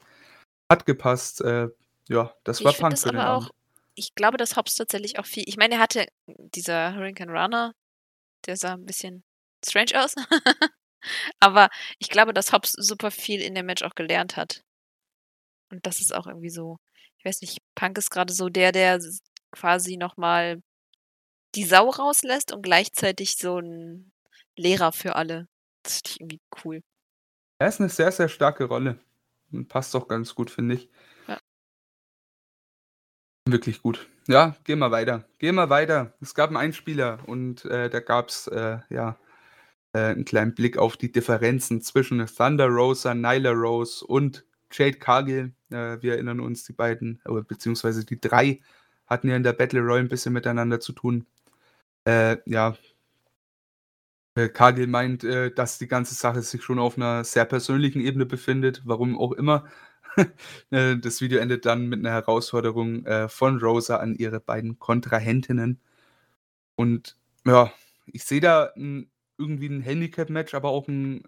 Hat 0.71 0.87
gepasst, 0.87 1.43
äh, 1.43 1.69
ja, 2.09 2.35
das 2.45 2.65
war 2.65 2.73
Ich 2.73 2.79
Punk 2.79 2.93
das 2.93 3.03
für 3.03 3.11
den 3.13 3.25
Abend. 3.25 3.49
auch 3.49 3.51
ich 3.97 4.15
glaube, 4.17 4.37
dass 4.39 4.57
Hobbs 4.57 4.75
tatsächlich 4.75 5.19
auch 5.21 5.27
viel 5.27 5.45
ich 5.47 5.57
meine, 5.57 5.75
er 5.77 5.81
hatte 5.81 6.07
dieser 6.27 6.95
Hurricane 6.97 7.31
Rana, 7.31 7.73
der 8.47 8.57
sah 8.57 8.75
'n 8.75 8.87
bisschen 8.87 9.25
strange 9.67 9.93
aus. 10.03 10.15
Aber 11.41 11.71
ich 12.01 12.09
glaube, 12.11 12.35
dass 12.35 12.53
Hobbs 12.53 12.73
super 12.73 13.11
viel 13.13 13.41
in 13.43 13.55
dem 13.57 13.67
Match 13.67 13.83
auch 13.85 13.95
gelernt 13.97 14.37
hat. 14.37 14.63
Und 15.73 15.87
das 15.87 16.01
ist 16.01 16.15
auch 16.15 16.27
irgendwie 16.27 16.51
so 16.51 16.77
ich 17.19 17.25
weiß 17.25 17.41
nicht, 17.41 17.59
Punk 17.75 17.97
ist 17.97 18.11
grade 18.11 18.35
so 18.35 18.51
der, 18.51 18.71
der 18.71 19.01
quasi 19.55 19.97
noch 19.99 20.17
mal 20.19 20.61
die 21.57 21.65
Sau 21.65 21.91
rauslässt 21.91 22.53
und 22.53 22.63
gleichzeitig 22.63 23.37
so 23.39 23.59
'n 23.59 24.13
Lehrer 24.57 24.93
für 24.93 25.17
alle. 25.17 25.49
Das 25.85 25.97
finde 25.97 26.11
ich 26.11 26.21
irgendwie 26.21 26.41
cool. 26.65 26.83
Ja, 27.61 27.69
ist 27.69 27.79
'ne 27.81 27.89
sehr, 27.89 28.11
sehr 28.11 28.29
starke 28.29 28.65
Rolle 28.65 28.99
und 29.53 29.69
passt 29.69 29.95
auch 29.95 30.09
ganz 30.09 30.35
gut, 30.35 30.51
finde 30.51 30.75
ich. 30.75 30.89
Ja. 31.29 31.39
Wirklich 33.47 33.83
gut. 33.83 34.09
Ja, 34.27 34.57
gehen 34.65 34.79
wir 34.79 34.91
weiter. 34.91 35.27
Gehen 35.39 35.55
wir 35.57 35.69
weiter. 35.69 36.15
Es 36.23 36.35
gab 36.35 36.51
'n 36.51 36.57
Einspieler 36.57 37.19
und, 37.27 37.65
äh, 37.67 37.91
da 37.91 38.01
gab's, 38.01 38.47
äh, 38.47 38.79
ja, 38.89 39.19
äh, 39.95 40.13
'n 40.15 40.25
kleinen 40.25 40.55
Blick 40.55 40.79
auf 40.79 40.97
die 40.97 41.13
Differenzen 41.13 41.83
zwischen 41.83 42.27
Thunder 42.27 42.69
Rosa, 42.69 43.15
Nyla 43.15 43.53
Rose 43.53 44.07
und 44.07 44.45
Jade 44.73 44.99
Cargill. 44.99 45.53
Äh, 45.71 46.03
wir 46.03 46.15
erinnern 46.15 46.41
uns, 46.41 46.65
die 46.65 46.73
beiden 46.75 47.21
oder 47.27 47.43
beziehungsweise 47.43 48.05
die 48.07 48.21
3 48.21 48.61
hatten 49.07 49.29
ja 49.29 49.37
in 49.37 49.43
der 49.45 49.53
Battle 49.55 49.81
Royal 49.81 50.01
'n 50.05 50.09
bisschen 50.09 50.33
miteinander 50.35 50.81
zu 50.81 50.93
tun. 50.93 51.27
Äh, 52.07 52.39
ja. 52.47 52.77
Äh, 54.37 54.49
Cargill 54.49 54.89
meint, 54.89 55.23
äh, 55.23 55.53
dass 55.55 55.79
die 55.79 55.87
ganze 55.87 56.15
Sache 56.15 56.43
sich 56.43 56.63
schon 56.63 56.79
auf 56.81 56.97
'ner 56.97 57.23
sehr 57.25 57.45
persönlichen 57.45 58.01
Ebene 58.01 58.27
befindet, 58.27 58.83
warum 58.85 59.19
auch 59.19 59.33
immer. 59.33 59.65
Äh, 60.71 60.97
das 60.99 61.21
Video 61.21 61.39
endet 61.41 61.67
dann 61.67 61.89
mit 61.89 62.01
'ner 62.03 62.11
Herausforderung, 62.13 63.05
äh, 63.07 63.29
von 63.29 63.59
Rosa 63.59 63.97
an 63.97 64.15
ihre 64.15 64.39
beiden 64.41 64.79
Kontrahentinnen. 64.79 65.81
Und 66.79 67.17
ja, 67.47 67.73
ich 68.07 68.25
sehe 68.25 68.41
da 68.41 68.73
'n 68.77 69.11
irgendwie 69.39 69.67
'n 69.69 69.81
Handicap-Match, 69.83 70.55
aber 70.55 70.71
auch 70.71 70.89
'n 70.89 71.23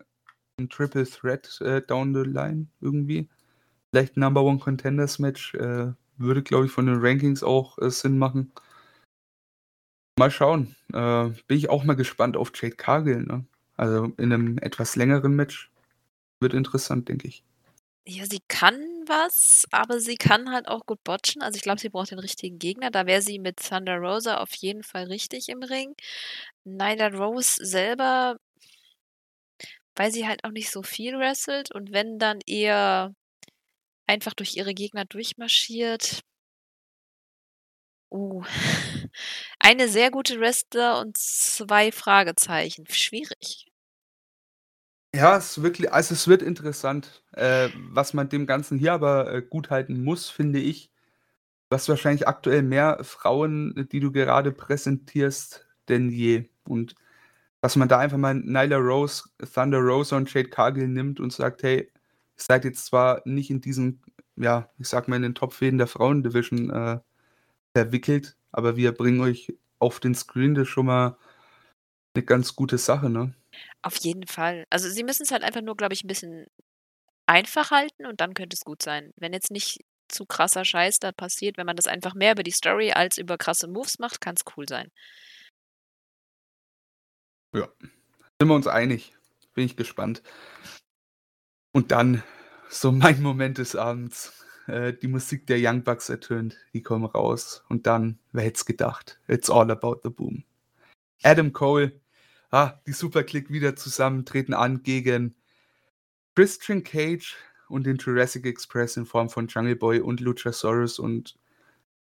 'n 0.61 0.69
Triple 0.71 1.07
Threat, 1.07 1.61
äh, 1.63 1.83
down 1.83 2.15
the 2.15 2.23
line 2.31 2.69
irgendwie. 2.81 3.29
Vielleicht 3.93 4.17
'n 4.17 4.21
Number 4.21 4.43
One 4.45 4.59
Contenders 4.61 5.19
Match, 5.21 5.55
äh, 5.57 5.93
würde, 6.19 6.43
glaube 6.43 6.67
ich, 6.67 6.73
von 6.73 6.87
den 6.87 6.99
Rankings 7.01 7.43
auch, 7.43 7.79
äh, 7.79 7.91
Sinn 7.91 8.19
machen. 8.19 8.53
Mal 10.19 10.31
schauen. 10.31 10.75
Äh, 10.95 11.29
bin 11.47 11.59
ich 11.59 11.69
auch 11.69 11.85
mal 11.85 11.95
gespannt 11.95 12.37
auf 12.39 12.51
Jade 12.55 12.75
Cargill, 12.77 13.23
ne? 13.23 13.45
Also, 13.77 14.05
in 14.17 14.31
'nem 14.31 14.57
etwas 14.59 14.97
längeren 14.97 15.35
Match. 15.37 15.71
Wird 16.41 16.55
interessant, 16.55 17.09
denke 17.09 17.29
ich. 17.29 17.43
Ja, 18.09 18.25
sie 18.25 18.39
kann 18.47 18.77
was, 19.09 19.65
aber 19.73 19.99
sie 19.99 20.15
kann 20.15 20.53
halt 20.53 20.69
auch 20.69 20.87
gut 20.87 21.03
botchen. 21.03 21.43
Also, 21.43 21.57
ich 21.57 21.63
glaube, 21.63 21.81
sie 21.81 21.89
braucht 21.89 22.13
den 22.13 22.21
richtigen 22.21 22.57
Gegner. 22.61 22.93
Da 22.93 23.05
wäre 23.07 23.21
sie 23.21 23.41
mit 23.41 23.57
Thunder 23.59 23.97
Rosa 23.99 24.37
auf 24.39 24.55
jeden 24.55 24.85
Fall 24.85 25.05
richtig 25.07 25.49
im 25.49 25.61
Ring. 25.65 25.95
Nyla 26.65 27.09
Rose 27.09 27.65
selber 27.67 28.37
weil 29.97 30.13
sie 30.13 30.27
halt 30.29 30.45
auch 30.45 30.51
nicht 30.51 30.71
so 30.71 30.83
viel 30.83 31.19
wrestelt 31.19 31.73
und 31.75 31.91
wenn, 31.93 32.19
dann 32.19 32.41
eher 32.47 33.15
einfach 34.07 34.35
durch 34.35 34.57
ihre 34.57 34.75
Gegner 34.75 35.05
durchmarschiert. 35.05 36.23
Oh. 38.13 38.45
Eine 39.59 39.89
sehr 39.89 40.11
gute 40.11 40.39
Wrestler 40.41 41.01
und 41.01 41.17
2 41.19 41.91
Fragezeichen. 41.93 42.87
Schwierig. 42.89 43.67
Ja, 45.15 45.37
es 45.37 45.63
wirklich 45.63 45.93
also, 45.93 46.15
es 46.15 46.29
wird 46.29 46.43
interessant. 46.43 47.23
Äh, 47.33 47.69
was 47.91 48.13
man 48.13 48.29
dem 48.29 48.47
Ganzen 48.47 48.79
hier 48.79 48.93
aber, 48.93 49.33
äh, 49.33 49.43
guthalten 49.43 50.03
muss, 50.05 50.29
finde 50.29 50.59
ich, 50.59 50.91
hast 51.71 51.89
wahrscheinlich 51.89 52.29
aktuell 52.29 52.63
mehr 52.63 52.99
Frauen, 53.05 53.89
die 53.93 54.01
du 54.01 54.13
gerade 54.13 54.53
präsentierst, 54.53 55.67
denn 55.89 56.11
je. 56.11 56.51
Und 56.69 56.95
dass 57.63 57.77
man 57.77 57.89
da 57.89 57.99
einfach 58.01 58.19
mal 58.19 58.35
Nyla 58.37 58.79
Rose, 58.79 59.25
Thunder 59.55 59.79
Rosa 59.81 60.17
und 60.19 60.33
Jade 60.33 60.51
Cargill 60.51 60.89
nimmt 60.89 61.21
und 61.21 61.33
sagt: 61.33 61.63
„Hey, 61.65 61.93
seid 62.37 62.65
jetzt 62.65 62.87
zwar 62.87 63.23
nicht 63.27 63.51
in 63.51 63.61
diesen 63.61 64.03
ja, 64.37 64.71
ich 64.79 64.89
sage 64.89 65.11
mal, 65.11 65.17
in 65.17 65.23
den 65.23 65.35
Top-Fäden 65.35 65.79
der 65.79 65.87
Frauen-Division, 65.89 66.71
äh, 66.71 67.01
verwickelt, 67.77 68.37
aber 68.53 68.77
wir 68.77 68.93
bringen 68.93 69.21
euch 69.23 69.55
auf 69.81 70.01
den 70.01 70.15
Screen, 70.17 70.55
das 70.57 70.69
schon 70.69 70.87
mal 70.87 71.19
'ne 72.17 72.23
ganz 72.25 72.57
gute 72.57 72.79
Sache, 72.79 73.11
ne? 73.11 73.35
Auf 73.85 73.97
jeden 73.99 74.27
Fall. 74.27 74.65
Also, 74.71 74.89
sie 74.89 75.05
müssen's 75.05 75.31
halt 75.31 75.43
einfach 75.45 75.61
nur, 75.63 75.77
glaube 75.77 75.95
ich, 75.95 76.03
'n 76.05 76.09
bisschen 76.09 76.47
einfach 77.27 77.71
halten 77.73 78.07
und 78.07 78.21
dann 78.21 78.35
könnte 78.35 78.55
es 78.57 78.65
gut 78.65 78.83
sein. 78.83 79.13
Wenn 79.17 79.33
jetzt 79.35 79.51
nicht 79.51 79.81
zu 80.09 80.27
krasser 80.27 80.65
Scheiß 80.65 81.01
da 81.01 81.13
passiert, 81.13 81.59
wenn 81.59 81.67
man 81.67 81.77
das 81.77 81.87
einfach 81.89 82.15
mehr 82.15 82.33
über 82.33 82.43
die 82.45 82.53
Story 82.53 82.93
als 82.93 83.19
über 83.19 83.39
krasse 83.39 83.69
Moves 83.69 83.99
macht, 84.01 84.21
kann's 84.21 84.43
cool 84.57 84.67
sein. 84.69 84.91
Ja, 87.55 87.69
sind 88.41 88.49
wir 88.49 88.55
uns 88.55 88.67
einig. 88.67 89.15
Bin 89.55 89.65
ich 89.67 89.77
gespannt. 89.77 90.23
Und 91.77 91.91
dann 91.91 92.23
so 92.71 92.91
mein 92.91 93.21
Moment 93.21 93.59
des 93.59 93.77
Abends. 93.77 94.33
Äh, 94.67 94.95
die 94.95 95.09
Musik 95.09 95.47
der 95.47 95.59
Young 95.61 95.85
Bucks 95.85 96.09
ertönt, 96.09 96.57
die 96.73 96.83
kommen 96.83 97.05
raus 97.05 97.65
und 97.69 97.87
dann, 97.87 98.19
wer 98.33 98.45
hätte 98.45 98.57
es 98.57 98.65
gedacht? 98.65 99.21
It's 99.29 99.51
all 99.51 99.71
about 99.71 100.01
the 100.03 100.09
boom. 100.09 100.43
Adam 101.23 101.53
Cole, 101.53 101.93
ah, 102.51 102.81
die 102.87 102.93
Super 102.93 103.25
Kliq 103.25 103.51
wieder 103.51 103.77
zusammen, 103.77 104.25
treten 104.25 104.55
an 104.55 104.85
gegen 104.85 105.35
Christian 106.35 106.83
Cage 106.83 107.37
und 107.69 107.85
den 107.85 107.99
Jurassic 107.99 108.47
Express 108.47 108.97
in 108.97 109.05
Form 109.05 109.29
von 109.29 109.47
Jungle 109.47 109.77
Boy 109.77 110.01
und 110.01 110.21
Luchasaurus 110.21 110.99
und 110.99 111.37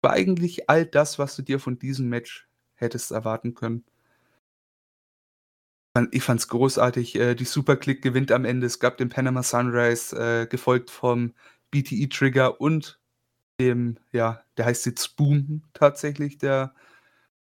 war 0.03 0.11
eigentlich 0.11 0.69
all 0.69 0.85
das, 0.85 1.17
was 1.17 1.35
du 1.35 1.41
dir 1.41 1.59
von 1.59 1.79
diesem 1.79 2.09
Match 2.09 2.47
hättest 2.75 3.09
erwarten 3.09 3.55
können. 3.55 3.83
Ich 6.11 6.23
fand's 6.23 6.47
großartig. 6.47 7.15
Äh, 7.15 7.35
die 7.35 7.45
Super 7.45 7.75
Kliq 7.75 8.01
gewinnt 8.01 8.31
am 8.31 8.45
Ende. 8.45 8.65
Es 8.65 8.79
gab 8.79 8.97
den 8.97 9.09
Panama 9.09 9.43
Sunrise, 9.43 10.15
äh, 10.15 10.47
gefolgt 10.47 10.89
vom 10.89 11.33
BTE 11.71 12.09
Trigger 12.09 12.59
und 12.59 12.99
dem 13.59 13.97
ja, 14.11 14.43
der 14.57 14.65
heißt 14.65 14.85
jetzt 14.87 15.15
Boom 15.17 15.63
tatsächlich, 15.73 16.37
der 16.39 16.73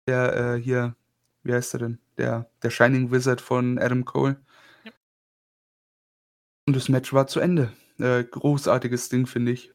der, 0.07 0.55
äh, 0.55 0.61
hier 0.61 0.95
wie 1.43 1.53
heißt 1.53 1.75
er 1.75 1.79
denn? 1.79 1.99
Der 2.17 2.49
der 2.63 2.71
Shining 2.71 3.11
Wizard 3.11 3.41
von 3.41 3.77
Adam 3.79 4.05
Cole. 4.05 4.39
Ja. 4.83 4.91
Und 6.67 6.75
das 6.75 6.89
Match 6.89 7.13
war 7.13 7.27
zu 7.27 7.39
Ende. 7.39 7.73
Äh, 7.99 8.23
großartiges 8.23 9.09
Ding, 9.09 9.27
finde 9.27 9.51
ich. 9.51 9.73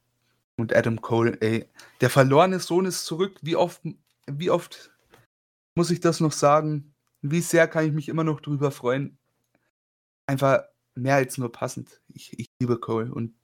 Und 0.56 0.74
Adam 0.74 1.00
Cole, 1.00 1.36
ey, 1.40 1.68
der 2.00 2.10
verlorene 2.10 2.60
Sohn 2.60 2.86
ist 2.86 3.04
zurück. 3.06 3.38
Wie 3.42 3.56
oft 3.56 3.82
wie 4.26 4.50
oft 4.50 4.92
muss 5.76 5.90
ich 5.90 6.00
das 6.00 6.20
noch 6.20 6.32
sagen? 6.32 6.93
Wie 7.26 7.40
sehr 7.40 7.68
kann 7.68 7.86
ich 7.86 7.92
mich 7.92 8.10
immer 8.10 8.22
noch 8.22 8.40
drüber 8.40 8.70
freuen? 8.70 9.16
Einfach 10.26 10.64
mehr 10.94 11.16
als 11.16 11.38
nur 11.38 11.50
passend. 11.50 12.00
Ich 12.12 12.38
ich 12.38 12.50
liebe 12.60 12.78
Cole 12.78 13.12
und 13.12 13.34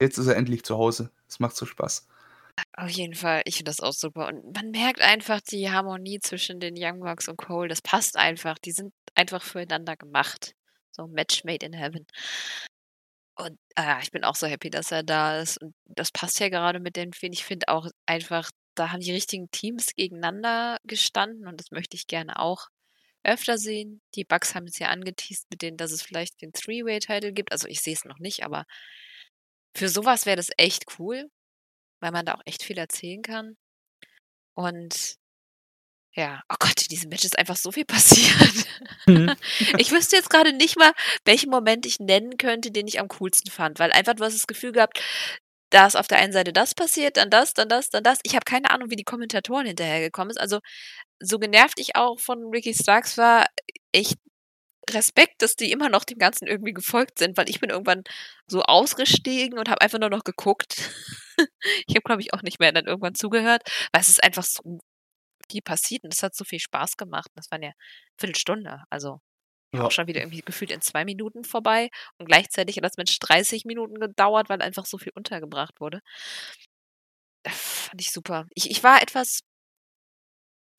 jetzt 0.00 0.16
ist 0.18 0.26
er 0.26 0.36
endlich 0.36 0.64
zu 0.64 0.78
Hause. 0.78 1.10
Es 1.28 1.38
macht 1.38 1.54
so 1.56 1.66
Spaß. 1.66 2.08
Auf 2.72 2.88
jeden 2.90 3.14
Fall, 3.14 3.42
ich 3.44 3.56
finde 3.56 3.70
das 3.70 3.80
auch 3.80 3.92
super 3.92 4.28
und 4.28 4.54
man 4.54 4.70
merkt 4.70 5.00
einfach 5.02 5.40
die 5.42 5.70
Harmonie 5.70 6.20
zwischen 6.20 6.60
den 6.60 6.74
Young 6.78 7.00
Bucks 7.00 7.28
und 7.28 7.36
Cole. 7.36 7.68
Das 7.68 7.82
passt 7.82 8.16
einfach. 8.16 8.58
Die 8.58 8.72
sind 8.72 8.94
einfach 9.14 9.42
füreinander 9.42 9.96
gemacht. 9.96 10.54
So 10.90 11.06
Match 11.06 11.44
made 11.44 11.64
in 11.66 11.74
heaven. 11.74 12.06
Und, 13.38 13.58
ah, 13.74 13.98
ich 14.02 14.10
bin 14.10 14.24
auch 14.24 14.34
so 14.34 14.46
happy, 14.46 14.70
dass 14.70 14.90
er 14.90 15.02
da 15.02 15.40
ist 15.40 15.60
und 15.60 15.74
das 15.84 16.10
passt 16.10 16.40
ja 16.40 16.48
gerade 16.48 16.80
mit 16.80 16.96
den 16.96 17.12
vielen. 17.12 17.34
Ich 17.34 17.44
finde 17.44 17.68
auch 17.68 17.86
einfach, 18.06 18.50
da 18.74 18.92
haben 18.92 19.00
die 19.00 19.12
richtigen 19.12 19.50
Teams 19.50 19.94
gegeneinander 19.94 20.78
gestanden 20.84 21.46
und 21.46 21.60
das 21.60 21.70
möchte 21.70 21.96
ich 21.96 22.06
gerne 22.06 22.38
auch 22.38 22.68
öfter 23.26 23.58
sehen. 23.58 24.00
Die 24.14 24.24
Bucks 24.24 24.54
haben 24.54 24.66
es 24.66 24.78
ja 24.78 24.88
angeteased 24.88 25.46
mit 25.50 25.62
denen, 25.62 25.76
dass 25.76 25.92
es 25.92 26.02
vielleicht 26.02 26.40
den 26.42 26.52
Three-Way-Title 26.52 27.32
gibt. 27.32 27.52
Also, 27.52 27.68
ich 27.68 27.80
sehe 27.80 27.94
es 27.94 28.04
noch 28.04 28.18
nicht, 28.18 28.44
aber 28.44 28.64
für 29.76 29.88
so 29.88 30.04
was 30.04 30.26
wäre 30.26 30.36
das 30.36 30.50
echt 30.56 30.84
cool, 30.98 31.30
weil 32.00 32.12
man 32.12 32.26
da 32.26 32.34
auch 32.34 32.42
echt 32.46 32.62
viel 32.62 32.78
erzählen 32.78 33.22
kann. 33.22 33.56
Und 34.54 35.16
ja, 36.16 36.42
oh 36.48 36.56
Gott, 36.58 36.80
in 36.80 36.88
diesem 36.88 37.10
Match 37.10 37.24
ist 37.24 37.38
einfach 37.38 37.56
so 37.56 37.70
viel 37.72 37.84
passiert. 37.86 38.66
Mhm. 39.06 39.34
Ich 39.78 39.92
wüsste 39.92 40.16
jetzt 40.16 40.30
grade 40.30 40.52
nicht 40.52 40.78
mal, 40.78 40.92
welchen 41.24 41.50
Moment 41.50 41.86
ich 41.86 42.00
nennen 42.00 42.38
könnte, 42.38 42.70
den 42.70 42.86
ich 42.86 42.98
am 43.00 43.08
coolsten 43.08 43.50
fand, 43.50 43.78
weil 43.78 43.92
einfach 43.92 44.14
du 44.14 44.24
hast 44.24 44.34
das 44.34 44.46
Gefühl 44.46 44.72
gehabt, 44.72 45.00
da 45.70 45.86
ist 45.86 45.96
auf 45.96 46.06
der 46.06 46.18
einen 46.18 46.32
Seite 46.32 46.52
das 46.52 46.74
passiert, 46.74 47.16
dann 47.16 47.28
das, 47.28 47.52
dann 47.52 47.68
das, 47.68 47.90
dann 47.90 48.02
das. 48.04 48.20
Ich 48.22 48.34
habe 48.34 48.44
keine 48.44 48.70
Ahnung, 48.70 48.90
wie 48.90 48.96
die 48.96 49.04
Kommentatoren 49.04 49.66
hinterhergekommen 49.66 50.30
ist. 50.30 50.38
Also, 50.38 50.60
so 51.20 51.38
genervt 51.38 51.78
ich 51.80 51.96
auch 51.96 52.18
von 52.18 52.50
Ricky 52.50 52.74
Starks 52.74 53.18
war, 53.18 53.46
echt 53.92 54.18
Respekt, 54.90 55.42
dass 55.42 55.56
die 55.56 55.72
immer 55.72 55.88
noch 55.88 56.04
dem 56.04 56.18
Ganzen 56.18 56.46
irgendwie 56.46 56.72
gefolgt 56.72 57.18
sind, 57.18 57.36
weil 57.36 57.50
ich 57.50 57.60
bin 57.60 57.70
irgendwann 57.70 58.04
so 58.46 58.62
ausgestiegen 58.62 59.58
und 59.58 59.68
habe 59.68 59.80
einfach 59.80 59.98
nur 59.98 60.10
noch 60.10 60.24
geguckt. 60.24 60.76
Ich 61.86 61.94
habe, 61.94 62.02
glaube 62.02 62.22
ich, 62.22 62.32
auch 62.32 62.40
nicht 62.40 62.60
mehr 62.60 62.72
dann 62.72 62.86
irgendwann 62.86 63.14
zugehört, 63.14 63.62
weil 63.92 64.00
es 64.00 64.08
ist 64.08 64.24
einfach 64.24 64.42
so 64.44 64.80
viel 65.50 65.62
passiert 65.62 66.04
und 66.04 66.14
es 66.14 66.22
hat 66.22 66.34
so 66.34 66.44
viel 66.44 66.60
Spaß 66.60 66.96
gemacht. 66.96 67.30
Das 67.34 67.50
waren 67.50 67.62
ja 67.62 67.72
Viertelstunde, 68.18 68.84
also 68.90 69.20
ja 69.74 69.82
auch 69.84 69.90
schon 69.90 70.06
wieder 70.06 70.20
irgendwie 70.20 70.42
gefühlt 70.42 70.70
in 70.70 70.80
2 70.80 71.04
Minuten 71.04 71.44
vorbei 71.44 71.90
und 72.18 72.26
gleichzeitig 72.26 72.76
hat 72.76 72.84
das 72.84 72.96
Match 72.96 73.18
30 73.18 73.64
Minuten 73.66 74.00
gedauert, 74.00 74.48
weil 74.48 74.62
einfach 74.62 74.86
so 74.86 74.98
viel 74.98 75.12
untergebracht 75.14 75.80
wurde. 75.80 76.00
Äh, 77.44 77.50
fand 77.50 78.00
ich 78.00 78.10
super. 78.12 78.46
Ich 78.54 78.70
ich 78.70 78.82
war 78.82 79.02
etwas 79.02 79.40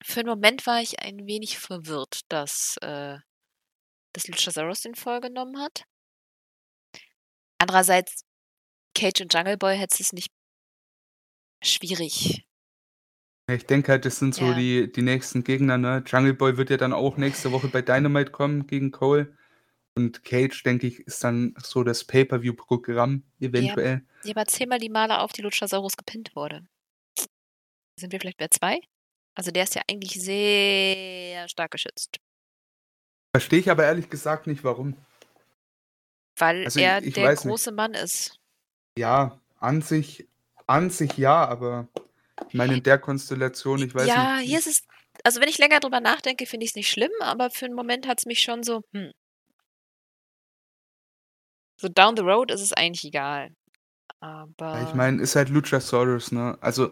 für 0.03 0.21
'n 0.21 0.27
Moment 0.27 0.65
war 0.67 0.81
ich 0.81 0.99
ein 1.01 1.25
wenig 1.27 1.57
verwirrt, 1.59 2.21
dass, 2.29 2.77
äh 2.81 3.17
dass 4.13 4.27
Luchasaurus 4.27 4.81
den 4.81 4.95
Fall 4.95 5.21
genommen 5.21 5.59
hat. 5.59 5.85
Andererseits, 7.59 8.23
Cage 8.95 9.21
und 9.21 9.33
Jungle 9.33 9.57
Boy 9.57 9.77
hättest 9.77 9.99
du's 10.01 10.13
nicht 10.13 10.29
schwierig. 11.63 12.43
Ich 13.49 13.65
denke 13.65 13.93
halt, 13.93 14.03
das 14.05 14.19
sind 14.19 14.35
so 14.35 14.51
Ja. 14.51 14.53
die 14.53 14.91
die 14.91 15.01
nächsten 15.01 15.43
Gegner, 15.43 15.77
ne? 15.77 16.03
Jungle 16.05 16.33
Boy 16.33 16.57
wird 16.57 16.69
ja 16.69 16.75
dann 16.77 16.91
auch 16.93 17.15
nächste 17.17 17.51
Woche 17.53 17.69
bei 17.69 17.81
Dynamite 17.81 18.31
kommen 18.31 18.67
gegen 18.67 18.91
Cole. 18.91 19.37
Und 19.95 20.23
Cage, 20.25 20.63
denke 20.63 20.87
ich, 20.87 20.99
ist 21.01 21.23
dann 21.23 21.55
so 21.63 21.83
das 21.83 22.05
Pay-per-View-Programm 22.05 23.23
eventuell. 23.39 24.05
ja, 24.23 24.31
aber 24.35 24.45
zähl 24.45 24.67
mal 24.67 24.77
die 24.79 24.89
Male 24.89 25.19
auf, 25.21 25.31
die 25.33 25.41
Luchasaurus 25.41 25.97
gepinnt 25.97 26.35
wurde. 26.35 26.67
sind 27.99 28.11
wir 28.11 28.19
vielleicht 28.19 28.37
bei 28.37 28.47
zwei? 28.47 28.79
Also 29.37 29.51
der 29.51 29.65
ist 29.65 29.75
ja 29.75 29.83
eigentlich 29.87 30.13
sehr 30.13 31.47
stark 31.47 31.69
geschützt. 31.69 32.17
Verstehe 33.35 33.59
ich 33.59 33.69
aber 33.69 33.83
ehrlich 33.85 34.09
gesagt 34.09 34.47
nicht, 34.47 34.63
warum. 34.63 34.95
Weil 36.37 36.63
Also 36.63 36.79
er 36.79 36.97
ich, 36.97 37.09
ich 37.09 37.15
der 37.15 37.25
weiß 37.25 37.45
nicht. 37.45 37.51
große 37.51 37.71
Mann 37.71 37.93
ist. 37.93 38.39
Ja, 38.97 39.39
an 39.59 39.83
sich, 39.83 40.27
an 40.65 40.89
sich 40.89 41.17
ja, 41.17 41.45
aber 41.45 41.87
ich 42.47 42.55
meine 42.55 42.77
in 42.77 42.83
der 42.83 42.97
Konstellation, 42.97 43.79
ich 43.83 43.93
weiß 43.93 44.07
Ja, 44.07 44.37
nicht. 44.37 44.49
hier 44.49 44.57
ist 44.57 44.67
es. 44.67 44.83
Also 45.23 45.39
wenn 45.39 45.49
ich 45.49 45.59
länger 45.59 45.79
drüber 45.81 45.99
nachdenke, 45.99 46.47
finde 46.47 46.63
ich 46.63 46.71
es 46.71 46.75
nicht 46.75 46.89
schlimm, 46.89 47.11
aber 47.19 47.51
für 47.51 47.65
einen 47.65 47.75
Moment 47.75 48.07
hat 48.07 48.17
es 48.17 48.25
mich 48.25 48.41
schon 48.41 48.63
so, 48.63 48.81
hm. 48.91 49.11
So 51.79 51.89
down 51.89 52.15
the 52.17 52.23
road 52.23 52.49
ist 52.49 52.61
es 52.61 52.73
eigentlich 52.73 53.03
egal. 53.03 53.49
Ja, 54.21 54.47
ich 54.81 54.93
Aber 54.93 54.95
meine, 54.95 55.21
ist 55.21 55.35
halt 55.35 55.49
Luchasaurus, 55.49 56.31
ne? 56.31 56.57
Also, 56.59 56.91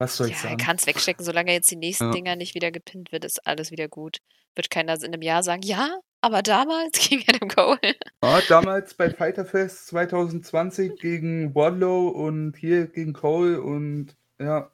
was 0.00 0.16
soll 0.16 0.28
ich 0.28 0.32
ja, 0.32 0.38
er 0.38 0.42
sagen? 0.50 0.56
kann 0.56 0.76
es 0.76 0.86
wegstecken, 0.86 1.24
solange 1.24 1.52
jetzt 1.52 1.70
die 1.70 1.76
nächsten 1.76 2.06
Ja. 2.06 2.10
Dinger 2.10 2.34
nicht 2.36 2.54
wieder 2.54 2.70
gepinnt 2.72 3.12
wird, 3.12 3.24
ist 3.24 3.46
alles 3.46 3.70
wieder 3.70 3.86
gut. 3.88 4.18
Wird 4.56 4.70
keiner 4.70 4.94
in 4.94 5.04
einem 5.04 5.22
Jahr 5.22 5.42
sagen, 5.42 5.62
ja, 5.62 5.98
aber 6.22 6.42
damals 6.42 6.92
gegen 7.08 7.22
Adam 7.28 7.48
Cole. 7.48 7.94
Ja, 8.24 8.40
damals 8.48 8.94
bei 8.94 9.10
Fighter 9.10 9.44
Fest 9.44 9.86
2020 9.88 10.98
gegen 10.98 11.54
Wardlow 11.54 12.08
und 12.08 12.56
hier 12.56 12.86
gegen 12.88 13.12
Cole 13.12 13.60
und 13.62 14.16
ja. 14.40 14.70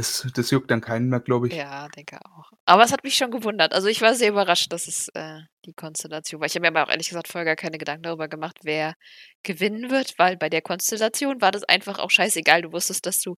Das, 0.00 0.26
das 0.34 0.50
juckt 0.50 0.70
dann 0.70 0.80
keinen 0.80 1.10
mehr, 1.10 1.20
glaube 1.20 1.48
ich. 1.48 1.54
Ja, 1.54 1.86
denke 1.88 2.18
auch. 2.24 2.50
Aber 2.64 2.82
es 2.82 2.90
hat 2.90 3.04
mich 3.04 3.16
schon 3.16 3.30
gewundert. 3.30 3.74
Also 3.74 3.88
ich 3.88 4.00
war 4.00 4.14
sehr 4.14 4.30
überrascht, 4.30 4.72
dass 4.72 4.88
es 4.88 5.08
äh, 5.08 5.40
die 5.66 5.74
Konstellation 5.74 6.40
war. 6.40 6.46
Ich 6.46 6.54
habe 6.54 6.62
mir 6.62 6.68
aber 6.68 6.84
auch 6.84 6.90
ehrlich 6.90 7.08
gesagt 7.10 7.28
vorher 7.28 7.44
gar 7.44 7.56
keine 7.56 7.76
Gedanken 7.76 8.04
darüber 8.04 8.26
gemacht, 8.26 8.56
wer 8.62 8.94
gewinnen 9.42 9.90
wird, 9.90 10.14
weil 10.18 10.38
bei 10.38 10.48
der 10.48 10.62
Konstellation 10.62 11.42
war 11.42 11.50
das 11.50 11.64
einfach 11.64 11.98
auch 11.98 12.10
scheißegal. 12.10 12.62
Du 12.62 12.72
wusstest, 12.72 13.04
dass 13.04 13.20
du 13.20 13.36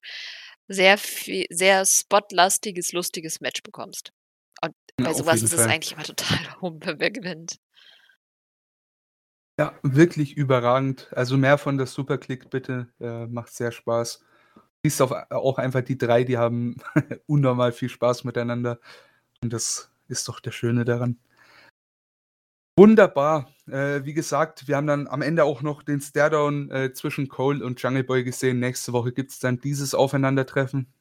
sehr 0.69 0.99
viel, 0.99 1.47
sehr 1.51 1.85
spotlastiges, 1.85 2.93
lustiges 2.93 3.41
Match 3.41 3.63
bekommst. 3.65 4.11
Und 4.63 4.75
Ja, 5.01 5.07
bei 5.07 5.11
auf 5.11 5.17
sowas 5.17 5.43
ist 5.43 5.53
es 5.53 5.61
Fall. 5.63 5.71
eigentlich 5.71 5.93
immer 5.93 6.05
total 6.05 6.39
Humpe, 6.61 6.95
wer 6.99 7.11
gewinnt. 7.11 7.57
Ja, 9.59 9.79
wirklich 9.83 10.37
überragend. 10.37 11.09
Also 11.13 11.37
mehr 11.37 11.59
von 11.59 11.77
der 11.77 11.87
Superclick 11.87 12.51
bitte. 12.51 12.89
Äh, 13.01 13.27
macht 13.27 13.53
sehr 13.53 13.73
Spaß. 13.73 14.25
Siehst 14.85 15.01
auf, 15.01 15.13
auch 15.31 15.59
einfach 15.59 15.83
die 15.83 15.99
drei, 15.99 16.25
die 16.25 16.39
haben 16.39 16.77
unnormal 17.27 17.73
viel 17.73 17.89
Spaß 17.89 18.25
miteinander. 18.25 18.81
Und 19.43 19.53
das 19.53 19.91
ist 20.09 20.29
doch 20.29 20.41
der 20.41 20.51
Schöne 20.51 20.85
daran. 20.85 21.19
Wunderbar. 22.79 23.51
Äh, 23.67 24.05
wie 24.05 24.15
gesagt, 24.15 24.67
wir 24.67 24.77
haben 24.77 24.87
dann 24.87 25.07
am 25.07 25.23
Ende 25.23 25.45
auch 25.45 25.63
noch 25.63 25.83
den 25.83 26.01
Staredown 26.01 26.71
äh, 26.71 26.93
zwischen 26.93 27.29
Cole 27.29 27.65
und 27.65 27.81
Jungle 27.83 28.03
Boy 28.03 28.25
gesehen. 28.25 28.61
Nächste 28.61 28.93
Woche 28.93 29.13
gibt 29.13 29.31
es 29.31 29.39
dann 29.39 29.61
dieses 29.61 29.95
Aufeinandertreffen. 29.95 30.93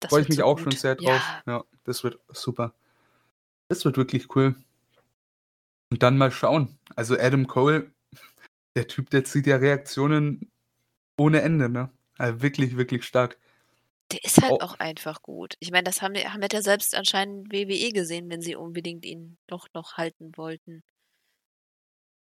Das 0.00 0.10
Freue 0.10 0.22
ich 0.22 0.28
mich 0.28 0.38
so 0.38 0.44
auch 0.44 0.56
gut. 0.56 0.64
schon 0.64 0.72
sehr 0.72 0.94
drauf. 0.94 1.06
Ja, 1.06 1.42
Ja, 1.46 1.64
das 1.84 2.04
wird 2.04 2.20
super. 2.28 2.74
Das 3.68 3.84
wird 3.84 3.96
wirklich 3.96 4.34
cool. 4.36 4.54
Und 5.90 6.02
dann 6.02 6.16
mal 6.16 6.30
schauen. 6.30 6.78
Also 6.94 7.18
Adam 7.18 7.46
Cole, 7.46 7.90
der 8.76 8.86
Typ, 8.86 9.10
der 9.10 9.24
zieht 9.24 9.46
ja 9.46 9.56
Reaktionen 9.56 10.50
ohne 11.18 11.42
Ende, 11.42 11.68
ne? 11.68 11.90
Also 12.18 12.42
wirklich, 12.42 12.76
wirklich 12.76 13.04
stark. 13.04 13.38
der 14.12 14.22
ist 14.24 14.40
halt 14.40 14.52
Oh. 14.52 14.58
auch 14.60 14.78
einfach 14.78 15.20
gut. 15.22 15.54
Ich 15.58 15.70
meine, 15.72 15.82
das 15.84 16.00
haben 16.00 16.14
wir, 16.14 16.32
haben 16.32 16.40
wir 16.40 16.48
ja 16.52 16.62
selbst 16.62 16.94
anscheinend 16.94 17.52
WWE 17.52 17.90
gesehen, 17.90 18.30
wenn 18.30 18.40
sie 18.40 18.54
unbedingt 18.54 19.04
ihn 19.04 19.36
doch 19.48 19.66
noch 19.74 19.96
halten 19.96 20.30
wollten. 20.36 20.84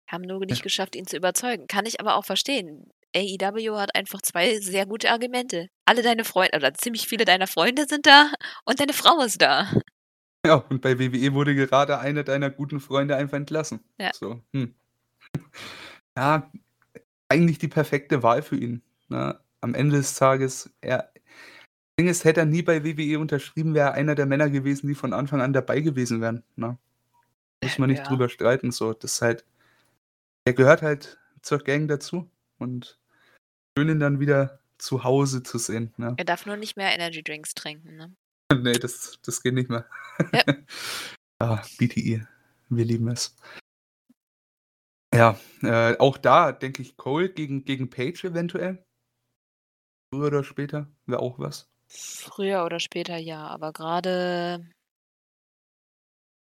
Haben 0.08 0.24
nur 0.24 0.40
nicht 0.40 0.58
Ja. 0.58 0.62
geschafft, 0.64 0.94
ihn 0.96 1.06
zu 1.06 1.16
überzeugen. 1.16 1.66
Kann 1.68 1.86
ich 1.86 2.00
aber 2.00 2.16
auch 2.16 2.24
verstehen. 2.24 2.90
AEW 3.16 3.76
hat 3.78 3.94
einfach 3.94 4.20
zwei 4.22 4.58
sehr 4.60 4.84
gute 4.86 5.10
Argumente. 5.10 5.68
Alle 5.86 6.02
deine 6.02 6.24
Freunde, 6.24 6.56
oder 6.56 6.74
ziemlich 6.74 7.08
viele 7.08 7.24
deiner 7.24 7.46
Freunde 7.46 7.86
sind 7.88 8.06
da 8.06 8.30
und 8.64 8.78
deine 8.80 8.92
Frau 8.92 9.20
ist 9.22 9.40
da. 9.42 9.70
Ja, 10.46 10.54
und 10.54 10.80
bei 10.80 10.98
WWE 10.98 11.34
wurde 11.34 11.54
gerade 11.54 11.98
einer 11.98 12.24
deiner 12.24 12.48
guten 12.48 12.80
Freunde 12.80 13.14
einfach 13.14 13.36
entlassen. 13.36 13.80
Ja. 13.98 14.10
So, 14.14 14.40
hm. 14.54 14.74
Ja, 16.16 16.50
eigentlich 17.28 17.58
die 17.58 17.68
perfekte 17.68 18.22
Wahl 18.22 18.42
für 18.42 18.56
ihn. 18.56 18.82
Ne? 19.08 19.38
Am 19.62 19.74
Ende 19.74 19.96
des 19.96 20.14
Tages, 20.14 20.70
er, 20.80 21.12
Ding 21.98 22.08
ist, 22.08 22.24
hätte 22.24 22.40
er 22.40 22.46
nie 22.46 22.62
bei 22.62 22.82
WWE 22.84 23.18
unterschrieben, 23.18 23.74
wäre 23.74 23.90
er 23.90 23.94
einer 23.94 24.14
der 24.14 24.26
Männer 24.26 24.48
gewesen, 24.48 24.86
die 24.86 24.94
von 24.94 25.12
Anfang 25.12 25.40
an 25.42 25.52
dabei 25.52 25.80
gewesen 25.80 26.20
wären. 26.20 26.42
Ne? 26.56 26.78
Muss 27.62 27.78
man 27.78 27.90
nicht 27.90 27.98
Ja. 27.98 28.04
drüber 28.04 28.28
streiten. 28.28 28.72
So, 28.72 28.94
das 28.94 29.14
ist 29.14 29.22
halt, 29.22 29.44
er 30.46 30.54
gehört 30.54 30.80
halt 30.80 31.18
zur 31.42 31.58
Gang 31.58 31.88
dazu 31.88 32.30
und 32.58 32.98
schön 33.76 33.90
ihn 33.90 34.00
dann 34.00 34.18
wieder 34.18 34.60
zu 34.78 35.04
Hause 35.04 35.42
zu 35.42 35.58
sehen. 35.58 35.92
Ne? 35.98 36.14
Er 36.16 36.24
darf 36.24 36.46
nur 36.46 36.56
nicht 36.56 36.76
mehr 36.76 36.92
Energy 36.94 37.22
Drinks 37.22 37.54
trinken, 37.54 37.96
ne? 37.96 38.16
nee, 38.62 38.72
das, 38.72 39.18
das 39.22 39.42
geht 39.42 39.54
nicht 39.54 39.68
mehr. 39.68 39.84
Ja. 40.32 40.42
ah, 41.38 41.62
BTE, 41.78 42.26
wir 42.70 42.84
lieben 42.84 43.08
es. 43.08 43.36
Ja, 45.14 45.38
äh, 45.62 45.98
auch 45.98 46.16
da 46.16 46.52
denke 46.52 46.82
ich 46.82 46.96
Cole 46.96 47.28
gegen, 47.28 47.64
gegen 47.64 47.90
Page 47.90 48.24
eventuell. 48.24 48.82
Früher 50.12 50.28
oder 50.28 50.44
später 50.44 50.86
wäre 51.06 51.18
auch 51.20 51.40
was. 51.40 51.68
Früher 51.88 52.64
oder 52.64 52.80
später 52.80 53.18
ja, 53.18 53.46
aber 53.46 53.72
gerade 53.74 54.66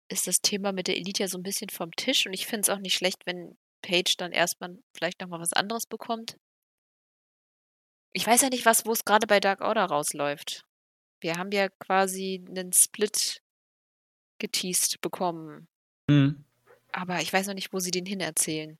ist 0.09 0.25
das 0.27 0.41
Thema 0.41 0.71
mit 0.71 0.87
der 0.87 0.97
Elite 0.97 1.21
ja 1.23 1.27
so 1.27 1.37
ein 1.37 1.43
bisschen 1.43 1.69
vom 1.69 1.91
Tisch 1.91 2.25
und 2.25 2.33
ich 2.33 2.45
finde 2.47 2.61
es 2.61 2.69
auch 2.69 2.79
nicht 2.79 2.95
schlecht, 2.95 3.25
wenn 3.27 3.55
Paige 3.83 4.15
dann 4.17 4.31
erstmal 4.31 4.79
vielleicht 4.95 5.21
noch 5.21 5.27
mal 5.27 5.39
was 5.39 5.53
anderes 5.53 5.85
bekommt. 5.85 6.37
Ich 8.13 8.25
weiß 8.25 8.41
ja 8.41 8.49
nicht, 8.49 8.65
was 8.65 8.87
wo 8.87 8.93
es 8.93 9.05
gerade 9.05 9.27
bei 9.27 9.39
Dark 9.39 9.61
Order 9.61 9.85
rausläuft. 9.85 10.63
Wir 11.21 11.35
haben 11.37 11.51
ja 11.51 11.69
quasi 11.69 12.43
'nen 12.47 12.73
Split 12.73 13.41
geteased 14.39 15.01
bekommen, 15.01 15.67
Mhm. 16.09 16.45
aber 16.91 17.21
ich 17.21 17.31
weiß 17.31 17.45
noch 17.47 17.53
nicht, 17.53 17.73
wo 17.73 17.79
sie 17.79 17.91
den 17.91 18.05
hinerzählen. 18.07 18.79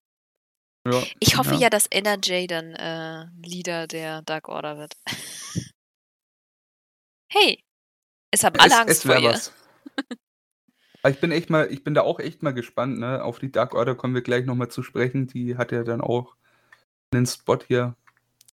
Ja, 0.86 1.04
Ich 1.20 1.38
hoffe 1.38 1.56
ja. 1.56 1.62
ja, 1.62 1.70
dass 1.70 1.88
NRJ 1.88 2.48
dann, 2.48 2.74
äh, 2.76 3.26
Leader 3.46 3.88
der 3.88 4.22
Dark 4.22 4.48
Order 4.50 4.78
wird. 4.78 4.94
Hey, 7.32 7.64
es 8.32 8.44
haben 8.44 8.58
alle 8.60 8.72
Es, 8.72 8.80
Angst 8.80 8.96
es 8.98 9.04
vor 9.04 9.18
ihr. 9.18 9.30
was. 9.32 9.52
Ich 11.08 11.20
bin 11.20 11.32
echt 11.32 11.50
mal, 11.50 11.72
ich 11.72 11.84
bin 11.84 11.94
da 11.94 12.02
auch 12.02 12.20
echt 12.20 12.44
mal 12.44 12.54
gespannt, 12.54 12.98
ne? 12.98 13.24
Auf 13.24 13.40
die 13.40 13.52
Dark 13.52 13.74
Order 13.76 13.94
kommen 13.96 14.16
wir 14.16 14.22
gleich 14.22 14.46
nochmal 14.46 14.70
zu 14.70 14.84
sprechen. 14.84 15.28
Die 15.28 15.58
hat 15.58 15.72
ja 15.72 15.84
dann 15.84 16.02
auch 16.02 16.36
einen 17.14 17.26
Spot 17.26 17.60
hier 17.68 17.96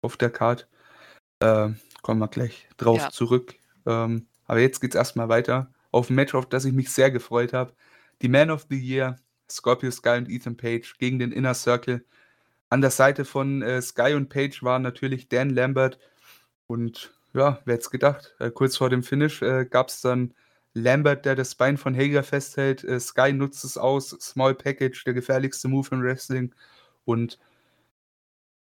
auf 0.02 0.16
der 0.16 0.30
Card. 0.30 0.68
Äh, 1.40 1.70
kommen 2.02 2.20
wir 2.20 2.28
gleich 2.28 2.68
drauf 2.76 2.98
Ja. 3.00 3.10
zurück. 3.10 3.54
Ähm, 3.86 4.28
aber 4.44 4.60
jetzt 4.60 4.80
geht's 4.80 4.94
erstmal 4.94 5.28
weiter 5.28 5.72
auf 5.90 6.10
ein 6.10 6.14
Match, 6.14 6.34
auf 6.34 6.48
das 6.48 6.64
ich 6.66 6.72
mich 6.72 6.90
sehr 6.92 7.10
gefreut 7.10 7.52
habe. 7.52 7.74
Die 8.22 8.28
Man 8.28 8.50
of 8.50 8.66
the 8.70 8.78
Year, 8.78 9.16
Scorpio 9.50 9.90
Sky 9.90 10.18
und 10.18 10.28
Ethan 10.28 10.56
Page 10.56 10.98
gegen 10.98 11.18
den 11.18 11.32
Inner 11.32 11.54
Circle. 11.54 12.04
An 12.68 12.80
der 12.80 12.90
Seite 12.90 13.24
von 13.24 13.62
äh, 13.62 13.80
Sky 13.82 14.14
und 14.14 14.28
Page 14.28 14.62
war 14.62 14.78
natürlich 14.78 15.28
Dan 15.28 15.50
Lambert. 15.50 15.98
Und 16.66 17.14
ja, 17.32 17.60
wer 17.64 17.74
hätte 17.74 17.82
es 17.82 17.90
gedacht? 17.90 18.34
Äh, 18.38 18.50
kurz 18.50 18.76
vor 18.76 18.90
dem 18.90 19.02
Finish 19.02 19.42
äh, 19.42 19.66
gab 19.66 19.88
es 19.88 20.00
dann 20.00 20.34
Lambert, 20.74 21.24
der 21.24 21.36
das 21.36 21.54
Bein 21.54 21.78
von 21.78 21.94
Hager 21.96 22.22
festhält. 22.22 22.84
Äh, 22.84 23.00
Sky 23.00 23.32
nutzt 23.32 23.64
es 23.64 23.78
aus. 23.78 24.10
Small 24.20 24.54
Package, 24.54 25.04
der 25.04 25.14
gefährlichste 25.14 25.68
Move 25.68 25.88
im 25.92 26.02
Wrestling. 26.02 26.54
Und 27.04 27.38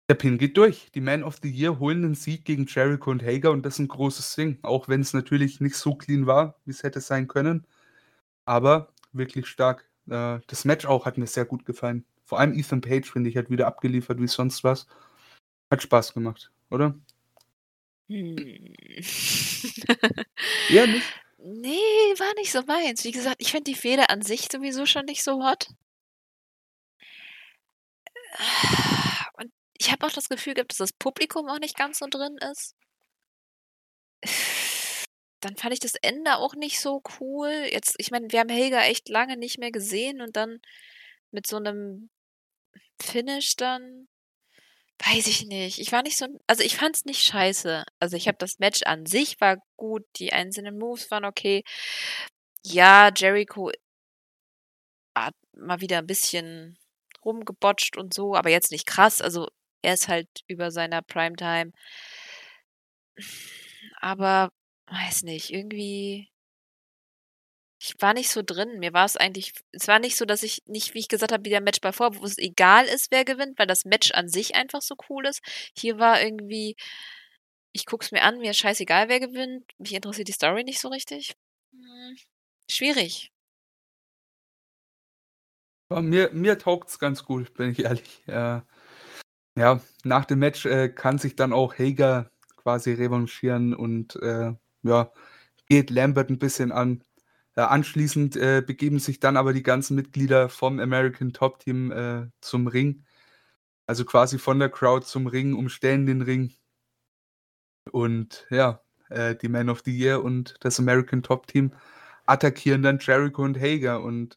der 0.08 0.16
Pin 0.16 0.38
geht 0.38 0.56
durch. 0.56 0.90
Die 0.92 1.00
Man 1.00 1.22
of 1.22 1.38
the 1.42 1.50
Year 1.50 1.78
holen 1.78 2.02
den 2.02 2.14
Sieg 2.14 2.44
gegen 2.44 2.66
Jericho 2.66 3.10
und 3.10 3.22
Hager 3.22 3.52
und 3.52 3.64
das 3.64 3.74
ist 3.74 3.80
ein 3.80 3.88
großes 3.88 4.34
Ding. 4.34 4.58
Auch 4.62 4.88
wenn 4.88 5.02
es 5.02 5.12
natürlich 5.12 5.60
nicht 5.60 5.76
so 5.76 5.94
clean 5.94 6.26
war, 6.26 6.58
wie 6.64 6.72
es 6.72 6.82
hätte 6.82 7.00
sein 7.00 7.28
können. 7.28 7.66
Aber 8.44 8.92
wirklich 9.12 9.46
stark. 9.46 9.89
Äh, 10.10 10.40
das 10.46 10.64
Match 10.64 10.86
auch 10.86 11.06
hat 11.06 11.18
mir 11.18 11.26
sehr 11.26 11.44
gut 11.44 11.64
gefallen. 11.64 12.04
Vor 12.24 12.38
allem 12.38 12.52
Ethan 12.52 12.80
Page, 12.80 13.10
finde 13.10 13.30
ich, 13.30 13.36
hat 13.36 13.50
wieder 13.50 13.66
abgeliefert 13.66 14.20
wie 14.20 14.28
sonst 14.28 14.64
was. 14.64 14.86
Hat 15.70 15.82
Spaß 15.82 16.14
gemacht, 16.14 16.50
oder? 16.70 16.94
Hm. 18.08 18.36
Ja, 20.68 20.86
nicht? 20.86 21.06
Ne, 21.38 21.78
war 22.18 22.34
nicht 22.34 22.52
so 22.52 22.62
meins. 22.62 23.04
Wie 23.04 23.12
gesagt, 23.12 23.36
ich 23.38 23.50
finde 23.50 23.70
die 23.70 23.76
Fehde 23.76 24.10
an 24.10 24.22
sich 24.22 24.48
sowieso 24.52 24.84
schon 24.86 25.06
nicht 25.06 25.22
so 25.22 25.42
hot. 25.44 25.68
Und 29.34 29.50
ich 29.78 29.90
habe 29.90 30.06
auch 30.06 30.12
das 30.12 30.28
Gefühl 30.28 30.54
gehabt, 30.54 30.72
dass 30.72 30.78
das 30.78 30.92
Publikum 30.92 31.48
auch 31.48 31.58
nicht 31.58 31.76
ganz 31.76 31.98
so 31.98 32.06
drin 32.10 32.36
ist. 32.52 32.74
Dann 35.40 35.56
fand 35.56 35.72
ich 35.72 35.80
das 35.80 35.94
Ende 35.94 36.36
auch 36.36 36.54
nicht 36.54 36.80
so 36.80 37.02
cool. 37.20 37.50
Jetzt, 37.70 37.94
ich 37.98 38.10
meine, 38.10 38.30
wir 38.30 38.40
haben 38.40 38.50
Helga 38.50 38.82
echt 38.84 39.08
lange 39.08 39.36
nicht 39.36 39.58
mehr 39.58 39.72
gesehen 39.72 40.20
und 40.20 40.36
dann 40.36 40.60
mit 41.30 41.46
so 41.46 41.56
einem 41.56 42.10
Finish 43.00 43.56
dann, 43.56 44.08
weiß 45.04 45.26
ich 45.28 45.46
nicht. 45.46 45.78
Ich 45.78 45.92
war 45.92 46.02
nicht 46.02 46.18
so, 46.18 46.26
also 46.46 46.62
ich 46.62 46.76
fand 46.76 46.96
es 46.96 47.04
nicht 47.06 47.22
scheiße. 47.22 47.84
Also 48.00 48.16
ich 48.16 48.28
habe 48.28 48.38
das 48.38 48.58
Match 48.58 48.82
an 48.84 49.06
sich 49.06 49.40
war 49.40 49.58
gut, 49.76 50.04
die 50.16 50.32
einzelnen 50.32 50.78
Moves 50.78 51.10
waren 51.10 51.24
okay. 51.24 51.64
Ja, 52.64 53.10
Jericho 53.16 53.70
hat 55.14 55.34
mal 55.52 55.80
wieder 55.80 55.98
ein 55.98 56.06
bisschen 56.06 56.78
rumgebotcht 57.24 57.96
und 57.96 58.14
so, 58.14 58.34
aber 58.34 58.50
jetzt 58.50 58.70
nicht 58.72 58.86
krass. 58.86 59.20
Also 59.22 59.48
er 59.82 59.94
ist 59.94 60.08
halt 60.08 60.28
über 60.48 60.70
seiner 60.70 61.02
Primetime. 61.02 61.72
aber 64.00 64.50
weiß 64.90 65.22
nicht, 65.24 65.50
irgendwie 65.50 66.30
ich 67.82 67.94
war 68.00 68.12
nicht 68.12 68.28
so 68.30 68.42
drin. 68.42 68.78
Mir 68.78 68.92
war 68.92 69.06
es 69.06 69.16
eigentlich 69.16 69.52
es 69.72 69.88
war 69.88 69.98
nicht 69.98 70.16
so, 70.16 70.24
dass 70.26 70.42
ich 70.42 70.62
nicht, 70.66 70.94
wie 70.94 70.98
ich 70.98 71.08
gesagt 71.08 71.32
habe, 71.32 71.44
wie 71.44 71.50
der 71.50 71.62
Match 71.62 71.80
bei 71.80 71.92
vor, 71.92 72.14
wo 72.16 72.24
es 72.24 72.36
egal 72.38 72.84
ist, 72.86 73.10
wer 73.10 73.24
gewinnt, 73.24 73.58
weil 73.58 73.66
das 73.66 73.84
Match 73.86 74.12
an 74.12 74.28
sich 74.28 74.54
einfach 74.54 74.82
so 74.82 74.94
cool 75.08 75.26
ist. 75.26 75.40
Hier 75.76 75.98
war 75.98 76.20
irgendwie 76.22 76.76
ich 77.72 77.86
gucke 77.86 78.04
es 78.04 78.12
mir 78.12 78.22
an, 78.22 78.38
mir 78.38 78.50
ist 78.50 78.58
scheißegal, 78.58 79.08
wer 79.08 79.20
gewinnt. 79.20 79.64
Mich 79.78 79.94
interessiert 79.94 80.28
die 80.28 80.32
Story 80.32 80.64
nicht 80.64 80.80
so 80.80 80.88
richtig. 80.88 81.34
Hm, 81.72 82.16
schwierig. 82.70 83.30
Ja, 85.90 86.00
mir 86.00 86.30
mir 86.32 86.58
taugt's 86.58 86.98
ganz 86.98 87.24
gut, 87.24 87.54
bin 87.54 87.70
ich 87.70 87.80
ehrlich. 87.84 88.22
Äh, 88.28 88.60
ja, 89.56 89.80
nach 90.04 90.24
dem 90.24 90.38
Match, 90.40 90.66
äh, 90.66 90.88
kann 90.88 91.18
sich 91.18 91.36
dann 91.36 91.52
auch 91.52 91.74
Hager 91.78 92.30
quasi 92.56 92.92
revanchieren 92.92 93.74
und, 93.74 94.16
äh, 94.16 94.54
ja, 94.82 95.12
geht 95.68 95.90
Lambert 95.90 96.30
'n 96.30 96.38
bisschen 96.38 96.72
an. 96.72 97.04
Äh, 97.56 97.62
anschließend, 97.62 98.36
äh, 98.36 98.62
begeben 98.66 98.98
sich 99.00 99.20
dann 99.20 99.36
aber 99.36 99.52
die 99.54 99.62
ganzen 99.64 99.96
Mitglieder 99.96 100.48
vom 100.50 100.80
American 100.80 101.32
Top 101.32 101.60
Team, 101.60 101.92
äh, 101.92 102.28
zum 102.40 102.66
Ring. 102.68 103.04
Also, 103.86 104.04
quasi 104.06 104.38
von 104.38 104.58
der 104.60 104.70
Crowd 104.70 105.06
zum 105.06 105.26
Ring, 105.28 105.54
umstellen 105.54 106.06
den 106.06 106.22
Ring. 106.22 106.52
Und 107.92 108.46
ja, 108.50 108.80
äh, 109.08 109.34
die 109.36 109.48
Man 109.48 109.68
of 109.70 109.82
the 109.84 109.96
Year 109.96 110.22
und 110.22 110.54
das 110.60 110.78
American 110.78 111.22
Top 111.22 111.46
Team 111.46 111.72
attackieren 112.26 112.82
dann 112.82 112.98
Jericho 113.00 113.42
und 113.42 113.58
Hager 113.58 114.02
und 114.02 114.36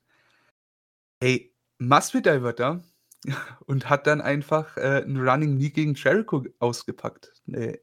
Ey, 1.21 1.53
Masvidal 1.79 2.43
war 2.43 2.53
da 2.53 2.81
und 3.65 3.89
hat 3.89 4.07
dann 4.07 4.21
einfach, 4.21 4.77
äh, 4.77 5.03
'n 5.05 5.17
Running 5.17 5.55
Knee 5.57 5.69
gegen 5.69 5.93
Jericho 5.95 6.43
ausgepackt. 6.59 7.33
Ne, 7.45 7.79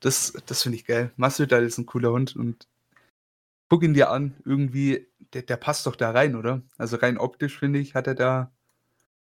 das 0.00 0.32
das 0.46 0.62
finde 0.62 0.76
ich 0.78 0.84
geil. 0.86 1.12
Masvidal 1.16 1.64
ist 1.64 1.78
'n 1.78 1.86
cooler 1.86 2.12
Hund 2.12 2.36
und 2.36 2.66
guck 3.70 3.82
ihn 3.82 3.92
dir 3.94 4.10
an, 4.10 4.34
irgendwie, 4.46 5.08
der 5.34 5.42
der 5.42 5.56
passt 5.58 5.84
doch 5.86 5.94
da 5.96 6.10
rein, 6.10 6.36
oder? 6.36 6.62
Also, 6.78 6.96
rein 6.96 7.18
optisch, 7.18 7.58
finde 7.58 7.78
ich, 7.78 7.94
hat 7.94 8.06
er 8.06 8.14
da, 8.14 8.52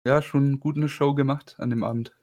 ja, 0.07 0.23
schon 0.23 0.61
gut 0.61 0.77
'ne 0.79 0.89
Show 0.89 1.15
gemacht 1.15 1.57
an 1.59 1.71
dem 1.71 1.85
Abend. 1.85 2.15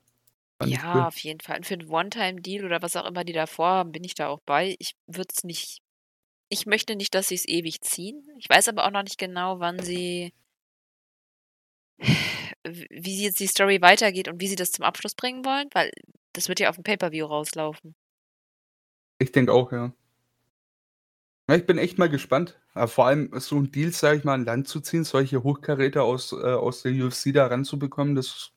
Fand 0.59 0.73
Ja, 0.73 0.79
cool. 0.93 1.07
auf 1.07 1.17
jeden 1.19 1.41
Fall. 1.41 1.57
Und 1.57 1.65
für 1.65 1.73
'n 1.75 1.89
One-Time-Deal 1.89 2.63
oder 2.65 2.81
was 2.81 2.95
auch 2.95 3.05
immer 3.05 3.23
die 3.23 3.33
da 3.33 3.45
vorhaben, 3.45 3.91
bin 3.91 4.03
ich 4.03 4.13
da 4.15 4.27
auch 4.29 4.39
bei. 4.45 4.75
Ich 4.79 4.93
würde 5.07 5.29
es 5.35 5.43
nicht 5.43 5.79
ich 6.49 6.65
möchte 6.67 6.95
nicht, 6.95 7.15
dass 7.15 7.29
sie's 7.29 7.45
ewig 7.47 7.81
ziehen. 7.81 8.23
Ich 8.39 8.49
weiß 8.49 8.69
aber 8.69 8.85
auch 8.85 8.91
noch 8.91 9.03
nicht 9.03 9.17
genau, 9.19 9.59
wann 9.59 9.81
sie 9.81 10.31
wie 12.89 13.23
jetzt 13.23 13.39
die 13.39 13.47
Story 13.47 13.81
weitergeht 13.81 14.27
und 14.27 14.41
wie 14.41 14.47
sie 14.47 14.55
das 14.55 14.71
zum 14.71 14.85
Abschluss 14.85 15.15
bringen 15.15 15.45
wollen, 15.45 15.69
weil 15.73 15.91
das 16.33 16.49
wird 16.49 16.59
ja 16.59 16.69
aufm 16.69 16.83
Pay-per-View 16.83 17.25
rauslaufen. 17.25 17.95
Ich 19.21 19.31
denke 19.31 19.51
auch, 19.53 19.71
ja. 19.71 19.95
Ja, 21.49 21.55
ich 21.55 21.65
bin 21.67 21.77
echt 21.77 21.99
mal 21.99 22.09
gespannt. 22.09 22.59
Aber 22.73 22.87
vor 22.87 23.05
allem 23.05 23.29
so 23.39 23.57
'n 23.57 23.71
Deal, 23.71 23.91
sage 23.91 24.17
ich 24.17 24.23
mal, 24.23 24.33
an 24.33 24.45
Land 24.45 24.67
zu 24.67 24.79
ziehen, 24.81 25.03
solche 25.03 25.43
Hochkaräter 25.43 26.03
aus 26.03 26.31
äh, 26.33 26.35
aus 26.37 26.81
der 26.81 26.91
UFC 26.93 27.31
da 27.33 27.45
ranzubekommen, 27.47 28.15
das 28.15 28.51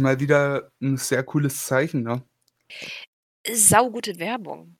mal 0.00 0.18
wieder 0.20 0.72
'n 0.82 0.96
sehr 0.96 1.22
cooles 1.22 1.66
Zeichen, 1.66 2.02
ne? 2.02 2.24
Saugute 3.52 4.18
Werbung. 4.18 4.78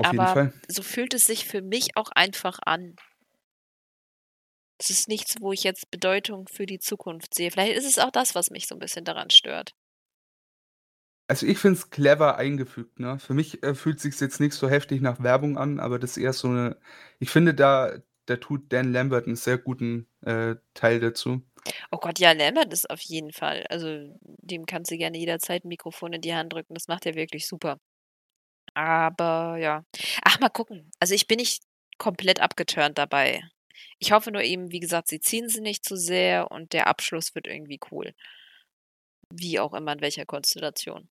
Auf 0.00 0.12
jeden 0.12 0.26
Aber 0.26 0.28
Fall. 0.28 0.54
so 0.68 0.82
fühlt 0.82 1.14
es 1.14 1.26
sich 1.26 1.46
für 1.46 1.62
mich 1.62 1.96
auch 1.96 2.10
einfach 2.14 2.58
an. 2.66 2.96
Es 4.82 4.88
ist 4.88 5.08
nichts, 5.08 5.34
wo 5.40 5.52
ich 5.52 5.62
jetzt 5.62 5.90
Bedeutung 5.90 6.48
für 6.48 6.64
die 6.64 6.78
Zukunft 6.78 7.34
sehe. 7.34 7.50
Vielleicht 7.50 7.76
ist 7.76 7.84
es 7.84 7.98
auch 7.98 8.10
das, 8.10 8.34
was 8.34 8.48
mich 8.50 8.66
so 8.66 8.74
'n 8.74 8.78
bisschen 8.78 9.04
daran 9.04 9.28
stört. 9.28 9.72
Also, 11.30 11.46
ich 11.46 11.58
finde 11.58 11.78
es 11.78 11.90
clever 11.90 12.38
eingefügt, 12.38 12.98
ne? 12.98 13.20
Für 13.20 13.34
mich, 13.34 13.62
äh, 13.62 13.76
fühlt 13.76 14.00
sich's 14.00 14.18
jetzt 14.18 14.40
nicht 14.40 14.52
so 14.52 14.68
heftig 14.68 15.00
nach 15.00 15.22
Werbung 15.22 15.58
an, 15.58 15.78
aber 15.78 16.00
das 16.00 16.12
ist 16.12 16.16
eher 16.16 16.32
so 16.32 16.48
'ne 16.48 16.76
ich 17.20 17.30
finde, 17.30 17.54
da 17.54 17.92
da 18.26 18.34
tut 18.36 18.72
Dan 18.72 18.92
Lambert 18.92 19.28
'n 19.28 19.36
sehr 19.36 19.56
guten, 19.56 20.08
äh, 20.22 20.56
Teil 20.74 20.98
dazu. 20.98 21.40
Oh 21.92 21.98
Gott, 21.98 22.20
ja, 22.20 22.30
Lambert 22.32 22.72
ist 22.72 22.88
auf 22.88 23.00
jeden 23.00 23.32
Fall 23.32 23.64
also, 23.68 23.88
dem 24.22 24.64
kannst 24.64 24.92
du 24.92 24.96
gerne 24.96 25.18
jederzeit 25.18 25.64
'n 25.64 25.68
Mikrofon 25.68 26.12
in 26.12 26.20
die 26.20 26.32
Hand 26.34 26.52
drücken. 26.52 26.74
Das 26.74 26.86
macht 26.86 27.04
er 27.04 27.14
wirklich 27.16 27.46
super. 27.48 27.78
Aber 28.74 29.56
ja. 29.58 29.84
Ach, 30.24 30.40
mal 30.40 30.50
gucken. 30.50 30.90
Also, 31.00 31.14
ich 31.14 31.26
bin 31.28 31.38
nicht 31.38 31.62
komplett 31.98 32.40
abgeturnt 32.40 32.98
dabei. 32.98 33.42
Ich 34.00 34.12
hoffe 34.12 34.32
nur 34.32 34.42
eben, 34.42 34.72
wie 34.72 34.80
gesagt, 34.80 35.08
sie 35.08 35.20
ziehen 35.20 35.48
sie 35.48 35.60
nicht 35.62 35.84
zu 35.84 35.96
sehr 35.96 36.50
und 36.52 36.72
der 36.74 36.88
Abschluss 36.88 37.34
wird 37.34 37.46
irgendwie 37.48 37.80
cool. 37.92 38.14
Wie 39.32 39.60
auch 39.60 39.74
immer, 39.74 39.92
in 39.92 40.00
welcher 40.00 40.26
Konstellation. 40.26 41.08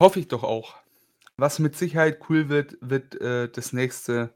Hoffe 0.00 0.20
ich 0.20 0.28
doch 0.28 0.42
auch. 0.44 0.76
Was 1.36 1.58
mit 1.58 1.76
Sicherheit 1.76 2.20
cool 2.28 2.48
wird, 2.48 2.76
wird, 2.80 3.20
äh, 3.20 3.48
das 3.50 3.72
nächste 3.72 4.34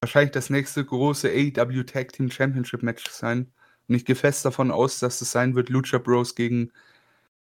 wahrscheinlich 0.00 0.32
das 0.32 0.50
nächste 0.50 0.84
große 0.84 1.28
AEW 1.30 1.84
Tag 1.84 2.12
Team 2.12 2.30
Championship 2.30 2.82
Match 2.82 3.08
sein. 3.10 3.52
Und 3.88 3.94
ich 3.94 4.04
gehe 4.04 4.16
fest 4.16 4.44
davon 4.44 4.70
aus, 4.70 4.98
dass 5.00 5.20
es 5.22 5.30
sein 5.30 5.54
wird 5.54 5.70
Lucha 5.70 5.98
Bros 5.98 6.34
gegen 6.34 6.72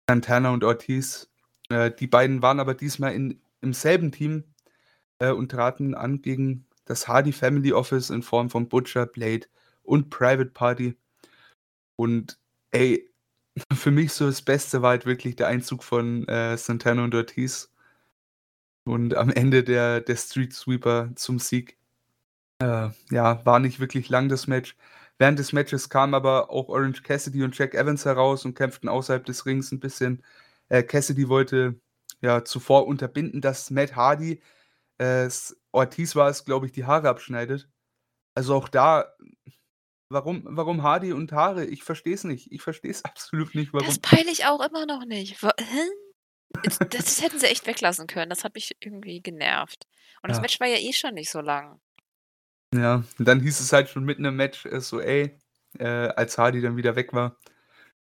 Santana 0.08 0.50
und 0.50 0.64
Ortiz. 0.64 1.30
Äh, 1.70 1.92
die 1.92 2.08
beiden 2.08 2.42
waren 2.42 2.60
aber 2.60 2.74
diesmal 2.74 3.14
in 3.14 3.40
im 3.60 3.72
selben 3.72 4.12
Team, 4.12 4.44
äh, 5.18 5.30
und 5.32 5.50
traten 5.50 5.94
an 5.94 6.22
gegen 6.22 6.66
das 6.84 7.08
Hardy 7.08 7.32
Family 7.32 7.72
Office 7.72 8.10
in 8.10 8.22
Form 8.22 8.50
von 8.50 8.68
Butcher, 8.68 9.06
Blade 9.06 9.46
und 9.82 10.10
Private 10.10 10.50
Party. 10.50 10.96
Und 11.96 12.38
ey, 12.70 13.07
für 13.72 13.90
mich 13.90 14.12
so 14.12 14.26
das 14.26 14.42
Beste 14.42 14.82
war 14.82 14.90
halt 14.90 15.06
wirklich 15.06 15.36
der 15.36 15.48
Einzug 15.48 15.82
von, 15.84 16.26
äh, 16.28 16.56
Santana 16.56 17.04
und 17.04 17.14
Ortiz. 17.14 17.68
Und 18.86 19.14
am 19.16 19.30
Ende 19.30 19.62
der 19.64 20.00
der 20.00 20.16
Street 20.16 20.52
Sweeper 20.54 21.10
zum 21.14 21.38
Sieg. 21.38 21.76
Äh, 22.60 22.90
ja, 23.10 23.44
war 23.46 23.60
nicht 23.60 23.80
wirklich 23.80 24.08
lang 24.10 24.28
das 24.28 24.46
Match. 24.48 24.76
Während 25.18 25.38
des 25.38 25.52
Matches 25.52 25.90
kamen 25.90 26.14
aber 26.14 26.50
auch 26.50 26.68
Orange 26.68 27.02
Cassidy 27.02 27.44
und 27.44 27.56
Jack 27.58 27.74
Evans 27.74 28.04
heraus 28.06 28.44
und 28.44 28.54
kämpften 28.54 28.88
außerhalb 28.88 29.24
des 29.26 29.46
Rings 29.46 29.72
'n 29.72 29.80
bisschen. 29.80 30.24
Äh, 30.68 30.82
Cassidy 30.84 31.28
wollte, 31.28 31.80
ja, 32.22 32.44
zuvor 32.44 32.86
unterbinden, 32.88 33.40
dass 33.42 33.70
Matt 33.70 33.96
Hardy, 33.96 34.42
äh, 34.98 35.28
Ortiz 35.72 36.16
war 36.16 36.30
es, 36.30 36.44
glaube 36.44 36.66
ich, 36.66 36.72
die 36.72 36.86
Haare 36.86 37.08
abschneidet. 37.10 37.68
Also, 38.34 38.54
auch 38.56 38.68
da 38.68 39.06
warum 40.10 40.42
warum 40.46 40.82
Hardy 40.82 41.12
und 41.12 41.32
Haare? 41.32 41.64
Ich 41.66 41.84
verstehe 41.84 42.14
es 42.14 42.24
nicht. 42.24 42.50
Ich 42.52 42.62
verstehe 42.62 42.90
es 42.90 43.04
absolut 43.04 43.54
nicht, 43.54 43.72
Das 43.78 43.78
warum. 43.86 44.00
peile 44.00 44.30
ich 44.30 44.44
auch 44.46 44.60
immer 44.66 44.86
noch 44.86 45.04
nicht. 45.04 45.40
Hä? 45.42 45.48
Das 46.62 46.78
das 46.90 47.22
hätten 47.22 47.38
sie 47.38 47.46
echt 47.46 47.66
weglassen 47.66 48.06
können. 48.06 48.30
Das 48.30 48.44
hat 48.44 48.54
mich 48.54 48.76
irgendwie 48.80 49.20
genervt. 49.22 49.86
Und 50.22 50.28
das 50.30 50.38
Ja. 50.38 50.42
Match 50.42 50.60
war 50.60 50.66
ja 50.68 50.76
eh 50.78 50.92
schon 50.92 51.14
nicht 51.14 51.30
so 51.30 51.40
lang. 51.40 51.80
Ja, 52.74 53.02
und 53.18 53.26
dann 53.28 53.40
hieß 53.40 53.60
es 53.60 53.72
halt 53.72 53.88
schon 53.88 54.04
mitten 54.04 54.24
im 54.24 54.36
Match, 54.36 54.66
äh, 54.66 54.80
so: 54.80 55.00
„Ey“, 55.00 55.38
äh, 55.78 55.84
als 55.86 56.36
Hardy 56.38 56.60
dann 56.60 56.76
wieder 56.76 56.96
weg 56.96 57.12
war: 57.14 57.38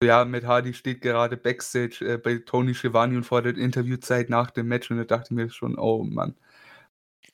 „Ja, 0.03 0.25
Matt 0.25 0.45
Hardy 0.45 0.73
steht 0.73 1.01
gerade 1.01 1.37
backstage, 1.37 2.05
äh, 2.05 2.17
bei 2.17 2.37
Tony 2.39 2.75
Schiavone 2.75 3.17
und 3.17 3.25
fordert 3.25 3.57
Interviewzeit 3.57 4.29
nach 4.29 4.51
dem 4.51 4.67
Match.“ 4.67 4.91
Und 4.91 4.97
da 4.97 5.05
dachte 5.05 5.27
ich 5.33 5.37
mir 5.37 5.49
schon: 5.51 5.77
„Oh 5.79 6.03
Mann. 6.03 6.35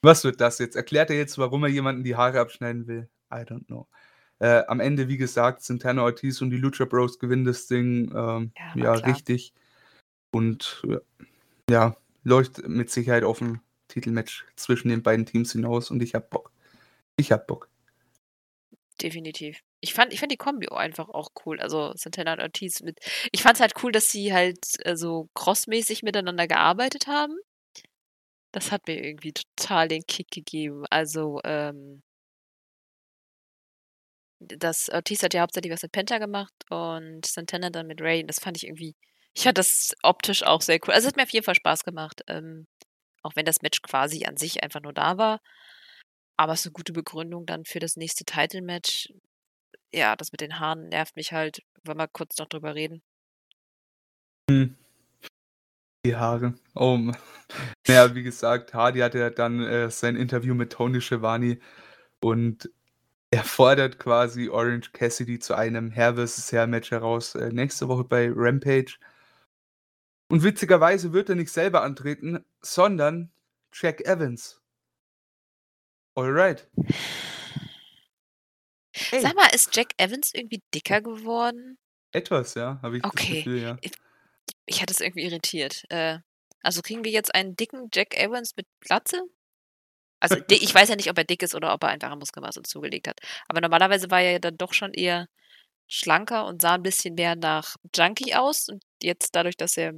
Was 0.01 0.23
wird 0.23 0.39
das 0.41 0.59
jetzt? 0.59 0.75
Erklärt 0.77 1.09
er 1.09 1.17
jetzt, 1.17 1.37
warum 1.37 1.63
er 1.63 1.69
jemanden 1.69 2.03
die 2.05 2.15
Haare 2.15 2.39
abschneiden 2.39 2.87
will? 2.87 3.09
I 3.31 3.37
don't 3.39 3.65
know.“ 3.67 3.87
Äh, 4.41 4.63
am 4.67 4.79
Ende, 4.81 5.07
wie 5.07 5.17
gesagt, 5.17 5.63
Santana 5.63 6.03
Ortiz 6.03 6.41
und 6.41 6.49
die 6.49 6.57
Lucha 6.57 6.85
Bros 6.85 7.19
gewinnen 7.19 7.45
das 7.45 7.67
Ding, 7.67 8.11
ähm, 8.15 8.51
Ja, 8.57 8.75
ja, 8.75 8.95
richtig. 8.95 9.53
Und, 10.31 10.83
äh, 10.89 10.99
ja, 11.71 11.97
läuft 12.23 12.67
mit 12.67 12.89
Sicherheit 12.91 13.23
auf 13.25 13.41
'n 13.41 13.61
Titelmatch 13.89 14.45
zwischen 14.57 14.89
den 14.89 15.03
beiden 15.03 15.25
Teams 15.27 15.53
hinaus 15.53 15.91
und 15.91 16.03
ich 16.03 16.15
habe 16.15 16.27
Bock. 16.29 16.51
Ich 17.17 17.31
habe 17.33 17.45
Bock. 17.47 17.69
Definitiv. 19.01 19.59
Ich 19.81 19.93
fand 19.93 20.13
ich 20.13 20.19
fand 20.19 20.31
die 20.31 20.37
Kombi 20.37 20.67
einfach 20.69 21.09
auch 21.09 21.29
cool. 21.45 21.59
Also, 21.59 21.91
Santana 21.95 22.33
und 22.33 22.39
Ortiz 22.41 22.81
mit 22.81 22.99
ich 23.31 23.41
fand's 23.43 23.59
halt 23.59 23.73
cool, 23.83 23.91
dass 23.91 24.09
sie 24.09 24.33
halt, 24.33 24.57
äh, 24.85 24.95
so 24.95 25.27
crossmäßig 25.33 26.01
miteinander 26.03 26.47
gearbeitet 26.47 27.07
haben. 27.07 27.35
Das 28.53 28.71
hat 28.71 28.87
mir 28.87 29.03
irgendwie 29.03 29.33
total 29.33 29.87
den 29.89 30.03
Kick 30.07 30.31
gegeben. 30.31 30.85
Also, 30.89 31.41
ähm 31.43 32.01
das 34.41 34.89
Ortiz 34.89 35.23
hat 35.23 35.33
ja 35.33 35.41
hauptsächlich 35.41 35.71
was 35.73 35.83
mit 35.83 35.91
Penta 35.91 36.17
gemacht 36.17 36.53
und 36.69 37.25
Santana 37.25 37.69
dann 37.69 37.87
mit 37.87 38.01
Rey. 38.01 38.25
Das 38.25 38.39
fand 38.39 38.57
ich 38.57 38.65
irgendwie 38.65 38.95
ich 39.37 39.43
fand 39.43 39.57
das 39.57 39.93
optisch 40.03 40.43
auch 40.43 40.61
sehr 40.61 40.79
cool. 40.87 40.93
Also, 40.93 41.07
es 41.07 41.11
hat 41.11 41.17
mir 41.17 41.23
auf 41.23 41.29
jeden 41.31 41.43
Fall 41.45 41.55
Spaß 41.55 41.83
gemacht, 41.83 42.21
ähm, 42.27 42.67
auch 43.23 43.35
wenn 43.35 43.45
das 43.45 43.61
Match 43.61 43.81
quasi 43.81 44.25
an 44.25 44.37
sich 44.37 44.63
einfach 44.63 44.81
nur 44.81 44.93
da 44.93 45.17
war. 45.17 45.39
Aber 46.37 46.53
es 46.53 46.61
ist 46.61 46.65
'ne 46.67 46.71
gute 46.73 46.93
Begründung 46.93 47.45
dann 47.45 47.65
für 47.65 47.79
das 47.79 47.95
nächste 47.97 48.25
Title-Match. 48.25 49.09
Ja, 49.93 50.15
das 50.17 50.31
mit 50.33 50.41
den 50.41 50.59
Haaren 50.59 50.89
nervt 50.89 51.15
mich 51.17 51.33
halt. 51.33 51.61
Wollen 51.85 51.97
wir 51.99 52.07
kurz 52.09 52.37
noch 52.39 52.47
drüber 52.49 52.75
reden? 52.75 53.01
Mhm. 54.49 54.75
Die 56.05 56.15
Haare. 56.15 56.53
Oh 56.75 56.97
Ma 56.97 57.13
na 57.87 57.93
ja, 57.95 58.15
wie 58.15 58.23
gesagt, 58.23 58.73
Hardy 58.75 58.99
hatte 58.99 59.19
ja 59.19 59.29
dann, 59.31 59.61
äh, 59.63 59.89
sein 59.91 60.15
Interview 60.15 60.53
mit 60.55 60.71
Tony 60.73 61.01
Schiavone 61.01 61.59
und 62.21 62.69
er 63.35 63.43
fordert 63.43 63.99
quasi 63.99 64.47
Orange 64.49 64.91
Cassidy 64.93 65.39
zu 65.39 65.55
einem 65.55 65.93
Hair-versus-Hair-Match 65.93 66.91
heraus, 66.91 67.35
äh, 67.35 67.49
nächste 67.49 67.87
Woche 67.89 68.05
bei 68.05 68.31
Rampage. 68.33 68.97
Und 70.29 70.43
witzigerweise 70.43 71.11
wird 71.13 71.29
er 71.29 71.35
nicht 71.35 71.51
selber 71.51 71.83
antreten, 71.83 72.45
sondern 72.61 73.31
Jack 73.73 74.01
Evans. 74.01 74.61
Alright. 76.15 76.67
Ey. 79.11 79.21
Sag 79.21 79.35
mal, 79.35 79.49
ist 79.53 79.75
Jack 79.75 79.89
Evans 79.97 80.31
irgendwie 80.33 80.63
dicker 80.73 81.01
geworden? 81.01 81.77
Etwas, 82.13 82.53
ja, 82.53 82.79
habe 82.81 82.97
ich 82.97 83.03
Okay. 83.03 83.27
das 83.27 83.43
Gefühl, 83.43 83.61
ja. 83.61 83.77
Ich, 83.81 83.91
ich 84.65 84.81
hatte 84.81 84.93
es 84.93 85.01
irgendwie 85.01 85.23
irritiert. 85.25 85.83
Äh, 85.89 86.19
also 86.61 86.81
kriegen 86.81 87.03
wir 87.03 87.11
jetzt 87.11 87.35
einen 87.35 87.57
dicken 87.57 87.89
Jack 87.93 88.17
Evans 88.17 88.55
mit 88.55 88.67
Glatze? 88.79 89.21
Also 90.19 90.37
ich 90.49 90.73
weiß 90.73 90.89
ja 90.89 90.95
nicht, 90.95 91.09
ob 91.09 91.17
er 91.17 91.23
dick 91.25 91.43
ist 91.43 91.55
oder 91.55 91.73
ob 91.73 91.83
er 91.83 91.89
einfach 91.89 92.11
an 92.11 92.19
Muskelmasse 92.19 92.63
zugelegt 92.63 93.07
hat. 93.07 93.19
Aber 93.47 93.61
normalerweise 93.61 94.09
war 94.11 94.21
er 94.21 94.33
ja 94.33 94.39
dann 94.39 94.57
doch 94.57 94.73
schon 94.73 94.93
eher 94.93 95.27
schlanker 95.87 96.45
und 96.47 96.61
sah 96.61 96.75
ein 96.75 96.83
bisschen 96.83 97.15
mehr 97.15 97.35
nach 97.35 97.75
Junkie 97.95 98.35
aus. 98.35 98.69
Und 98.69 98.83
jetzt 99.01 99.35
dadurch, 99.35 99.57
dass 99.57 99.77
er 99.77 99.93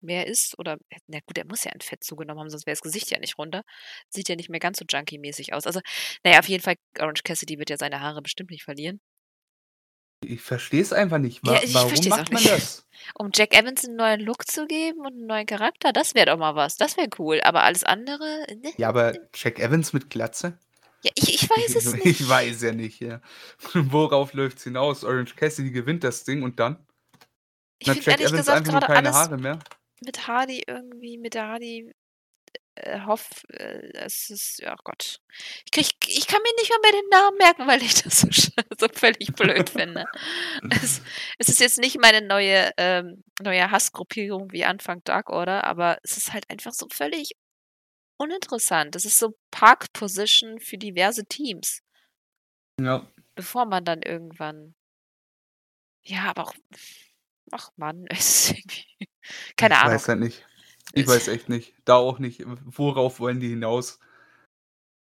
mehr 0.00 0.26
ist, 0.26 0.58
oder 0.58 0.78
na 1.08 1.18
gut, 1.26 1.38
er 1.38 1.46
muss 1.46 1.64
ja 1.64 1.72
an 1.72 1.80
Fett 1.80 2.04
zugenommen 2.04 2.40
haben, 2.40 2.50
sonst 2.50 2.66
wäre 2.66 2.74
das 2.74 2.82
Gesicht 2.82 3.10
ja 3.10 3.18
nicht 3.18 3.38
runter, 3.38 3.62
sieht 4.10 4.28
ja 4.28 4.36
nicht 4.36 4.50
mehr 4.50 4.60
ganz 4.60 4.78
so 4.78 4.84
Junkie-mäßig 4.88 5.52
aus. 5.54 5.66
Also, 5.66 5.80
naja, 6.24 6.38
auf 6.40 6.48
jeden 6.48 6.62
Fall, 6.62 6.76
Orange 7.00 7.22
Cassidy 7.24 7.58
wird 7.58 7.70
ja 7.70 7.76
seine 7.78 8.00
Haare 8.00 8.22
bestimmt 8.22 8.50
nicht 8.50 8.64
verlieren. 8.64 9.00
Ich 10.24 10.40
verstehe 10.42 10.82
es 10.82 10.92
einfach 10.92 11.18
nicht. 11.18 11.44
Wa 11.46 11.54
Ja, 11.54 11.62
ich 11.62 11.74
warum 11.74 11.92
macht 12.08 12.32
man 12.32 12.42
das? 12.44 12.84
Um 13.14 13.30
Jack 13.32 13.54
Evans 13.56 13.84
einen 13.86 13.96
neuen 13.96 14.20
Look 14.20 14.46
zu 14.50 14.66
geben 14.66 15.00
und 15.00 15.14
einen 15.14 15.26
neuen 15.26 15.46
Charakter, 15.46 15.92
das 15.92 16.14
wäre 16.14 16.26
doch 16.26 16.36
mal 16.36 16.54
was. 16.56 16.76
Das 16.76 16.96
wäre 16.96 17.08
cool. 17.18 17.40
Aber 17.42 17.62
alles 17.62 17.84
andere, 17.84 18.44
ne? 18.62 18.72
Ja, 18.76 18.88
aber 18.90 19.14
Jack 19.34 19.60
Evans 19.60 19.92
mit 19.92 20.10
Glatze? 20.10 20.58
Ja, 21.02 21.12
ich, 21.14 21.42
ich 21.42 21.48
weiß 21.48 21.76
es 21.76 21.86
Ich, 21.94 22.04
nicht. 22.04 22.20
ich 22.20 22.28
weiß 22.28 22.60
ja 22.62 22.72
nicht, 22.72 23.00
ja. 23.00 23.20
Worauf 23.72 24.34
läuft's 24.34 24.64
hinaus? 24.64 25.04
Orange 25.04 25.36
Cassidy 25.36 25.70
gewinnt 25.70 26.04
das 26.04 26.24
Ding 26.24 26.42
und 26.42 26.58
dann? 26.60 26.84
Ich 27.78 27.86
Na, 27.86 27.94
finde 27.94 28.10
Jack 28.10 28.20
ehrlich 28.20 28.26
Evans 28.26 28.46
gesagt 28.46 28.58
einfach 28.58 28.72
nur 28.72 28.80
gerade 28.80 28.92
keine 28.92 29.08
alles 29.08 29.16
Haare 29.16 29.38
mehr. 29.38 29.58
mit 30.00 30.26
Hardy 30.26 30.64
irgendwie, 30.66 31.16
mit 31.18 31.34
der 31.34 31.46
Hardy 31.48 31.92
äh, 32.86 33.00
Hoff, 33.06 33.44
äh, 33.50 33.90
es 33.94 34.30
ist, 34.30 34.58
ja 34.60 34.74
Gott. 34.84 35.20
Ich, 35.64 35.70
krieg, 35.72 35.88
ich 36.06 36.26
kann 36.26 36.40
mir 36.42 36.54
nicht 36.60 36.70
mal 36.70 36.80
mehr 36.82 36.92
den 37.00 37.08
Namen 37.10 37.36
merken, 37.38 37.66
weil 37.66 37.82
ich 37.82 37.94
das 38.02 38.20
so, 38.20 38.28
so 38.78 38.88
völlig 38.92 39.34
blöd 39.34 39.70
finde. 39.70 40.04
Es, 40.70 41.00
es 41.38 41.48
ist 41.48 41.60
jetzt 41.60 41.78
nicht 41.78 41.98
meine 42.00 42.26
neue, 42.26 42.70
ähm, 42.76 43.22
neue 43.40 43.70
Hassgruppierung 43.70 44.52
wie 44.52 44.64
Anfang 44.64 45.02
Dark 45.04 45.30
Order, 45.30 45.64
aber 45.64 45.98
es 46.02 46.16
ist 46.16 46.32
halt 46.32 46.48
einfach 46.50 46.72
so 46.72 46.86
völlig 46.92 47.32
uninteressant. 48.18 48.94
Das 48.94 49.04
ist 49.04 49.18
so 49.18 49.36
Park 49.50 49.92
Position 49.92 50.58
für 50.60 50.76
diverse 50.78 51.24
Teams, 51.24 51.80
Ja. 52.80 53.06
bevor 53.34 53.64
man 53.66 53.84
dann 53.84 54.02
irgendwann. 54.02 54.74
Ja, 56.04 56.24
aber 56.30 56.44
auch. 56.48 56.54
Ach 57.52 57.70
Mann, 57.76 58.06
es 58.10 58.50
ist 58.50 58.58
irgendwie. 58.58 58.86
Keine 59.56 59.74
ich 59.74 59.80
Ahnung. 59.80 59.94
weiß 59.94 60.08
halt 60.08 60.20
nicht. 60.20 60.44
Ich 60.92 61.06
weiß 61.06 61.28
echt 61.28 61.48
nicht. 61.48 61.74
Da 61.84 61.96
auch 61.96 62.18
nicht. 62.18 62.42
Worauf 62.46 63.20
wollen 63.20 63.40
die 63.40 63.48
hinaus? 63.48 63.98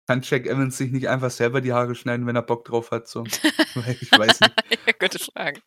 Kann 0.06 0.20
Jack 0.22 0.46
Evans 0.46 0.76
sich 0.76 0.90
nicht 0.92 1.08
einfach 1.08 1.30
selber 1.30 1.60
die 1.62 1.72
Haare 1.72 1.94
schneiden, 1.94 2.26
wenn 2.26 2.36
er 2.36 2.42
Bock 2.42 2.64
drauf 2.64 2.90
hat? 2.90 3.08
So. 3.08 3.24
Ich 4.00 4.10
weiß 4.12 4.40
nicht. 4.40 4.54
ja, 4.86 4.92
gute 4.98 5.18
Frage. 5.18 5.60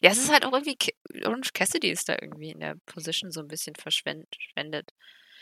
Ja, 0.00 0.10
es 0.10 0.18
ist 0.18 0.32
halt 0.32 0.44
auch 0.44 0.52
irgendwie. 0.52 0.76
Orange 1.24 1.52
Cassidy 1.52 1.90
ist 1.90 2.08
da 2.08 2.16
irgendwie 2.20 2.50
in 2.50 2.60
der 2.60 2.76
Position 2.86 3.30
so 3.30 3.40
ein 3.40 3.48
bisschen 3.48 3.74
verschwen- 3.74 4.26
verschwendet. 4.32 4.90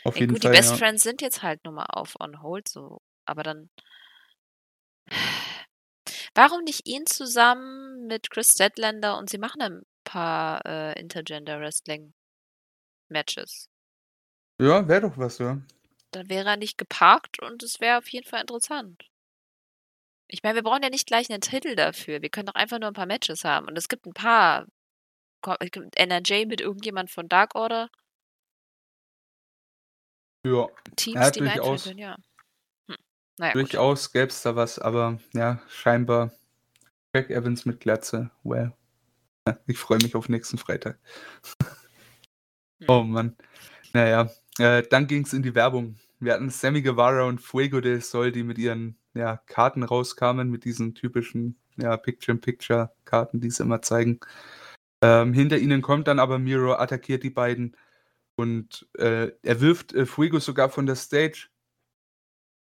Auf 0.03 0.15
Ja, 0.15 0.21
jeden 0.21 0.33
gut, 0.33 0.43
Fall. 0.43 0.51
die 0.51 0.57
Best 0.57 0.71
ja. 0.71 0.77
Friends 0.77 1.03
sind 1.03 1.21
jetzt 1.21 1.41
halt 1.43 1.63
nur 1.65 1.73
mal 1.73 1.85
auf 1.89 2.15
On 2.19 2.41
Hold 2.41 2.67
so. 2.67 3.01
Aber 3.25 3.41
dann. 3.43 3.69
Warum 6.35 6.63
nicht 6.63 6.85
ihn 6.85 7.05
zusammen 7.05 8.07
mit 8.07 8.29
Chris 8.29 8.51
Statlander 8.51 9.17
und 9.17 9.29
sie 9.29 9.37
machen 9.37 9.61
ein 9.61 9.81
paar 10.03 10.65
äh, 10.65 10.99
Intergender 10.99 11.59
Wrestling 11.59 12.13
Matches? 13.09 13.69
Ja, 14.59 14.87
wäre 14.87 15.01
doch 15.01 15.17
was, 15.17 15.37
ja. 15.39 15.61
Dann 16.11 16.29
wäre 16.29 16.49
er 16.49 16.57
nicht 16.57 16.77
geparkt 16.77 17.41
und 17.41 17.61
es 17.63 17.79
wäre 17.81 17.97
auf 17.97 18.07
jeden 18.07 18.27
Fall 18.27 18.41
interessant. 18.41 19.09
Ich 20.27 20.43
meine, 20.43 20.55
wir 20.55 20.63
brauchen 20.63 20.83
ja 20.83 20.89
nicht 20.89 21.07
gleich 21.07 21.29
einen 21.29 21.41
Titel 21.41 21.75
dafür. 21.75 22.21
Wir 22.21 22.29
können 22.29 22.47
doch 22.47 22.55
einfach 22.55 22.79
nur 22.79 22.87
ein 22.87 22.93
paar 22.93 23.05
Matches 23.05 23.43
haben. 23.43 23.67
Und 23.67 23.77
es 23.77 23.87
gibt 23.87 24.05
ein 24.05 24.13
paar. 24.13 24.65
Es 25.59 25.69
gibt 25.71 25.95
NRJ 25.97 26.45
mit 26.47 26.61
irgendjemand 26.61 27.11
von 27.11 27.29
Dark 27.29 27.53
Order. 27.53 27.89
Ja, 30.43 30.67
Teams, 30.95 31.15
Ja, 31.15 31.31
die 31.31 31.39
durchaus. 31.39 31.83
können, 31.83 31.99
ja. 31.99 32.15
Hm. 32.87 32.95
Naja, 33.37 33.53
durchaus 33.53 34.11
gäbe 34.11 34.27
es 34.27 34.41
da 34.41 34.55
was, 34.55 34.79
aber 34.79 35.19
ja, 35.33 35.61
scheinbar 35.69 36.31
Jack 37.15 37.29
Evans 37.29 37.65
mit 37.65 37.79
Glatze. 37.79 38.31
Well. 38.43 38.73
Ich 39.67 39.77
freue 39.77 39.99
mich 39.99 40.15
auf 40.15 40.29
nächsten 40.29 40.57
Freitag. 40.57 40.99
Hm. 42.79 42.87
Oh 42.89 43.03
Mann. 43.03 43.37
Naja, 43.93 44.29
äh, 44.59 44.83
dann 44.89 45.07
ging 45.07 45.23
es 45.23 45.33
in 45.33 45.43
die 45.43 45.55
Werbung. 45.55 45.95
Wir 46.19 46.33
hatten 46.33 46.49
Sammy 46.49 46.81
Guevara 46.81 47.23
und 47.23 47.41
Fuego 47.41 47.81
del 47.81 48.01
Sol, 48.01 48.31
die 48.31 48.43
mit 48.43 48.57
ihren 48.57 48.97
ja, 49.13 49.37
Karten 49.47 49.83
rauskamen, 49.83 50.49
mit 50.49 50.65
diesen 50.65 50.95
typischen 50.95 51.57
ja, 51.77 51.97
Picture-in-Picture-Karten, 51.97 53.41
die 53.41 53.49
sie 53.49 53.63
immer 53.63 53.81
zeigen. 53.81 54.19
Ähm, 55.01 55.33
hinter 55.33 55.57
ihnen 55.57 55.81
kommt 55.81 56.07
dann 56.07 56.19
aber 56.19 56.39
Miro, 56.39 56.73
attackiert 56.73 57.23
die 57.23 57.29
beiden 57.29 57.75
und 58.35 58.87
äh, 58.97 59.31
er 59.41 59.61
wirft 59.61 59.93
äh, 59.93 60.05
Fuego 60.05 60.39
sogar 60.39 60.69
von 60.69 60.85
der 60.85 60.95
Stage, 60.95 61.49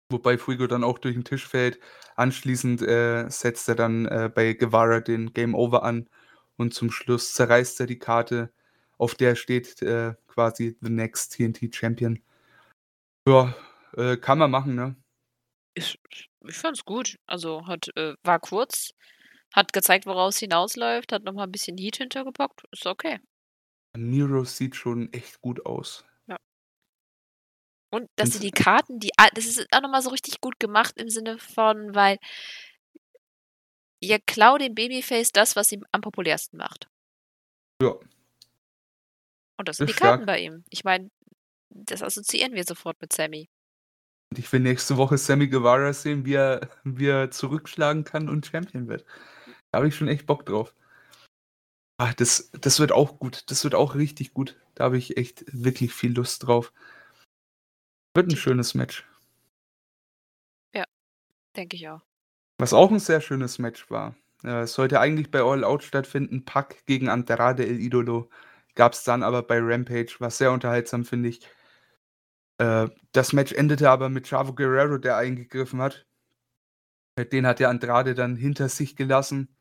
wobei 0.09 0.37
Fuego 0.37 0.67
dann 0.67 0.83
auch 0.83 0.99
durch 0.99 1.15
den 1.15 1.25
Tisch 1.25 1.47
fällt. 1.47 1.79
Anschließend 2.15 2.81
äh, 2.81 3.29
setzt 3.29 3.67
er 3.69 3.75
dann 3.75 4.05
äh, 4.05 4.29
bei 4.33 4.53
Guevara 4.53 5.01
den 5.01 5.33
Game 5.33 5.55
Over 5.55 5.83
an 5.83 6.09
und 6.57 6.73
zum 6.73 6.91
Schluss 6.91 7.33
zerreißt 7.33 7.79
er 7.81 7.87
die 7.87 7.99
Karte, 7.99 8.51
auf 8.97 9.15
der 9.15 9.35
steht 9.35 9.81
äh, 9.81 10.13
quasi 10.35 10.77
The 10.81 10.89
Next 10.89 11.33
TNT 11.35 11.73
Champion. 11.73 12.21
Ja, 13.27 13.55
äh, 13.97 14.17
kann 14.17 14.37
man 14.37 14.51
machen, 14.51 14.75
ne? 14.75 14.95
Ich, 15.73 15.99
ich 16.47 16.55
fand's 16.55 16.85
gut. 16.85 17.17
Also 17.25 17.65
hat, 17.65 17.89
äh, 17.95 18.15
war 18.23 18.39
kurz, 18.39 18.93
hat 19.53 19.73
gezeigt, 19.73 20.05
woraus 20.05 20.37
hinausläuft, 20.37 21.11
hat 21.11 21.23
nochmal 21.23 21.47
ein 21.47 21.51
bisschen 21.51 21.77
Heat 21.77 21.97
hintergepackt. 21.97 22.63
Ist 22.71 22.85
okay. 22.85 23.19
Miro 23.97 24.43
sieht 24.43 24.75
schon 24.75 25.11
echt 25.13 25.41
gut 25.41 25.65
aus. 25.65 26.05
Und 27.93 28.09
dass 28.17 28.33
sie 28.33 28.39
Find's- 28.39 28.45
die 28.57 28.63
Karten, 28.63 28.99
die, 28.99 29.11
das 29.35 29.45
ist 29.45 29.67
auch 29.71 29.81
nochmal 29.81 30.01
so 30.01 30.09
richtig 30.09 30.41
gut 30.41 30.59
gemacht 30.59 30.99
im 30.99 31.07
Sinne 31.09 31.37
von, 31.37 31.95
weil 31.95 32.17
ihr 34.01 34.19
klaut 34.19 34.59
dem 34.59 34.75
Babyface 34.75 35.31
das, 35.31 35.55
was 35.55 35.71
ihm 35.71 35.85
am 35.93 36.01
populärsten 36.01 36.57
macht. 36.57 36.89
Ja, 37.81 37.93
Und 39.57 39.67
das 39.69 39.77
sind 39.77 39.89
die 39.89 39.93
Karten 39.93 40.23
stark. 40.23 40.25
bei 40.25 40.39
ihm. 40.39 40.63
Ich 40.69 40.83
meine, 40.83 41.09
das 41.69 42.01
assoziieren 42.01 42.53
wir 42.53 42.63
sofort 42.63 42.99
mit 43.01 43.13
Sammy. 43.13 43.49
und 44.31 44.39
ich 44.39 44.51
will 44.51 44.59
nächste 44.59 44.97
Woche 44.97 45.17
Sammy 45.17 45.47
Guevara 45.47 45.93
sehen, 45.93 46.25
wie 46.25 46.35
er, 46.35 46.69
wie 46.83 47.07
er 47.07 47.31
zurückschlagen 47.31 48.03
kann 48.03 48.29
und 48.29 48.45
Champion 48.45 48.87
wird. 48.87 49.05
Da 49.71 49.79
habe 49.79 49.87
ich 49.87 49.95
schon 49.95 50.07
echt 50.07 50.25
Bock 50.25 50.45
drauf. 50.45 50.73
Ah, 51.97 52.13
das, 52.13 52.51
das 52.51 52.79
wird 52.79 52.91
auch 52.91 53.19
gut. 53.19 53.49
Das 53.49 53.63
wird 53.63 53.75
auch 53.75 53.95
richtig 53.95 54.33
gut. 54.33 54.59
Da 54.75 54.85
habe 54.85 54.97
ich 54.97 55.17
echt 55.17 55.45
wirklich 55.51 55.93
viel 55.93 56.13
Lust 56.13 56.45
drauf. 56.45 56.73
Wird 58.13 58.29
ein 58.29 58.35
schönes 58.37 58.73
Match. 58.73 59.05
Denke 61.55 61.77
ich 61.77 61.87
auch. 61.87 62.01
Was 62.57 62.73
auch 62.73 62.91
ein 62.91 62.99
sehr 62.99 63.21
schönes 63.21 63.59
Match 63.59 63.89
war. 63.89 64.15
Äh, 64.43 64.63
es 64.63 64.73
sollte 64.73 64.99
eigentlich 64.99 65.31
bei 65.31 65.41
All 65.41 65.63
Out 65.63 65.83
stattfinden. 65.83 66.43
Pack 66.45 66.85
gegen 66.85 67.09
Andrade 67.09 67.65
El 67.65 67.79
Idolo. 67.79 68.29
Gab 68.75 68.93
es 68.93 69.03
dann 69.03 69.23
aber 69.23 69.41
bei 69.43 69.59
Rampage. 69.59 70.15
War 70.19 70.29
sehr 70.29 70.51
unterhaltsam, 70.51 71.05
finde 71.05 71.29
ich. 71.29 71.41
Äh, 72.57 72.89
das 73.13 73.33
Match 73.33 73.53
endete 73.53 73.89
aber 73.89 74.09
mit 74.09 74.27
Chavo 74.27 74.53
Guerrero, 74.53 74.97
der 74.97 75.17
eingegriffen 75.17 75.81
hat. 75.81 76.05
Den 77.31 77.47
hat 77.47 77.59
der 77.59 77.69
Andrade 77.69 78.13
dann 78.13 78.35
hinter 78.35 78.69
sich 78.69 78.95
gelassen. 78.95 79.55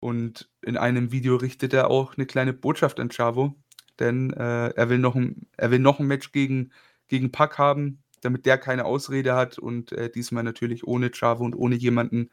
Und 0.00 0.50
in 0.62 0.76
einem 0.76 1.12
Video 1.12 1.36
richtet 1.36 1.72
er 1.74 1.90
auch 1.90 2.16
eine 2.16 2.26
kleine 2.26 2.52
Botschaft 2.52 3.00
an 3.00 3.10
Chavo. 3.10 3.54
Denn 3.98 4.32
äh, 4.32 4.68
er, 4.70 4.88
will 4.88 4.98
noch 4.98 5.14
ein, 5.14 5.46
er 5.56 5.70
will 5.70 5.78
noch 5.78 6.00
ein 6.00 6.06
Match 6.06 6.32
gegen, 6.32 6.72
gegen 7.08 7.30
Pack 7.32 7.58
haben, 7.58 8.02
damit 8.22 8.46
der 8.46 8.58
keine 8.58 8.86
Ausrede 8.86 9.34
hat. 9.34 9.58
Und 9.58 9.92
äh, 9.92 10.10
diesmal 10.10 10.42
natürlich 10.42 10.86
ohne 10.86 11.10
Chavo 11.10 11.44
und 11.44 11.54
ohne 11.54 11.74
jemanden, 11.76 12.30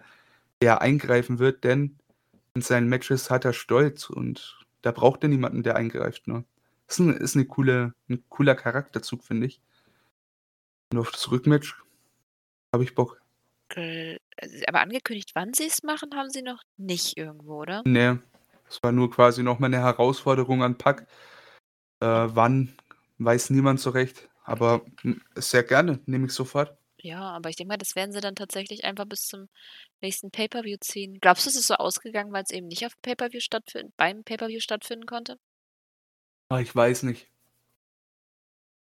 der 0.62 0.82
eingreifen 0.82 1.40
wird. 1.40 1.64
Denn 1.66 1.98
in 2.54 2.62
seinen 2.62 2.90
Matches 2.90 3.30
hat 3.30 3.46
er 3.46 3.54
Stolz 3.54 4.10
und 4.10 4.61
da 4.82 4.92
braucht 4.92 5.24
er 5.24 5.30
niemanden, 5.30 5.64
der 5.64 5.76
eingreift. 5.76 6.28
Ne? 6.28 6.44
Das 6.88 7.00
ist, 7.00 7.06
ein, 7.06 7.18
ist 7.18 7.36
eine 7.36 7.46
coole, 7.46 7.94
ein 8.10 8.24
cooler 8.30 8.56
Charakterzug, 8.56 9.24
finde 9.24 9.48
ich. 9.48 9.62
Und 10.92 11.00
auf 11.00 11.12
das 11.12 11.32
Rückmatch 11.32 11.76
habe 12.74 12.84
ich 12.84 12.96
Bock. 12.96 13.22
Also, 13.76 14.66
Aber 14.68 14.82
angekündigt, 14.82 15.32
wann 15.34 15.54
sie 15.54 15.68
es 15.68 15.84
machen, 15.84 16.14
haben 16.16 16.30
sie 16.30 16.42
noch 16.42 16.64
nicht 16.78 17.18
irgendwo, 17.18 17.62
oder? 17.62 17.82
Nee, 17.86 18.18
das 18.66 18.84
war 18.84 18.92
nur 18.92 19.10
quasi 19.10 19.44
nochmal 19.44 19.74
eine 19.74 19.84
Herausforderung 19.84 20.64
an 20.64 20.78
Pack. 20.78 21.08
Äh, 22.02 22.06
wann, 22.06 22.76
weiß 23.20 23.52
niemand 23.52 23.80
so 23.80 23.92
recht. 23.92 24.30
Aber 24.44 24.82
sehr 25.36 25.64
gerne, 25.64 26.00
nehme 26.06 26.26
ich 26.28 26.34
sofort. 26.34 26.76
Ja, 27.04 27.22
aber 27.32 27.50
ich 27.50 27.56
denke 27.56 27.70
mal, 27.70 27.78
das 27.78 27.96
werden 27.96 28.12
sie 28.12 28.22
dann 28.22 28.36
tatsächlich 28.36 28.84
einfach 28.84 29.06
bis 29.06 29.26
zum 29.26 29.50
nächsten 30.02 30.30
Pay-Per-View 30.30 30.78
ziehen. 30.82 31.18
Glaubst 31.20 31.46
du, 31.46 31.50
es 31.50 31.56
ist 31.56 31.68
so 31.68 31.76
ausgegangen, 31.76 32.32
weil 32.32 32.44
es 32.44 32.52
eben 32.52 32.68
nicht 32.68 32.86
auf 32.86 32.94
Pay-Per-View 33.02 33.40
stattfinden, 33.40 33.92
beim 33.98 34.24
Pay-Per-View 34.24 34.60
stattfinden 34.60 35.08
konnte? 35.08 35.38
Ah, 36.50 36.60
ich 36.60 36.76
weiß 36.76 37.04
nicht. 37.04 37.28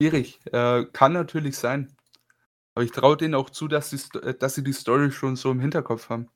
Schwierig. 0.02 0.40
Äh, 0.52 0.86
kann 0.86 1.14
natürlich 1.14 1.58
sein. 1.58 1.96
Aber 2.74 2.84
ich 2.84 2.92
traue 2.92 3.18
denen 3.18 3.36
auch 3.36 3.50
zu, 3.50 3.68
dass, 3.68 3.90
die, 3.92 4.18
äh, 4.20 4.34
dass 4.34 4.56
sie 4.56 4.64
die 4.64 4.74
Story 4.74 5.12
schon 5.12 5.36
so 5.36 5.52
im 5.52 5.60
Hinterkopf 5.60 6.10
haben. 6.10 6.32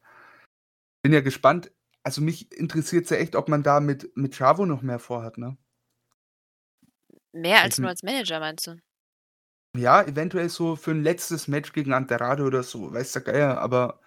Bin 1.01 1.13
ja 1.13 1.21
gespannt. 1.21 1.71
Also 2.03 2.21
mich 2.21 2.51
interessiert 2.51 3.09
ja 3.09 3.17
echt, 3.17 3.35
ob 3.35 3.49
man 3.49 3.63
da 3.63 3.79
mit, 3.79 4.15
mit 4.15 4.35
Chavo 4.35 4.65
noch 4.65 4.81
mehr 4.81 4.99
vorhat, 4.99 5.37
ne? 5.37 5.57
Mehr 7.31 7.61
als 7.61 7.79
nur 7.79 7.89
als 7.89 8.03
Manager, 8.03 8.39
meinst 8.39 8.67
du? 8.67 8.77
Ja, 9.75 10.03
eventuell 10.03 10.49
so 10.49 10.75
für 10.75 10.91
ein 10.91 11.01
letztes 11.03 11.47
Match 11.47 11.73
gegen 11.73 11.93
Andrade 11.93 12.43
oder 12.43 12.61
so, 12.63 12.93
weiß 12.93 13.11
der 13.13 13.21
Geier, 13.23 13.57
aber 13.59 13.99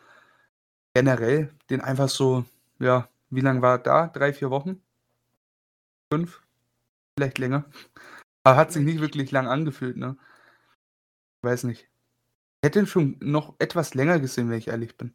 generell 0.95 1.55
den 1.71 1.81
einfach 1.81 2.09
so, 2.09 2.45
ja, 2.81 3.09
wie 3.31 3.41
lange 3.41 3.63
war 3.63 3.77
er 3.77 3.79
da? 3.79 4.07
Drei, 4.09 4.33
vier 4.33 4.51
Wochen? 4.51 4.83
Fünf? 6.13 6.43
Vielleicht 7.19 7.39
länger. 7.39 7.65
Aber 8.45 8.57
hat 8.57 8.73
sich 8.73 8.85
nicht 8.85 9.01
wirklich 9.01 9.31
lang 9.33 9.49
angefühlt, 9.49 9.97
ne? 9.97 10.19
Weiß 11.43 11.65
nicht. 11.65 11.89
Ich 12.63 12.67
hätte 12.69 12.81
ihn 12.81 12.87
schon 12.87 13.17
noch 13.21 13.55
etwas 13.61 13.95
länger 13.95 14.21
gesehen, 14.21 14.51
wenn 14.51 14.59
ich 14.59 14.69
ehrlich 14.69 14.97
bin. 14.97 15.15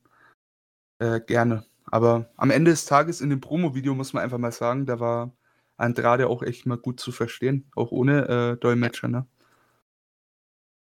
Äh, 0.99 1.19
gerne. 1.21 1.65
Aber 1.85 2.29
am 2.37 2.51
Ende 2.51 2.71
des 2.71 2.85
Tages 2.85 3.21
in 3.21 3.29
dem 3.29 3.41
Promo-Video 3.41 3.95
muss 3.95 4.13
man 4.13 4.23
einfach 4.23 4.37
mal 4.37 4.51
sagen, 4.51 4.85
da 4.85 4.99
war 4.99 5.33
Andrade 5.77 6.27
auch 6.27 6.43
echt 6.43 6.65
mal 6.65 6.77
gut 6.77 6.99
zu 6.99 7.11
verstehen, 7.11 7.69
auch 7.75 7.91
ohne 7.91 8.27
äh, 8.53 8.57
Dolmetscher, 8.57 9.07
ne? 9.07 9.27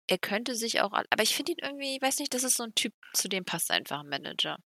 Er 0.09 0.17
könnte 0.17 0.55
sich 0.55 0.81
auch, 0.81 0.91
aber 0.91 1.23
ich 1.23 1.35
finde 1.35 1.53
ihn 1.53 1.59
irgendwie, 1.61 1.95
ich 1.95 2.01
weiß 2.01 2.19
nicht, 2.19 2.33
das 2.33 2.43
ist 2.43 2.57
so 2.57 2.63
ein 2.63 2.75
Typ, 2.75 2.93
zu 3.13 3.29
dem 3.29 3.45
passt 3.45 3.71
einfach 3.71 4.01
ein 4.01 4.09
Manager. 4.09 4.57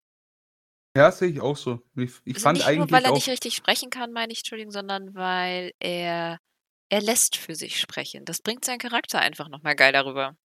Ja, 0.96 1.10
sehe 1.10 1.28
ich 1.28 1.40
auch 1.40 1.56
so. 1.56 1.82
Ich, 1.96 2.12
ich 2.24 2.36
Also 2.36 2.44
fand 2.44 2.58
nicht 2.58 2.66
eigentlich 2.66 2.78
nur, 2.78 2.90
weil 2.92 3.04
er 3.04 3.12
nicht 3.12 3.28
richtig 3.28 3.54
sprechen 3.54 3.90
kann, 3.90 4.12
meine 4.12 4.32
ich, 4.32 4.40
Entschuldigung, 4.40 4.72
sondern 4.72 5.14
weil 5.14 5.72
er, 5.80 6.38
er 6.90 7.02
lässt 7.02 7.36
für 7.36 7.54
sich 7.54 7.80
sprechen. 7.80 8.24
Das 8.24 8.42
bringt 8.42 8.64
seinen 8.64 8.78
Charakter 8.78 9.20
einfach 9.20 9.48
nochmal 9.48 9.76
geil 9.76 9.92
darüber. 9.92 10.36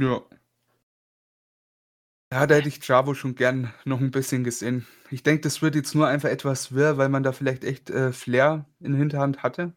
ja. 0.00 0.22
Ja, 2.32 2.46
da 2.48 2.54
hätte 2.56 2.68
ich 2.68 2.80
Chavo 2.80 3.14
schon 3.14 3.34
gern 3.36 3.72
noch 3.84 4.00
ein 4.00 4.10
bisschen 4.10 4.42
gesehen. 4.42 4.86
Ich 5.10 5.22
denke, 5.22 5.42
das 5.42 5.60
wird 5.62 5.74
jetzt 5.76 5.94
nur 5.94 6.08
einfach 6.08 6.30
etwas 6.30 6.72
wirr, 6.74 6.96
weil 6.96 7.08
man 7.10 7.22
da 7.22 7.30
vielleicht 7.32 7.62
echt 7.64 7.90
äh, 7.90 8.12
Flair 8.12 8.66
in 8.80 8.94
Hinterhand 8.94 9.42
hatte. 9.44 9.74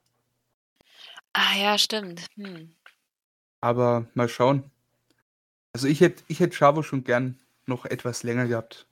Ah 1.33 1.55
ja, 1.57 1.77
stimmt. 1.77 2.25
Hm. 2.35 2.74
Aber 3.61 4.07
mal 4.13 4.29
schauen. 4.29 4.69
Also 5.73 5.87
ich 5.87 6.01
hätte 6.01 6.23
ich 6.27 6.39
hätt 6.39 6.53
Chavo 6.55 6.83
schon 6.83 7.03
gern 7.03 7.39
noch 7.65 7.85
etwas 7.85 8.23
länger 8.23 8.47
gehabt. 8.47 8.87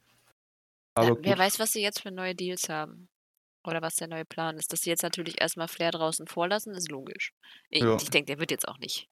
Ja, 0.97 1.03
Aber 1.03 1.23
wer 1.23 1.31
gut. 1.35 1.39
weiß, 1.39 1.59
was 1.59 1.71
sie 1.71 1.81
jetzt 1.81 2.01
für 2.01 2.11
neue 2.11 2.35
Deals 2.35 2.69
haben. 2.69 3.07
Oder 3.65 3.81
was 3.81 3.95
der 3.95 4.07
neue 4.09 4.25
Plan 4.25 4.57
ist. 4.57 4.73
Dass 4.73 4.81
sie 4.81 4.89
jetzt 4.89 5.03
natürlich 5.03 5.39
erstmal 5.39 5.69
Flair 5.69 5.91
draußen 5.91 6.27
vorlassen, 6.27 6.73
ist 6.73 6.91
logisch. 6.91 7.31
Ich, 7.69 7.81
Ja. 7.81 7.95
ich 7.95 8.09
denke, 8.09 8.25
der 8.27 8.39
wird 8.39 8.51
jetzt 8.51 8.67
auch 8.67 8.77
nicht 8.77 9.07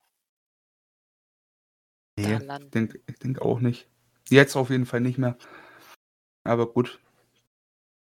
Nee, 2.20 2.36
ich 2.36 2.70
denke 2.72 3.00
denk 3.24 3.42
auch 3.42 3.60
nicht. 3.60 3.88
Jetzt 4.30 4.56
auf 4.56 4.70
jeden 4.70 4.86
Fall 4.86 5.02
nicht 5.02 5.18
mehr. 5.18 5.38
Aber 6.44 6.72
gut. 6.72 7.00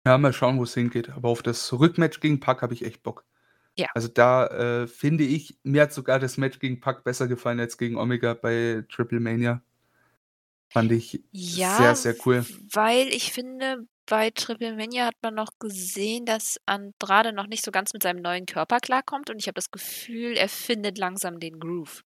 Ja, 0.05 0.17
mal 0.17 0.33
schauen, 0.33 0.57
wo 0.59 0.63
es 0.63 0.73
hingeht. 0.73 1.09
Aber 1.09 1.29
auf 1.29 1.43
das 1.43 1.73
Rückmatch 1.73 2.19
gegen 2.19 2.39
Pac 2.39 2.61
habe 2.61 2.73
ich 2.73 2.85
echt 2.85 3.03
Bock. 3.03 3.25
Ja. 3.77 3.87
Also 3.93 4.07
da 4.07 4.47
äh, 4.47 4.87
finde 4.87 5.23
ich, 5.23 5.57
mir 5.63 5.83
hat 5.83 5.93
sogar 5.93 6.19
das 6.19 6.37
Match 6.37 6.59
gegen 6.59 6.79
Pac 6.79 7.03
besser 7.03 7.27
gefallen 7.27 7.59
als 7.59 7.77
gegen 7.77 7.95
Omega 7.97 8.33
bei 8.33 8.83
Triple 8.89 9.19
Mania. 9.19 9.61
Fand 10.69 10.91
ich 10.91 11.23
Ja, 11.31 11.77
sehr, 11.77 11.95
sehr 11.95 12.15
cool. 12.25 12.45
weil 12.73 13.07
ich 13.07 13.31
finde, 13.31 13.87
bei 14.05 14.31
Triple 14.31 14.75
Mania 14.75 15.05
hat 15.05 15.15
man 15.21 15.35
noch 15.35 15.51
gesehen, 15.59 16.25
dass 16.25 16.57
Andrade 16.65 17.33
noch 17.33 17.47
nicht 17.47 17.63
so 17.63 17.71
ganz 17.71 17.93
mit 17.93 18.03
seinem 18.03 18.21
neuen 18.21 18.45
Körper 18.45 18.79
klarkommt 18.79 19.29
und 19.29 19.37
ich 19.39 19.47
habe 19.47 19.55
das 19.55 19.71
Gefühl, 19.71 20.33
er 20.35 20.49
findet 20.49 20.97
langsam 20.97 21.39
den 21.39 21.59
Groove. 21.59 22.03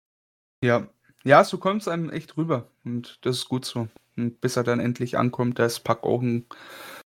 Ja. 0.63 0.89
Ja, 1.25 1.43
so 1.43 1.59
kommt 1.59 1.83
es 1.83 1.89
einem 1.89 2.11
echt 2.11 2.37
rüber. 2.37 2.71
Und 2.85 3.19
das 3.23 3.39
ist 3.39 3.49
gut 3.49 3.65
so. 3.65 3.89
Und 4.17 4.41
bis 4.41 4.57
er 4.57 4.63
dann 4.63 4.79
endlich 4.79 5.19
ankommt, 5.19 5.59
da 5.59 5.67
ist 5.67 5.81
Pac 5.81 6.05
auch 6.05 6.23
ein 6.23 6.47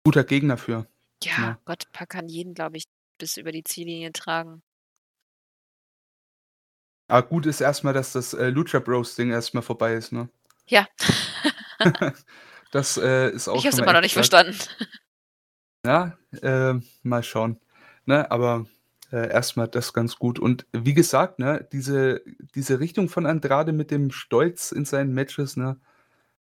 guter 0.05 0.23
Gegner 0.23 0.57
für. 0.57 0.87
Ja, 1.23 1.31
Ja. 1.37 1.59
Gott, 1.65 1.91
Pac 1.91 2.09
kann 2.09 2.29
jeden, 2.29 2.53
glaube 2.53 2.77
ich, 2.77 2.85
bis 3.17 3.37
über 3.37 3.51
die 3.51 3.63
Ziellinie 3.63 4.11
tragen. 4.13 4.61
Aber 7.09 7.27
gut 7.27 7.45
ist 7.45 7.61
erstmal, 7.61 7.93
dass 7.93 8.11
das 8.11 8.33
äh, 8.33 8.49
Lucha 8.49 8.79
Bros 8.79 9.15
Ding 9.15 9.31
erstmal 9.31 9.63
vorbei 9.63 9.93
ist, 9.93 10.11
ne? 10.11 10.29
Ja. 10.67 10.87
Das 12.71 12.97
äh, 12.97 13.29
ist 13.31 13.47
auch 13.47 13.55
ich 13.55 13.61
habe 13.61 13.69
es 13.69 13.75
schon 13.75 13.83
immer 13.83 13.93
noch 13.93 14.01
nicht 14.01 14.13
verstanden. 14.13 14.57
Ja, 15.85 16.17
äh, 16.41 16.73
mal 17.03 17.23
schauen. 17.23 17.61
Ne, 18.05 18.29
aber 18.29 18.65
äh, 19.11 19.29
erstmal 19.29 19.67
das 19.67 19.93
ganz 19.93 20.17
gut. 20.17 20.37
Und 20.37 20.65
wie 20.73 20.93
gesagt, 20.93 21.39
ne, 21.39 21.65
diese, 21.71 22.21
diese 22.55 22.79
Richtung 22.79 23.09
von 23.09 23.25
Andrade 23.25 23.71
mit 23.71 23.91
dem 23.91 24.11
Stolz 24.11 24.71
in 24.71 24.85
seinen 24.85 25.13
Matches, 25.13 25.55
ne, 25.55 25.79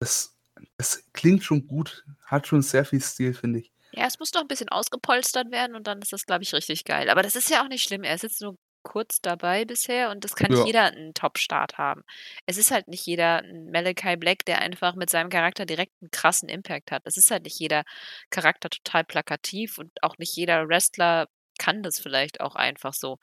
das, 0.00 0.36
das 0.76 1.04
klingt 1.12 1.44
schon 1.44 1.66
gut. 1.66 2.04
Hat 2.26 2.46
schon 2.46 2.62
sehr 2.62 2.84
viel 2.84 3.00
Stil, 3.00 3.34
finde 3.34 3.60
ich. 3.60 3.71
Ja, 3.94 4.06
es 4.06 4.18
muss 4.18 4.32
noch 4.32 4.40
ein 4.42 4.48
bisschen 4.48 4.68
ausgepolstert 4.70 5.50
werden 5.50 5.76
und 5.76 5.86
dann 5.86 6.00
ist 6.00 6.12
das, 6.12 6.24
glaube 6.26 6.42
ich, 6.44 6.52
richtig 6.54 6.84
geil. 6.84 7.10
Aber 7.10 7.22
das 7.22 7.36
ist 7.36 7.50
ja 7.50 7.62
auch 7.62 7.68
nicht 7.68 7.82
schlimm. 7.82 8.04
Er 8.04 8.14
ist 8.14 8.22
jetzt 8.22 8.40
nur 8.40 8.56
kurz 8.82 9.20
dabei 9.20 9.64
bisher 9.64 10.10
und 10.10 10.24
das 10.24 10.34
kann 10.34 10.52
Ja. 10.52 10.64
jeder 10.64 10.84
einen 10.86 11.14
Top-Start 11.14 11.78
haben. 11.78 12.02
Es 12.46 12.56
ist 12.56 12.70
halt 12.72 12.88
nicht 12.88 13.06
jeder 13.06 13.38
ein 13.42 13.70
Malachi 13.70 14.16
Black, 14.16 14.44
der 14.46 14.60
einfach 14.60 14.94
mit 14.96 15.08
seinem 15.10 15.30
Charakter 15.30 15.66
direkt 15.66 15.92
einen 16.00 16.10
krassen 16.10 16.48
Impact 16.48 16.90
hat. 16.90 17.02
Es 17.04 17.16
ist 17.16 17.30
halt 17.30 17.44
nicht 17.44 17.58
jeder 17.60 17.84
Charakter 18.30 18.70
total 18.70 19.04
plakativ 19.04 19.78
und 19.78 19.92
auch 20.02 20.18
nicht 20.18 20.34
jeder 20.36 20.66
Wrestler 20.68 21.28
kann 21.58 21.82
das 21.82 22.00
vielleicht 22.00 22.40
auch 22.40 22.56
einfach 22.56 22.92
so. 22.94 23.18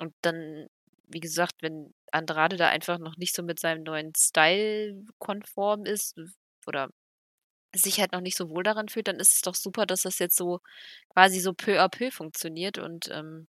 Und 0.00 0.14
dann, 0.22 0.66
wie 1.06 1.20
gesagt, 1.20 1.54
wenn 1.62 1.94
Andrade 2.12 2.56
da 2.56 2.68
einfach 2.68 2.98
noch 2.98 3.16
nicht 3.16 3.34
so 3.34 3.42
mit 3.42 3.60
seinem 3.60 3.82
neuen 3.84 4.12
Style 4.16 5.04
konform 5.18 5.84
ist 5.84 6.16
oder 6.66 6.88
sich 7.74 8.00
halt 8.00 8.12
noch 8.12 8.20
nicht 8.20 8.36
so 8.36 8.48
wohl 8.50 8.62
daran 8.62 8.88
fühlt, 8.88 9.08
dann 9.08 9.20
ist 9.20 9.34
es 9.34 9.40
doch 9.42 9.54
super, 9.54 9.86
dass 9.86 10.02
das 10.02 10.18
jetzt 10.18 10.36
so 10.36 10.60
quasi 11.10 11.40
so 11.40 11.52
peu 11.52 11.80
à 11.80 11.88
peu 11.88 12.10
funktioniert. 12.10 12.78
Und 12.78 13.08
ähm, 13.10 13.46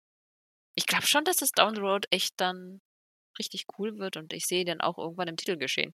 ich 0.75 0.85
glaube 0.85 1.05
schon, 1.07 1.23
dass 1.23 1.37
das 1.37 1.51
Down 1.51 1.75
the 1.75 1.81
Road 1.81 2.07
echt 2.11 2.33
dann 2.37 2.81
richtig 3.39 3.65
cool 3.77 3.97
wird 3.97 4.17
und 4.17 4.33
ich 4.33 4.45
sehe 4.45 4.65
dann 4.65 4.81
auch 4.81 4.97
irgendwann 4.97 5.27
im 5.27 5.37
Titel 5.37 5.57
geschehen. 5.57 5.93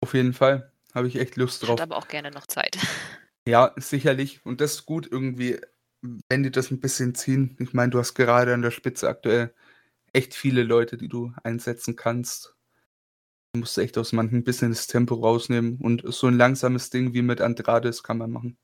Auf 0.00 0.14
jeden 0.14 0.32
Fall. 0.32 0.72
Habe 0.94 1.08
ich 1.08 1.16
echt 1.16 1.36
Lust 1.36 1.62
Hat 1.62 1.68
drauf. 1.68 1.80
aber 1.80 1.96
auch 1.96 2.08
gerne 2.08 2.30
noch 2.30 2.46
Zeit. 2.46 2.76
Ja, 3.48 3.72
sicherlich. 3.76 4.44
Und 4.44 4.60
das 4.60 4.74
ist 4.74 4.86
gut 4.86 5.08
irgendwie, 5.10 5.58
wenn 6.28 6.42
die 6.42 6.50
das 6.50 6.70
ein 6.70 6.78
bisschen 6.78 7.14
ziehen. 7.14 7.56
Ich 7.58 7.72
meine, 7.72 7.90
du 7.90 7.98
hast 7.98 8.14
gerade 8.14 8.52
an 8.52 8.60
der 8.60 8.70
Spitze 8.70 9.08
aktuell 9.08 9.54
echt 10.12 10.34
viele 10.34 10.62
Leute, 10.62 10.98
die 10.98 11.08
du 11.08 11.32
einsetzen 11.42 11.96
kannst. 11.96 12.54
Musst 13.56 13.78
echt 13.78 13.98
aus 13.98 14.12
manchen 14.12 14.38
ein 14.38 14.44
bisschen 14.44 14.70
das 14.70 14.86
Tempo 14.86 15.14
rausnehmen. 15.14 15.78
Und 15.80 16.02
so 16.06 16.26
ein 16.28 16.36
langsames 16.36 16.90
Ding 16.90 17.14
wie 17.14 17.22
mit 17.22 17.40
Andrade, 17.40 17.88
das 17.88 18.02
kann 18.02 18.18
man 18.18 18.30
machen. 18.30 18.56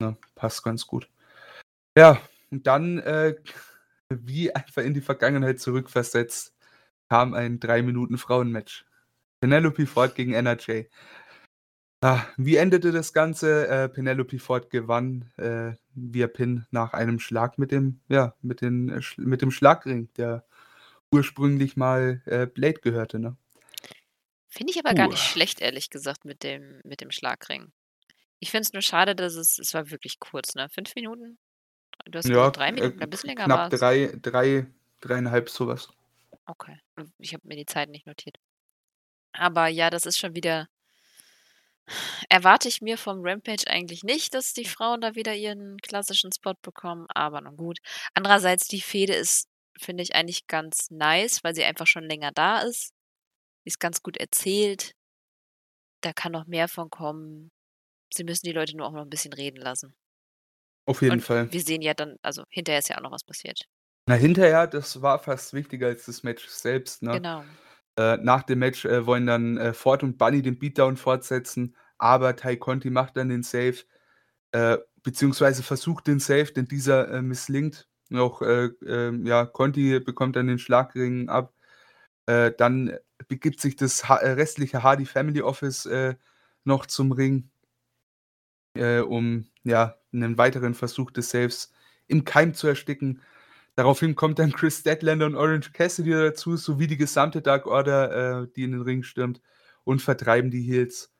Ne, 0.00 0.16
passt 0.34 0.62
ganz 0.62 0.86
gut. 0.86 1.08
Ja, 1.96 2.20
und 2.50 2.66
dann, 2.66 2.98
äh, 2.98 3.34
wie 4.10 4.54
einfach 4.54 4.82
in 4.82 4.94
die 4.94 5.00
Vergangenheit 5.00 5.60
zurückversetzt, 5.60 6.54
kam 7.08 7.34
ein 7.34 7.60
3-Minuten-Frauen-Match. 7.60 8.84
Penelope 9.40 9.86
Ford 9.86 10.14
gegen 10.14 10.32
NRJ. 10.34 10.84
Ah, 12.02 12.22
wie 12.36 12.56
endete 12.56 12.92
das 12.92 13.12
Ganze? 13.12 13.68
Äh, 13.68 13.88
Penelope 13.88 14.38
Ford 14.38 14.70
gewann 14.70 15.30
äh, 15.38 15.72
via 15.94 16.26
Pin 16.28 16.66
nach 16.70 16.92
einem 16.92 17.18
Schlag 17.18 17.58
mit 17.58 17.72
dem, 17.72 18.00
ja, 18.08 18.34
mit, 18.42 18.60
den, 18.60 18.90
äh, 18.90 19.00
mit 19.16 19.42
dem 19.42 19.50
Schlagring, 19.50 20.08
der 20.16 20.44
ursprünglich 21.12 21.76
mal 21.76 22.22
äh, 22.26 22.46
Blade 22.46 22.80
gehörte, 22.80 23.18
ne? 23.18 23.36
Finde 24.56 24.72
ich 24.72 24.78
aber 24.78 24.94
gar 24.94 25.08
Uh. 25.08 25.10
nicht 25.10 25.22
schlecht, 25.22 25.60
ehrlich 25.60 25.90
gesagt, 25.90 26.24
mit 26.24 26.42
dem, 26.42 26.80
mit 26.84 27.00
dem 27.02 27.10
Schlagring. 27.10 27.72
Ich 28.38 28.50
finde 28.50 28.62
es 28.62 28.72
nur 28.72 28.82
schade, 28.82 29.14
dass 29.14 29.34
es, 29.34 29.58
es 29.58 29.74
war 29.74 29.90
wirklich 29.90 30.18
kurz, 30.18 30.54
ne? 30.54 30.68
Fünf 30.70 30.94
Minuten? 30.94 31.38
Du 32.06 32.18
hast 32.18 32.28
Ja, 32.28 32.50
drei 32.50 32.68
äh, 32.68 32.72
Minuten, 32.72 33.02
ein 33.02 33.10
bisschen 33.10 33.28
länger 33.28 33.44
knapp 33.44 33.58
war 33.58 33.72
es. 33.72 33.80
drei, 33.80 34.12
drei, 34.22 34.66
dreieinhalb 35.00 35.50
sowas. 35.50 35.88
Okay. 36.46 36.78
Ich 37.18 37.34
habe 37.34 37.46
mir 37.46 37.56
die 37.56 37.66
Zeit 37.66 37.90
nicht 37.90 38.06
notiert. 38.06 38.36
Aber 39.32 39.68
ja, 39.68 39.90
das 39.90 40.06
ist 40.06 40.18
schon 40.18 40.34
wieder. 40.34 40.68
Erwarte 42.28 42.68
ich 42.68 42.80
mir 42.82 42.98
vom 42.98 43.20
Rampage 43.22 43.68
eigentlich 43.68 44.02
nicht, 44.02 44.34
dass 44.34 44.52
die 44.54 44.64
Frauen 44.64 45.00
da 45.00 45.14
wieder 45.14 45.34
ihren 45.34 45.76
klassischen 45.78 46.32
Spot 46.32 46.54
bekommen, 46.60 47.06
aber 47.14 47.40
nun 47.40 47.56
gut. 47.56 47.78
Andererseits, 48.14 48.66
die 48.68 48.80
Fehde 48.80 49.14
ist, 49.14 49.48
finde 49.78 50.02
ich, 50.02 50.14
eigentlich 50.14 50.46
ganz 50.46 50.90
nice, 50.90 51.44
weil 51.44 51.54
sie 51.54 51.64
einfach 51.64 51.86
schon 51.86 52.04
länger 52.04 52.32
da 52.32 52.60
ist. 52.60 52.92
Ist 53.66 53.80
ganz 53.80 54.02
gut 54.02 54.16
erzählt. 54.16 54.92
Da 56.02 56.12
kann 56.12 56.32
noch 56.32 56.46
mehr 56.46 56.68
von 56.68 56.88
kommen. 56.88 57.50
Sie 58.14 58.24
müssen 58.24 58.46
die 58.46 58.52
Leute 58.52 58.76
nur 58.76 58.86
auch 58.86 58.92
noch 58.92 59.02
ein 59.02 59.10
bisschen 59.10 59.32
reden 59.32 59.60
lassen. 59.60 59.94
Auf 60.86 61.02
jeden 61.02 61.14
Und 61.14 61.20
Fall. 61.22 61.52
wir 61.52 61.60
sehen 61.60 61.82
ja 61.82 61.92
dann, 61.92 62.16
also 62.22 62.44
hinterher 62.48 62.78
ist 62.78 62.88
ja 62.88 62.96
auch 62.96 63.02
noch 63.02 63.10
was 63.10 63.24
passiert. 63.24 63.66
Na, 64.08 64.14
hinterher, 64.14 64.68
das 64.68 65.02
war 65.02 65.18
fast 65.18 65.52
wichtiger 65.52 65.88
als 65.88 66.06
das 66.06 66.22
Match 66.22 66.46
selbst, 66.46 67.02
ne? 67.02 67.12
Genau. 67.12 67.44
Äh, 67.98 68.18
nach 68.18 68.44
dem 68.44 68.60
Match 68.60 68.84
äh, 68.84 69.04
wollen 69.04 69.26
dann 69.26 69.56
äh, 69.56 69.74
Ford 69.74 70.04
und 70.04 70.16
Bunny 70.16 70.42
den 70.42 70.58
Beatdown 70.60 70.96
fortsetzen, 70.96 71.74
aber 71.98 72.36
Ty 72.36 72.58
Conti 72.58 72.90
macht 72.90 73.16
dann 73.16 73.30
den 73.30 73.42
Save, 73.42 73.78
äh, 74.52 74.78
beziehungsweise 75.02 75.64
versucht 75.64 76.06
den 76.06 76.20
Save, 76.20 76.52
denn 76.52 76.66
dieser 76.66 77.10
äh, 77.10 77.22
misslingt. 77.22 77.88
Und 78.10 78.20
Auch 78.20 78.42
äh, 78.42 78.66
ähm, 78.86 79.26
ja, 79.26 79.44
Conti 79.44 79.98
bekommt 79.98 80.36
dann 80.36 80.46
den 80.46 80.58
Schlagring 80.60 81.28
ab. 81.28 81.52
Dann 82.28 82.98
begibt 83.28 83.60
sich 83.60 83.76
das 83.76 84.02
äh, 84.02 84.12
restliche 84.12 84.82
Hardy 84.82 85.06
Family 85.06 85.42
Office 85.42 85.86
äh, 85.86 86.14
noch 86.64 86.86
zum 86.86 87.12
Ring, 87.12 87.50
äh, 88.74 89.00
um 89.00 89.46
ja 89.64 89.96
einen 90.12 90.38
weiteren 90.38 90.74
Versuch 90.74 91.10
des 91.10 91.30
Saves 91.30 91.72
im 92.06 92.24
Keim 92.24 92.54
zu 92.54 92.68
ersticken. 92.68 93.20
Daraufhin 93.74 94.14
kommt 94.14 94.38
dann 94.38 94.52
Chris 94.52 94.80
Statlander 94.80 95.26
und 95.26 95.34
Orange 95.34 95.72
Cassidy 95.72 96.10
dazu, 96.10 96.56
sowie 96.56 96.86
die 96.86 96.96
gesamte 96.96 97.42
Dark 97.42 97.66
Order, 97.66 98.42
äh, 98.42 98.48
die 98.56 98.64
in 98.64 98.72
den 98.72 98.82
Ring 98.82 99.02
stürmt 99.02 99.40
und 99.84 100.00
vertreiben 100.00 100.50
die 100.50 100.62
Heels. 100.62 101.12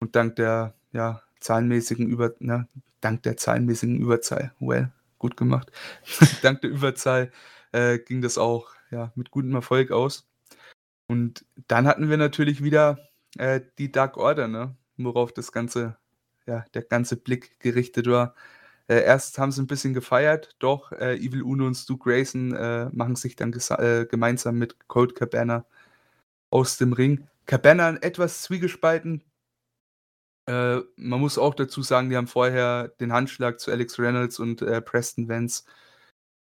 Und 0.00 0.16
dank 0.16 0.36
der 0.36 0.74
ja, 0.92 1.22
zahlenmäßigen 1.40 2.08
Über 2.08 2.34
na, 2.38 2.68
dank 3.00 3.22
der 3.24 3.36
zahlenmäßigen 3.36 4.00
Überzahl, 4.00 4.52
well, 4.60 4.90
gut 5.18 5.36
gemacht. 5.36 5.70
dank 6.42 6.62
der 6.62 6.70
Überzahl 6.70 7.30
äh, 7.72 7.98
ging 7.98 8.22
das 8.22 8.38
auch 8.38 8.70
ja, 8.90 9.12
mit 9.14 9.30
gutem 9.30 9.54
Erfolg 9.54 9.90
aus. 9.90 10.27
Und 11.08 11.44
dann 11.66 11.86
hatten 11.86 12.10
wir 12.10 12.16
natürlich 12.18 12.62
wieder 12.62 12.98
äh, 13.38 13.60
die 13.78 13.90
Dark 13.90 14.16
Order, 14.16 14.48
ne? 14.48 14.76
worauf 14.96 15.32
das 15.32 15.52
ganze, 15.52 15.96
ja, 16.46 16.64
der 16.74 16.82
ganze 16.82 17.16
Blick 17.16 17.58
gerichtet 17.60 18.06
war. 18.06 18.34
Äh, 18.88 19.02
erst 19.04 19.38
haben 19.38 19.52
sie 19.52 19.62
ein 19.62 19.66
bisschen 19.66 19.94
gefeiert, 19.94 20.56
doch 20.58 20.92
äh, 20.92 21.16
Evil 21.16 21.42
Uno 21.42 21.66
und 21.66 21.74
Stu 21.74 21.98
Grayson 21.98 22.54
äh, 22.54 22.88
machen 22.92 23.16
sich 23.16 23.36
dann 23.36 23.52
äh, 23.52 24.06
gemeinsam 24.06 24.56
mit 24.58 24.88
Cold 24.88 25.14
Cabana 25.14 25.66
aus 26.50 26.78
dem 26.78 26.92
Ring. 26.92 27.28
Cabana 27.46 27.96
etwas 28.02 28.42
zwiegespalten. 28.42 29.22
Äh, 30.46 30.80
man 30.96 31.20
muss 31.20 31.38
auch 31.38 31.54
dazu 31.54 31.82
sagen, 31.82 32.10
die 32.10 32.16
haben 32.16 32.26
vorher 32.26 32.88
den 33.00 33.12
Handschlag 33.12 33.60
zu 33.60 33.70
Alex 33.70 33.98
Reynolds 33.98 34.38
und 34.38 34.64
Preston 34.84 35.28
Vance 35.28 35.64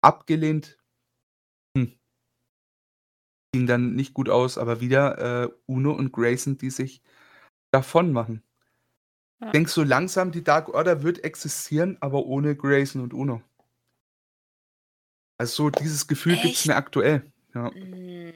abgelehnt. 0.01 0.77
Ging 3.57 3.65
dann 3.65 3.95
nicht 3.95 4.13
gut 4.13 4.29
aus, 4.29 4.59
aber 4.59 4.81
wieder 4.81 5.51
Uno 5.65 5.91
und 5.91 6.11
Grayson, 6.11 6.59
die 6.59 6.69
sich 6.69 7.01
davon 7.71 8.13
machen. 8.13 8.43
Ich 9.43 9.49
denke 9.49 9.71
so 9.71 9.81
langsam, 9.81 10.31
die 10.31 10.43
Dark 10.43 10.69
Order 10.69 11.01
wird 11.01 11.23
existieren, 11.23 11.97
aber 11.99 12.27
ohne 12.27 12.55
Grayson 12.55 13.01
und 13.01 13.15
Uno. 13.15 13.41
Also 15.39 15.63
so 15.63 15.69
dieses 15.71 16.05
Gefühl 16.05 16.37
gibt 16.37 16.53
es 16.53 16.67
mir 16.67 16.75
aktuell. 16.75 17.31
Ja. 17.55 17.71
Hm, 17.73 18.31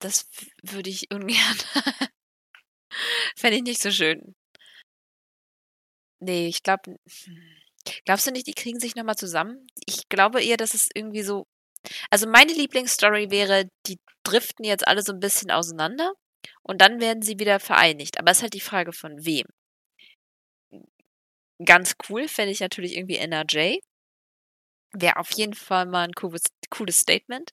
das 0.00 0.28
würde 0.64 0.90
ich 0.90 1.12
ungern. 1.12 1.56
Fände 3.36 3.58
ich 3.58 3.62
nicht 3.62 3.82
so 3.82 3.92
schön. 3.92 4.34
Nee, 6.18 6.48
ich 6.48 6.64
glaube. 6.64 6.96
Hm, 7.24 7.38
glaubst 8.04 8.26
du 8.26 8.32
nicht, 8.32 8.48
die 8.48 8.54
kriegen 8.54 8.80
sich 8.80 8.96
nochmal 8.96 9.16
zusammen? 9.16 9.68
Ich 9.86 10.08
glaube 10.08 10.42
eher, 10.42 10.56
dass 10.56 10.74
es 10.74 10.88
irgendwie 10.92 11.22
so. 11.22 11.46
Also 12.10 12.28
meine 12.28 12.52
Lieblingsstory 12.52 13.30
wäre, 13.30 13.68
die 13.86 13.98
driften 14.24 14.64
jetzt 14.64 14.86
alle 14.86 15.02
so 15.02 15.12
ein 15.12 15.20
bisschen 15.20 15.50
auseinander 15.50 16.12
und 16.62 16.80
dann 16.80 17.00
werden 17.00 17.22
sie 17.22 17.38
wieder 17.38 17.60
vereinigt. 17.60 18.18
Aber 18.18 18.30
es 18.30 18.38
ist 18.38 18.42
halt 18.42 18.54
die 18.54 18.60
Frage 18.60 18.92
von 18.92 19.24
wem. 19.24 19.46
Ganz 21.64 21.94
cool 22.08 22.28
fände 22.28 22.52
ich 22.52 22.60
natürlich 22.60 22.96
irgendwie 22.96 23.16
NRJ. 23.16 23.78
Wäre 24.94 25.16
auf 25.16 25.30
jeden 25.32 25.54
Fall 25.54 25.86
mal 25.86 26.04
ein 26.04 26.12
cooles, 26.12 26.42
cooles 26.70 26.98
Statement. 26.98 27.52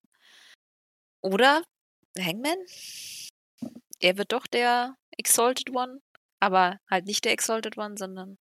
Oder 1.21 1.63
Hangman? 2.17 2.57
Er 3.99 4.17
wird 4.17 4.31
doch 4.31 4.47
der 4.47 4.95
Exalted 5.17 5.69
One, 5.71 6.01
aber 6.39 6.79
halt 6.89 7.05
nicht 7.05 7.25
der 7.25 7.33
Exalted 7.33 7.77
One, 7.77 7.95
sondern. 7.97 8.37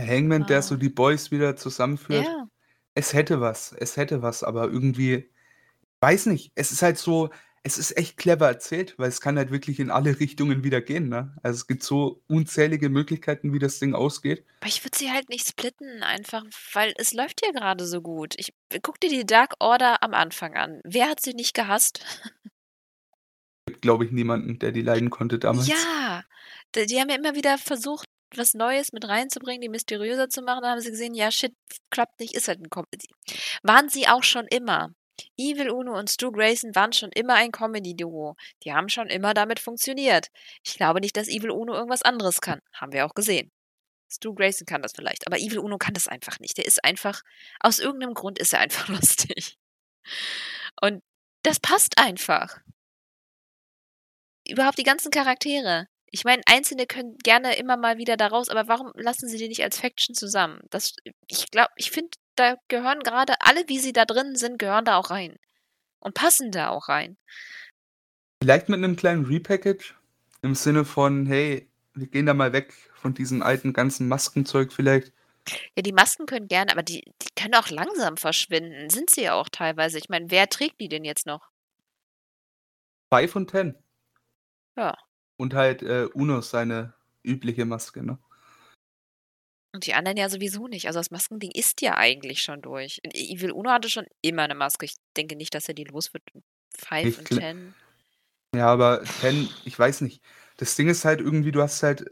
Hangman, 0.00 0.44
ah. 0.44 0.46
der 0.46 0.62
so 0.62 0.76
die 0.76 0.88
Boys 0.88 1.30
wieder 1.30 1.56
zusammenführt. 1.56 2.24
Ja. 2.24 2.46
Es 2.98 3.12
hätte 3.12 3.40
was, 3.40 3.72
es 3.78 3.96
hätte 3.96 4.22
was, 4.22 4.42
aber 4.42 4.64
irgendwie, 4.64 5.30
weiß 6.00 6.26
nicht, 6.26 6.50
es 6.56 6.72
ist 6.72 6.82
halt 6.82 6.98
so, 6.98 7.30
es 7.62 7.78
ist 7.78 7.96
echt 7.96 8.16
clever 8.16 8.48
erzählt, 8.48 8.98
weil 8.98 9.08
es 9.08 9.20
kann 9.20 9.38
halt 9.38 9.52
wirklich 9.52 9.78
in 9.78 9.92
alle 9.92 10.18
Richtungen 10.18 10.64
wieder 10.64 10.80
gehen, 10.80 11.08
ne? 11.08 11.32
Also, 11.44 11.58
es 11.58 11.68
gibt 11.68 11.84
so 11.84 12.24
unzählige 12.26 12.88
Möglichkeiten, 12.88 13.52
wie 13.52 13.60
das 13.60 13.78
Ding 13.78 13.94
ausgeht. 13.94 14.44
Aber 14.62 14.68
ich 14.68 14.84
würde 14.84 14.98
sie 14.98 15.12
halt 15.12 15.28
nicht 15.28 15.46
splitten 15.46 16.02
einfach, 16.02 16.44
weil 16.72 16.92
es 16.96 17.14
läuft 17.14 17.40
ja 17.46 17.52
gerade 17.52 17.86
so 17.86 18.00
gut. 18.02 18.34
Ich 18.36 18.52
guck 18.82 18.98
dir 18.98 19.10
die 19.10 19.24
Dark 19.24 19.54
Order 19.60 20.02
am 20.02 20.12
Anfang 20.12 20.56
an. 20.56 20.80
Wer 20.82 21.08
hat 21.08 21.20
sie 21.20 21.34
nicht 21.34 21.54
gehasst? 21.54 22.04
Gibt, 23.66 23.82
glaube 23.82 24.06
ich, 24.06 24.10
niemanden, 24.10 24.58
der 24.58 24.72
die 24.72 24.82
leiden 24.82 25.10
konnte 25.10 25.38
damals. 25.38 25.68
Ja, 25.68 26.24
die 26.74 27.00
haben 27.00 27.10
ja 27.10 27.16
immer 27.16 27.36
wieder 27.36 27.58
versucht, 27.58 28.08
was 28.36 28.54
Neues 28.54 28.92
mit 28.92 29.06
reinzubringen, 29.06 29.60
die 29.60 29.68
mysteriöser 29.68 30.28
zu 30.28 30.42
machen. 30.42 30.62
Da 30.62 30.70
haben 30.70 30.80
sie 30.80 30.90
gesehen, 30.90 31.14
ja, 31.14 31.30
shit, 31.30 31.54
klappt 31.90 32.20
nicht, 32.20 32.34
ist 32.34 32.48
halt 32.48 32.60
ein 32.60 32.70
Comedy. 32.70 33.08
Waren 33.62 33.88
sie 33.88 34.08
auch 34.08 34.22
schon 34.22 34.46
immer. 34.48 34.90
Evil 35.36 35.70
Uno 35.70 35.98
und 35.98 36.10
Stu 36.10 36.30
Grayson 36.30 36.74
waren 36.74 36.92
schon 36.92 37.10
immer 37.12 37.34
ein 37.34 37.50
Comedy-Duo. 37.50 38.36
Die 38.64 38.72
haben 38.72 38.88
schon 38.88 39.08
immer 39.08 39.34
damit 39.34 39.60
funktioniert. 39.60 40.28
Ich 40.64 40.74
glaube 40.74 41.00
nicht, 41.00 41.16
dass 41.16 41.28
Evil 41.28 41.50
Uno 41.50 41.74
irgendwas 41.74 42.02
anderes 42.02 42.40
kann. 42.40 42.60
Haben 42.72 42.92
wir 42.92 43.06
auch 43.06 43.14
gesehen. 43.14 43.50
Stu 44.10 44.34
Grayson 44.34 44.66
kann 44.66 44.82
das 44.82 44.92
vielleicht, 44.94 45.26
aber 45.26 45.38
Evil 45.38 45.58
Uno 45.58 45.76
kann 45.76 45.94
das 45.94 46.08
einfach 46.08 46.38
nicht. 46.40 46.56
Der 46.56 46.66
ist 46.66 46.84
einfach, 46.84 47.22
aus 47.60 47.78
irgendeinem 47.78 48.14
Grund 48.14 48.38
ist 48.38 48.52
er 48.52 48.60
einfach 48.60 48.88
lustig. 48.88 49.58
Und 50.80 51.02
das 51.42 51.60
passt 51.60 51.98
einfach. 51.98 52.58
Überhaupt 54.48 54.78
die 54.78 54.84
ganzen 54.84 55.10
Charaktere. 55.10 55.88
Ich 56.10 56.24
meine, 56.24 56.42
Einzelne 56.46 56.86
können 56.86 57.16
gerne 57.18 57.56
immer 57.56 57.76
mal 57.76 57.98
wieder 57.98 58.16
da 58.16 58.28
raus, 58.28 58.48
aber 58.48 58.68
warum 58.68 58.92
lassen 58.94 59.28
sie 59.28 59.36
die 59.36 59.48
nicht 59.48 59.62
als 59.62 59.78
Faction 59.78 60.14
zusammen? 60.14 60.60
Das, 60.70 60.94
ich 61.26 61.50
glaube, 61.50 61.70
ich 61.76 61.90
finde, 61.90 62.10
da 62.36 62.56
gehören 62.68 63.00
gerade 63.00 63.34
alle, 63.40 63.68
wie 63.68 63.78
sie 63.78 63.92
da 63.92 64.04
drin 64.04 64.36
sind, 64.36 64.58
gehören 64.58 64.84
da 64.84 64.96
auch 64.96 65.10
rein. 65.10 65.36
Und 66.00 66.14
passen 66.14 66.50
da 66.50 66.70
auch 66.70 66.88
rein. 66.88 67.16
Vielleicht 68.42 68.68
mit 68.68 68.78
einem 68.78 68.96
kleinen 68.96 69.26
Repackage 69.26 69.94
im 70.42 70.54
Sinne 70.54 70.84
von, 70.84 71.26
hey, 71.26 71.68
wir 71.94 72.06
gehen 72.06 72.26
da 72.26 72.34
mal 72.34 72.52
weg 72.52 72.72
von 72.94 73.14
diesem 73.14 73.42
alten 73.42 73.72
ganzen 73.72 74.08
Maskenzeug 74.08 74.72
vielleicht. 74.72 75.12
Ja, 75.76 75.82
die 75.82 75.92
Masken 75.92 76.26
können 76.26 76.48
gerne, 76.48 76.70
aber 76.70 76.82
die, 76.82 77.02
die 77.22 77.28
können 77.34 77.54
auch 77.54 77.70
langsam 77.70 78.16
verschwinden. 78.16 78.90
Sind 78.90 79.10
sie 79.10 79.22
ja 79.22 79.34
auch 79.34 79.48
teilweise. 79.48 79.98
Ich 79.98 80.08
meine, 80.08 80.30
wer 80.30 80.48
trägt 80.48 80.80
die 80.80 80.88
denn 80.88 81.04
jetzt 81.04 81.26
noch? 81.26 81.50
Five 83.12 83.34
und 83.36 83.50
Ten. 83.50 83.74
Ja. 84.76 84.94
Und 85.38 85.54
halt 85.54 85.82
äh, 85.82 86.08
Uno 86.12 86.42
seine 86.42 86.92
übliche 87.22 87.64
Maske, 87.64 88.04
ne? 88.04 88.18
Und 89.74 89.86
die 89.86 89.94
anderen 89.94 90.16
ja 90.16 90.28
sowieso 90.28 90.66
nicht. 90.66 90.86
Also 90.86 90.98
das 90.98 91.10
Maskending 91.10 91.50
ist 91.52 91.82
ja 91.82 91.96
eigentlich 91.96 92.42
schon 92.42 92.62
durch. 92.62 93.00
Evil 93.04 93.52
Uno 93.52 93.70
hatte 93.70 93.88
schon 93.88 94.06
immer 94.22 94.42
eine 94.42 94.54
Maske. 94.54 94.86
Ich 94.86 94.96
denke 95.16 95.36
nicht, 95.36 95.54
dass 95.54 95.68
er 95.68 95.74
die 95.74 95.84
los 95.84 96.12
wird. 96.12 96.24
Five 96.76 97.18
und 97.18 97.28
Ten. 97.28 97.74
Ja, 98.56 98.66
aber 98.66 99.04
Ten, 99.20 99.48
ich 99.64 99.78
weiß 99.78 100.00
nicht. 100.00 100.22
Das 100.56 100.74
Ding 100.74 100.88
ist 100.88 101.04
halt 101.04 101.20
irgendwie, 101.20 101.52
du 101.52 101.62
hast 101.62 101.82
halt. 101.82 102.06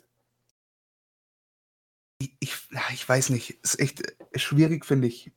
Ich, 2.19 2.36
ich, 2.40 2.55
ich 2.93 3.09
weiß 3.09 3.31
nicht. 3.31 3.51
Ist 3.62 3.81
echt 3.81 4.03
äh, 4.03 4.39
schwierig, 4.39 4.85
finde 4.85 5.09
ich. 5.09 5.32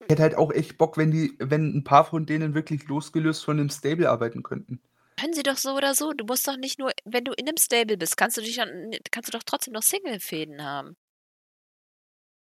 Ich 0.00 0.10
hätte 0.10 0.22
halt 0.22 0.36
auch 0.36 0.52
echt 0.52 0.78
Bock, 0.78 0.96
wenn 0.96 1.10
die, 1.10 1.34
wenn 1.38 1.76
ein 1.76 1.84
paar 1.84 2.04
von 2.04 2.24
denen 2.24 2.54
wirklich 2.54 2.86
losgelöst 2.86 3.44
von 3.44 3.56
dem 3.56 3.68
Stable 3.68 4.10
arbeiten 4.10 4.42
könnten. 4.42 4.80
Können 5.18 5.32
sie 5.32 5.42
doch 5.42 5.56
so 5.56 5.74
oder 5.74 5.94
so. 5.94 6.12
Du 6.12 6.24
musst 6.24 6.46
doch 6.48 6.56
nicht 6.56 6.78
nur, 6.78 6.92
wenn 7.04 7.24
du 7.24 7.32
in 7.32 7.48
einem 7.48 7.56
Stable 7.56 7.96
bist, 7.96 8.16
kannst 8.16 8.36
du 8.36 8.40
dich 8.40 8.56
dann, 8.56 8.90
kannst 9.10 9.32
du 9.32 9.36
doch 9.36 9.44
trotzdem 9.44 9.74
noch 9.74 9.82
Single-Fäden 9.82 10.62
haben. 10.62 10.96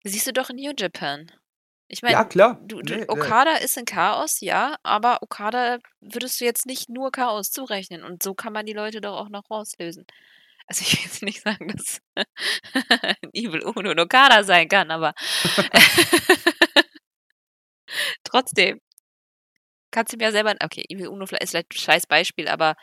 Siehst 0.05 0.27
du 0.27 0.33
doch 0.33 0.51
in 0.51 0.57
New 0.57 0.73
Japan. 0.77 1.31
Ich 1.89 2.03
meine, 2.03 2.15
Ja, 2.15 2.25
klar. 2.25 2.59
du, 2.63 2.81
du, 2.83 2.97
Nee, 2.97 3.05
Okada 3.09 3.57
ist 3.57 3.77
in 3.77 3.85
Chaos, 3.85 4.41
ja, 4.41 4.77
aber 4.83 5.23
Okada 5.23 5.79
würdest 6.01 6.41
du 6.41 6.45
jetzt 6.45 6.67
nicht 6.67 6.89
nur 6.89 7.11
Chaos 7.13 7.51
zurechnen. 7.51 8.05
Und 8.05 8.23
so 8.23 8.35
kann 8.35 8.53
man 8.53 8.67
die 8.67 8.73
Leute 8.73 9.01
doch 9.01 9.17
auch 9.19 9.29
noch 9.29 9.51
rauslösen. 9.51 10.07
Also 10.67 10.83
ich 10.83 10.93
will 10.95 11.05
jetzt 11.05 11.23
nicht 11.23 11.43
sagen, 11.43 11.69
dass 11.69 12.01
Evil 13.35 13.63
Uno 13.65 13.91
und 13.91 14.01
Okada 14.01 14.45
sein 14.45 14.69
kann, 14.69 14.91
aber 14.91 15.15
trotzdem. 18.25 18.81
Kannst 19.95 20.13
du 20.13 20.17
mir 20.17 20.25
ja 20.25 20.33
selber. 20.33 20.57
Okay, 20.61 20.85
Evil 20.89 21.07
Uno 21.07 21.23
ist 21.23 21.51
vielleicht 21.51 21.73
ein 21.73 21.79
scheiß 21.79 22.09
Beispiel, 22.09 22.49
aber 22.49 22.75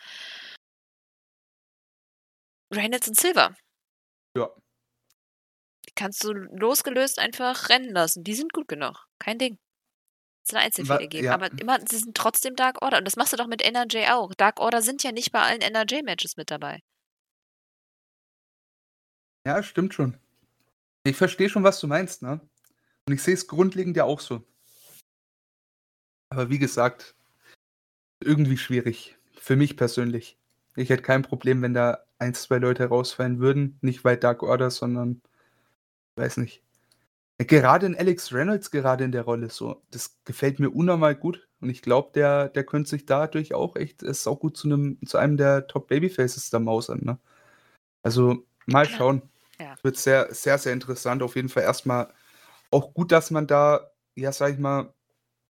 Reynolds 2.73 3.09
und 3.09 3.19
Silver. 3.19 3.53
Ja. 4.33 4.49
Die 5.85 5.91
kannst 5.93 6.23
du 6.23 6.31
losgelöst 6.31 7.19
einfach 7.19 7.67
rennen 7.67 7.89
lassen. 7.89 8.23
Die 8.23 8.33
sind 8.33 8.53
gut 8.53 8.69
genug. 8.69 9.09
Kein 9.19 9.37
Ding. 9.37 9.59
Es 10.45 10.53
eine 10.53 10.63
Einzelfehler 10.63 11.07
geben. 11.07 11.25
Ja. 11.25 11.33
Aber 11.33 11.51
immer, 11.59 11.79
sie 11.85 11.97
sind 11.97 12.15
trotzdem 12.15 12.55
Dark 12.55 12.81
Order. 12.81 12.99
Und 12.99 13.05
das 13.05 13.17
machst 13.17 13.33
du 13.33 13.37
doch 13.37 13.47
mit 13.47 13.61
NRJ 13.61 14.11
auch. 14.11 14.33
Dark 14.35 14.61
Order 14.61 14.81
sind 14.81 15.03
ja 15.03 15.11
nicht 15.11 15.33
bei 15.33 15.41
allen 15.41 15.59
NRJ-Matches 15.59 16.37
mit 16.37 16.49
dabei. 16.49 16.79
Ja, 19.45 19.61
stimmt 19.63 19.93
schon. 19.93 20.17
Ich 21.03 21.17
verstehe 21.17 21.49
schon, 21.49 21.65
was 21.65 21.81
du 21.81 21.87
meinst, 21.87 22.21
ne? 22.21 22.39
Und 23.05 23.13
ich 23.13 23.21
sehe 23.21 23.33
es 23.33 23.47
grundlegend 23.47 23.97
ja 23.97 24.05
auch 24.05 24.21
so. 24.21 24.47
Aber 26.31 26.49
wie 26.49 26.59
gesagt, 26.59 27.13
irgendwie 28.23 28.57
schwierig. 28.57 29.17
Für 29.35 29.57
mich 29.57 29.75
persönlich. 29.75 30.37
Ich 30.77 30.89
hätte 30.89 31.03
kein 31.03 31.23
Problem, 31.23 31.61
wenn 31.61 31.73
da 31.73 32.05
ein, 32.19 32.33
zwei 32.33 32.57
Leute 32.57 32.85
rausfallen 32.85 33.39
würden. 33.39 33.77
Nicht 33.81 34.05
weil 34.05 34.15
Dark 34.15 34.41
Order, 34.41 34.71
sondern 34.71 35.21
weiß 36.15 36.37
nicht. 36.37 36.63
Gerade 37.39 37.87
in 37.87 37.97
Alex 37.97 38.33
Reynolds 38.33 38.71
gerade 38.71 39.03
in 39.03 39.11
der 39.11 39.23
Rolle 39.23 39.49
so, 39.49 39.81
das 39.91 40.17
gefällt 40.25 40.59
mir 40.59 40.69
unnormal 40.69 41.15
gut 41.15 41.47
und 41.59 41.69
ich 41.69 41.81
glaube, 41.81 42.11
der 42.13 42.49
der 42.49 42.63
könnte 42.65 42.89
sich 42.89 43.05
dadurch 43.07 43.55
auch 43.55 43.75
echt 43.75 44.03
äh, 44.03 44.13
saugut 44.13 44.57
zu 44.57 44.67
'nem 44.69 44.99
zu 45.05 45.17
einem 45.17 45.37
der 45.37 45.67
Top 45.67 45.87
Babyfaces 45.87 46.51
da 46.51 46.59
mausern, 46.59 47.01
ne? 47.03 47.19
Also, 48.03 48.45
mal 48.67 48.87
schauen. 48.87 49.23
Ja. 49.59 49.75
Wird 49.83 49.97
sehr, 49.97 50.33
sehr, 50.33 50.57
sehr 50.59 50.73
interessant. 50.73 51.23
Auf 51.23 51.35
jeden 51.35 51.49
Fall 51.49 51.63
erst 51.63 51.85
mal 51.87 52.13
auch 52.71 52.93
gut, 52.93 53.11
dass 53.11 53.31
man 53.31 53.47
da, 53.47 53.91
ja, 54.15 54.31
sage 54.31 54.53
ich 54.53 54.59
mal, 54.59 54.93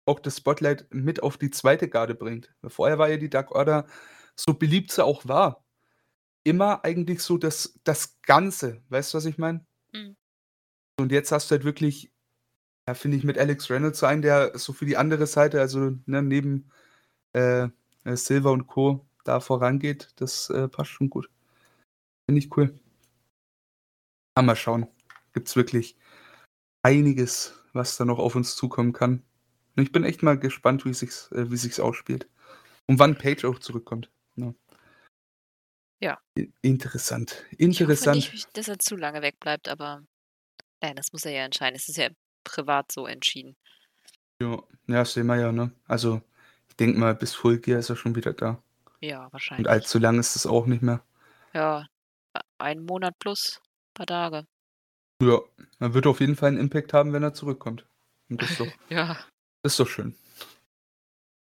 auch 0.06 0.20
das 0.20 0.38
Spotlight 0.38 0.88
mit 0.94 1.24
auf 1.24 1.38
die 1.38 1.52
zweite 1.52 1.90
Garde 1.90 2.16
bringt. 2.16 2.54
Vorher 2.68 2.98
war 2.98 3.10
ja 3.10 3.18
die 3.18 3.30
Dark 3.30 3.52
Order, 3.52 3.88
so 4.36 4.54
beliebt 4.54 4.92
sie 4.92 5.04
auch 5.04 5.28
war, 5.28 5.64
immer 6.44 6.84
eigentlich 6.86 7.22
so 7.22 7.38
das 7.38 7.80
das 7.84 8.22
Ganze. 8.22 8.82
Weißt 8.90 9.14
du, 9.14 9.18
was 9.18 9.26
ich 9.26 9.38
meine? 9.38 9.66
Mhm. 9.94 10.16
Und 11.00 11.12
jetzt 11.12 11.32
hast 11.32 11.50
du 11.50 11.56
halt 11.56 11.64
wirklich, 11.66 12.12
ja, 12.88 12.94
finde 12.96 13.18
ich, 13.18 13.24
mit 13.24 13.38
Alex 13.38 13.70
Reynolds 13.70 14.00
so 14.00 14.06
einen, 14.06 14.22
der 14.22 14.58
so 14.58 14.74
für 14.74 14.86
die 14.86 14.98
andere 14.98 15.28
Seite, 15.28 15.62
also, 15.62 15.92
ne, 16.06 16.22
neben, 16.22 16.70
äh, 17.34 17.70
äh, 18.06 18.16
Silver 18.16 18.52
und 18.52 18.68
Co. 18.68 19.06
da 19.24 19.40
vorangeht. 19.40 20.10
Das, 20.18 20.50
äh, 20.50 20.68
passt 20.68 20.92
schon 20.92 21.10
gut. 21.10 21.30
Finde 22.28 22.40
ich 22.40 22.56
cool. 22.58 22.80
Ah, 24.36 24.42
mal 24.42 24.56
schauen. 24.56 24.88
Gibt's 25.34 25.56
wirklich 25.56 25.98
einiges, 26.84 27.54
was 27.74 27.98
da 27.98 28.06
noch 28.06 28.20
auf 28.20 28.36
uns 28.36 28.56
zukommen 28.56 28.94
kann. 28.94 29.24
Und 29.76 29.84
ich 29.84 29.91
bin 29.91 30.04
echt 30.04 30.24
mal 30.24 30.38
gespannt, 30.40 30.86
wie 30.86 30.94
sich's 30.94 31.32
äh, 31.32 31.50
wie 31.52 31.58
sich's 31.58 31.80
ausspielt. 31.80 32.28
Und 32.88 33.00
wann 33.00 33.18
Paige 33.18 33.48
auch 33.50 33.60
zurückkommt, 33.60 34.12
ne? 34.36 34.56
Ja. 36.02 36.20
I 36.38 36.52
interessant, 36.64 37.45
Ich 37.72 37.84
hoffe 37.84 38.06
interessant. 38.06 38.16
nicht, 38.32 38.56
dass 38.58 38.68
er 38.68 38.80
zu 38.80 38.95
lange 38.95 39.22
wegbleibt, 39.22 39.68
aber 39.68 40.04
äh, 40.82 40.94
das 40.95 41.14
muss 41.14 41.26
er 41.26 41.32
ja 41.34 41.45
entscheiden. 41.45 41.76
Es 41.78 41.90
ist 41.90 41.98
ja 41.98 42.10
privat 42.45 42.91
so 42.91 43.08
entschieden. 43.08 43.56
Ja, 44.41 44.62
ja, 44.88 45.06
sehen 45.06 45.28
wir 45.28 45.38
ja, 45.40 45.52
ne? 45.52 45.72
Also, 45.88 46.22
ich 46.70 46.76
denke 46.76 47.00
mal, 47.00 47.16
bis 47.16 47.34
Full 47.34 47.60
Gear 47.60 47.80
ist 47.80 47.90
er 47.90 47.95
schon 47.95 48.16
wieder 48.16 48.34
da. 48.34 48.62
Ja, 49.02 49.28
Und 49.58 49.68
wahrscheinlich. 49.68 49.70
allzu 49.70 50.00
lang 50.00 50.20
ist 50.20 50.36
es 50.36 50.45
auch 50.48 50.66
nicht 50.68 50.84
mehr. 50.84 51.04
Ja, 51.56 51.86
e 52.36 52.40
einen 52.60 52.86
Monat 52.86 53.20
plus 53.20 53.62
paar 53.95 54.06
Tage. 54.08 54.45
Ja, 55.22 55.40
er 55.80 55.94
wird 55.94 56.08
auf 56.08 56.20
jeden 56.20 56.36
Fall 56.36 56.52
'n 56.54 56.58
Impact 56.58 56.94
haben, 56.94 57.14
wenn 57.14 57.24
er 57.24 57.34
zurückkommt. 57.34 57.86
Und 58.30 58.41
das 58.41 58.56
doch 58.58 58.78
Ja. 58.90 59.18
Ist 59.64 59.80
doch 59.80 59.88
schön. 59.88 60.15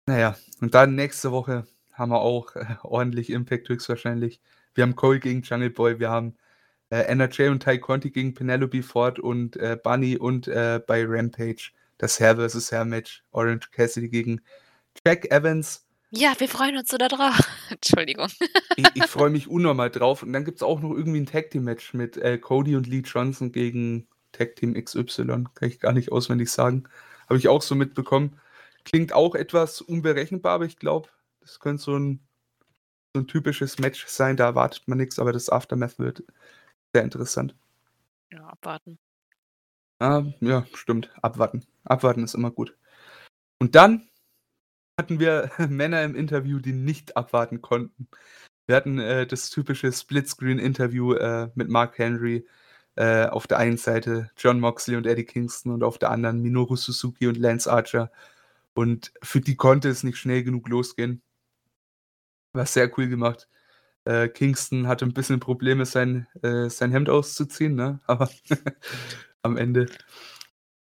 Na 0.07 0.19
ja, 0.19 0.37
und 0.61 0.75
dann 0.75 0.95
nächste 0.95 1.33
Woche 1.33 1.67
haben 1.93 2.11
wir 2.13 2.21
auch, 2.21 2.55
äh, 2.57 2.77
ordentlich 2.83 3.31
Impact 3.31 3.69
höchstwahrscheinlich. 3.69 4.41
Wir 4.75 4.83
haben 4.83 4.97
Cole 4.97 5.21
gegen 5.21 5.43
Jungle 5.43 5.71
Boy, 5.71 5.99
wir 6.01 6.11
haben, 6.11 6.37
äh, 6.91 7.03
NRJ 7.03 7.49
und 7.49 7.63
Tay 7.63 7.79
Conti 7.79 8.11
gegen 8.11 8.35
Penelope 8.35 8.83
Ford 8.83 9.19
und, 9.19 9.57
äh, 9.57 9.77
Bunny 9.83 10.17
und, 10.17 10.49
äh, 10.49 10.81
bei 10.87 11.05
Rampage 11.07 11.73
das 11.99 12.19
Hair 12.21 12.37
versus 12.37 12.73
Hair 12.73 12.85
Match. 12.87 13.23
Orange 13.33 13.71
Cassidy 13.73 14.09
gegen 14.09 14.41
Jack 15.05 15.31
Evans. 15.31 15.85
Ja, 16.11 16.33
wir 16.39 16.49
freuen 16.49 16.77
uns 16.79 16.89
so 16.89 16.97
da 16.97 17.09
drauf. 17.09 17.39
Entschuldigung. 17.71 18.29
I 18.79 18.87
ich 18.95 19.05
freue 19.05 19.31
mich 19.31 19.49
unnormal 19.49 19.91
drauf. 19.91 20.23
Und 20.23 20.33
dann 20.33 20.45
gibt's 20.45 20.63
auch 20.63 20.81
noch 20.81 20.95
irgendwie 20.95 21.19
'n 21.19 21.27
Tag 21.27 21.51
Team 21.51 21.65
Match 21.65 21.93
mit, 21.93 22.17
äh, 22.17 22.39
Cody 22.39 22.77
und 22.77 22.87
Lee 22.87 23.03
Johnson 23.05 23.53
gegen 23.53 24.09
Tag 24.33 24.57
Team 24.57 24.75
XY. 24.75 25.45
Kann 25.55 25.69
ich 25.69 25.81
gar 25.81 25.93
nicht 25.93 26.11
auswendig 26.13 26.51
sagen. 26.51 26.85
Habe 27.29 27.39
ich 27.39 27.49
auch 27.49 27.63
so 27.63 27.75
mitbekommen. 27.75 28.41
Klingt 28.85 29.13
auch 29.13 29.35
etwas 29.35 29.81
unberechenbar, 29.81 30.55
aber 30.55 30.65
ich 30.67 30.79
glaube, 30.79 31.09
das 31.41 31.61
könnte 31.61 31.83
so 31.83 31.95
'n 31.97 32.21
so 33.15 33.21
'n 33.23 33.27
typisches 33.29 33.79
Match 33.79 34.07
sein, 34.07 34.37
da 34.37 34.47
erwartet 34.47 34.89
man 34.89 34.99
nix, 34.99 35.19
aber 35.19 35.33
das 35.33 35.51
Aftermath 35.51 35.99
wird 35.99 36.25
sehr 36.95 37.05
interessant. 37.05 37.55
Ja, 38.31 38.47
abwarten. 38.47 38.99
Ah, 40.01 40.23
ja, 40.41 40.65
stimmt. 40.75 41.11
Abwarten. 41.23 41.67
Abwarten 41.85 42.23
ist 42.25 42.35
immer 42.35 42.51
gut. 42.53 42.77
Und 43.61 43.75
dann 43.75 44.09
hatten 44.99 45.21
wir 45.21 45.51
Männer 45.71 46.03
im 46.05 46.17
Interview, 46.17 46.61
die 46.61 46.73
nicht 46.75 47.17
abwarten 47.17 47.63
konnten. 47.63 48.09
Wir 48.67 48.77
hatten, 48.77 48.99
äh, 49.01 49.27
das 49.27 49.51
typische 49.51 49.93
Splitscreen-Interview, 49.93 51.15
äh, 51.15 51.51
mit 51.55 51.69
Mark 51.71 51.99
Henry. 51.99 52.47
Äh, 52.99 53.27
auf 53.29 53.47
der 53.47 53.59
einen 53.59 53.77
Seite 53.77 54.29
Jon 54.39 54.59
Moxley 54.59 54.97
und 54.97 55.07
Eddie 55.07 55.25
Kingston 55.25 55.73
und 55.73 55.85
auf 55.85 55.99
der 55.99 56.11
anderen 56.11 56.43
Minoru 56.43 56.75
Suzuki 56.75 57.29
und 57.29 57.37
Lance 57.39 57.71
Archer. 57.73 58.11
Und 58.75 59.13
für 59.23 59.41
die 59.41 59.57
konnte 59.57 59.89
es 59.89 60.03
nicht 60.05 60.19
schnell 60.19 60.43
genug 60.45 60.69
losgehen. 60.69 61.21
War 62.55 62.67
sehr 62.67 62.91
cool 62.99 63.09
gemacht. 63.09 63.49
Äh, 64.05 64.29
Kingston 64.29 64.89
hatte 64.89 65.05
'n 65.07 65.15
bisschen 65.15 65.41
Probleme, 65.41 65.87
sein 65.87 66.27
äh, 66.43 66.71
sein 66.71 66.93
Hemd 66.93 67.11
auszuziehen, 67.11 67.75
ne? 67.75 68.01
Aber 68.09 68.31
am 69.43 69.57
Ende, 69.57 69.87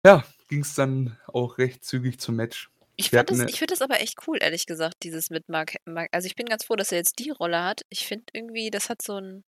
ja, 0.05 0.25
ging's 0.49 0.75
dann 0.75 1.17
auch 1.29 1.59
recht 1.59 1.85
zügig 1.85 2.21
zum 2.21 2.37
Match. 2.37 2.71
Ich 2.97 3.13
hatten 3.15 3.39
das 3.39 3.51
ich 3.51 3.59
finde 3.59 3.73
das 3.75 3.83
aber 3.83 4.01
echt 4.01 4.19
cool, 4.27 4.39
ehrlich 4.41 4.67
gesagt, 4.67 4.97
dieses 5.05 5.31
mit 5.31 5.49
Mark 5.49 5.77
Mark 5.87 6.09
also, 6.13 6.27
ich 6.27 6.37
bin 6.37 6.47
ganz 6.47 6.65
froh, 6.65 6.77
dass 6.77 6.93
er 6.93 6.99
jetzt 6.99 7.19
die 7.21 7.31
Rolle 7.31 7.63
hat. 7.65 7.83
Ich 7.91 8.07
finde 8.07 8.25
irgendwie, 8.33 8.71
das 8.71 8.91
hat 8.91 9.03
so 9.03 9.19
'n 9.19 9.45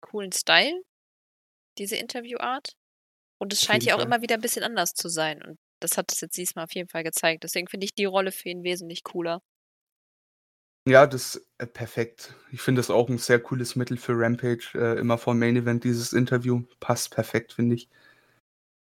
coolen 0.00 0.32
Style, 0.32 0.82
diese 1.78 1.96
Interviewart. 1.96 2.72
Und 3.40 3.52
es 3.52 3.62
scheint 3.62 3.84
ja 3.86 3.96
auch 3.96 4.00
Fall. 4.00 4.04
immer 4.04 4.22
wieder 4.22 4.36
'n 4.36 4.42
bisschen 4.42 4.64
anders 4.64 4.94
zu 4.94 5.08
sein. 5.08 5.42
Und 5.42 5.58
das 5.80 5.98
hat 5.98 6.12
es 6.12 6.20
jetzt 6.22 6.36
diesmal 6.38 6.64
auf 6.66 6.74
jeden 6.74 6.88
Fall 6.90 7.04
gezeigt. 7.04 7.44
Deswegen 7.44 7.68
finde 7.68 7.86
ich 7.86 7.94
die 7.94 8.06
Rolle 8.06 8.32
für 8.32 8.50
ihn 8.50 8.64
wesentlich 8.64 9.04
cooler. 9.04 9.40
Ja, 10.88 11.06
das 11.08 11.44
äh, 11.58 11.66
perfekt. 11.66 12.34
Ich 12.52 12.60
finde 12.62 12.78
das 12.80 12.90
auch 12.90 13.08
'n 13.10 13.18
sehr 13.18 13.40
cooles 13.40 13.74
Mittel 13.76 13.96
für 13.96 14.12
Rampage, 14.16 14.70
äh, 14.74 14.98
immer 15.00 15.18
vorm 15.18 15.38
Main 15.40 15.56
Event 15.56 15.82
dieses 15.84 16.12
Interview. 16.12 16.62
Passt 16.80 17.10
perfekt, 17.12 17.52
finde 17.54 17.74
ich. 17.74 17.88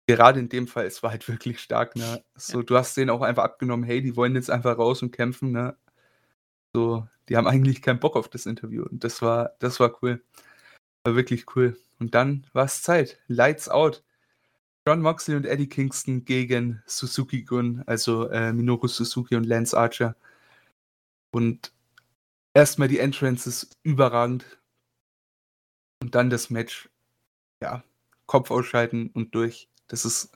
Gerade 0.06 0.40
in 0.40 0.48
dem 0.48 0.66
Fall, 0.66 0.86
es 0.86 1.02
war 1.02 1.10
halt 1.10 1.28
wirklich 1.28 1.60
stark, 1.60 1.94
ne? 1.96 2.24
Ja. 2.46 2.56
So, 2.56 2.62
du 2.62 2.76
hast 2.76 2.96
denen 2.96 3.10
auch 3.10 3.20
einfach 3.22 3.44
abgenommen: 3.44 3.84
„Hey, 3.84 4.00
die 4.02 4.16
wollen 4.16 4.34
jetzt 4.34 4.50
einfach 4.50 4.78
raus 4.78 5.02
und 5.02 5.10
kämpfen“, 5.12 5.52
ne? 5.52 5.76
So, 6.74 7.06
die 7.28 7.36
haben 7.36 7.46
eigentlich 7.48 7.82
keinen 7.82 8.00
Bock 8.00 8.16
auf 8.16 8.28
das 8.28 8.46
Interview 8.46 8.84
und 8.84 9.04
das 9.04 9.22
war 9.22 9.54
das 9.60 9.80
war 9.80 9.96
cool. 10.02 10.24
War 11.04 11.16
wirklich 11.16 11.46
cool. 11.56 11.78
Und 11.98 12.14
dann 12.14 12.46
war's 12.52 12.82
Zeit. 12.82 13.18
Lights 13.26 13.68
out. 13.68 14.04
Jon 14.86 15.02
Moxley 15.02 15.36
und 15.36 15.44
Eddie 15.44 15.68
Kingston 15.68 16.24
gegen 16.24 16.82
Suzuki-Gun, 16.86 17.82
also, 17.86 18.28
äh, 18.30 18.52
Minoru 18.52 18.88
Suzuki 18.88 19.36
und 19.36 19.44
Lance 19.44 19.76
Archer. 19.76 20.16
Und 21.30 21.72
erst 22.54 22.78
mal 22.78 22.88
die 22.88 22.98
Entrances 22.98 23.70
überragend. 23.82 24.58
Und 26.02 26.14
dann 26.14 26.30
das 26.30 26.48
Match. 26.50 26.88
Ja, 27.62 27.84
Kopf 28.26 28.50
ausschalten 28.50 29.10
und 29.14 29.34
durch. 29.34 29.68
Das 29.88 30.04
ist 30.04 30.32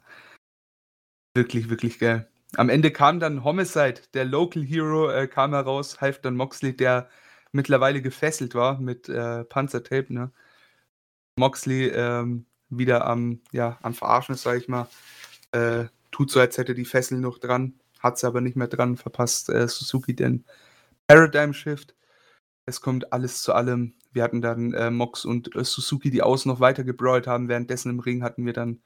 wirklich, 1.35 1.71
wirklich 1.71 1.99
geil. 1.99 2.29
Am 2.57 2.69
Ende 2.69 2.91
kam 2.91 3.21
dann 3.21 3.45
Homicide, 3.45 4.03
der 4.13 4.25
Local 4.27 4.63
Hero, 4.63 5.11
äh, 5.11 5.27
kam 5.29 5.53
heraus, 5.53 6.01
half 6.01 6.21
dann 6.21 6.37
Moxley, 6.37 6.77
der 6.77 7.09
mittlerweile 7.53 8.03
gefesselt 8.03 8.55
war 8.55 8.79
mit, 8.81 9.09
äh, 9.09 9.45
Panzertape, 9.45 10.13
ne? 10.13 10.33
Moxley, 11.39 11.89
ähm, 11.89 12.47
wieder 12.69 13.07
am 13.07 13.41
ja, 13.53 13.79
am 13.83 13.95
Verarschen 13.95 14.35
ist, 14.35 14.43
sage 14.43 14.59
ich 14.59 14.69
mal. 14.69 14.89
Äh, 15.53 15.87
tut 16.11 16.31
so, 16.31 16.41
als 16.41 16.59
hätte 16.59 16.75
die 16.75 16.85
Fesseln 16.85 17.21
noch 17.23 17.39
dran, 17.39 17.75
hat 18.01 18.19
sie 18.19 18.27
aber 18.27 18.41
nicht 18.41 18.57
mehr 18.57 18.69
dran, 18.69 18.97
verpasst, 18.97 19.49
äh, 19.51 19.69
Suzuki 19.69 20.15
den 20.17 20.45
Paradigm 21.09 21.53
Shift. 21.55 21.95
Es 22.67 22.81
kommt 22.83 23.13
alles 23.13 23.43
zu 23.43 23.55
allem. 23.55 23.95
Wir 24.13 24.25
hatten 24.25 24.43
dann, 24.43 24.75
äh, 24.75 24.91
Mox 24.91 25.25
und, 25.27 25.55
äh, 25.57 25.65
Suzuki, 25.65 26.11
die 26.11 26.23
außen 26.23 26.51
noch 26.51 26.61
weiter 26.61 26.85
gebrawlt 26.85 27.27
haben. 27.29 27.49
Währenddessen 27.49 27.91
im 27.91 28.01
Ring 28.01 28.23
hatten 28.25 28.47
wir 28.47 28.55
dann 28.55 28.83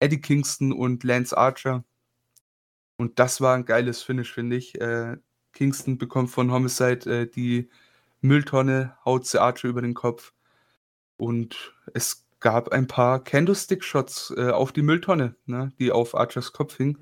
Eddie 0.00 0.20
Kingston 0.22 0.72
und 0.72 1.04
Lance 1.04 1.36
Archer. 1.38 1.84
Und 3.00 3.18
das 3.18 3.40
war 3.40 3.54
'n 3.56 3.64
geiles 3.64 4.02
Finish, 4.02 4.32
finde 4.32 4.56
ich. 4.56 4.80
Äh, 4.80 5.16
Kingston 5.52 5.98
bekommt 5.98 6.30
von 6.30 6.50
Homicide, 6.52 7.22
äh, 7.22 7.26
die 7.30 7.68
Mülltonne, 8.20 8.96
haut 9.04 9.26
sie 9.26 9.40
Archer 9.40 9.68
über 9.68 9.82
den 9.82 9.94
Kopf. 9.94 10.33
Und 11.16 11.74
es 11.94 12.26
gab 12.40 12.70
ein 12.70 12.86
paar 12.86 13.22
Kendo-Stick-Shots, 13.24 14.34
äh, 14.36 14.50
auf 14.50 14.72
die 14.72 14.82
Mülltonne, 14.82 15.36
ne, 15.46 15.72
die 15.78 15.92
auf 15.92 16.14
Archers 16.14 16.52
Kopf 16.52 16.76
hing. 16.76 16.98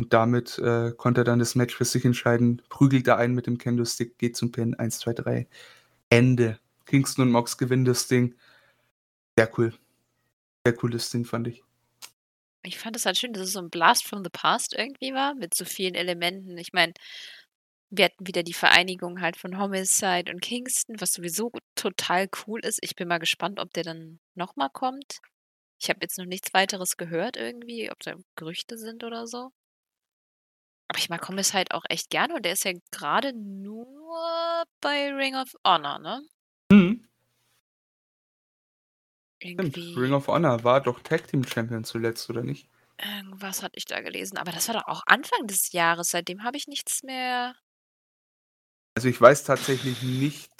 Und 0.00 0.12
damit, 0.14 0.58
äh, 0.58 0.92
konnte 0.96 1.22
er 1.22 1.24
dann 1.24 1.38
das 1.40 1.54
Match 1.56 1.76
für 1.76 1.84
sich 1.84 2.04
entscheiden, 2.04 2.62
prügelt 2.70 3.06
da 3.08 3.16
einen 3.16 3.34
mit 3.34 3.46
dem 3.46 3.58
Kendo-Stick, 3.58 4.18
geht 4.18 4.36
zum 4.36 4.52
Pin, 4.52 4.74
1, 4.74 4.98
2, 5.00 5.12
3, 5.14 5.48
Ende. 6.10 6.58
Kingston 6.86 7.26
und 7.26 7.32
Mox 7.32 7.58
gewinnen 7.58 7.84
das 7.86 8.08
Ding. 8.08 8.34
Sehr 9.38 9.50
cool. 9.58 9.72
Sehr 10.66 10.74
cooles 10.76 11.10
Ding, 11.10 11.24
fand 11.24 11.48
ich. 11.48 11.62
Ich 12.62 12.78
fand 12.78 12.94
es 12.96 13.06
halt 13.06 13.16
schön, 13.18 13.32
dass 13.32 13.44
es 13.44 13.52
so 13.52 13.60
'n 13.60 13.70
Blast 13.70 14.06
from 14.06 14.22
the 14.22 14.28
Past 14.30 14.74
irgendwie 14.74 15.14
war 15.14 15.34
mit 15.34 15.54
so 15.54 15.64
vielen 15.64 15.94
Elementen. 15.94 16.58
Ich 16.58 16.72
meine, 16.74 16.92
wir 17.90 18.04
hatten 18.04 18.26
wieder 18.26 18.42
die 18.42 18.54
Vereinigung 18.54 19.20
halt 19.20 19.36
von 19.36 19.58
Homicide 19.58 20.32
und 20.32 20.40
Kingston, 20.40 21.00
was 21.00 21.12
sowieso 21.12 21.50
total 21.74 22.28
cool 22.46 22.60
ist. 22.64 22.78
Ich 22.82 22.94
bin 22.94 23.08
mal 23.08 23.18
gespannt, 23.18 23.58
ob 23.58 23.72
der 23.72 23.84
dann 23.84 24.20
noch 24.34 24.56
mal 24.56 24.68
kommt. 24.68 25.18
Ich 25.80 25.88
habe 25.88 26.00
jetzt 26.02 26.18
noch 26.18 26.26
nichts 26.26 26.54
Weiteres 26.54 26.96
gehört 26.96 27.36
irgendwie, 27.36 27.90
ob 27.90 27.98
da 28.00 28.14
Gerüchte 28.36 28.78
sind 28.78 29.02
oder 29.02 29.26
so. 29.26 29.50
Aber 30.88 30.98
ich 30.98 31.08
mag 31.08 31.26
Homicide 31.28 31.74
auch 31.74 31.84
echt 31.88 32.10
gerne 32.10 32.34
und 32.34 32.44
der 32.44 32.52
ist 32.52 32.64
ja 32.64 32.72
grade 32.90 33.32
nur 33.32 34.64
bei 34.80 35.12
Ring 35.12 35.34
of 35.36 35.52
Honor, 35.64 35.98
ne? 35.98 36.22
Mhm. 36.70 37.06
Stimmt, 39.42 39.76
Ring 39.76 40.12
of 40.12 40.28
Honor 40.28 40.62
war 40.64 40.80
doch 40.80 41.00
Tag 41.00 41.26
Team 41.26 41.44
Champion 41.44 41.84
zuletzt, 41.84 42.28
oder 42.28 42.42
nicht? 42.42 42.68
irgendwas 43.02 43.62
hatte 43.62 43.78
ich 43.78 43.86
da 43.86 44.00
gelesen, 44.00 44.36
aber 44.36 44.52
das 44.52 44.68
war 44.68 44.74
doch 44.74 44.86
auch 44.86 45.02
Anfang 45.06 45.46
des 45.46 45.72
Jahres. 45.72 46.10
Seitdem 46.10 46.44
habe 46.44 46.58
ich 46.58 46.66
nichts 46.66 47.02
mehr 47.02 47.54
Also, 49.00 49.08
ich 49.08 49.18
weiß 49.18 49.44
tatsächlich 49.44 50.02
nicht 50.02 50.50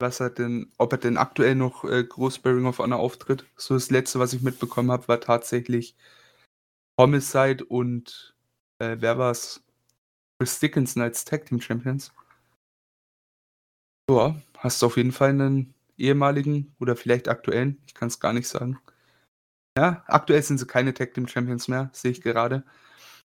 was 0.00 0.20
er 0.20 0.28
denn 0.30 0.70
ob 0.78 0.92
er 0.92 0.98
denn 0.98 1.16
aktuell 1.16 1.54
noch, 1.54 1.84
äh, 1.84 2.04
groß 2.04 2.40
bei 2.40 2.50
Ring 2.50 2.66
of 2.66 2.78
Honor 2.80 2.98
auftritt. 2.98 3.46
So 3.56 3.74
das 3.74 3.90
Letzte, 3.90 4.18
was 4.18 4.32
ich 4.34 4.42
mitbekommen 4.42 4.90
habe, 4.90 5.08
war 5.08 5.20
tatsächlich 5.20 5.94
Homicide 6.98 7.62
und, 7.66 8.34
äh, 8.78 8.96
wer 9.00 9.18
war's? 9.18 9.62
Chris 10.38 10.60
Dickinson 10.60 11.02
als 11.02 11.24
Tag 11.24 11.46
Team 11.46 11.60
Champions. 11.60 12.12
Ja, 14.08 14.36
hast 14.58 14.82
du 14.82 14.86
auf 14.86 14.96
jeden 14.96 15.10
Fall 15.12 15.32
'nen 15.32 15.74
ehemaligen 15.98 16.74
oder 16.78 16.94
vielleicht 16.94 17.28
aktuellen, 17.28 17.82
ich 17.86 17.94
kann's 17.94 18.20
gar 18.20 18.32
nicht 18.32 18.46
sagen. 18.46 18.78
Ja, 19.78 20.04
aktuell 20.08 20.42
sind 20.42 20.58
sie 20.58 20.66
keine 20.66 20.94
Tag 20.94 21.14
Team 21.14 21.28
Champions 21.28 21.68
mehr, 21.68 21.90
sehe 21.92 22.12
ich 22.12 22.22
gerade. 22.22 22.64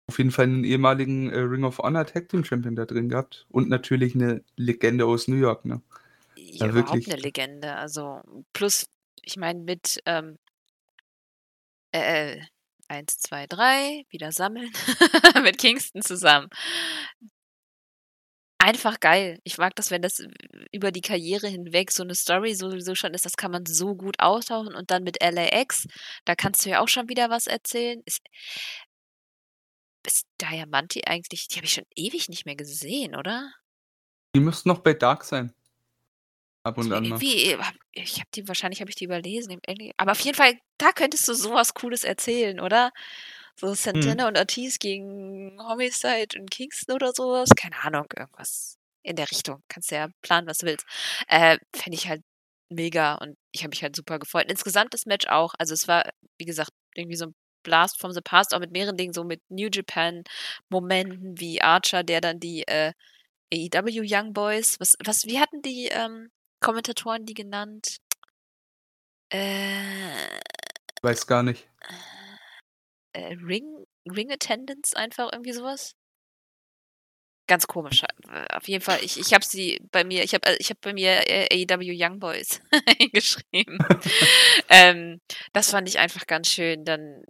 Auf 0.08 0.18
jeden 0.18 0.30
Fall 0.30 0.46
'nen 0.46 0.62
ehemaligen, 0.64 1.30
äh, 1.30 1.38
Ring 1.40 1.64
of 1.64 1.78
Honor 1.78 2.06
Tag 2.06 2.28
Team 2.28 2.44
Champion 2.44 2.76
da 2.76 2.84
drin 2.86 3.08
gehabt 3.08 3.44
und 3.50 3.68
natürlich 3.68 4.14
'ne 4.14 4.44
Legende 4.56 5.04
aus 5.04 5.26
New 5.26 5.34
York, 5.36 5.64
ne? 5.64 5.82
Ja, 6.38 6.68
Ja, 6.68 6.74
überhaupt 6.74 7.06
wirklich 7.06 7.06
'ne 7.06 7.16
Legende. 7.16 7.76
Also, 7.76 8.20
plus 8.52 8.86
ich 9.22 9.36
meine 9.36 9.60
mit, 9.60 10.00
ähm 10.06 10.38
äh, 11.94 12.36
äh, 12.38 12.42
1, 12.88 13.18
2, 13.18 13.46
3, 13.46 14.04
wieder 14.10 14.32
sammeln, 14.32 14.70
mit 15.42 15.58
Kingston 15.58 16.02
zusammen. 16.02 16.48
Einfach 18.60 19.00
geil. 19.00 19.38
Ich 19.44 19.58
mag 19.58 19.76
das, 19.76 19.90
wenn 19.90 20.00
das 20.00 20.22
über 20.72 20.90
die 20.90 21.02
Karriere 21.02 21.46
hinweg 21.46 21.92
so 21.92 22.04
'ne 22.04 22.14
Story 22.14 22.54
sowieso 22.54 22.94
schon 22.94 23.12
ist, 23.12 23.26
das 23.26 23.36
kann 23.36 23.50
man 23.50 23.66
so 23.66 23.94
gut 23.94 24.18
austauschen 24.18 24.74
und 24.74 24.90
dann 24.90 25.02
mit 25.04 25.18
LAX, 25.22 25.86
da 26.24 26.34
kannst 26.34 26.64
du 26.64 26.70
ja 26.70 26.80
auch 26.80 26.88
schon 26.88 27.08
wieder 27.10 27.28
was 27.28 27.46
erzählen. 27.46 28.00
Ist 28.06 28.20
ist 30.06 30.26
Diamante 30.40 31.00
eigentlich 31.06 31.48
die 31.48 31.56
habe 31.56 31.66
ich 31.66 31.74
schon 31.74 31.84
ewig 31.96 32.28
nicht 32.28 32.46
mehr 32.46 32.56
gesehen, 32.56 33.14
oder? 33.16 33.52
Die 34.34 34.40
müssten 34.40 34.68
noch 34.68 34.80
bei 34.80 34.92
Dark 34.94 35.24
sein. 35.24 35.52
Ab 36.66 36.78
und 36.78 36.92
an 36.92 37.04
äh, 37.04 37.58
ich 37.92 38.16
habe 38.20 38.28
die 38.34 38.46
wahrscheinlich 38.48 38.80
habe 38.80 38.90
ich 38.90 38.96
die 38.96 39.04
überlesen 39.04 39.58
aber 39.96 40.12
auf 40.12 40.20
jeden 40.20 40.36
Fall, 40.36 40.54
da 40.78 40.92
könntest 40.92 41.26
du 41.28 41.34
so 41.34 41.52
was 41.52 41.74
Cooles 41.74 42.04
erzählen, 42.04 42.60
oder? 42.60 42.90
So 43.56 43.68
Mhm. 43.68 43.74
Santana 43.74 44.28
und 44.28 44.36
Ortiz 44.38 44.78
gegen 44.78 45.58
Homicide 45.62 46.38
und 46.38 46.50
Kingston 46.50 46.96
oder 46.96 47.12
so 47.14 47.32
was? 47.32 47.50
Keine 47.56 47.82
Ahnung, 47.82 48.06
irgendwas 48.16 48.76
in 49.02 49.16
der 49.16 49.30
Richtung. 49.30 49.62
Kannst 49.68 49.90
ja 49.90 50.08
planen, 50.22 50.46
was 50.46 50.58
du 50.58 50.66
willst. 50.66 50.84
Äh, 51.28 51.58
fände 51.74 51.96
ich 51.96 52.08
halt 52.08 52.22
mega 52.68 53.14
und 53.14 53.36
ich 53.52 53.62
habe 53.62 53.70
mich 53.70 53.82
halt 53.82 53.96
super 53.96 54.18
gefreut. 54.18 54.46
Insgesamt 54.50 54.92
das 54.94 55.06
Match 55.06 55.26
auch. 55.28 55.54
Also, 55.58 55.72
es 55.74 55.88
war, 55.88 56.10
wie 56.38 56.44
gesagt, 56.44 56.70
irgendwie 56.94 57.16
so 57.16 57.26
'n 57.26 57.34
Blast 57.66 58.00
from 58.00 58.12
the 58.12 58.22
Past, 58.22 58.54
auch 58.54 58.60
mit 58.60 58.72
mehreren 58.72 58.96
Dingen, 58.96 59.12
so 59.14 59.24
mit 59.24 59.42
New 59.50 59.68
Japan 59.72 60.22
Momenten 60.70 61.38
wie 61.40 61.60
Archer, 61.62 62.02
der 62.04 62.20
dann 62.22 62.40
die, 62.40 62.62
äh, 62.68 62.92
AEW 63.54 64.02
Young 64.04 64.32
Boys 64.34 64.80
was 64.80 64.96
was 65.04 65.24
wie 65.26 65.38
hatten 65.40 65.62
die, 65.62 65.88
ähm, 65.92 66.30
Kommentatoren 66.60 67.26
die 67.26 67.34
genannt? 67.34 67.98
Äh 69.32 70.40
Weiß 71.02 71.26
gar 71.26 71.42
nicht. 71.42 71.68
äh, 73.14 73.34
Ring 73.44 73.84
Ring 74.08 74.30
Attendants 74.32 74.94
einfach, 74.94 75.30
irgendwie 75.32 75.52
so 75.52 75.62
was? 75.64 75.94
Ganz 77.48 77.66
komisch. 77.68 78.02
Äh, 78.28 78.56
auf 78.56 78.66
jeden 78.68 78.82
Fall, 78.82 78.98
ich 79.02 79.18
ich 79.20 79.32
habe 79.32 79.44
sie 79.44 79.78
bei 79.92 80.02
mir 80.04 80.24
ich 80.24 80.34
habe 80.34 80.46
äh, 80.48 80.56
ich 80.58 80.68
habe 80.70 80.80
bei 80.82 80.92
mir, 80.92 81.22
äh, 81.30 81.64
AEW 81.64 81.92
Young 81.94 82.18
Boys 82.18 82.60
hingeschrieben. 82.98 83.78
Ähm, 84.68 85.20
das 85.52 85.70
fand 85.70 85.88
ich 85.88 85.98
einfach 86.00 86.26
ganz 86.26 86.48
schön. 86.48 86.84
Dann 86.84 87.22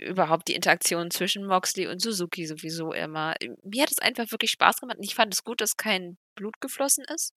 überhaupt 0.00 0.48
die 0.48 0.54
Interaktion 0.54 1.10
zwischen 1.10 1.46
Moxley 1.46 1.86
und 1.88 2.00
Suzuki 2.02 2.46
sowieso 2.46 2.92
immer. 2.92 3.34
Mir 3.64 3.82
hat 3.82 3.90
es 3.92 3.98
einfach 3.98 4.30
wirklich 4.32 4.50
Spaß 4.52 4.78
gemacht 4.80 4.98
und 4.98 5.04
ich 5.04 5.14
fand 5.14 5.32
es 5.34 5.44
gut, 5.44 5.60
dass 5.60 5.76
kein 5.76 6.18
Blut 6.36 6.60
geflossen 6.60 7.04
ist. 7.14 7.30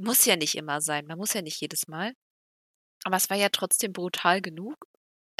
Muss 0.00 0.24
ja 0.26 0.36
nicht 0.36 0.54
immer 0.54 0.80
sein. 0.80 1.06
Man 1.06 1.18
muss 1.18 1.32
ja 1.34 1.42
nicht 1.42 1.60
jedes 1.60 1.88
Mal. 1.88 2.12
Aber 3.04 3.16
es 3.16 3.30
war 3.30 3.36
ja 3.38 3.48
trotzdem 3.50 3.92
brutal 3.92 4.42
genug. 4.42 4.76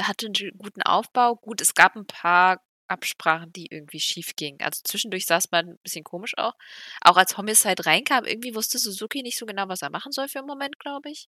Hatte 0.01 0.27
'n 0.29 0.35
sch 0.35 0.45
guten 0.59 0.83
Aufbau. 0.83 1.37
Gut, 1.37 1.61
es 1.63 1.75
gab 1.75 1.97
'n 1.97 2.07
paar 2.07 2.63
Absprachen, 2.89 3.53
die 3.53 3.67
irgendwie 3.71 4.01
schiefgingen. 4.01 4.61
Also, 4.63 4.81
zwischendurch 4.85 5.27
sah's 5.27 5.51
mal 5.53 5.63
'n 5.65 5.79
bisschen 5.85 6.05
komisch 6.05 6.35
auch. 6.39 6.55
Auch 7.03 7.17
als 7.19 7.37
Homicide 7.39 7.87
reinkam, 7.87 8.25
irgendwie 8.25 8.55
wusste 8.55 8.79
Suzuki 8.79 9.23
nicht 9.23 9.39
so 9.39 9.47
genau, 9.47 9.69
was 9.69 9.83
er 9.83 9.91
machen 9.91 10.13
soll 10.13 10.29
für 10.29 10.41
'n 10.41 10.47
Moment, 10.47 10.79
glaube 10.81 11.11
ich. 11.11 11.29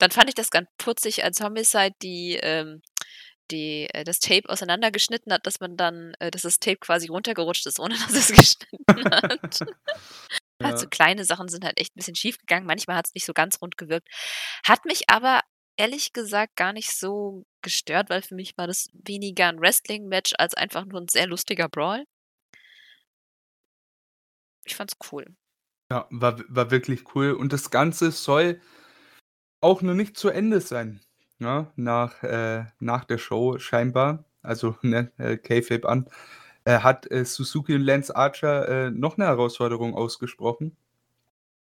Dann 0.00 0.10
fand 0.12 0.28
ich 0.30 0.34
das 0.36 0.50
ganz 0.50 0.68
putzig, 0.78 1.24
als 1.24 1.40
Homicide 1.40 1.94
die, 2.02 2.38
ähm 2.42 2.82
die 3.50 3.88
äh, 3.94 4.04
das 4.04 4.18
Tape 4.20 4.48
auseinandergeschnitten 4.48 5.32
hat, 5.32 5.46
dass 5.46 5.60
man 5.60 5.76
dann 5.76 6.14
äh, 6.20 6.30
dass 6.30 6.42
das 6.42 6.58
Tape 6.60 6.78
quasi 6.78 7.08
runtergerutscht 7.08 7.66
ist, 7.66 7.80
ohne 7.80 7.94
dass 8.08 8.14
er's 8.14 8.28
geschnitten 8.32 9.04
hat. 9.10 9.64
Halt 10.62 10.78
so 10.78 10.86
Ja. 10.86 10.90
kleine 10.90 11.24
Sachen 11.24 11.48
sind 11.48 11.64
halt 11.64 11.78
echt 11.80 11.94
'n 11.96 11.98
bisschen 11.98 12.14
schiefgegangen. 12.16 12.66
Manchmal 12.66 12.96
hat's 12.96 13.14
nicht 13.14 13.26
so 13.26 13.32
ganz 13.34 13.60
rund 13.62 13.76
gewirkt. 13.78 14.08
Hat 14.66 14.84
mich 14.86 15.10
aber 15.10 15.40
ehrlich 15.76 16.12
gesagt 16.12 16.56
gar 16.56 16.72
nicht 16.72 16.92
so 16.96 17.44
gestört, 17.62 18.10
weil 18.10 18.22
für 18.22 18.34
mich 18.36 18.56
war 18.58 18.66
das 18.66 18.88
weniger 18.94 19.48
'n 19.48 19.60
Wrestling-Match 19.60 20.34
als 20.38 20.54
einfach 20.54 20.84
nur 20.86 21.00
'n 21.02 21.08
sehr 21.08 21.26
lustiger 21.26 21.68
Brawl. 21.68 22.04
Ich 24.66 24.74
fand's 24.76 24.94
cool. 25.12 25.34
Ja, 25.90 26.06
war 26.10 26.38
war 26.48 26.70
wirklich 26.70 27.14
cool 27.14 27.32
und 27.32 27.52
das 27.52 27.70
Ganze 27.70 28.10
soll 28.10 28.60
auch 29.62 29.82
noch 29.82 29.94
nicht 29.94 30.16
zu 30.16 30.28
Ende 30.28 30.60
sein, 30.60 31.00
ne? 31.40 31.70
Nach 31.76 32.22
äh, 32.22 32.64
nach 32.80 33.04
der 33.04 33.18
Show 33.18 33.58
scheinbar, 33.58 34.24
also, 34.42 34.76
ne, 34.82 35.12
äh, 35.18 35.36
Kayfabe 35.36 35.88
an, 35.88 36.08
äh, 36.64 36.80
hat, 36.80 37.10
äh, 37.10 37.24
Suzuki 37.24 37.74
und 37.76 37.82
Lance 37.82 38.14
Archer, 38.16 38.68
äh, 38.88 38.90
noch 38.90 39.16
'ne 39.18 39.26
Herausforderung 39.26 39.94
ausgesprochen. 39.94 40.76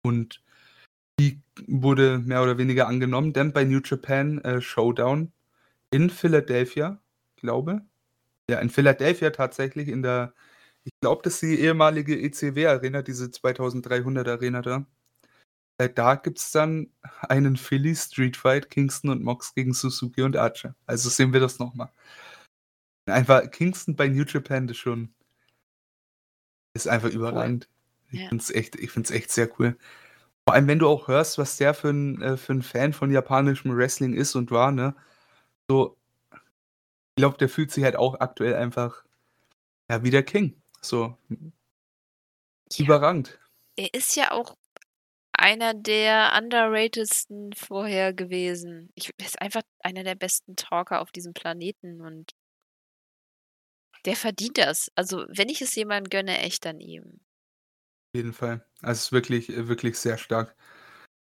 Und 0.05 0.43
die 1.21 1.43
wurde 1.69 2.19
mehr 2.19 2.43
oder 2.43 2.59
weniger 2.59 2.89
angenommen, 2.89 3.33
denn 3.35 3.53
bei 3.53 3.65
New 3.65 3.81
Japan, 3.85 4.39
äh, 4.45 4.61
Showdown 4.63 5.33
in 5.93 6.11
Philadelphia, 6.11 7.01
glaube 7.37 7.83
ja, 8.51 8.59
in 8.61 8.71
Philadelphia 8.71 9.31
tatsächlich 9.31 9.89
in 9.89 10.03
der 10.03 10.35
ich 10.85 10.93
glaube, 11.03 11.23
das 11.25 11.35
ist 11.35 11.43
die 11.43 11.61
ehemalige 11.61 12.19
ECW 12.21 12.67
Arena, 12.69 13.03
diese 13.03 13.31
2.300 13.33 14.29
Arena 14.29 14.63
da. 14.63 14.87
Äh, 15.81 15.89
da 15.93 16.15
gibt's 16.15 16.53
dann 16.53 16.91
einen 17.29 17.57
Philly 17.57 17.97
Street 17.97 18.37
Fight, 18.37 18.71
Kingston 18.71 19.11
und 19.11 19.23
Mox 19.25 19.55
gegen 19.55 19.75
Suzuki 19.75 20.23
und 20.23 20.37
Archer. 20.37 20.75
Also, 20.87 21.09
sehen 21.09 21.33
wir 21.33 21.41
das 21.41 21.59
noch 21.59 21.75
mal. 21.75 21.91
Einfach 23.09 23.51
Kingston 23.51 23.97
bei 23.97 24.09
New 24.09 24.25
Japan 24.25 24.67
ist 24.69 24.79
schon 24.79 25.15
ist 26.77 26.89
einfach 26.89 27.09
Cool. 27.09 27.15
überragend. 27.15 27.69
Ich 28.11 28.21
Ja. 28.21 28.29
finde 28.29 28.43
es 28.43 28.51
echt 28.51 28.77
ich 28.77 28.91
finde 28.91 29.07
es 29.09 29.15
echt 29.15 29.31
sehr 29.31 29.49
cool. 29.59 29.77
Vor 30.47 30.55
allem, 30.55 30.69
wenn 30.69 30.79
du 30.81 30.89
auch 30.89 31.09
hörst, 31.09 31.39
was 31.39 31.57
der 31.59 31.75
für 31.75 31.91
'n 31.91 32.21
äh, 32.23 32.37
für 32.37 32.53
'n 32.55 32.63
Fan 32.63 32.93
von 32.93 33.11
japanischem 33.13 33.77
Wrestling 33.77 34.15
ist 34.15 34.35
und 34.37 34.51
war, 34.53 34.73
ne? 34.73 34.95
So 35.71 35.97
ich 37.19 37.21
glaube, 37.21 37.39
der 37.39 37.49
fühlt 37.49 37.71
sich 37.71 37.85
halt 37.85 37.95
auch 37.97 38.19
aktuell 38.19 38.55
einfach, 38.57 39.05
ja, 39.91 40.03
wie 40.05 40.11
der 40.11 40.25
King, 40.25 40.63
so. 40.83 41.19
Ja. 42.79 42.79
Überragend. 42.79 43.39
Er 43.79 43.93
ist 43.95 44.17
ja 44.17 44.31
auch 44.33 44.57
einer 45.45 45.75
der 45.75 46.33
underratedsten 46.39 47.53
vorher 47.53 48.15
gewesen. 48.15 48.89
Ich 48.95 49.11
ist 49.23 49.39
einfach 49.43 49.61
einer 49.81 50.03
der 50.03 50.15
besten 50.15 50.57
Talker 50.57 51.03
auf 51.03 51.13
diesem 51.13 51.35
Planeten 51.35 52.01
und 52.01 52.31
der 54.05 54.17
verdient 54.17 54.59
das. 54.59 54.91
Also, 54.95 55.25
wenn 55.29 55.49
ich 55.49 55.61
es 55.61 55.75
jemandem 55.75 56.11
gönne, 56.11 56.39
echt 56.39 56.65
dann 56.65 56.81
ihm. 56.81 57.21
Jeden 58.15 58.33
Fall. 58.33 58.65
Also, 58.81 58.99
ist 59.07 59.13
wirklich 59.13 59.49
äh, 59.51 59.69
wirklich 59.69 59.99
sehr 59.99 60.19
stark. 60.19 60.55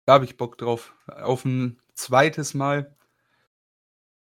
Da 0.06 0.14
habe 0.14 0.24
ich 0.26 0.36
Bock 0.36 0.58
drauf, 0.58 0.94
auf 1.08 1.44
'n 1.44 1.78
2. 1.94 2.54
Mal. 2.54 2.96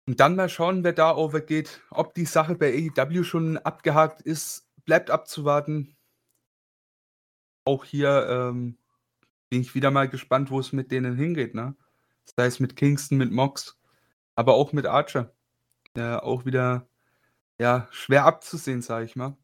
Und 0.08 0.22
dann 0.22 0.36
mal 0.38 0.48
schauen, 0.50 0.84
wer 0.86 0.94
da 0.94 1.16
overgeht. 1.16 1.82
Ob 1.92 2.14
die 2.16 2.26
Sache 2.26 2.56
bei 2.56 2.72
AEW 2.74 3.24
schon 3.24 3.58
abgehakt 3.58 4.22
ist, 4.22 4.66
bleibt 4.86 5.12
abzuwarten. 5.12 5.96
Auch 7.66 7.84
hier, 7.84 8.28
ähm, 8.30 8.78
bin 9.50 9.62
ich 9.62 9.76
wieder 9.76 9.92
mal 9.92 10.10
gespannt, 10.10 10.52
wo's 10.52 10.72
mit 10.72 10.92
denen 10.92 11.16
hingeht, 11.16 11.56
ne? 11.56 11.76
Sei 12.26 12.46
es 12.46 12.60
mit 12.60 12.76
Kingston, 12.76 13.18
mit 13.18 13.32
Mox, 13.32 13.78
aber 14.36 14.56
auch 14.56 14.74
mit 14.74 14.86
Archer. 14.86 15.34
Der 15.96 16.24
auch 16.24 16.46
wieder, 16.46 16.88
ja, 17.60 17.88
schwer 17.92 18.26
abzusehen, 18.26 18.82
sage 18.82 19.06
ich 19.06 19.16
mal. 19.16 19.38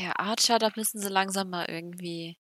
Ja, 0.00 0.12
Archer, 0.16 0.58
da 0.58 0.70
müssen 0.76 1.00
sie 1.00 1.08
langsam 1.08 1.50
mal 1.50 1.66
irgendwie 1.68 2.36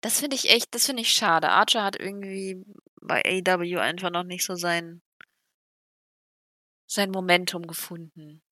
das 0.00 0.20
finde 0.20 0.36
ich 0.36 0.50
echt 0.50 0.74
das 0.74 0.86
finde 0.86 1.02
ich 1.02 1.10
schade. 1.10 1.50
Archer 1.50 1.82
hat 1.82 1.98
irgendwie 1.98 2.64
bei 3.00 3.22
AEW 3.24 3.78
einfach 3.78 4.10
noch 4.10 4.24
nicht 4.24 4.44
so 4.44 4.54
sein 4.54 5.02
sein 6.86 7.10
Momentum 7.10 7.66
gefunden. 7.66 8.42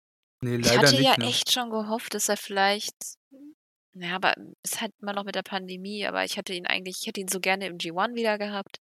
Ne, 0.42 0.56
Ich 0.56 0.76
hatte 0.76 0.96
ja 0.96 1.10
nicht, 1.10 1.18
ne? 1.18 1.26
echt 1.26 1.52
schon 1.52 1.70
gehofft, 1.70 2.14
dass 2.14 2.28
er 2.28 2.36
vielleicht 2.36 2.96
ja, 3.98 4.16
aber 4.16 4.34
ist 4.62 4.80
halt 4.80 4.92
immer 5.00 5.12
noch 5.12 5.24
mit 5.24 5.34
der 5.34 5.42
Pandemie, 5.42 6.06
aber 6.06 6.24
ich 6.24 6.36
hatte 6.38 6.52
ihn 6.54 6.66
eigentlich 6.66 6.98
ich 7.00 7.06
hätte 7.06 7.20
ihn 7.20 7.28
so 7.28 7.40
gerne 7.40 7.66
im 7.66 7.78
G1 7.78 8.14
wieder 8.14 8.38
gehabt. 8.38 8.78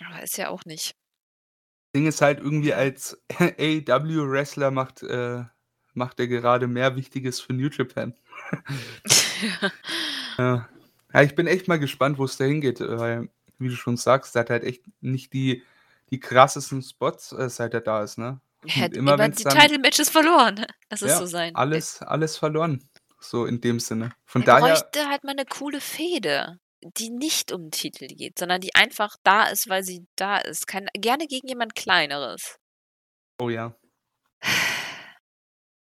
Aber 0.00 0.22
ist 0.22 0.36
ja 0.38 0.48
auch 0.48 0.64
nicht. 0.64 0.94
Ding 1.94 2.06
ist 2.06 2.20
halt 2.20 2.40
irgendwie 2.40 2.74
als 2.74 3.22
AEW-Wrestler 3.38 4.70
macht, 4.70 5.02
äh 5.02 5.44
macht 5.96 6.18
er 6.18 6.26
gerade 6.26 6.66
mehr 6.66 6.96
Wichtiges 6.96 7.40
für 7.40 7.52
New 7.52 7.68
Japan. 7.68 8.14
Ja. 10.38 10.68
Ja. 11.12 11.22
Ich 11.22 11.34
bin 11.36 11.46
echt 11.46 11.68
mal 11.68 11.78
gespannt, 11.78 12.18
wo's 12.18 12.36
da 12.36 12.44
hingeht, 12.44 12.80
weil, 12.80 13.28
wie 13.58 13.68
du 13.68 13.76
schon 13.76 13.96
sagst, 13.96 14.34
der 14.34 14.40
hat 14.40 14.50
halt 14.50 14.64
echt 14.64 14.82
nicht 15.00 15.32
die 15.32 15.62
die 16.10 16.20
krassesten 16.20 16.82
Spots, 16.82 17.32
äh, 17.32 17.48
seit 17.48 17.72
er 17.74 17.80
da 17.80 18.02
ist, 18.02 18.18
ne? 18.18 18.40
Hat 18.68 18.96
immer 18.96 19.18
wenn's 19.18 19.36
die 19.36 19.44
dann 19.44 19.58
Title-Matches 19.58 20.10
verloren. 20.10 20.66
Das 20.88 21.02
ist 21.02 21.10
Ja, 21.10 21.18
so 21.18 21.26
sein 21.26 21.54
alles 21.54 22.02
alles 22.02 22.36
verloren, 22.38 22.88
so 23.20 23.46
in 23.46 23.60
dem 23.60 23.80
Sinne. 23.80 24.12
Von 24.26 24.42
Er 24.42 24.46
daher 24.46 24.60
bräuchte 24.60 25.08
halt 25.08 25.24
mal 25.24 25.34
'ne 25.34 25.44
coole 25.46 25.80
Fehde, 25.80 26.58
die 26.82 27.10
nicht 27.10 27.52
um 27.52 27.70
Titel 27.70 28.06
geht, 28.08 28.38
sondern 28.38 28.60
die 28.60 28.74
einfach 28.74 29.16
da 29.24 29.44
ist, 29.44 29.68
weil 29.68 29.82
sie 29.82 30.06
da 30.16 30.38
ist. 30.38 30.66
Kein 30.66 30.86
gerne 30.94 31.26
gegen 31.26 31.48
jemand 31.48 31.74
Kleineres. 31.74 32.58
Oh 33.40 33.50
ja. 33.50 33.74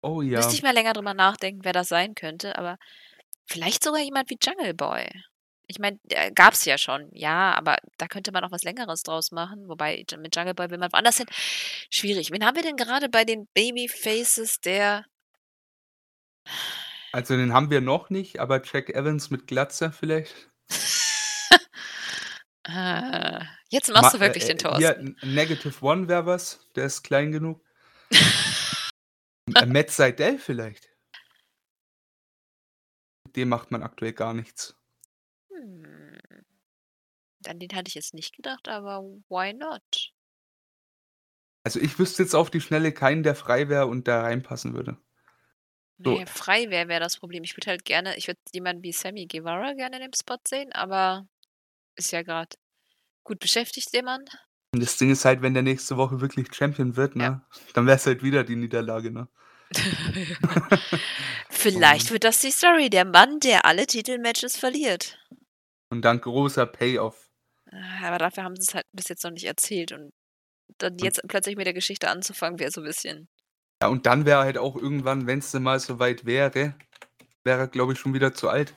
Oh 0.04 0.22
Müsste 0.22 0.52
ja. 0.52 0.54
ich 0.54 0.62
mal 0.62 0.74
länger 0.74 0.92
drüber 0.92 1.14
nachdenken, 1.14 1.64
wer 1.64 1.72
das 1.72 1.88
sein 1.88 2.14
könnte, 2.14 2.56
aber 2.56 2.76
vielleicht 3.46 3.84
sogar 3.84 4.00
jemand 4.00 4.30
wie 4.30 4.38
Jungle 4.42 4.74
Boy. 4.74 5.08
Ich 5.70 5.78
meine, 5.78 5.98
äh, 6.08 6.32
gab's 6.32 6.64
ja 6.64 6.78
schon, 6.78 7.10
ja, 7.12 7.54
aber 7.54 7.76
da 7.98 8.06
könnte 8.08 8.32
man 8.32 8.42
auch 8.42 8.50
was 8.50 8.64
Längeres 8.64 9.02
draus 9.02 9.32
machen, 9.32 9.68
wobei 9.68 10.02
mit 10.18 10.34
Jungle 10.34 10.54
Boy 10.54 10.70
will 10.70 10.78
man 10.78 10.90
woanders 10.92 11.18
hin. 11.18 11.26
Schwierig. 11.90 12.30
Wen 12.32 12.44
haben 12.44 12.56
wir 12.56 12.62
denn 12.62 12.76
gerade 12.76 13.10
bei 13.10 13.24
den 13.24 13.46
Babyfaces, 13.52 14.60
der 14.60 15.04
Also, 17.12 17.36
den 17.36 17.52
haben 17.52 17.70
wir 17.70 17.82
noch 17.82 18.08
nicht, 18.08 18.40
aber 18.40 18.62
Jack 18.64 18.88
Evans 18.88 19.30
mit 19.30 19.46
Glatze 19.46 19.92
vielleicht? 19.92 20.50
Ah, 22.64 23.42
jetzt 23.70 23.88
machst 23.90 24.12
Ma 24.14 24.18
du 24.18 24.20
wirklich 24.20 24.44
äh, 24.44 24.54
den 24.54 24.56
äh, 24.56 24.60
Thorsten. 24.60 25.16
N 25.20 25.34
Negative 25.34 25.84
One 25.84 26.08
wäre 26.08 26.24
was, 26.24 26.66
der 26.76 26.84
ist 26.84 27.02
klein 27.02 27.30
genug. 27.32 27.62
Äh, 29.54 29.64
Matt 29.64 29.90
Sydal 29.90 30.36
vielleicht? 30.36 30.90
Mit 33.24 33.36
dem 33.36 33.48
macht 33.48 33.70
man 33.70 33.82
aktuell 33.82 34.12
gar 34.12 34.34
nichts. 34.34 34.77
Hm. 35.60 36.18
An 37.46 37.58
den 37.58 37.70
hatte 37.74 37.88
ich 37.88 37.94
jetzt 37.94 38.14
nicht 38.14 38.34
gedacht, 38.34 38.68
aber 38.68 39.02
why 39.28 39.52
not? 39.54 40.12
Also, 41.64 41.80
ich 41.80 41.98
wüsste 41.98 42.22
jetzt 42.22 42.34
auf 42.34 42.50
die 42.50 42.60
Schnelle 42.60 42.92
keinen, 42.92 43.22
der 43.22 43.34
frei 43.34 43.68
wäre 43.68 43.86
und 43.86 44.08
da 44.08 44.22
reinpassen 44.22 44.74
würde. 44.74 44.98
So. 45.98 46.16
Ne, 46.18 46.26
frei 46.26 46.70
wäre 46.70 46.88
wäre 46.88 47.00
das 47.00 47.16
Problem. 47.16 47.42
Ich 47.44 47.56
würde 47.56 47.70
halt 47.70 47.84
gerne 47.84 48.16
ich 48.16 48.28
würde 48.28 48.38
jemanden 48.52 48.82
wie 48.82 48.92
Sammy 48.92 49.26
Guevara 49.26 49.74
gerne 49.74 49.96
in 49.96 50.02
dem 50.02 50.12
Spot 50.12 50.38
sehen, 50.46 50.72
aber 50.72 51.26
ist 51.96 52.12
ja 52.12 52.22
grad 52.22 52.56
gut 53.24 53.40
beschäftigt, 53.40 53.92
der 53.92 54.04
Mann. 54.04 54.24
Und 54.72 54.82
das 54.82 54.96
Ding 54.96 55.10
ist 55.10 55.24
halt, 55.24 55.42
wenn 55.42 55.54
der 55.54 55.62
nächste 55.62 55.96
Woche 55.96 56.20
wirklich 56.20 56.54
Champion 56.54 56.96
wird, 56.96 57.16
Ja. 57.16 57.30
ne, 57.30 57.46
dann 57.74 57.86
wär's 57.86 58.06
halt 58.06 58.22
wieder 58.22 58.44
die 58.44 58.56
Niederlage, 58.56 59.10
ne? 59.10 59.28
Vielleicht 61.50 62.06
Und 62.06 62.10
wird 62.12 62.24
das 62.24 62.38
die 62.38 62.50
Story, 62.50 62.90
der 62.90 63.04
Mann, 63.04 63.40
der 63.40 63.64
alle 63.64 63.86
Titelmatches 63.86 64.56
verliert. 64.56 65.18
Und 65.90 66.02
dann 66.02 66.20
großer 66.20 66.66
Payoff. 66.66 67.30
Ah, 67.70 68.08
aber 68.08 68.18
dafür 68.18 68.44
haben 68.44 68.56
sie's 68.56 68.74
halt 68.74 68.86
bis 68.92 69.08
jetzt 69.08 69.24
noch 69.24 69.30
nicht 69.30 69.44
erzählt 69.44 69.92
und 69.92 70.12
dann 70.78 70.94
Und 70.94 71.02
jetzt 71.02 71.20
plötzlich 71.28 71.56
mit 71.56 71.66
der 71.66 71.74
Geschichte 71.74 72.08
anzufangen, 72.08 72.58
wäre 72.58 72.70
so 72.70 72.82
bisschen 72.82 73.28
Ja, 73.82 73.88
und 73.88 74.06
dann 74.06 74.26
wäre 74.26 74.40
halt 74.40 74.58
auch 74.58 74.76
irgendwann, 74.76 75.26
wenn's 75.26 75.50
denn 75.50 75.62
mal 75.62 75.80
so 75.80 75.98
weit 75.98 76.24
wäre 76.24 76.74
wäre 77.44 77.60
er, 77.60 77.68
glaube 77.68 77.94
ich, 77.94 77.98
schon 77.98 78.14
wieder 78.14 78.34
zu 78.34 78.48
alt. 78.48 78.74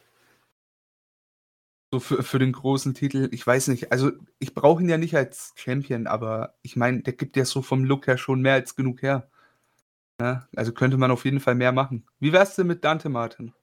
So 1.94 2.00
für 2.00 2.24
für 2.24 2.40
den 2.40 2.54
großen 2.54 2.94
Titel. 2.94 3.28
Ich 3.32 3.46
weiß 3.46 3.68
nicht. 3.68 3.92
Also, 3.92 4.12
ich 4.40 4.54
brauche 4.54 4.82
ihn 4.82 4.90
ja 4.90 4.98
nicht 4.98 5.16
als 5.16 5.54
Champion, 5.58 6.08
aber 6.08 6.56
ich 6.62 6.76
meine, 6.78 7.02
der 7.02 7.14
gibt 7.14 7.36
ja 7.36 7.44
so 7.46 7.62
vom 7.62 7.84
Look 7.84 8.08
her 8.08 8.18
schon 8.18 8.42
mehr 8.42 8.54
als 8.54 8.76
genug 8.76 9.02
her. 9.02 9.30
Ne? 10.20 10.48
Also, 10.56 10.74
könnte 10.74 10.98
man 10.98 11.12
auf 11.12 11.26
jeden 11.26 11.42
Fall 11.42 11.56
mehr 11.56 11.74
machen. 11.74 12.08
Wie 12.20 12.34
wär's 12.34 12.56
denn 12.56 12.68
mit 12.68 12.84
Dante 12.86 13.10
Martin? 13.10 13.54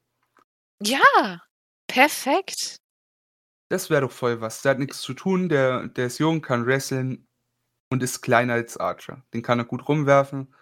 Ja, 0.81 1.41
perfekt. 1.87 2.81
Das 3.73 3.91
wäre 3.91 4.01
doch 4.03 4.13
voll 4.13 4.41
was. 4.41 4.63
Der 4.63 4.71
hat 4.71 4.79
nix 4.79 5.01
zu 5.03 5.13
tun, 5.15 5.49
der 5.49 5.89
der 5.89 6.07
ist 6.07 6.19
jung, 6.19 6.41
kann 6.41 6.65
wresteln 6.67 7.27
und 7.91 8.03
ist 8.03 8.23
kleiner 8.23 8.55
als 8.55 8.77
Archer. 8.79 9.25
Den 9.35 9.43
kann 9.43 9.59
er 9.61 9.67
gut 9.67 9.89
rumwerfen. 9.89 10.55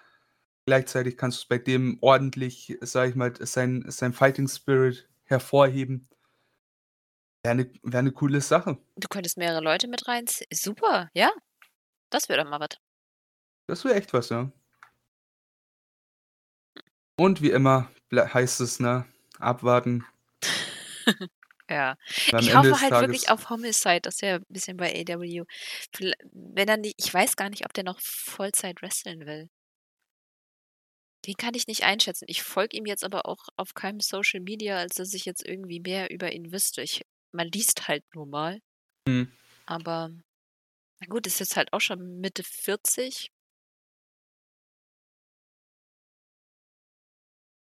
Gleichzeitig 0.67 1.17
kannst 1.19 1.39
du's 1.41 1.49
bei 1.49 1.59
dem 1.59 1.99
ordentlich, 2.03 2.79
sage 2.83 3.11
ich 3.11 3.17
mal, 3.17 3.35
sein 3.41 3.85
sein 3.89 4.13
Fighting 4.15 4.49
Spirit 4.49 5.09
hervorheben. 5.25 6.09
Wäre 7.45 7.55
'ne 7.55 7.71
wäre 7.83 8.03
'ne 8.03 8.13
coole 8.13 8.41
Sache. 8.41 8.79
Du 8.99 9.09
könntest 9.09 9.37
mehrere 9.37 9.61
Leute 9.61 9.89
mit 9.89 10.09
reinzie 10.09 10.47
super, 10.53 11.09
ja. 11.15 11.31
Das 12.11 12.29
wäre 12.29 12.43
doch 12.45 12.51
mal 12.51 12.61
was. 12.61 12.79
Das 13.69 13.85
wäre 13.85 13.95
echt 13.97 14.13
was, 14.13 14.29
ja. 14.29 14.51
Und 17.19 17.41
wie 17.41 17.51
immer 17.51 17.91
heißt 18.15 18.61
es, 18.61 18.79
ne, 18.79 19.07
abwarten. 19.39 20.05
Ja. 21.71 21.97
Am 22.33 22.49
Ich 22.49 22.49
Ende 22.49 22.75
hoffe 22.75 22.81
halt 22.81 23.01
wirklich 23.01 23.29
Tages 23.29 23.31
auf 23.31 23.51
Homicide, 23.51 24.01
das 24.03 24.17
ist 24.17 24.21
ja 24.23 24.37
'n 24.37 24.45
bisschen 24.49 24.77
bei. 24.77 24.93
Viellei 24.93 26.13
wenn 26.33 26.69
er 26.69 26.77
nicht 26.77 26.95
ich 26.99 27.13
weiß 27.13 27.37
gar 27.37 27.51
nicht, 27.51 27.65
ob 27.65 27.73
der 27.75 27.85
noch 27.85 28.01
Vollzeit 28.01 28.83
wresteln 28.83 29.27
will. 29.27 29.49
Den 31.25 31.35
kann 31.37 31.55
ich 31.55 31.67
nicht 31.67 31.83
einschätzen. 31.85 32.27
Ich 32.29 32.43
folge 32.43 32.77
ihm 32.77 32.87
jetzt 32.87 33.05
aber 33.05 33.27
auch 33.27 33.47
auf 33.57 33.75
keinem 33.75 34.01
Social 34.01 34.41
Media, 34.41 34.77
als 34.79 34.97
dass 34.97 35.15
ich 35.15 35.25
jetzt 35.25 35.45
irgendwie 35.47 35.81
mehr 35.81 36.11
über 36.11 36.33
ihn 36.33 36.53
wüsste. 36.53 36.83
Ich 36.83 37.03
man 37.33 37.49
liest 37.49 37.89
halt 37.89 38.05
nur 38.15 38.27
mal. 38.27 38.61
Mhm. 39.07 39.37
Aber 39.69 40.11
na 41.01 41.07
gut, 41.09 41.27
ist 41.27 41.41
jetzt 41.41 41.57
halt 41.57 41.73
auch 41.73 41.81
schon 41.81 42.21
Mitte 42.21 42.45
40. 42.45 43.31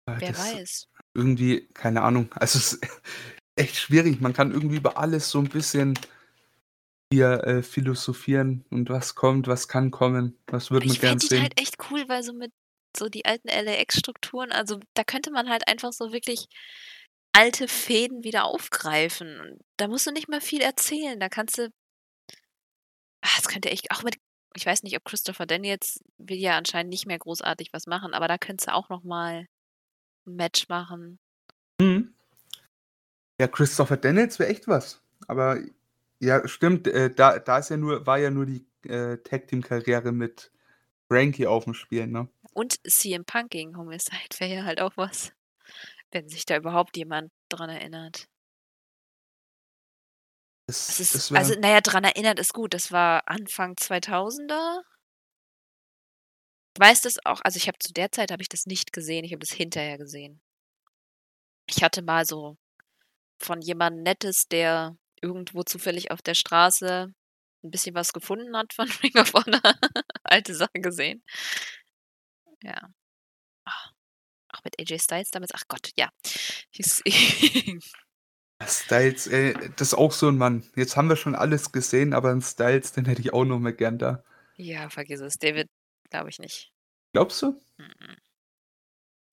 Ah, 0.07 0.19
Wer 0.19 0.35
das 0.37 0.37
weiß. 0.37 0.87
irgendwie 1.15 1.67
keine 1.73 2.01
Ahnung. 2.03 2.31
Also, 2.33 2.59
es 2.59 2.73
ist 2.73 2.87
echt 3.57 3.75
schwierig. 3.77 4.21
Man 4.21 4.33
kann 4.33 4.51
irgendwie 4.51 4.77
über 4.77 4.97
alles 4.97 5.29
so 5.29 5.39
'n 5.39 5.49
bisschen 5.49 5.95
hier, 7.11 7.43
äh, 7.45 7.61
philosophieren 7.63 8.65
und 8.71 8.89
was 8.89 9.13
kommt, 9.15 9.47
was 9.47 9.67
kann 9.67 9.91
kommen, 9.91 10.37
was 10.47 10.71
würde 10.71 10.87
man 10.87 10.95
Ich 10.95 10.99
gern 10.99 11.19
fände 11.19 11.25
ihn 11.25 11.29
sehen. 11.29 11.41
halt 11.41 11.59
echt 11.59 11.75
cool, 11.89 12.07
weil 12.09 12.23
so 12.23 12.33
mit 12.33 12.51
so 12.97 13.07
die 13.09 13.25
alten 13.25 13.47
LAX-Strukturen 13.49 14.51
also, 14.51 14.79
da 14.93 15.03
könnte 15.03 15.31
man 15.31 15.49
halt 15.49 15.67
einfach 15.67 15.91
so 15.93 16.11
wirklich 16.13 16.47
alte 17.33 17.67
Fäden 17.67 18.23
wieder 18.23 18.45
aufgreifen 18.45 19.39
und 19.41 19.59
da 19.77 19.87
musst 19.87 20.07
du 20.07 20.11
nicht 20.11 20.29
mal 20.29 20.41
viel 20.41 20.61
erzählen. 20.61 21.19
Da 21.19 21.29
kannst 21.29 21.57
du 21.57 21.69
ah, 23.23 23.29
das 23.37 23.47
könnte 23.47 23.69
echt 23.71 23.91
auch 23.91 24.03
mit 24.03 24.15
ich 24.57 24.65
weiß 24.65 24.83
nicht, 24.83 24.95
ob 24.95 25.03
Christopher 25.03 25.45
Daniels 25.45 25.99
will 26.17 26.37
ja 26.37 26.57
anscheinend 26.57 26.89
nicht 26.89 27.05
mehr 27.07 27.19
großartig 27.19 27.69
was 27.73 27.87
machen, 27.87 28.13
aber 28.13 28.29
da 28.29 28.37
könntest 28.37 28.69
du 28.69 28.73
auch 28.73 28.87
noch 28.89 29.03
mal 29.03 29.47
'n 30.27 30.35
Match 30.35 30.67
machen. 30.69 31.19
Mhm. 31.81 32.14
Ja, 33.39 33.47
Christopher 33.47 33.97
Daniels 33.97 34.39
wäre 34.39 34.49
echt 34.49 34.67
was. 34.67 35.01
Aber 35.27 35.59
ja, 36.19 36.47
stimmt, 36.47 36.87
äh, 36.87 37.13
da 37.13 37.39
da 37.39 37.57
ist 37.57 37.69
ja 37.69 37.77
nur 37.77 38.05
war 38.05 38.17
ja 38.17 38.29
nur 38.29 38.45
die, 38.45 38.65
äh, 38.87 39.17
Tag-Team-Karriere 39.17 40.11
mit 40.11 40.51
Frankie 41.07 41.47
aufm 41.47 41.73
Spiel, 41.73 42.07
ne? 42.07 42.29
Und 42.53 42.79
CM 42.87 43.25
Punk 43.25 43.51
gegen 43.51 43.77
Homicide 43.77 44.39
wäre 44.39 44.55
ja 44.55 44.63
halt 44.63 44.79
auch 44.81 44.95
was, 44.95 45.33
wenn 46.11 46.29
sich 46.29 46.45
da 46.45 46.57
überhaupt 46.57 46.95
jemand 46.97 47.31
dran 47.49 47.69
erinnert. 47.69 48.27
Das 50.67 50.99
ist 50.99 51.13
das 51.13 51.31
also, 51.31 51.51
wäre 51.51 51.59
na 51.61 51.69
ja, 51.69 51.81
dran 51.81 52.03
erinnert 52.03 52.39
ist 52.39 52.53
gut. 52.53 52.73
Das 52.73 52.91
war 52.91 53.27
Anfang 53.27 53.73
2000er. 53.73 54.81
Ich 56.75 56.81
weiß 56.81 57.01
das 57.01 57.23
auch 57.25 57.41
also, 57.41 57.57
ich 57.57 57.67
habe 57.67 57.77
zu 57.79 57.93
der 57.93 58.11
Zeit 58.11 58.31
habe 58.31 58.41
ich 58.41 58.49
das 58.49 58.65
nicht 58.65 58.93
gesehen, 58.93 59.25
ich 59.25 59.31
habe 59.31 59.45
das 59.45 59.51
hinterher 59.51 59.97
gesehen. 59.97 60.41
Ich 61.67 61.83
hatte 61.83 62.01
mal 62.01 62.25
so 62.25 62.57
von 63.41 63.61
jemandem 63.61 64.03
Nettes, 64.03 64.47
der 64.47 64.95
irgendwo 65.21 65.63
zufällig 65.63 66.11
auf 66.11 66.21
der 66.21 66.35
Straße 66.35 67.13
'n 67.63 67.71
bisschen 67.71 67.95
was 67.95 68.13
gefunden 68.13 68.55
hat 68.57 68.73
von 68.73 68.87
Ring 69.03 69.17
of 69.17 69.33
Honor, 69.33 69.61
alte 70.23 70.55
Sachen 70.55 70.81
gesehen. 70.81 71.21
Ja. 72.63 72.89
Ah, 73.65 73.89
auch 74.53 74.63
mit 74.65 74.79
AJ 74.79 74.99
Styles 74.99 75.31
damals. 75.31 75.51
Ach 75.55 75.63
Gott, 75.67 75.91
ja. 75.97 76.09
Styles, 78.67 79.27
ey, 79.27 79.53
das 79.75 79.89
ist 79.89 79.93
auch 79.95 80.11
so 80.13 80.27
'n 80.29 80.37
Mann. 80.37 80.63
Jetzt 80.75 80.95
haben 80.97 81.09
wir 81.09 81.15
schon 81.17 81.35
alles 81.35 81.71
gesehen, 81.73 82.13
aber 82.13 82.31
'n 82.31 82.41
Styles, 82.41 82.93
den 82.93 83.05
hätte 83.05 83.21
ich 83.21 83.33
auch 83.33 83.45
noch 83.45 83.59
mal 83.59 83.73
gern 83.73 83.97
da. 83.97 84.23
Ja, 84.57 84.89
vergiss 84.89 85.19
es. 85.21 85.35
Wird 85.41 85.69
glaube 86.09 86.29
ich 86.29 86.39
nicht. 86.39 86.69
Glaubst 87.15 87.41
du? 87.41 87.55
Mm-mm. 87.79 88.15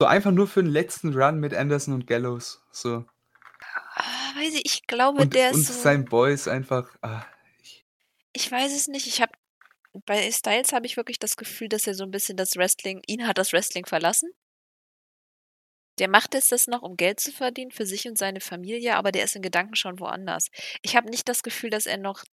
So 0.01 0.07
einfach 0.07 0.31
nur 0.31 0.47
für 0.47 0.61
'n 0.61 0.65
letzten 0.65 1.13
Run 1.13 1.39
mit 1.39 1.53
Anderson 1.53 1.93
und 1.93 2.07
Gallows, 2.07 2.63
so. 2.71 3.05
Ah, 3.75 4.35
weiß 4.35 4.53
ich 4.55 4.65
ich 4.65 4.87
glaube, 4.87 5.23
Und 5.23 5.33
der 5.33 5.51
und 5.51 5.59
ist 5.59 5.67
so 5.67 5.73
sein 5.73 6.05
Boys 6.05 6.47
einfach 6.47 6.89
ah, 7.01 7.25
ich 7.61 7.85
Ich 8.35 8.51
weiß 8.51 8.73
es 8.75 8.87
nicht. 8.87 9.07
Ich 9.07 9.21
habe 9.21 9.31
bei 10.05 10.31
Styles 10.31 10.73
habe 10.73 10.85
ich 10.87 10.97
wirklich 10.97 11.19
das 11.19 11.37
Gefühl, 11.37 11.69
dass 11.69 11.87
er 11.87 11.93
so 11.95 12.03
'n 12.03 12.11
bisschen 12.11 12.37
das 12.37 12.55
Wrestling 12.55 13.01
ihn 13.07 13.27
hat 13.27 13.37
das 13.37 13.53
Wrestling 13.53 13.85
verlassen. 13.85 14.31
Der 15.99 16.07
macht 16.07 16.33
jetzt 16.35 16.51
das 16.51 16.67
noch, 16.67 16.81
um 16.83 16.97
Geld 16.97 17.19
zu 17.19 17.31
verdienen 17.31 17.71
für 17.71 17.85
sich 17.87 18.07
und 18.07 18.17
seine 18.17 18.41
Familie, 18.41 18.95
aber 18.95 19.11
der 19.11 19.23
ist 19.25 19.35
in 19.35 19.41
Gedanken 19.41 19.75
schon 19.75 19.99
woanders. 19.99 20.49
Ich 20.81 20.95
habe 20.95 21.09
nicht 21.09 21.27
das 21.29 21.43
Gefühl, 21.43 21.69
dass 21.71 21.85
er 21.87 21.97
noch 21.97 22.23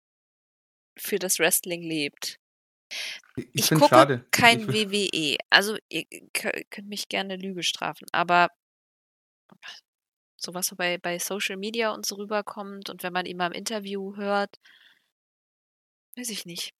für 0.99 1.19
das 1.19 1.39
Wrestling 1.39 1.83
lebt. 1.83 2.37
Ich 3.55 3.71
Ich 3.71 3.71
gucke 3.71 3.89
schade. 3.89 4.25
Kein 4.31 4.69
WWE. 4.73 5.37
Also, 5.51 5.77
ihr 5.89 6.05
kö 6.33 6.51
könnt 6.71 6.89
mich 6.89 7.09
gerne 7.09 7.37
Lüge 7.37 7.63
strafen, 7.63 8.07
aber 8.13 8.49
so 10.41 10.55
was 10.55 10.67
so 10.67 10.77
bei 10.77 10.99
bei 10.99 11.19
Social 11.19 11.57
Media 11.57 11.93
und 11.93 12.07
so 12.07 12.17
rüberkommt 12.17 12.91
und 12.91 13.03
wenn 13.03 13.13
man 13.13 13.27
ihn 13.27 13.37
mal 13.37 13.49
im 13.49 13.53
Interview 13.53 14.17
hört 14.17 14.59
weiß 16.17 16.31
ich 16.31 16.45
nicht. 16.47 16.75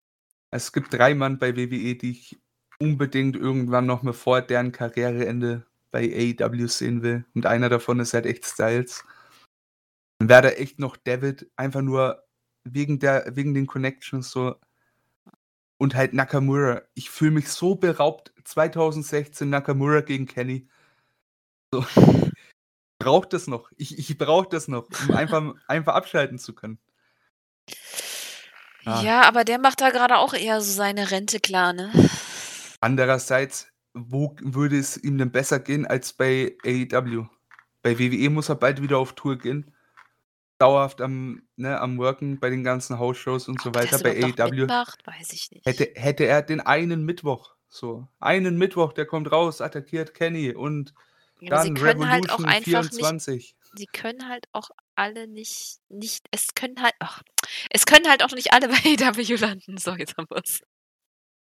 Es 0.51 0.73
gibt 0.73 0.93
3 0.93 1.15
Mann 1.15 1.39
bei 1.39 1.57
WWE, 1.57 1.95
die 1.95 2.11
ich 2.11 2.39
unbedingt 2.81 3.37
irgendwann 3.37 3.87
noch 3.87 4.03
mal 4.03 4.13
vor 4.13 4.43
deren 4.43 4.73
Karriereende 4.73 5.67
bei 5.93 6.35
AEW 6.41 6.67
sehen 6.69 7.03
will 7.03 7.25
und 7.35 7.47
einer 7.47 7.69
davon 7.69 8.01
ist 8.01 8.15
halt 8.15 8.27
echt 8.27 8.45
Styles. 8.45 9.05
Dann 10.19 10.29
wäre 10.29 10.43
da 10.43 10.49
echt 10.51 10.79
noch 10.79 10.97
David, 10.97 11.51
einfach 11.57 11.83
nur 11.83 12.23
wegen 12.65 12.99
der 12.99 13.37
wegen 13.37 13.55
den 13.55 13.67
Connections 13.67 14.31
so. 14.31 14.57
Und 15.79 15.95
halt 15.95 16.13
Nakamura. 16.13 16.83
Ich 16.95 17.09
fühle 17.09 17.31
mich 17.31 17.49
so 17.49 17.75
beraubt. 17.75 18.35
2016 18.45 19.49
Nakamura 19.49 20.03
gegen 20.03 20.27
Kenny. 20.27 20.69
So. 21.73 21.85
Brauche 23.01 23.29
das 23.29 23.49
noch. 23.49 23.71
Ich 23.77 23.99
ich 23.99 24.17
brauche 24.17 24.49
das 24.49 24.69
noch, 24.69 24.89
um 25.09 25.15
einfach 25.17 25.43
einfach 25.67 25.95
abschalten 25.95 26.39
zu 26.39 26.55
können. 26.55 26.79
Ah. 28.85 29.03
Ja, 29.03 29.23
aber 29.23 29.45
der 29.45 29.59
macht 29.59 29.81
da 29.81 29.91
grade 29.91 30.19
auch 30.19 30.35
eher 30.35 30.61
so 30.61 30.71
seine 30.71 31.11
Rente 31.11 31.41
klar, 31.41 31.73
ne? 31.73 31.91
Andererseits, 32.81 33.67
wo 33.93 34.37
würde 34.41 34.79
es 34.79 34.97
ihm 34.97 35.19
denn 35.19 35.33
besser 35.33 35.59
gehen 35.59 35.85
als 35.85 36.13
bei 36.13 36.57
AEW? 36.65 37.27
Bei 37.83 37.99
WWE 37.99 38.31
muss 38.31 38.49
er 38.49 38.55
bald 38.55 38.81
wieder 38.81 38.99
auf 38.99 39.15
Tour 39.15 39.37
gehen. 39.37 39.75
Dauerhaft 40.59 41.01
am 41.01 41.43
ne, 41.57 41.81
am 41.81 41.99
Worken 41.99 42.39
bei 42.39 42.51
den 42.51 42.63
ganzen 42.63 42.99
House-Shows 42.99 43.49
und 43.49 43.61
so 43.61 43.75
weiter. 43.75 43.99
Bei 43.99 44.23
AEW 44.23 44.61
mitmacht, 44.61 45.07
weiß 45.07 45.33
ich 45.33 45.51
nicht. 45.51 45.67
hätte 45.67 45.91
hätte 45.95 46.27
er 46.27 46.43
den 46.43 46.61
einen 46.61 47.05
Mittwoch 47.05 47.57
so. 47.71 48.09
Einen 48.19 48.59
Mittwoch, 48.59 48.93
der 48.93 49.07
kommt 49.07 49.31
raus, 49.31 49.61
attackiert 49.61 50.13
Kenny 50.13 50.53
und 50.53 50.93
Ja, 51.41 51.53
aber 51.53 51.63
sie 51.63 51.75
dann 51.75 51.83
können 51.83 52.11
halt 52.11 52.31
auch 52.31 52.39
Revolution 52.41 52.47
einfach 52.47 52.57
nicht 52.57 52.95
24. 52.95 53.57
sie 53.75 53.87
können 53.87 54.29
halt 54.29 54.47
auch 54.53 54.71
alle 54.97 55.27
nicht 55.29 55.79
nicht 55.89 56.27
es 56.31 56.55
können 56.55 56.83
halt 56.83 56.95
ach, 56.99 57.23
es 57.71 57.87
können 57.87 58.09
halt 58.09 58.23
auch 58.23 58.33
nicht 58.33 58.53
alle 58.53 58.69
bei 58.69 58.75
AEW 58.85 59.37
landen. 59.37 59.79
So, 59.79 59.95
jetzt 59.95 60.17
haben 60.17 60.27
wir's. 60.31 60.61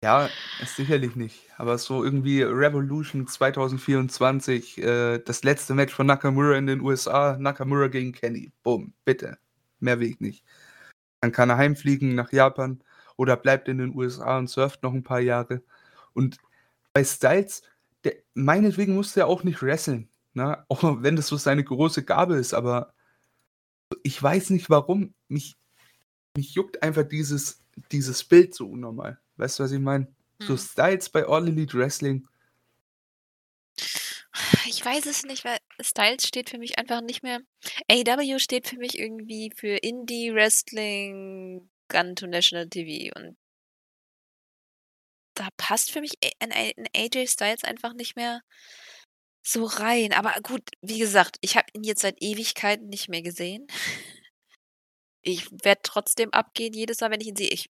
Ja, 0.03 0.31
sicherlich 0.65 1.15
nicht. 1.15 1.51
Aber 1.59 1.77
so 1.77 2.03
irgendwie 2.03 2.43
Revolution 2.43 3.27
2024, 3.27 4.79
äh, 4.79 5.19
das 5.19 5.45
letzte 5.45 5.75
Match 5.75 5.93
von 5.93 6.07
Nakamura 6.07 6.57
in 6.57 6.67
den 6.67 6.81
USA, 6.81 7.37
Nakamura 7.39 7.89
gegen 7.89 8.13
Kenny. 8.13 8.51
Bumm, 8.63 8.95
bitte. 9.05 9.39
Mehr 9.79 10.01
ich 10.01 10.19
nicht. 10.21 10.45
Dann 11.21 11.33
kann 11.33 11.51
er 11.51 11.59
heimfliegen 11.59 12.15
nach 12.15 12.33
Japan 12.33 12.83
oder 13.17 13.37
bleibt 13.37 13.69
in 13.69 13.79
den 13.79 13.95
USA 13.95 14.39
und 14.39 14.49
surft 14.49 14.83
noch 14.83 14.95
'n 14.95 15.03
paar 15.03 15.21
Jahre. 15.21 15.63
Und 16.15 16.39
bei 16.95 17.05
Styles, 17.05 17.63
der 18.05 18.15
meinetwegen 18.35 18.95
muss 18.95 19.13
der 19.13 19.27
auch 19.27 19.45
nicht 19.45 19.63
wresteln, 19.63 20.09
ne? 20.35 20.65
Auch 20.69 21.03
wenn 21.03 21.17
das 21.17 21.27
so 21.29 21.37
seine 21.37 21.65
große 21.65 22.05
Gabe 22.05 22.37
ist, 22.37 22.55
aber 22.55 22.95
ich 24.03 24.23
weiß 24.23 24.51
nicht 24.51 24.71
warum. 24.71 25.15
Mich 25.29 25.57
mich 26.37 26.55
juckt 26.55 26.83
einfach 26.83 27.05
dieses 27.07 27.63
dieses 27.93 28.25
Bild 28.25 28.55
so 28.55 28.69
unnormal. 28.69 29.19
Weißt 29.37 29.59
du, 29.59 29.65
was 29.65 29.73
ich 29.73 29.81
meine? 29.81 30.07
So 30.41 30.55
Mhm. 30.55 30.59
Styles 30.59 31.09
bei 31.09 31.27
All 31.27 31.49
Elite 31.49 31.77
Wrestling. 31.77 32.27
Ich 34.67 34.85
weiß 34.85 35.07
es 35.07 35.25
nicht, 35.25 35.45
weil 35.45 35.59
Styles 35.81 36.27
steht 36.27 36.51
für 36.51 36.59
mich 36.59 36.79
einfach 36.79 37.01
nicht 37.01 37.23
mehr 37.23 37.41
AEW 37.91 38.39
steht 38.39 38.69
für 38.69 38.77
mich 38.77 38.99
irgendwie 38.99 39.53
für 39.55 39.77
Indie 39.77 40.33
Wrestling 40.33 41.69
Gun 41.89 42.17
to 42.17 42.27
National 42.27 42.69
TV 42.69 43.13
und 43.19 43.37
da 45.35 45.49
passt 45.57 45.91
für 45.93 46.01
mich 46.01 46.13
A 46.25 46.29
'n 46.45 46.53
A 46.53 46.71
'n 46.77 46.87
AJ 46.97 47.27
Styles 47.29 47.65
einfach 47.65 47.95
nicht 47.95 48.17
mehr 48.17 48.43
so 49.43 49.65
rein. 49.65 50.13
Aber 50.13 50.35
gut, 50.43 50.63
wie 50.83 50.99
gesagt, 50.99 51.37
ich 51.41 51.57
habe 51.57 51.67
ihn 51.73 51.83
jetzt 51.85 52.03
seit 52.03 52.17
Ewigkeiten 52.23 52.89
nicht 52.89 53.09
mehr 53.09 53.23
gesehen. 53.23 53.67
Ich 55.23 55.51
werde 55.65 55.81
trotzdem 55.83 56.31
abgehen 56.33 56.73
jedes 56.73 57.01
Mal, 57.01 57.11
wenn 57.11 57.21
ich 57.21 57.29
ihn 57.29 57.37
sehe. 57.37 57.49
Ich 57.51 57.69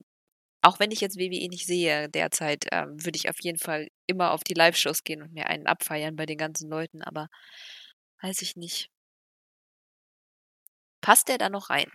auch 0.64 0.80
wenn 0.80 0.92
ich 0.92 1.02
jetzt 1.02 1.18
WWE 1.20 1.50
nicht 1.50 1.68
sehe 1.68 2.10
derzeit, 2.10 2.66
ähm, 2.72 3.04
würde 3.06 3.18
ich 3.18 3.30
auf 3.30 3.38
jeden 3.42 3.60
Fall 3.60 3.88
immer 4.08 4.32
auf 4.34 4.44
die 4.44 4.56
Liveshows 4.56 5.04
gehen 5.06 5.22
und 5.24 5.34
mir 5.34 5.48
einen 5.48 5.68
abfeiern 5.68 6.16
bei 6.18 6.26
den 6.26 6.38
ganzen 6.38 6.70
Leuten, 6.70 7.02
aber 7.04 7.30
weiß 8.22 8.42
ich 8.44 8.56
nicht. 8.58 8.90
Passt 11.02 11.28
der 11.30 11.38
da 11.38 11.50
noch 11.50 11.70
rein? 11.70 11.90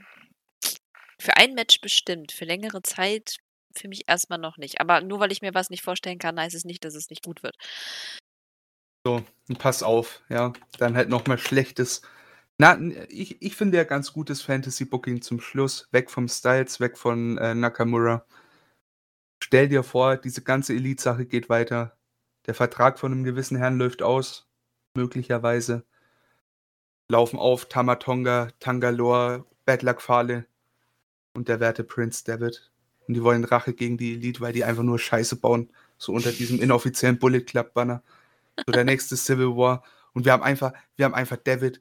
Für 1.18 1.36
ein 1.36 1.54
Match 1.54 1.80
bestimmt, 1.80 2.30
für 2.32 2.44
längere 2.44 2.82
Zeit 2.82 3.38
für 3.78 3.88
mich 3.88 4.04
erst 4.06 4.30
mal 4.30 4.38
noch 4.38 4.56
nicht. 4.56 4.80
Aber 4.80 5.00
nur 5.00 5.20
weil 5.20 5.32
ich 5.32 5.42
mir 5.42 5.54
was 5.54 5.70
nicht 5.70 5.82
vorstellen 5.82 6.18
kann, 6.18 6.38
heißt 6.40 6.54
es 6.54 6.64
nicht, 6.64 6.84
dass 6.84 6.94
es 6.94 7.10
nicht 7.10 7.24
gut 7.24 7.42
wird. 7.42 7.56
So, 9.06 9.22
und 9.48 9.58
pass 9.58 9.82
auf, 9.82 10.22
ja, 10.30 10.52
dann 10.78 10.96
halt 10.96 11.08
noch 11.10 11.26
mal 11.26 11.38
schlechtes 11.38 12.02
na, 12.58 12.78
ich 13.08 13.42
ich 13.42 13.56
finde 13.56 13.76
ja 13.78 13.84
ganz 13.84 14.12
gutes 14.12 14.42
Fantasy-Booking 14.42 15.22
zum 15.22 15.40
Schluss. 15.40 15.88
Weg 15.90 16.10
vom 16.10 16.28
Styles, 16.28 16.78
weg 16.80 16.96
von, 16.96 17.36
äh, 17.38 17.54
Nakamura. 17.54 18.24
Stell 19.42 19.68
dir 19.68 19.84
vor, 19.84 20.16
diese 20.16 20.42
ganze 20.42 20.72
Elite-Sache 20.74 21.26
geht 21.26 21.48
weiter. 21.48 21.96
Der 22.46 22.54
Vertrag 22.54 22.98
von 22.98 23.12
'nem 23.12 23.22
gewissen 23.24 23.56
Herrn 23.56 23.78
läuft 23.78 24.02
aus, 24.02 24.48
möglicherweise. 24.96 25.84
Laufen 27.08 27.38
auf 27.38 27.66
Tama 27.68 27.96
Tonga, 27.96 28.50
Tangaloa, 28.60 29.46
Bad 29.64 29.82
Luck 29.82 30.02
Fale 30.02 30.46
und 31.34 31.48
der 31.48 31.60
werte 31.60 31.84
Prince 31.84 32.24
Devitt. 32.24 32.72
Und 33.06 33.14
die 33.14 33.22
wollen 33.22 33.44
Rache 33.44 33.74
gegen 33.74 33.98
die 33.98 34.14
Elite, 34.14 34.40
weil 34.40 34.52
die 34.52 34.64
einfach 34.64 34.82
nur 34.82 34.98
Scheiße 34.98 35.36
bauen, 35.36 35.70
so 35.98 36.12
unter 36.12 36.32
diesem 36.32 36.60
inoffiziellen 36.60 37.18
Bullet 37.18 37.42
Club 37.42 37.74
Banner. 37.74 38.02
So 38.66 38.72
der 38.72 38.84
nächste 38.84 39.16
Civil 39.16 39.56
War. 39.56 39.84
Und 40.14 40.24
wir 40.24 40.32
haben 40.32 40.42
einfach 40.42 40.72
wir 40.96 41.06
haben 41.06 41.14
einfach 41.14 41.36
Devitt 41.38 41.80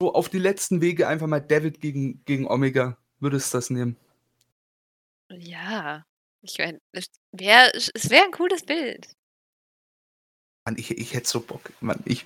so 0.00 0.12
auf 0.14 0.28
die 0.28 0.38
letzten 0.38 0.80
Wege 0.80 1.06
einfach 1.08 1.26
mal 1.26 1.40
Devitt 1.40 1.80
gegen 1.80 2.22
gegen 2.24 2.46
Omega. 2.48 2.96
Würdest 3.20 3.54
das 3.54 3.70
nehmen? 3.70 3.96
Ja, 5.30 6.04
ich 6.42 6.58
meine, 6.58 6.80
es 6.92 7.06
wäre 7.32 7.70
es 7.74 8.10
wäre 8.10 8.24
'n 8.26 8.32
cooles 8.32 8.64
Bild. 8.64 9.14
Mann, 10.66 10.76
ich 10.78 10.90
ich 10.90 11.14
hätte 11.14 11.28
so 11.28 11.40
Bock. 11.40 11.72
Mann, 11.80 12.00
ich 12.04 12.24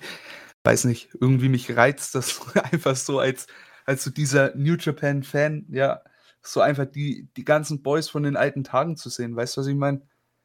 weiß 0.63 0.85
nicht, 0.85 1.09
irgendwie 1.19 1.49
mich 1.49 1.75
reizt 1.75 2.15
das 2.15 2.39
einfach 2.55 2.95
so 2.95 3.19
als 3.19 3.47
als 3.85 4.03
so 4.03 4.11
dieser 4.11 4.55
New 4.55 4.75
Japan 4.77 5.23
Fan, 5.23 5.65
ja, 5.69 6.01
so 6.45 6.61
einfach 6.61 6.85
die 6.85 7.27
die 7.37 7.45
ganzen 7.45 7.81
Boys 7.83 8.09
von 8.09 8.23
den 8.23 8.37
alten 8.37 8.63
Tagen 8.63 8.95
zu 8.97 9.09
sehen. 9.09 9.35
Weißt 9.35 9.55
du, 9.57 9.61
was 9.61 9.67
ich 9.67 9.75
meine? 9.75 10.01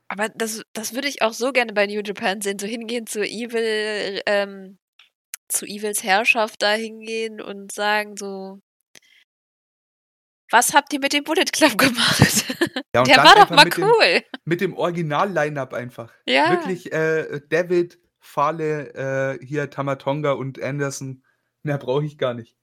Aber 0.08 0.28
das 0.30 0.62
das 0.72 0.94
würde 0.94 1.08
ich 1.08 1.22
auch 1.22 1.32
so 1.32 1.52
gerne 1.52 1.72
bei 1.72 1.86
New 1.86 2.00
Japan 2.04 2.40
sehen, 2.40 2.58
so 2.58 2.66
hingehen 2.66 3.06
zu 3.06 3.20
Evil 3.22 4.20
ähm, 4.26 4.78
zu 5.48 5.66
Evils 5.66 6.02
Herrschaft 6.02 6.62
da 6.62 6.72
hingehen 6.72 7.40
und 7.40 7.72
sagen 7.72 8.16
so 8.16 8.60
„Was 10.50 10.74
habt 10.74 10.92
ihr 10.92 11.00
mit 11.00 11.12
dem 11.12 11.24
Bullet 11.24 11.44
Club 11.52 11.78
gemacht? 11.78 12.44
Ja, 12.94 13.04
Der 13.04 13.16
war 13.18 13.34
doch 13.36 13.50
mal 13.50 13.64
mit 13.64 13.76
dem 13.76 13.84
cool.“ 13.84 14.22
mit 14.44 14.60
dem 14.60 14.76
Original-Line-Up 14.76 15.74
einfach. 15.74 16.12
Ja. 16.26 16.50
Wirklich, 16.50 16.92
äh, 16.92 17.40
Devitt, 17.52 18.00
Fale, 18.18 19.38
äh, 19.40 19.46
hier 19.46 19.70
Tama 19.70 19.96
Tonga 19.96 20.32
und 20.32 20.60
Anderson. 20.60 21.22
Mehr 21.62 21.78
brauche 21.78 22.04
ich 22.04 22.18
gar 22.18 22.34
nicht. 22.34 22.56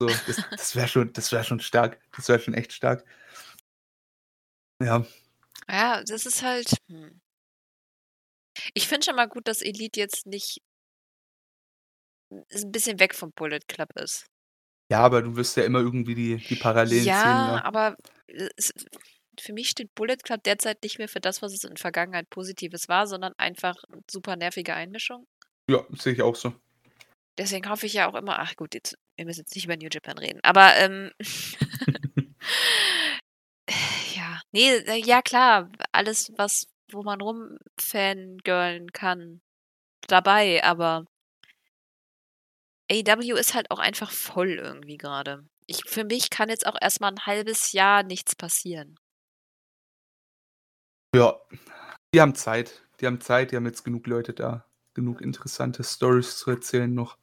So, 0.00 0.14
das 0.24 0.44
das 0.54 0.76
wäre 0.76 0.86
schon 0.88 1.12
das 1.12 1.32
wäre 1.32 1.42
schon 1.44 1.58
stark. 1.60 2.00
Das 2.16 2.28
wäre 2.28 2.38
schon 2.38 2.54
echt 2.54 2.72
stark. 2.72 3.04
Ja. 4.80 5.04
Ja, 5.68 6.02
das 6.04 6.26
ist 6.26 6.42
halt 6.42 6.72
hm. 6.88 7.20
Ich 8.74 8.88
finde 8.88 9.04
schon 9.04 9.16
mal 9.16 9.28
gut, 9.28 9.46
dass 9.48 9.62
Elite 9.62 10.00
jetzt 10.00 10.26
nicht 10.26 10.60
'n 12.30 12.70
bisschen 12.72 13.00
weg 13.00 13.14
vom 13.14 13.32
Bullet 13.32 13.60
Club 13.68 13.90
ist. 13.96 14.26
Ja, 14.90 15.00
aber 15.00 15.20
du 15.22 15.36
wirst 15.36 15.56
ja 15.58 15.64
immer 15.64 15.80
irgendwie 15.80 16.14
die 16.14 16.44
die 16.48 16.56
Parallelen 16.56 17.12
ziehen, 17.12 17.44
Ja, 17.44 17.44
ne? 17.44 17.62
aber 17.64 17.96
es 18.56 18.72
für 19.40 19.52
mich 19.52 19.68
steht 19.68 19.94
Bullet 19.94 20.16
Club 20.22 20.42
derzeit 20.44 20.82
nicht 20.82 20.98
mehr 20.98 21.08
für 21.08 21.20
das, 21.20 21.42
was 21.42 21.52
es 21.52 21.64
in 21.64 21.76
Vergangenheit 21.76 22.28
Positives 22.30 22.88
war, 22.88 23.06
sondern 23.06 23.34
einfach 23.38 23.76
super 24.10 24.36
nervige 24.36 24.74
Einmischung. 24.74 25.26
Ja, 25.68 25.84
sehe 25.98 26.14
ich 26.14 26.22
auch 26.22 26.34
so. 26.34 26.54
Deswegen 27.38 27.68
hoffe 27.70 27.86
ich 27.86 27.92
ja 27.94 28.08
auch 28.10 28.14
immer 28.16 28.38
ach 28.40 28.56
gut, 28.56 28.74
jetzt 28.74 28.98
wir 29.16 29.24
müssen 29.24 29.40
jetzt 29.40 29.54
nicht 29.54 29.64
über 29.64 29.76
New 29.76 29.88
Japan 29.90 30.18
reden, 30.18 30.40
aber, 30.42 30.76
ähm 30.76 31.10
ja, 34.16 34.40
ne, 34.52 34.96
ja 34.98 35.22
klar, 35.22 35.70
alles, 35.92 36.32
was 36.36 36.66
wo 36.90 37.02
man 37.02 37.20
rum-fangirlen 37.20 38.92
kann, 38.92 39.42
dabei, 40.08 40.64
aber 40.64 41.06
AEW 42.90 43.34
ist 43.36 43.54
halt 43.54 43.70
auch 43.70 43.78
einfach 43.80 44.10
voll 44.10 44.50
irgendwie 44.52 44.96
grade. 44.96 45.44
Ich 45.66 45.82
für 45.86 46.04
mich 46.04 46.30
kann 46.30 46.48
jetzt 46.48 46.66
auch 46.66 46.76
erst 46.80 47.00
mal 47.02 47.10
'n 47.12 47.26
halbes 47.26 47.72
Jahr 47.72 48.02
nichts 48.02 48.34
passieren. 48.34 48.98
Ja, 51.14 51.40
die 52.14 52.20
haben 52.20 52.34
Zeit. 52.34 52.82
Die 53.00 53.06
haben 53.06 53.20
Zeit, 53.20 53.52
die 53.52 53.56
haben 53.56 53.66
jetzt 53.66 53.84
genug 53.84 54.06
Leute 54.06 54.34
da, 54.34 54.66
genug 54.94 55.20
interessante 55.22 55.84
Storys 55.84 56.36
zu 56.38 56.50
erzählen 56.50 56.92
noch. 56.92 57.18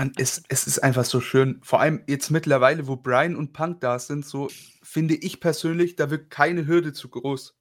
Man, 0.00 0.12
es 0.18 0.42
es 0.48 0.66
ist 0.66 0.78
einfach 0.80 1.04
so 1.06 1.20
schön. 1.22 1.58
Vor 1.62 1.80
allem 1.80 2.02
jetzt 2.06 2.30
mittlerweile, 2.30 2.86
wo 2.86 2.96
Bryan 2.96 3.34
und 3.34 3.52
Punk 3.54 3.80
da 3.80 3.98
sind, 3.98 4.26
so 4.26 4.48
finde 4.82 5.14
ich 5.14 5.40
persönlich, 5.40 5.96
da 5.96 6.10
wird 6.10 6.28
keine 6.30 6.66
Hürde 6.66 6.92
zu 6.92 7.08
groß. 7.08 7.54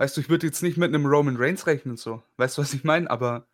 Weißt 0.00 0.16
du, 0.16 0.20
ich 0.20 0.28
würde 0.28 0.46
jetzt 0.46 0.62
nicht 0.62 0.76
mit 0.78 0.90
'nem 0.90 1.06
Roman 1.06 1.36
Reigns 1.36 1.66
rechnen 1.66 1.96
so. 1.96 2.22
Weißt 2.36 2.56
du, 2.58 2.62
was 2.62 2.72
ich 2.74 2.84
meine? 2.84 3.10
Aber 3.10 3.46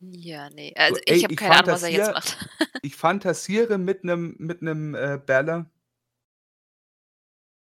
Ja, 0.00 0.50
ne. 0.50 0.72
so, 0.88 0.96
Also, 0.96 1.00
ich 1.06 1.24
habe 1.24 1.34
keine 1.34 1.56
Ahnung, 1.56 1.70
was 1.70 1.82
er 1.82 1.90
jetzt 1.90 2.12
macht. 2.12 2.36
ich 2.82 2.96
fantasiere 2.96 3.78
mit 3.78 4.04
'nem 4.04 4.36
mit 4.38 4.62
äh, 4.62 5.18
Balor 5.24 5.70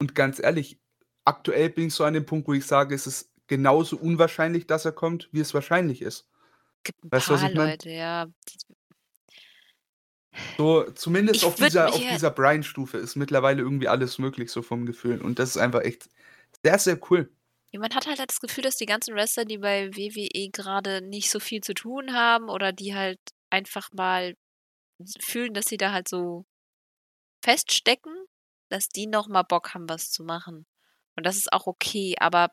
und 0.02 0.15
ganz 0.15 0.40
ehrlich, 0.40 0.80
aktuell 1.26 1.69
bin 1.69 1.88
ich 1.88 1.94
so 1.94 2.03
an 2.03 2.14
dem 2.14 2.26
Punkt, 2.26 2.48
wo 2.48 2.53
ich 2.53 2.65
sage, 2.65 2.95
es 2.95 3.07
ist 3.07 3.31
genauso 3.48 3.98
unwahrscheinlich, 3.98 4.68
dass 4.68 4.85
er 4.85 4.91
kommt, 4.91 5.30
wie 5.31 5.40
es 5.40 5.53
wahrscheinlich 5.53 6.02
ist. 6.02 6.30
Gibt 6.85 7.02
'n 7.06 7.11
Weißt 7.11 7.30
du, 7.30 7.34
was 7.34 7.41
paar 7.41 7.44
ich 7.44 7.53
meine? 7.53 7.76
Leute, 7.76 7.90
ja, 7.90 8.26
die 8.49 8.57
So, 10.57 10.89
zumindest 10.91 11.43
auf 11.43 11.55
Ich 11.55 11.60
würde 11.60 11.69
dieser 11.69 11.93
auf 11.93 11.99
dieser 11.99 12.31
Bryan-Stufe 12.31 12.97
ist 12.97 13.15
mittlerweile 13.15 13.61
irgendwie 13.61 13.88
alles 13.88 14.18
möglich, 14.18 14.51
so 14.51 14.61
vom 14.61 14.85
Gefühl. 14.85 15.22
Und 15.22 15.39
das 15.39 15.51
ist 15.51 15.57
einfach 15.57 15.81
echt 15.81 16.10
sehr, 16.64 16.80
sehr 16.80 16.99
cool. 17.10 17.31
Ja, 17.72 17.80
man 17.80 17.93
hat 17.93 18.05
halt 18.05 18.19
das 18.19 18.39
Gefühl, 18.39 18.64
dass 18.64 18.76
die 18.76 18.85
ganzen 18.85 19.15
Wrestler, 19.15 19.45
die 19.45 19.57
bei 19.57 19.89
WWE 19.95 20.49
grade 20.51 21.01
nicht 21.01 21.30
so 21.30 21.39
viel 21.39 21.61
zu 21.61 21.73
tun 21.73 22.14
haben 22.14 22.49
oder 22.49 22.72
die 22.72 22.93
halt 22.93 23.19
einfach 23.49 23.89
mal 23.93 24.35
fühlen, 25.19 25.53
dass 25.53 25.65
sie 25.65 25.77
da 25.77 25.91
halt 25.91 26.07
so 26.07 26.45
feststecken, 27.43 28.14
dass 28.69 28.89
die 28.89 29.07
noch 29.07 29.27
mal 29.27 29.43
Bock 29.43 29.73
haben, 29.73 29.89
was 29.89 30.11
zu 30.11 30.23
machen. 30.23 30.65
Und 31.15 31.26
das 31.26 31.35
ist 31.35 31.51
auch 31.51 31.68
okay, 31.68 32.15
aber 32.19 32.49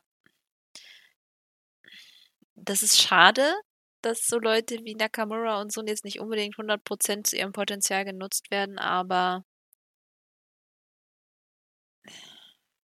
das 2.55 2.83
ist 2.83 3.01
schade, 3.01 3.53
dass 4.01 4.25
so 4.27 4.39
Leute 4.39 4.77
wie 4.83 4.95
Nakamura 4.95 5.61
und 5.61 5.71
so 5.73 5.83
jetzt 5.85 6.05
nicht 6.05 6.19
unbedingt 6.19 6.57
100% 6.57 7.27
zu 7.29 7.37
ihrem 7.37 7.53
Potenzial 7.53 8.05
genutzt 8.05 8.51
werden, 8.51 8.77
aber 8.79 9.43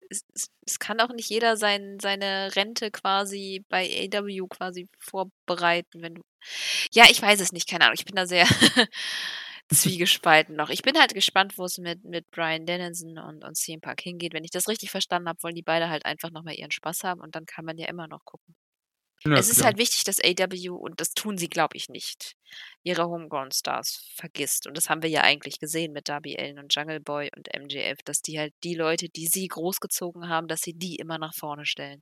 es 0.09 0.23
es 0.33 0.49
es 0.65 0.79
kann 0.79 0.99
auch 0.99 1.09
nicht 1.13 1.29
jeder 1.29 1.57
sein 1.57 1.97
seine 2.01 2.55
Rente 2.55 2.91
quasi 2.91 3.63
bei 3.69 4.09
AEW 4.13 4.47
quasi 4.47 4.89
vorbereiten, 4.99 6.01
wenn 6.01 6.15
du 6.15 6.21
ja, 6.93 7.05
ich 7.11 7.21
weiß 7.21 7.41
es 7.41 7.51
nicht, 7.53 7.69
keine 7.69 7.85
Ahnung. 7.85 7.95
Ich 7.99 8.05
bin 8.05 8.15
da 8.15 8.25
sehr 8.27 8.45
zwiegespalten 9.73 10.55
noch. 10.55 10.69
Ich 10.69 10.81
bin 10.83 10.97
halt 10.99 11.13
gespannt, 11.13 11.57
wo's 11.57 11.77
mit 11.79 12.03
mit 12.05 12.29
Bryan 12.31 12.65
Danielson 12.65 13.17
und 13.19 13.43
und 13.45 13.57
CM 13.57 13.81
Punk 13.81 14.01
hingeht. 14.01 14.33
Wenn 14.33 14.43
ich 14.45 14.51
das 14.51 14.67
richtig 14.69 14.91
verstanden 14.91 15.29
habe, 15.29 15.43
wollen 15.43 15.55
die 15.55 15.63
beide 15.63 15.89
halt 15.89 16.05
einfach 16.05 16.31
noch 16.31 16.43
mal 16.43 16.53
ihren 16.55 16.71
Spaß 16.71 17.03
haben 17.03 17.21
und 17.21 17.35
dann 17.35 17.45
kann 17.45 17.65
man 17.65 17.77
ja 17.77 17.87
immer 17.89 18.07
noch 18.07 18.25
gucken. 18.25 18.55
Ja, 19.25 19.43
Es 19.43 19.49
ist 19.49 19.63
klar. 19.63 19.65
halt 19.65 19.77
wichtig, 19.77 20.03
dass 20.03 20.19
AEW 20.19 20.75
und 20.75 20.99
das 21.01 21.13
tun 21.13 21.37
sie, 21.37 21.49
glaube 21.49 21.77
ich, 21.77 21.89
nicht, 21.89 22.35
ihre 22.83 23.05
Homegrown 23.07 23.51
Stars 23.51 24.07
vergisst. 24.15 24.67
Und 24.67 24.75
das 24.77 24.89
haben 24.89 25.03
wir 25.03 25.09
ja 25.09 25.21
eigentlich 25.21 25.59
gesehen 25.59 25.93
mit 25.93 26.09
Darby 26.09 26.37
Allin 26.37 26.59
und 26.59 26.73
Jungle 26.75 26.99
Boy 26.99 27.29
und 27.35 27.53
MJF, 27.53 27.99
dass 28.03 28.21
die 28.21 28.39
halt 28.39 28.53
die 28.63 28.75
Leute, 28.75 29.09
die 29.09 29.27
sie 29.27 29.47
großgezogen 29.47 30.29
haben, 30.29 30.47
dass 30.47 30.61
sie 30.61 30.73
die 30.73 30.95
immer 30.97 31.17
nach 31.19 31.33
vorne 31.35 31.65
stellen. 31.65 32.01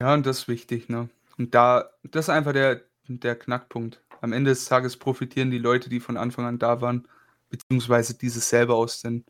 Ja, 0.00 0.12
und 0.12 0.26
das 0.26 0.40
ist 0.40 0.48
wichtig, 0.48 0.88
ne? 0.90 1.08
Und 1.38 1.54
da 1.54 1.90
das 2.02 2.26
ist 2.26 2.28
einfach 2.30 2.52
der 2.52 2.82
der 3.08 3.36
Knackpunkt. 3.38 4.02
Am 4.20 4.32
Ende 4.32 4.50
des 4.50 4.64
Tages 4.66 4.96
profitieren 4.96 5.50
die 5.50 5.58
Leute, 5.58 5.88
die 5.88 6.00
von 6.00 6.16
Anfang 6.16 6.44
an 6.44 6.58
da 6.58 6.80
waren, 6.80 7.08
beziehungsweise 7.50 8.14
die 8.18 8.28
sich 8.28 8.44
selber 8.44 8.74
aus 8.76 9.00
den 9.02 9.24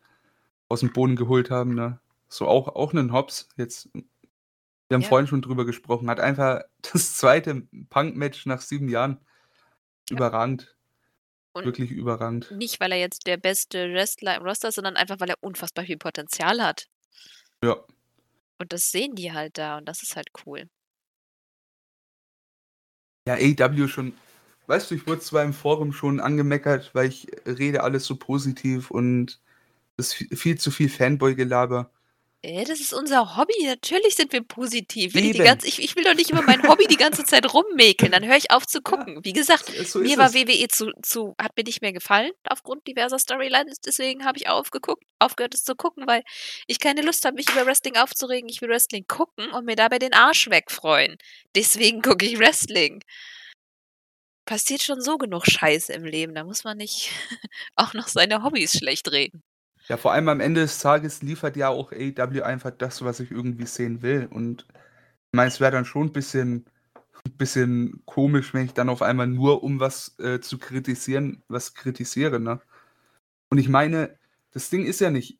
aus'm 0.70 0.93
Boden 0.93 1.16
geholt 1.16 1.51
haben, 1.51 1.74
ne? 1.74 2.01
So 2.28 2.48
auch 2.48 2.68
auch 2.68 2.93
'nen 2.94 3.12
Hobbs 3.12 3.48
jetzt 3.56 3.90
wir 4.88 4.96
haben 4.96 5.02
Ja. 5.02 5.08
vorhin 5.08 5.26
schon 5.26 5.42
drüber 5.42 5.64
gesprochen, 5.66 6.10
hat 6.10 6.20
einfach 6.20 6.62
das 6.92 7.16
2. 7.16 7.68
Punk-Match 7.90 8.46
nach 8.46 8.60
7 8.60 8.88
Jahren 8.88 9.20
Ja. 10.10 10.16
überragend. 10.16 10.76
Und 11.54 11.64
Wirklich 11.64 11.90
überragend. 11.90 12.50
nicht, 12.50 12.80
weil 12.80 12.92
er 12.92 12.98
jetzt 12.98 13.26
der 13.26 13.36
beste 13.38 13.92
Wrestler 13.92 14.36
im 14.36 14.42
Roster 14.44 14.68
ist, 14.68 14.76
sondern 14.76 14.96
einfach, 14.96 15.20
weil 15.20 15.30
er 15.30 15.38
unfassbar 15.42 15.84
viel 15.86 15.98
Potenzial 15.98 16.62
hat. 16.62 16.88
Ja. 17.62 17.86
Und 18.58 18.72
das 18.74 18.90
sehen 18.90 19.14
die 19.14 19.32
halt 19.32 19.56
da 19.56 19.78
und 19.78 19.86
das 19.86 20.02
ist 20.02 20.14
halt 20.16 20.28
cool. 20.44 20.68
Ja, 23.28 23.34
AEW 23.34 23.88
schon 23.88 24.12
weißt 24.68 24.90
du, 24.90 24.94
ich 24.96 25.06
wurde 25.06 25.20
zwar 25.20 25.44
im 25.44 25.52
Forum 25.52 25.92
schon 25.92 26.20
angemeckert, 26.20 26.92
weil 26.94 27.08
ich 27.08 27.28
rede 27.46 27.82
alles 27.84 28.04
so 28.06 28.16
positiv 28.16 28.90
und 28.90 29.40
das 29.96 30.20
ist 30.20 30.40
viel 30.40 30.58
zu 30.58 30.70
viel 30.72 30.88
Fanboy-Gelaber. 30.90 31.90
Äh, 32.47 32.64
das 32.64 32.81
ist 32.81 32.93
unser 32.94 33.36
Hobby. 33.36 33.55
Natürlich 33.64 34.14
sind 34.14 34.32
wir 34.32 34.43
positiv. 34.43 35.14
Wenn 35.14 35.24
ich 35.24 35.32
die 35.32 35.40
ganze 35.43 35.66
ich 35.66 35.82
ich 35.82 35.97
will 35.97 36.05
doch 36.05 36.14
nicht 36.14 36.31
über 36.31 36.43
mein 36.43 36.62
Hobby 36.68 36.86
die 36.86 36.97
ganze 36.97 37.24
Zeit 37.24 37.52
rummäkeln, 37.52 38.12
dann 38.12 38.24
höre 38.24 38.36
ich 38.36 38.52
auf 38.52 38.66
zu 38.66 38.81
Ja, 38.89 39.05
gucken. 39.05 39.24
Wie 39.24 39.32
gesagt, 39.32 39.73
so 39.85 40.01
mir 40.01 40.16
war 40.16 40.28
es. 40.28 40.35
WWE 40.35 40.68
zu 40.68 40.93
zu 41.02 41.35
hat 41.40 41.56
mir 41.56 41.64
nicht 41.64 41.82
mehr 41.82 41.93
gefallen 41.93 42.31
aufgrund 42.48 42.86
diverser 42.86 43.18
Storylines, 43.18 43.81
deswegen 43.81 44.24
habe 44.24 44.39
ich 44.39 44.48
aufgeguckt 44.48 45.02
aufgehört, 45.18 45.55
es 45.55 45.64
zu 45.64 45.74
gucken, 45.74 46.06
weil 46.06 46.23
ich 46.68 46.78
keine 46.78 47.02
Lust 47.02 47.24
habe, 47.24 47.36
mich 47.36 47.51
über 47.51 47.66
Wrestling 47.66 47.97
aufzuregen. 47.97 48.48
Ich 48.48 48.60
will 48.60 48.68
Wrestling 48.68 49.06
gucken 49.09 49.51
und 49.51 49.64
mir 49.64 49.77
dabei 49.77 49.98
den 49.98 50.12
Arsch 50.14 50.48
wegfreuen. 50.48 51.16
Deswegen 51.56 52.01
gucke 52.02 52.27
ich 52.27 52.39
Wrestling. 52.39 53.02
Passiert 54.47 54.82
schon 54.82 55.01
so 55.01 55.18
genug 55.18 55.44
Scheiße 55.47 55.93
im 55.93 56.05
Leben, 56.05 56.35
da 56.35 56.44
muss 56.44 56.64
man 56.64 56.77
nicht 56.78 57.10
auch 57.77 57.94
noch 57.94 58.09
seine 58.09 58.43
Hobbys 58.44 58.73
schlecht 58.78 59.10
reden. 59.12 59.43
Ja, 59.88 59.96
vor 59.96 60.12
allem 60.12 60.28
am 60.28 60.40
Ende 60.40 60.62
des 60.62 60.80
Tages 60.80 61.22
liefert 61.22 61.56
ja 61.56 61.68
auch 61.68 61.92
AEW 61.92 62.42
einfach 62.42 62.72
das, 62.72 63.02
was 63.04 63.20
ich 63.20 63.30
irgendwie 63.30 63.66
sehen 63.66 64.02
will. 64.02 64.26
Und 64.28 64.66
ich 64.72 65.36
meine, 65.36 65.48
es 65.48 65.60
wäre 65.60 65.72
dann 65.72 65.84
schon 65.84 66.08
'n 66.08 66.12
bisschen 66.12 66.66
bisschen 67.38 68.02
komisch, 68.06 68.54
wenn 68.54 68.66
ich 68.66 68.74
dann 68.74 68.88
auf 68.90 69.02
einmal 69.02 69.26
nur, 69.28 69.62
um 69.64 69.80
was, 69.80 70.16
äh, 70.20 70.40
zu 70.40 70.58
kritisieren, 70.58 71.42
was 71.48 71.74
kritisiere, 71.74 72.40
ne? 72.40 72.60
Und 73.50 73.58
ich 73.58 73.68
meine, 73.70 74.18
das 74.52 74.70
Ding 74.70 74.84
ist 74.86 75.00
ja 75.00 75.10
nicht 75.10 75.38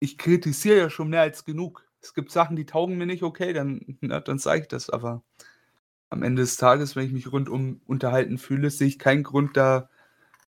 ich 0.00 0.18
kritisiere 0.18 0.78
ja 0.78 0.90
schon 0.90 1.10
mehr 1.10 1.22
als 1.22 1.44
genug. 1.46 1.84
Es 2.02 2.14
gibt 2.14 2.32
Sachen, 2.32 2.56
die 2.56 2.66
taugen 2.66 2.98
mir 2.98 3.06
nicht, 3.06 3.22
okay, 3.24 3.52
dann 3.54 3.98
ne, 4.02 4.20
dann 4.22 4.38
sage 4.38 4.62
ich 4.62 4.68
das. 4.68 4.90
Aber 4.90 5.24
am 6.10 6.22
Ende 6.22 6.42
des 6.42 6.56
Tages, 6.58 6.96
wenn 6.96 7.06
ich 7.06 7.12
mich 7.12 7.32
rundum 7.32 7.80
unterhalten 7.86 8.38
fühle, 8.38 8.70
sehe 8.70 8.88
ich 8.88 8.98
keinen 8.98 9.22
Grund, 9.24 9.56
da 9.56 9.88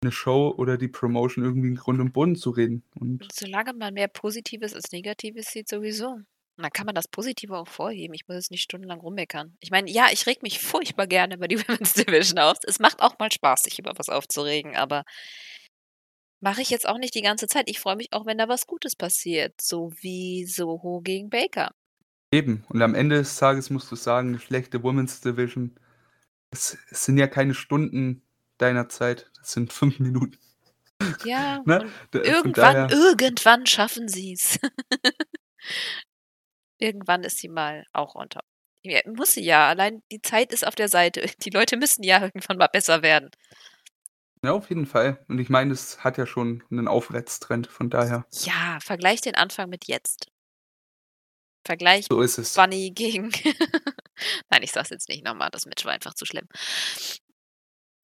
'ne 0.03 0.11
Show 0.11 0.53
oder 0.57 0.77
die 0.77 0.87
Promotion 0.87 1.43
irgendwie 1.43 1.69
in 1.69 1.75
Grund 1.75 1.99
und 2.01 2.13
Boden 2.13 2.35
zu 2.35 2.49
reden. 2.51 2.83
Und 2.95 3.21
Und 3.21 3.33
solange 3.33 3.73
man 3.73 3.93
mehr 3.93 4.07
Positives 4.07 4.73
als 4.73 4.91
Negatives 4.91 5.47
sieht, 5.51 5.69
sowieso. 5.69 6.07
Und 6.57 6.63
dann 6.63 6.71
kann 6.71 6.85
man 6.85 6.95
das 6.95 7.07
Positive 7.09 7.57
auch 7.57 7.67
vorheben. 7.67 8.13
Ich 8.13 8.27
muss 8.27 8.35
jetzt 8.35 8.51
nicht 8.51 8.63
stundenlang 8.63 8.99
rummeckern. 9.01 9.57
Ich 9.59 9.71
meine, 9.71 9.89
ja, 9.91 10.07
ich 10.11 10.25
rege 10.25 10.39
mich 10.41 10.59
furchtbar 10.59 11.07
gerne 11.07 11.35
über 11.35 11.47
die 11.47 11.57
Women's 11.67 11.93
Division 11.93 12.39
auf. 12.39 12.57
Es 12.63 12.79
macht 12.79 13.01
auch 13.01 13.17
mal 13.19 13.31
Spaß, 13.31 13.63
sich 13.63 13.79
über 13.79 13.93
was 13.97 14.09
aufzuregen, 14.09 14.75
aber 14.75 15.03
mache 16.41 16.61
ich 16.61 16.69
jetzt 16.69 16.87
auch 16.87 16.97
nicht 16.97 17.15
die 17.15 17.21
ganze 17.21 17.47
Zeit. 17.47 17.69
Ich 17.69 17.79
freue 17.79 17.95
mich 17.95 18.13
auch, 18.13 18.25
wenn 18.25 18.37
da 18.37 18.47
was 18.47 18.67
Gutes 18.67 18.95
passiert, 18.95 19.59
so 19.61 19.91
wie 20.01 20.45
Soho 20.45 21.01
gegen 21.01 21.29
Baker. 21.29 21.71
Eben. 22.33 22.63
Und 22.69 22.81
am 22.81 22.95
Ende 22.95 23.17
des 23.17 23.37
Tages 23.37 23.69
musst 23.69 23.91
du 23.91 23.95
sagen, 23.95 24.31
'ne 24.31 24.39
schlechte 24.39 24.83
Women's 24.83 25.21
Division 25.21 25.75
es 26.51 26.77
es 26.91 27.05
sind 27.05 27.17
ja 27.19 27.27
keine 27.27 27.53
Stunden 27.55 28.23
deiner 28.57 28.89
Zeit, 28.89 29.29
das 29.37 29.51
sind 29.51 29.73
5 29.73 29.99
Minuten. 29.99 30.37
Ja, 31.23 31.61
Ne? 31.65 31.91
irgendwann 32.13 32.89
irgendwann 32.89 33.65
schaffen 33.65 34.07
sie's. 34.07 34.59
Irgendwann 36.77 37.23
ist 37.23 37.37
sie 37.37 37.47
mal 37.47 37.85
auch 37.93 38.15
top. 38.29 38.43
Ja, 38.83 38.99
muss 39.05 39.33
sie 39.33 39.43
ja. 39.43 39.67
Allein 39.69 40.01
die 40.11 40.21
Zeit 40.21 40.51
ist 40.53 40.65
auf 40.67 40.75
der 40.75 40.89
Seite. 40.89 41.21
Die 41.43 41.49
Leute 41.49 41.77
müssen 41.77 42.03
ja 42.03 42.21
irgendwann 42.21 42.57
mal 42.57 42.67
besser 42.67 43.01
werden. 43.01 43.29
Ja, 44.43 44.51
auf 44.51 44.69
jeden 44.69 44.85
Fall. 44.85 45.23
Und 45.27 45.39
ich 45.39 45.49
meine, 45.49 45.73
es 45.73 46.03
hat 46.03 46.17
ja 46.17 46.25
schon 46.27 46.63
'nen 46.69 46.87
Aufwärtstrend, 46.87 47.67
von 47.67 47.89
daher. 47.89 48.25
Ja, 48.43 48.77
vergleich 48.81 49.21
den 49.21 49.35
Anfang 49.35 49.69
mit 49.69 49.85
jetzt. 49.87 50.27
Vergleich 51.65 52.05
So 52.09 52.21
ist 52.21 52.37
es. 52.37 52.53
Bunny 52.53 52.91
gegen 52.91 53.31
Nein, 54.51 54.61
ich 54.61 54.71
sage 54.71 54.83
es 54.85 54.89
jetzt 54.91 55.09
nicht 55.09 55.25
noch 55.25 55.33
mal, 55.33 55.49
das 55.49 55.65
Match 55.65 55.83
war 55.83 55.93
einfach 55.93 56.13
zu 56.13 56.25
schlimm. 56.25 56.47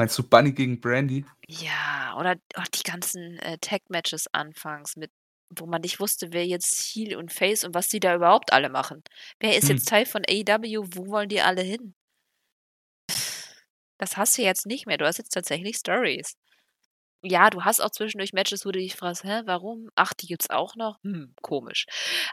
Meinst 0.02 0.18
du 0.18 0.23
Bunny 0.23 0.52
gegen 0.52 0.82
Brandy? 0.82 1.23
Ja, 1.48 2.15
oder 2.18 2.38
auch 2.56 2.65
die 2.65 2.82
ganzen, 2.82 3.38
äh, 3.38 3.60
Tag-Matches 3.60 4.26
anfangs 4.34 4.95
mit 4.95 5.11
wo 5.53 5.65
man 5.68 5.82
nicht 5.82 5.99
wusste, 5.99 6.32
wer 6.32 6.48
jetzt 6.48 6.80
Heel 6.80 7.18
und 7.18 7.32
Face 7.32 7.64
und 7.65 7.76
was 7.76 7.90
die 7.90 7.99
da 7.99 8.15
überhaupt 8.15 8.52
alle 8.53 8.69
machen. 8.69 9.03
Wer 9.40 9.57
ist 9.57 9.68
jetzt 9.69 9.86
Mhm. 9.86 9.90
Teil 9.90 10.06
von 10.07 10.23
AEW? 10.28 10.86
Wo 10.95 11.07
wollen 11.07 11.28
die 11.30 11.41
alle 11.41 11.61
hin? 11.61 11.94
Das 13.99 14.18
hast 14.18 14.38
du 14.38 14.41
jetzt 14.41 14.65
nicht 14.65 14.86
mehr. 14.88 14.98
Du 14.98 15.06
hast 15.06 15.18
jetzt 15.18 15.34
tatsächlich 15.34 15.78
Stories. 15.78 16.34
Ja, 17.23 17.49
du 17.49 17.64
hast 17.65 17.82
auch 17.82 17.91
zwischendurch 17.91 18.34
Matches, 18.34 18.65
wo 18.65 18.72
du 18.72 18.80
dich 18.80 18.95
fragst: 18.95 19.23
„Hä, 19.26 19.41
warum? 19.45 19.90
Ach, 19.95 20.14
die 20.14 20.28
gibt's 20.28 20.49
auch 20.49 20.76
noch? 20.76 20.99
Hm, 21.03 21.36
komisch.“ 21.41 21.86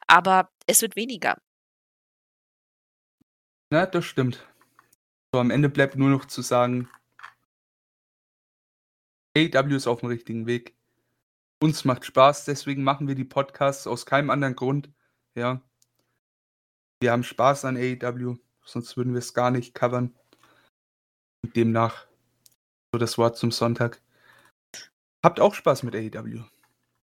Aber 0.08 0.50
es 0.66 0.82
wird 0.82 0.96
weniger. 0.96 1.36
Ja, 3.72 3.86
das 3.86 4.04
stimmt. 4.04 4.46
So, 5.34 5.40
am 5.40 5.50
Ende 5.50 5.68
bleibt 5.70 5.96
nur 5.96 6.10
noch 6.10 6.26
zu 6.26 6.42
sagen 6.42 6.90
AEW 9.38 9.76
ist 9.76 9.86
auf'm 9.86 10.08
richtigen 10.08 10.46
Weg. 10.46 10.74
Uns 11.60 11.84
macht 11.84 12.04
Spaß, 12.04 12.44
deswegen 12.44 12.84
machen 12.84 13.08
wir 13.08 13.14
die 13.14 13.24
Podcasts 13.24 13.86
aus 13.86 14.06
keinem 14.06 14.30
anderen 14.30 14.56
Grund, 14.56 14.90
ja. 15.34 15.60
Wir 17.00 17.12
haben 17.12 17.24
Spaß 17.24 17.64
an 17.64 17.76
AEW, 17.76 18.36
sonst 18.64 18.96
würden 18.96 19.14
wir's 19.14 19.34
gar 19.34 19.50
nicht 19.50 19.74
covern. 19.74 20.14
Und 21.44 21.54
demnach 21.54 22.06
so 22.92 22.98
das 22.98 23.18
Wort 23.18 23.36
zum 23.36 23.52
Sonntag. 23.52 24.02
Habt 25.22 25.40
auch 25.40 25.54
Spaß 25.54 25.84
mit 25.84 25.94
AEW. 25.94 26.42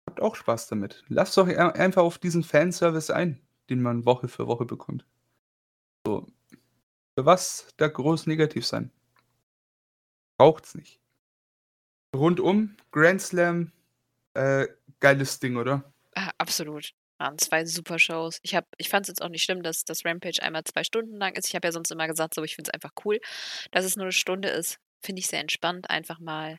Habt 0.06 0.20
auch 0.20 0.34
Spaß 0.34 0.68
damit. 0.68 1.04
Lasst 1.08 1.36
doch 1.36 1.46
einfach 1.46 2.02
auf 2.02 2.18
diesen 2.18 2.42
Fanservice 2.42 3.10
ein, 3.10 3.40
den 3.70 3.80
man 3.80 4.04
Woche 4.04 4.28
für 4.28 4.46
Woche 4.46 4.66
bekommt. 4.66 5.06
So. 6.06 6.26
Für 7.18 7.24
was 7.26 7.72
da 7.76 7.88
groß 7.88 8.26
negativ 8.26 8.66
sein? 8.66 8.90
Braucht's 10.38 10.74
nicht. 10.74 10.99
Rundum, 12.14 12.76
Grand 12.90 13.22
Slam, 13.22 13.72
äh, 14.34 14.66
geiles 14.98 15.38
Ding, 15.38 15.56
oder? 15.56 15.92
Ah, 16.14 16.30
absolut. 16.38 16.92
Waren 17.18 17.38
zwei 17.38 17.66
super 17.66 17.98
Shows. 17.98 18.40
Ich, 18.42 18.56
ich 18.78 18.88
fand 18.88 19.04
es 19.04 19.08
jetzt 19.08 19.22
auch 19.22 19.28
nicht 19.28 19.44
schlimm, 19.44 19.62
dass 19.62 19.84
das 19.84 20.04
Rampage 20.04 20.42
einmal 20.42 20.64
zwei 20.64 20.84
Stunden 20.84 21.16
lang 21.16 21.34
ist. 21.36 21.48
Ich 21.48 21.54
habe 21.54 21.68
ja 21.68 21.72
sonst 21.72 21.90
immer 21.90 22.06
gesagt, 22.06 22.34
so, 22.34 22.42
ich 22.42 22.56
finde 22.56 22.70
es 22.70 22.74
einfach 22.74 22.92
cool, 23.04 23.20
dass 23.72 23.84
es 23.84 23.96
nur 23.96 24.06
eine 24.06 24.12
Stunde 24.12 24.48
ist. 24.48 24.78
Finde 25.02 25.20
ich 25.20 25.26
sehr 25.26 25.40
entspannt, 25.40 25.90
einfach 25.90 26.18
mal. 26.18 26.58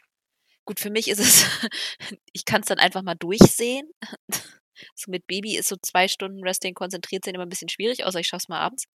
Gut, 0.65 0.79
für 0.79 0.91
mich 0.91 1.07
ist 1.09 1.19
es, 1.19 1.45
ich 2.31 2.45
kann 2.45 2.61
es 2.61 2.67
dann 2.67 2.79
einfach 2.79 3.01
mal 3.01 3.15
durchsehen. 3.15 3.89
so 4.95 5.09
mit 5.09 5.27
Baby 5.27 5.57
ist 5.57 5.67
so 5.67 5.75
zwei 5.81 6.07
Stunden 6.07 6.43
Wrestling 6.43 6.75
konzentriert 6.75 7.25
sein 7.25 7.35
immer 7.35 7.45
ein 7.45 7.49
bisschen 7.49 7.69
schwierig, 7.69 8.05
außer 8.05 8.19
ich 8.19 8.27
schaue 8.27 8.37
es 8.37 8.47
mal 8.47 8.59
abends. 8.59 8.85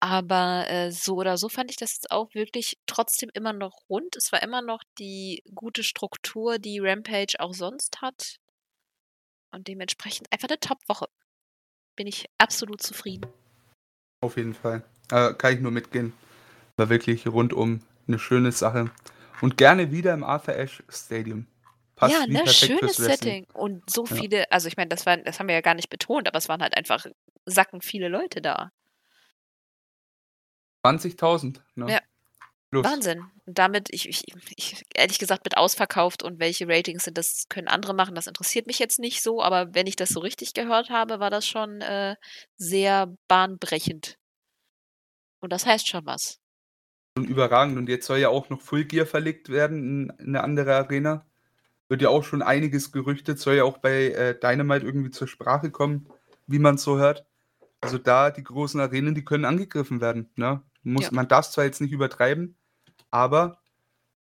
Aber 0.00 0.68
äh, 0.68 0.92
so 0.92 1.16
oder 1.16 1.36
so 1.36 1.48
fand 1.48 1.70
ich 1.70 1.76
das 1.76 1.94
jetzt 1.94 2.10
auch 2.12 2.32
wirklich 2.34 2.78
trotzdem 2.86 3.30
immer 3.34 3.52
noch 3.52 3.88
rund. 3.88 4.16
Es 4.16 4.30
war 4.30 4.42
immer 4.42 4.62
noch 4.62 4.82
die 4.98 5.42
gute 5.54 5.82
Struktur, 5.82 6.58
die 6.58 6.78
Rampage 6.78 7.34
auch 7.40 7.52
sonst 7.52 8.00
hat. 8.00 8.36
Und 9.50 9.66
dementsprechend 9.66 10.32
einfach 10.32 10.48
eine 10.48 10.60
Top-Woche. 10.60 11.08
Bin 11.96 12.06
ich 12.06 12.26
absolut 12.38 12.80
zufrieden. 12.80 13.26
Auf 14.20 14.36
jeden 14.36 14.54
Fall. 14.54 14.84
Äh, 15.10 15.34
kann 15.34 15.54
ich 15.54 15.60
nur 15.60 15.72
mitgehen. 15.72 16.12
War 16.76 16.90
wirklich 16.90 17.26
rundum 17.26 17.80
eine 18.06 18.18
schöne 18.18 18.52
Sache. 18.52 18.90
Und 19.40 19.56
gerne 19.56 19.90
wieder 19.90 20.14
im 20.14 20.22
Arthur 20.22 20.54
Ashe 20.56 20.84
Stadium. 20.88 21.46
Passt 21.96 22.14
ja, 22.14 22.26
ne, 22.26 22.46
schönes 22.46 22.96
Setting. 22.96 23.46
Und 23.52 23.88
so 23.90 24.06
viele, 24.06 24.38
ja. 24.38 24.46
also 24.50 24.68
ich 24.68 24.76
meine, 24.76 24.88
das, 24.88 25.04
das 25.04 25.40
haben 25.40 25.48
wir 25.48 25.56
ja 25.56 25.60
gar 25.60 25.74
nicht 25.74 25.90
betont, 25.90 26.28
aber 26.28 26.38
es 26.38 26.48
waren 26.48 26.62
halt 26.62 26.76
einfach 26.76 27.06
sacken 27.44 27.80
viele 27.80 28.08
Leute 28.08 28.40
da. 28.40 28.70
20.000, 30.84 31.60
ne? 31.74 31.92
Ja. 31.92 32.00
Plus. 32.70 32.84
Wahnsinn. 32.84 33.24
Und 33.46 33.58
damit, 33.58 33.88
ich, 33.90 34.08
ich, 34.08 34.24
ich, 34.56 34.84
ehrlich 34.94 35.18
gesagt, 35.18 35.44
mit 35.44 35.56
ausverkauft 35.56 36.22
und 36.22 36.38
welche 36.38 36.68
Ratings 36.68 37.04
sind, 37.04 37.16
das 37.16 37.46
können 37.48 37.66
andere 37.66 37.94
machen. 37.94 38.14
Das 38.14 38.26
interessiert 38.26 38.66
mich 38.66 38.78
jetzt 38.78 38.98
nicht 38.98 39.22
so, 39.22 39.42
aber 39.42 39.74
wenn 39.74 39.86
ich 39.86 39.96
das 39.96 40.10
so 40.10 40.20
richtig 40.20 40.52
gehört 40.52 40.90
habe, 40.90 41.18
war 41.18 41.30
das 41.30 41.46
schon 41.46 41.80
äh, 41.80 42.16
sehr 42.56 43.14
bahnbrechend. 43.26 44.18
Und 45.40 45.52
das 45.52 45.64
heißt 45.64 45.88
schon 45.88 46.04
was. 46.04 46.40
Und 47.16 47.24
überragend. 47.24 47.78
Und 47.78 47.88
jetzt 47.88 48.06
soll 48.06 48.18
ja 48.18 48.28
auch 48.28 48.50
noch 48.50 48.60
Full 48.60 48.84
Gear 48.84 49.06
verlegt 49.06 49.48
werden 49.48 49.78
in, 49.78 50.12
in 50.18 50.36
eine 50.36 50.44
andere 50.44 50.74
Arena. 50.74 51.24
Wird 51.88 52.02
ja 52.02 52.10
auch 52.10 52.22
schon 52.22 52.42
einiges 52.42 52.92
gerüchtet, 52.92 53.38
soll 53.38 53.54
ja 53.54 53.64
auch 53.64 53.78
bei 53.78 54.10
äh, 54.10 54.38
Dynamite 54.38 54.84
irgendwie 54.84 55.10
zur 55.10 55.26
Sprache 55.26 55.70
kommen, 55.70 56.06
wie 56.46 56.58
man 56.58 56.74
es 56.74 56.82
so 56.82 56.98
hört. 56.98 57.24
Also 57.80 57.98
da, 57.98 58.30
die 58.30 58.42
großen 58.42 58.80
Arenen, 58.80 59.14
die 59.14 59.24
können 59.24 59.44
angegriffen 59.44 60.00
werden. 60.00 60.30
Ne? 60.36 60.62
Muss, 60.82 61.04
ja. 61.04 61.10
Man 61.12 61.28
darf 61.28 61.46
es 61.46 61.52
zwar 61.52 61.64
jetzt 61.64 61.80
nicht 61.80 61.92
übertreiben, 61.92 62.56
aber 63.10 63.62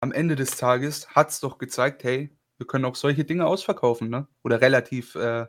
am 0.00 0.12
Ende 0.12 0.36
des 0.36 0.56
Tages 0.56 1.08
hat 1.10 1.30
es 1.30 1.40
doch 1.40 1.58
gezeigt, 1.58 2.04
hey, 2.04 2.36
wir 2.58 2.66
können 2.66 2.84
auch 2.84 2.96
solche 2.96 3.24
Dinge 3.24 3.46
ausverkaufen, 3.46 4.10
ne? 4.10 4.26
Oder 4.42 4.60
relativ 4.60 5.14
äh, 5.14 5.46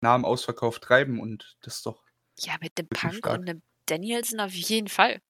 nah 0.00 0.14
am 0.14 0.24
Ausverkauf 0.24 0.78
treiben 0.78 1.20
und 1.20 1.56
das 1.62 1.76
ist 1.76 1.86
doch. 1.86 2.04
Ja, 2.38 2.54
mit 2.60 2.78
dem 2.78 2.88
Punk 2.88 3.16
stark. 3.16 3.38
und 3.38 3.46
dem 3.46 3.62
Danielson 3.86 4.40
auf 4.40 4.52
jeden 4.52 4.88
Fall. 4.88 5.20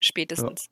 Spätestens. 0.00 0.66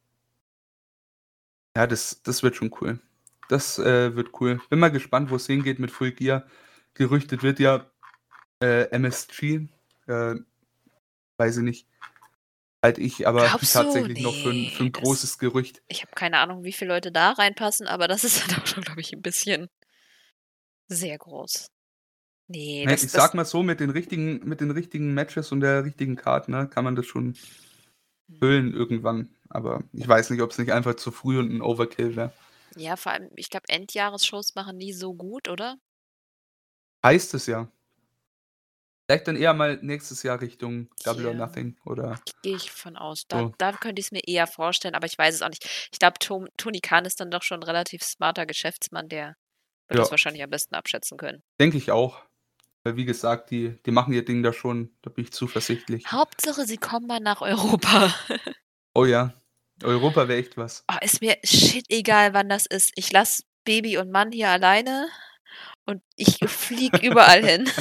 Ja, 1.76 1.82
ja 1.82 1.86
das, 1.86 2.22
das 2.22 2.42
wird 2.42 2.56
schon 2.56 2.74
cool. 2.80 3.00
Das 3.48 3.78
äh, 3.78 4.14
wird 4.14 4.40
cool. 4.40 4.60
Bin 4.70 4.78
mal 4.78 4.90
gespannt, 4.90 5.30
wo 5.30 5.36
es 5.36 5.46
hingeht 5.46 5.78
mit 5.78 5.90
Full 5.90 6.12
Gear. 6.12 6.46
Gerüchtet 6.94 7.42
wird 7.42 7.58
ja 7.58 7.90
äh, 8.62 8.84
MSG. 8.90 9.68
Äh, 10.12 10.40
weiß 11.38 11.58
ich 11.58 11.62
nicht. 11.62 11.86
Halt 12.84 12.98
ich 12.98 13.28
aber 13.28 13.46
Glaubst 13.46 13.72
tatsächlich 13.72 14.18
nee, 14.18 14.24
noch 14.24 14.34
für 14.34 14.50
ein, 14.50 14.66
für 14.66 14.82
ein 14.82 14.92
großes 14.92 15.38
Gerücht. 15.38 15.82
Ich 15.86 16.02
habe 16.02 16.12
keine 16.14 16.38
Ahnung, 16.38 16.64
wie 16.64 16.72
viele 16.72 16.92
Leute 16.92 17.12
da 17.12 17.30
reinpassen, 17.30 17.86
aber 17.86 18.08
das 18.08 18.24
ist 18.24 18.42
dann 18.50 18.60
auch 18.60 18.66
schon, 18.66 18.82
glaube 18.82 19.00
ich, 19.00 19.12
ein 19.12 19.22
bisschen 19.22 19.68
sehr 20.88 21.16
groß. 21.16 21.70
Nee, 22.48 22.84
das, 22.84 23.04
ich 23.04 23.12
das, 23.12 23.12
sag 23.12 23.34
mal 23.34 23.44
so, 23.44 23.62
mit 23.62 23.80
den 23.80 23.90
richtigen, 23.90 24.46
mit 24.46 24.60
den 24.60 24.72
richtigen 24.72 25.14
Matches 25.14 25.52
und 25.52 25.60
der 25.60 25.84
richtigen 25.84 26.16
Karte, 26.16 26.50
ne, 26.50 26.68
kann 26.68 26.84
man 26.84 26.96
das 26.96 27.06
schon 27.06 27.34
hm. 28.28 28.36
füllen 28.38 28.74
irgendwann. 28.74 29.34
Aber 29.48 29.84
ich 29.92 30.06
weiß 30.06 30.30
nicht, 30.30 30.42
ob 30.42 30.50
es 30.50 30.58
nicht 30.58 30.72
einfach 30.72 30.94
zu 30.94 31.12
früh 31.12 31.38
und 31.38 31.50
ein 31.50 31.62
Overkill 31.62 32.16
wäre. 32.16 32.32
Ja, 32.74 32.96
vor 32.96 33.12
allem, 33.12 33.30
ich 33.36 33.48
glaube, 33.48 33.68
Endjahresshows 33.68 34.54
machen 34.54 34.76
nie 34.76 34.92
so 34.92 35.14
gut, 35.14 35.48
oder? 35.48 35.76
Heißt 37.04 37.34
es 37.34 37.46
ja. 37.46 37.68
Vielleicht 39.12 39.28
dann 39.28 39.36
eher 39.36 39.52
mal 39.52 39.78
nächstes 39.82 40.22
Jahr 40.22 40.40
Richtung 40.40 40.88
Double 41.04 41.26
or 41.26 41.34
Nothing 41.34 41.76
oder 41.84 42.18
Gehe 42.42 42.56
ich 42.56 42.72
von 42.72 42.96
aus. 42.96 43.26
Da, 43.28 43.40
so. 43.40 43.54
da 43.58 43.72
könnte 43.72 44.00
ich 44.00 44.06
es 44.06 44.10
mir 44.10 44.22
eher 44.26 44.46
vorstellen, 44.46 44.94
aber 44.94 45.04
ich 45.04 45.18
weiß 45.18 45.34
es 45.34 45.42
auch 45.42 45.50
nicht. 45.50 45.68
Ich 45.92 45.98
glaube, 45.98 46.18
Tony 46.18 46.80
Khan 46.80 47.04
ist 47.04 47.20
dann 47.20 47.30
doch 47.30 47.42
schon 47.42 47.60
ein 47.60 47.64
relativ 47.64 48.02
smarter 48.02 48.46
Geschäftsmann, 48.46 49.10
der 49.10 49.36
wird 49.88 49.98
ja. 49.98 50.00
das 50.00 50.10
wahrscheinlich 50.10 50.42
am 50.42 50.48
besten 50.48 50.74
abschätzen 50.74 51.18
können. 51.18 51.42
Denke 51.60 51.76
ich 51.76 51.90
auch. 51.90 52.22
Weil 52.84 52.96
wie 52.96 53.04
gesagt, 53.04 53.50
die, 53.50 53.76
die 53.84 53.90
machen 53.90 54.14
ihr 54.14 54.24
Ding 54.24 54.42
da 54.42 54.54
schon, 54.54 54.96
da 55.02 55.10
bin 55.10 55.24
ich 55.24 55.32
zuversichtlich. 55.32 56.10
Hauptsache, 56.10 56.64
sie 56.64 56.78
kommen 56.78 57.06
mal 57.06 57.20
nach 57.20 57.42
Europa. 57.42 58.14
oh 58.94 59.04
ja, 59.04 59.34
Europa 59.82 60.26
wäre 60.26 60.40
echt 60.40 60.56
was. 60.56 60.84
Oh, 60.90 60.96
ist 61.02 61.20
mir 61.20 61.36
shit 61.44 61.84
egal, 61.90 62.32
wann 62.32 62.48
das 62.48 62.64
ist. 62.64 62.92
Ich 62.94 63.12
lasse 63.12 63.42
Baby 63.64 63.98
und 63.98 64.10
Mann 64.10 64.32
hier 64.32 64.48
alleine 64.48 65.06
und 65.84 66.02
ich 66.16 66.38
fliege 66.46 66.96
überall 67.06 67.44
hin. 67.46 67.68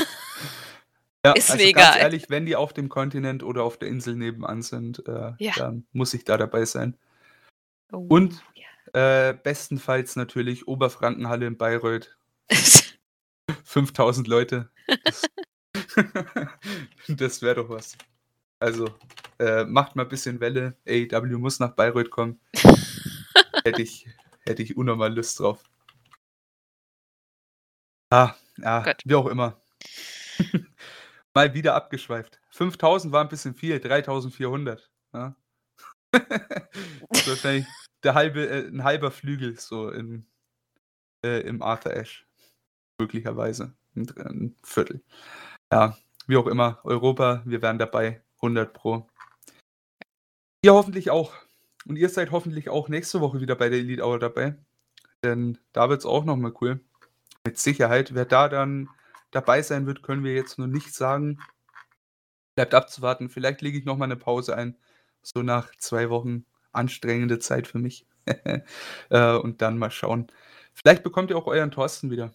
Ja, 1.26 1.34
ist 1.34 1.52
also 1.52 1.64
mir 1.64 1.70
egal. 1.70 1.84
Ganz 1.84 1.98
ehrlich, 1.98 2.30
wenn 2.30 2.46
die 2.46 2.56
auf 2.56 2.74
dem 2.74 2.90
Kontinent 2.90 3.44
oder 3.44 3.64
auf 3.64 3.78
der 3.78 3.90
Insel 3.90 4.16
nebenan 4.16 4.62
sind, 4.62 5.08
äh, 5.08 5.34
ja. 5.38 5.54
dann 5.56 5.86
muss 5.92 6.14
ich 6.14 6.24
da 6.24 6.38
dabei 6.38 6.66
sein. 6.66 6.98
Oh, 7.92 8.06
Und 8.10 8.44
ja. 8.56 9.30
äh, 9.30 9.34
bestenfalls 9.34 10.16
natürlich 10.16 10.68
Oberfrankenhalle 10.68 11.46
in 11.46 11.58
Bayreuth. 11.58 12.18
5000 13.64 14.28
Leute. 14.28 14.70
Das, 15.04 15.30
das 17.08 17.42
wäre 17.42 17.56
doch 17.56 17.70
was. 17.70 17.98
Also, 18.60 18.90
äh, 19.40 19.64
macht 19.66 19.96
mal 19.96 20.04
ein 20.04 20.10
bisschen 20.10 20.40
Welle. 20.40 20.76
AEW 20.88 21.38
muss 21.38 21.60
nach 21.60 21.72
Bayreuth 21.76 22.10
kommen. 22.10 22.40
hätte, 23.64 23.82
ich, 23.82 24.08
hätte 24.46 24.64
ich 24.64 24.76
unnormal 24.76 25.14
Lust 25.14 25.40
drauf. 25.40 25.64
Ah, 28.10 28.36
ja, 28.58 28.94
wie 29.06 29.16
auch 29.16 29.28
immer. 29.28 29.62
Mal 31.34 31.54
wieder 31.54 31.76
abgeschweift. 31.76 32.42
5000 32.50 33.14
war 33.14 33.24
ein 33.24 33.30
bisschen 33.30 33.56
viel, 33.56 33.80
3400. 33.80 34.92
Ja? 35.14 35.36
ist 37.10 37.28
wahrscheinlich 37.28 37.68
der 38.04 38.16
halbe, 38.16 38.48
äh, 38.48 38.68
ein 38.68 38.84
halber 38.84 39.12
Flügel 39.12 39.58
so 39.58 39.90
in, 39.90 40.26
äh, 41.24 41.42
im 41.42 41.62
Arthur 41.62 41.94
Ashe. 41.96 42.26
Möglicherweise. 43.00 43.74
Ein, 43.96 44.10
ein, 44.18 44.56
Viertel. 44.64 45.02
Ja, 45.72 45.98
wie 46.28 46.38
auch 46.38 46.48
immer. 46.48 46.80
Europa, 46.84 47.44
wir 47.46 47.62
wären 47.62 47.80
dabei. 47.80 48.22
100 48.38 48.74
Pro. 48.74 49.08
Ihr 50.64 50.74
hoffentlich 50.74 51.12
auch. 51.12 51.34
Und 51.86 51.96
ihr 51.96 52.10
seid 52.10 52.32
hoffentlich 52.32 52.70
auch 52.70 52.90
nächste 52.90 53.22
Woche 53.22 53.40
wieder 53.40 53.56
bei 53.56 53.70
der 53.70 53.80
Elite 53.80 54.04
Hour 54.04 54.20
dabei. 54.20 54.56
Denn 55.24 55.58
da 55.72 55.90
wird 55.90 56.00
es 56.00 56.06
auch 56.06 56.26
nochmal 56.26 56.54
cool. 56.62 56.82
Mit 57.46 57.58
Sicherheit. 57.58 58.14
Wer 58.14 58.26
da 58.26 58.50
dann 58.50 58.90
dabei 59.32 59.62
sein 59.62 59.88
wird, 59.88 60.04
können 60.04 60.24
wir 60.24 60.34
jetzt 60.34 60.58
nur 60.58 60.68
nicht 60.68 60.94
sagen. 60.94 61.40
Bleibt 62.56 62.74
abzuwarten. 62.74 63.30
Vielleicht 63.30 63.62
lege 63.62 63.78
ich 63.78 63.86
nochmal 63.86 64.08
eine 64.08 64.18
Pause 64.18 64.56
ein. 64.56 64.78
So 65.22 65.42
nach 65.42 65.76
zwei 65.78 66.10
Wochen 66.10 66.46
anstrengende 66.72 67.40
Zeit 67.40 67.68
für 67.68 67.80
mich. 67.80 68.06
äh, 69.10 69.36
und 69.36 69.62
dann 69.62 69.78
mal 69.78 69.92
schauen. 69.92 70.28
Vielleicht 70.74 71.04
bekommt 71.04 71.30
ihr 71.32 71.38
auch 71.38 71.48
euren 71.48 71.72
Thorsten 71.72 72.12
wieder. 72.12 72.34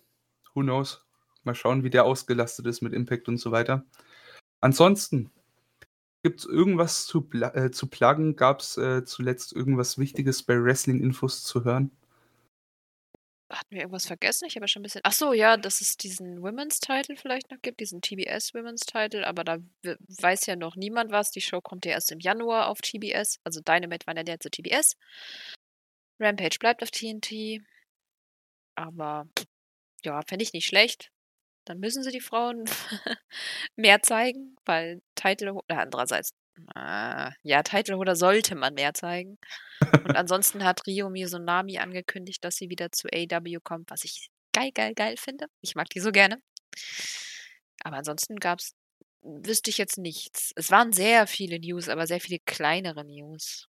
Who 0.54 0.62
knows? 0.62 1.04
Mal 1.44 1.54
schauen, 1.54 1.84
wie 1.84 1.90
der 1.90 2.04
ausgelastet 2.04 2.66
ist 2.66 2.82
mit 2.82 2.92
Impact 2.92 3.28
und 3.28 3.38
so 3.38 3.52
weiter. 3.52 3.84
Ansonsten, 4.60 5.30
gibt 6.22 6.40
es 6.40 6.46
irgendwas 6.46 7.06
zu, 7.06 7.28
äh, 7.32 7.70
zu 7.70 7.86
pluggen? 7.88 8.36
Gab 8.36 8.60
es 8.60 8.76
äh, 8.76 9.04
zuletzt 9.04 9.52
irgendwas 9.52 9.98
Wichtiges 9.98 10.42
bei 10.42 10.60
Wrestling-Infos 10.62 11.44
zu 11.44 11.64
hören? 11.64 11.92
Hatten 13.48 13.70
wir 13.70 13.82
irgendwas 13.82 14.06
vergessen? 14.06 14.46
Ich 14.46 14.56
habe 14.56 14.64
ja 14.64 14.68
schon 14.68 14.80
ein 14.80 14.82
bisschen. 14.82 15.02
Ach 15.04 15.12
so, 15.12 15.32
ja, 15.32 15.56
dass 15.56 15.80
es 15.80 15.96
diesen 15.96 16.42
Women's 16.42 16.80
Title 16.80 17.16
vielleicht 17.16 17.50
noch 17.50 17.62
gibt, 17.62 17.78
diesen 17.78 18.00
TBS 18.00 18.54
Women's 18.54 18.80
Title, 18.86 19.24
aber 19.26 19.44
da 19.44 19.58
weiß 19.82 20.46
ja 20.46 20.56
noch 20.56 20.74
niemand 20.74 21.12
was. 21.12 21.30
Die 21.30 21.40
Show 21.40 21.60
kommt 21.60 21.86
ja 21.86 21.92
erst 21.92 22.10
im 22.10 22.18
Januar 22.18 22.68
auf 22.68 22.80
TBS. 22.80 23.38
Also 23.44 23.60
Dynamite 23.60 24.06
war 24.06 24.16
ja 24.16 24.24
der 24.24 24.40
zu 24.40 24.50
TBS. 24.50 24.96
Rampage 26.18 26.58
bleibt 26.58 26.82
auf 26.82 26.90
TNT. 26.90 27.62
Aber 28.74 29.28
ja, 30.04 30.22
fände 30.22 30.42
ich 30.42 30.52
nicht 30.52 30.66
schlecht. 30.66 31.10
Dann 31.66 31.78
müssen 31.80 32.02
sie 32.02 32.10
die 32.10 32.20
Frauen 32.20 32.64
mehr 33.76 34.02
zeigen, 34.02 34.56
weil 34.64 35.02
Title, 35.14 35.54
oder 35.54 35.80
andererseits, 35.80 36.32
ja, 36.74 37.62
Titleholder 37.62 38.16
sollte 38.16 38.54
man 38.54 38.74
mehr 38.74 38.94
zeigen. 38.94 39.38
Und 39.80 40.16
ansonsten 40.16 40.64
hat 40.64 40.86
Rio 40.86 41.10
Mizunami 41.10 41.78
angekündigt, 41.78 42.44
dass 42.44 42.56
sie 42.56 42.70
wieder 42.70 42.92
zu 42.92 43.08
AW 43.12 43.58
kommt, 43.62 43.90
was 43.90 44.04
ich 44.04 44.28
geil, 44.52 44.70
geil, 44.72 44.94
geil 44.94 45.16
finde. 45.18 45.46
Ich 45.60 45.74
mag 45.74 45.88
die 45.90 46.00
so 46.00 46.12
gerne. 46.12 46.40
Aber 47.84 47.96
ansonsten 47.96 48.36
gab's 48.36 48.72
wüsste 49.22 49.70
ich 49.70 49.78
jetzt 49.78 49.98
nichts. 49.98 50.52
Es 50.54 50.70
waren 50.70 50.92
sehr 50.92 51.26
viele 51.26 51.58
News, 51.58 51.88
aber 51.88 52.06
sehr 52.06 52.20
viele 52.20 52.38
kleinere 52.46 53.04
News. 53.04 53.68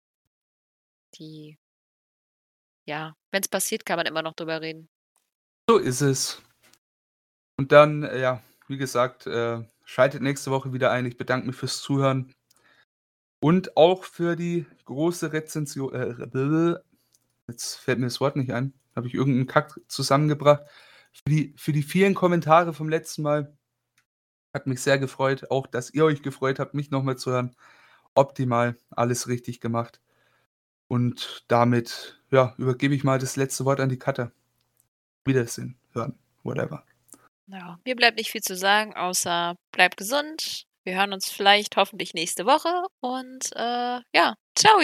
Die 1.17 1.57
ja, 2.85 3.15
wenn's 3.31 3.47
passiert, 3.47 3.85
kann 3.85 3.97
man 3.97 4.05
immer 4.05 4.21
noch 4.21 4.35
drüber 4.35 4.61
reden. 4.61 4.89
So 5.67 5.77
ist 5.77 6.01
es. 6.01 6.41
Und 7.57 7.71
dann, 7.71 8.03
äh, 8.03 8.19
ja, 8.19 8.43
wie 8.67 8.77
gesagt, 8.77 9.25
äh, 9.27 9.63
schaltet 9.83 10.21
nächste 10.21 10.51
Woche 10.51 10.73
wieder 10.73 10.91
ein. 10.91 11.05
Ich 11.05 11.17
bedanke 11.17 11.47
mich 11.47 11.55
fürs 11.55 11.81
Zuhören. 11.81 12.31
Und 13.39 13.77
auch 13.77 14.03
für 14.03 14.35
die 14.35 14.65
große 14.85 15.33
Rezension 15.33 15.93
äh, 15.93 16.79
jetzt 17.47 17.75
fällt 17.75 17.99
mir 17.99 18.05
das 18.05 18.19
Wort 18.21 18.35
nicht 18.35 18.51
ein. 18.51 18.73
Habe 18.95 19.07
ich 19.07 19.13
irgendeinen 19.13 19.47
Kack 19.47 19.79
zusammengebracht. 19.87 20.63
Für 21.11 21.29
die 21.29 21.53
für 21.57 21.73
die 21.73 21.83
vielen 21.83 22.13
Kommentare 22.13 22.73
vom 22.73 22.89
letzten 22.89 23.21
Mal. 23.21 23.55
Hat 24.53 24.67
mich 24.67 24.81
sehr 24.81 24.97
gefreut. 24.97 25.51
Auch, 25.51 25.67
dass 25.67 25.93
ihr 25.93 26.05
euch 26.05 26.21
gefreut 26.21 26.59
habt, 26.59 26.73
mich 26.73 26.91
noch 26.91 27.03
mal 27.03 27.17
zu 27.17 27.31
hören. 27.31 27.55
Optimal, 28.13 28.77
alles 28.89 29.27
richtig 29.27 29.59
gemacht. 29.59 29.99
Und 30.87 31.43
damit, 31.47 32.21
ja, 32.31 32.53
übergebe 32.57 32.95
ich 32.95 33.03
mal 33.03 33.19
das 33.19 33.35
letzte 33.35 33.65
Wort 33.65 33.79
an 33.79 33.89
die 33.89 33.99
Katja. 33.99 34.31
Wiedersehen, 35.25 35.77
hören, 35.91 36.17
whatever. 36.43 36.85
Ja, 37.47 37.79
mir 37.85 37.95
bleibt 37.95 38.17
nicht 38.17 38.31
viel 38.31 38.41
zu 38.41 38.55
sagen, 38.55 38.95
außer 38.95 39.55
bleibt 39.71 39.97
gesund. 39.97 40.67
Wir 40.85 40.97
hören 40.97 41.13
uns 41.13 41.31
vielleicht 41.31 41.77
hoffentlich 41.77 42.13
nächste 42.13 42.45
Woche 42.45 42.69
und 43.01 43.51
äh, 43.55 43.99
ja, 44.13 44.35
ciao! 44.55 44.79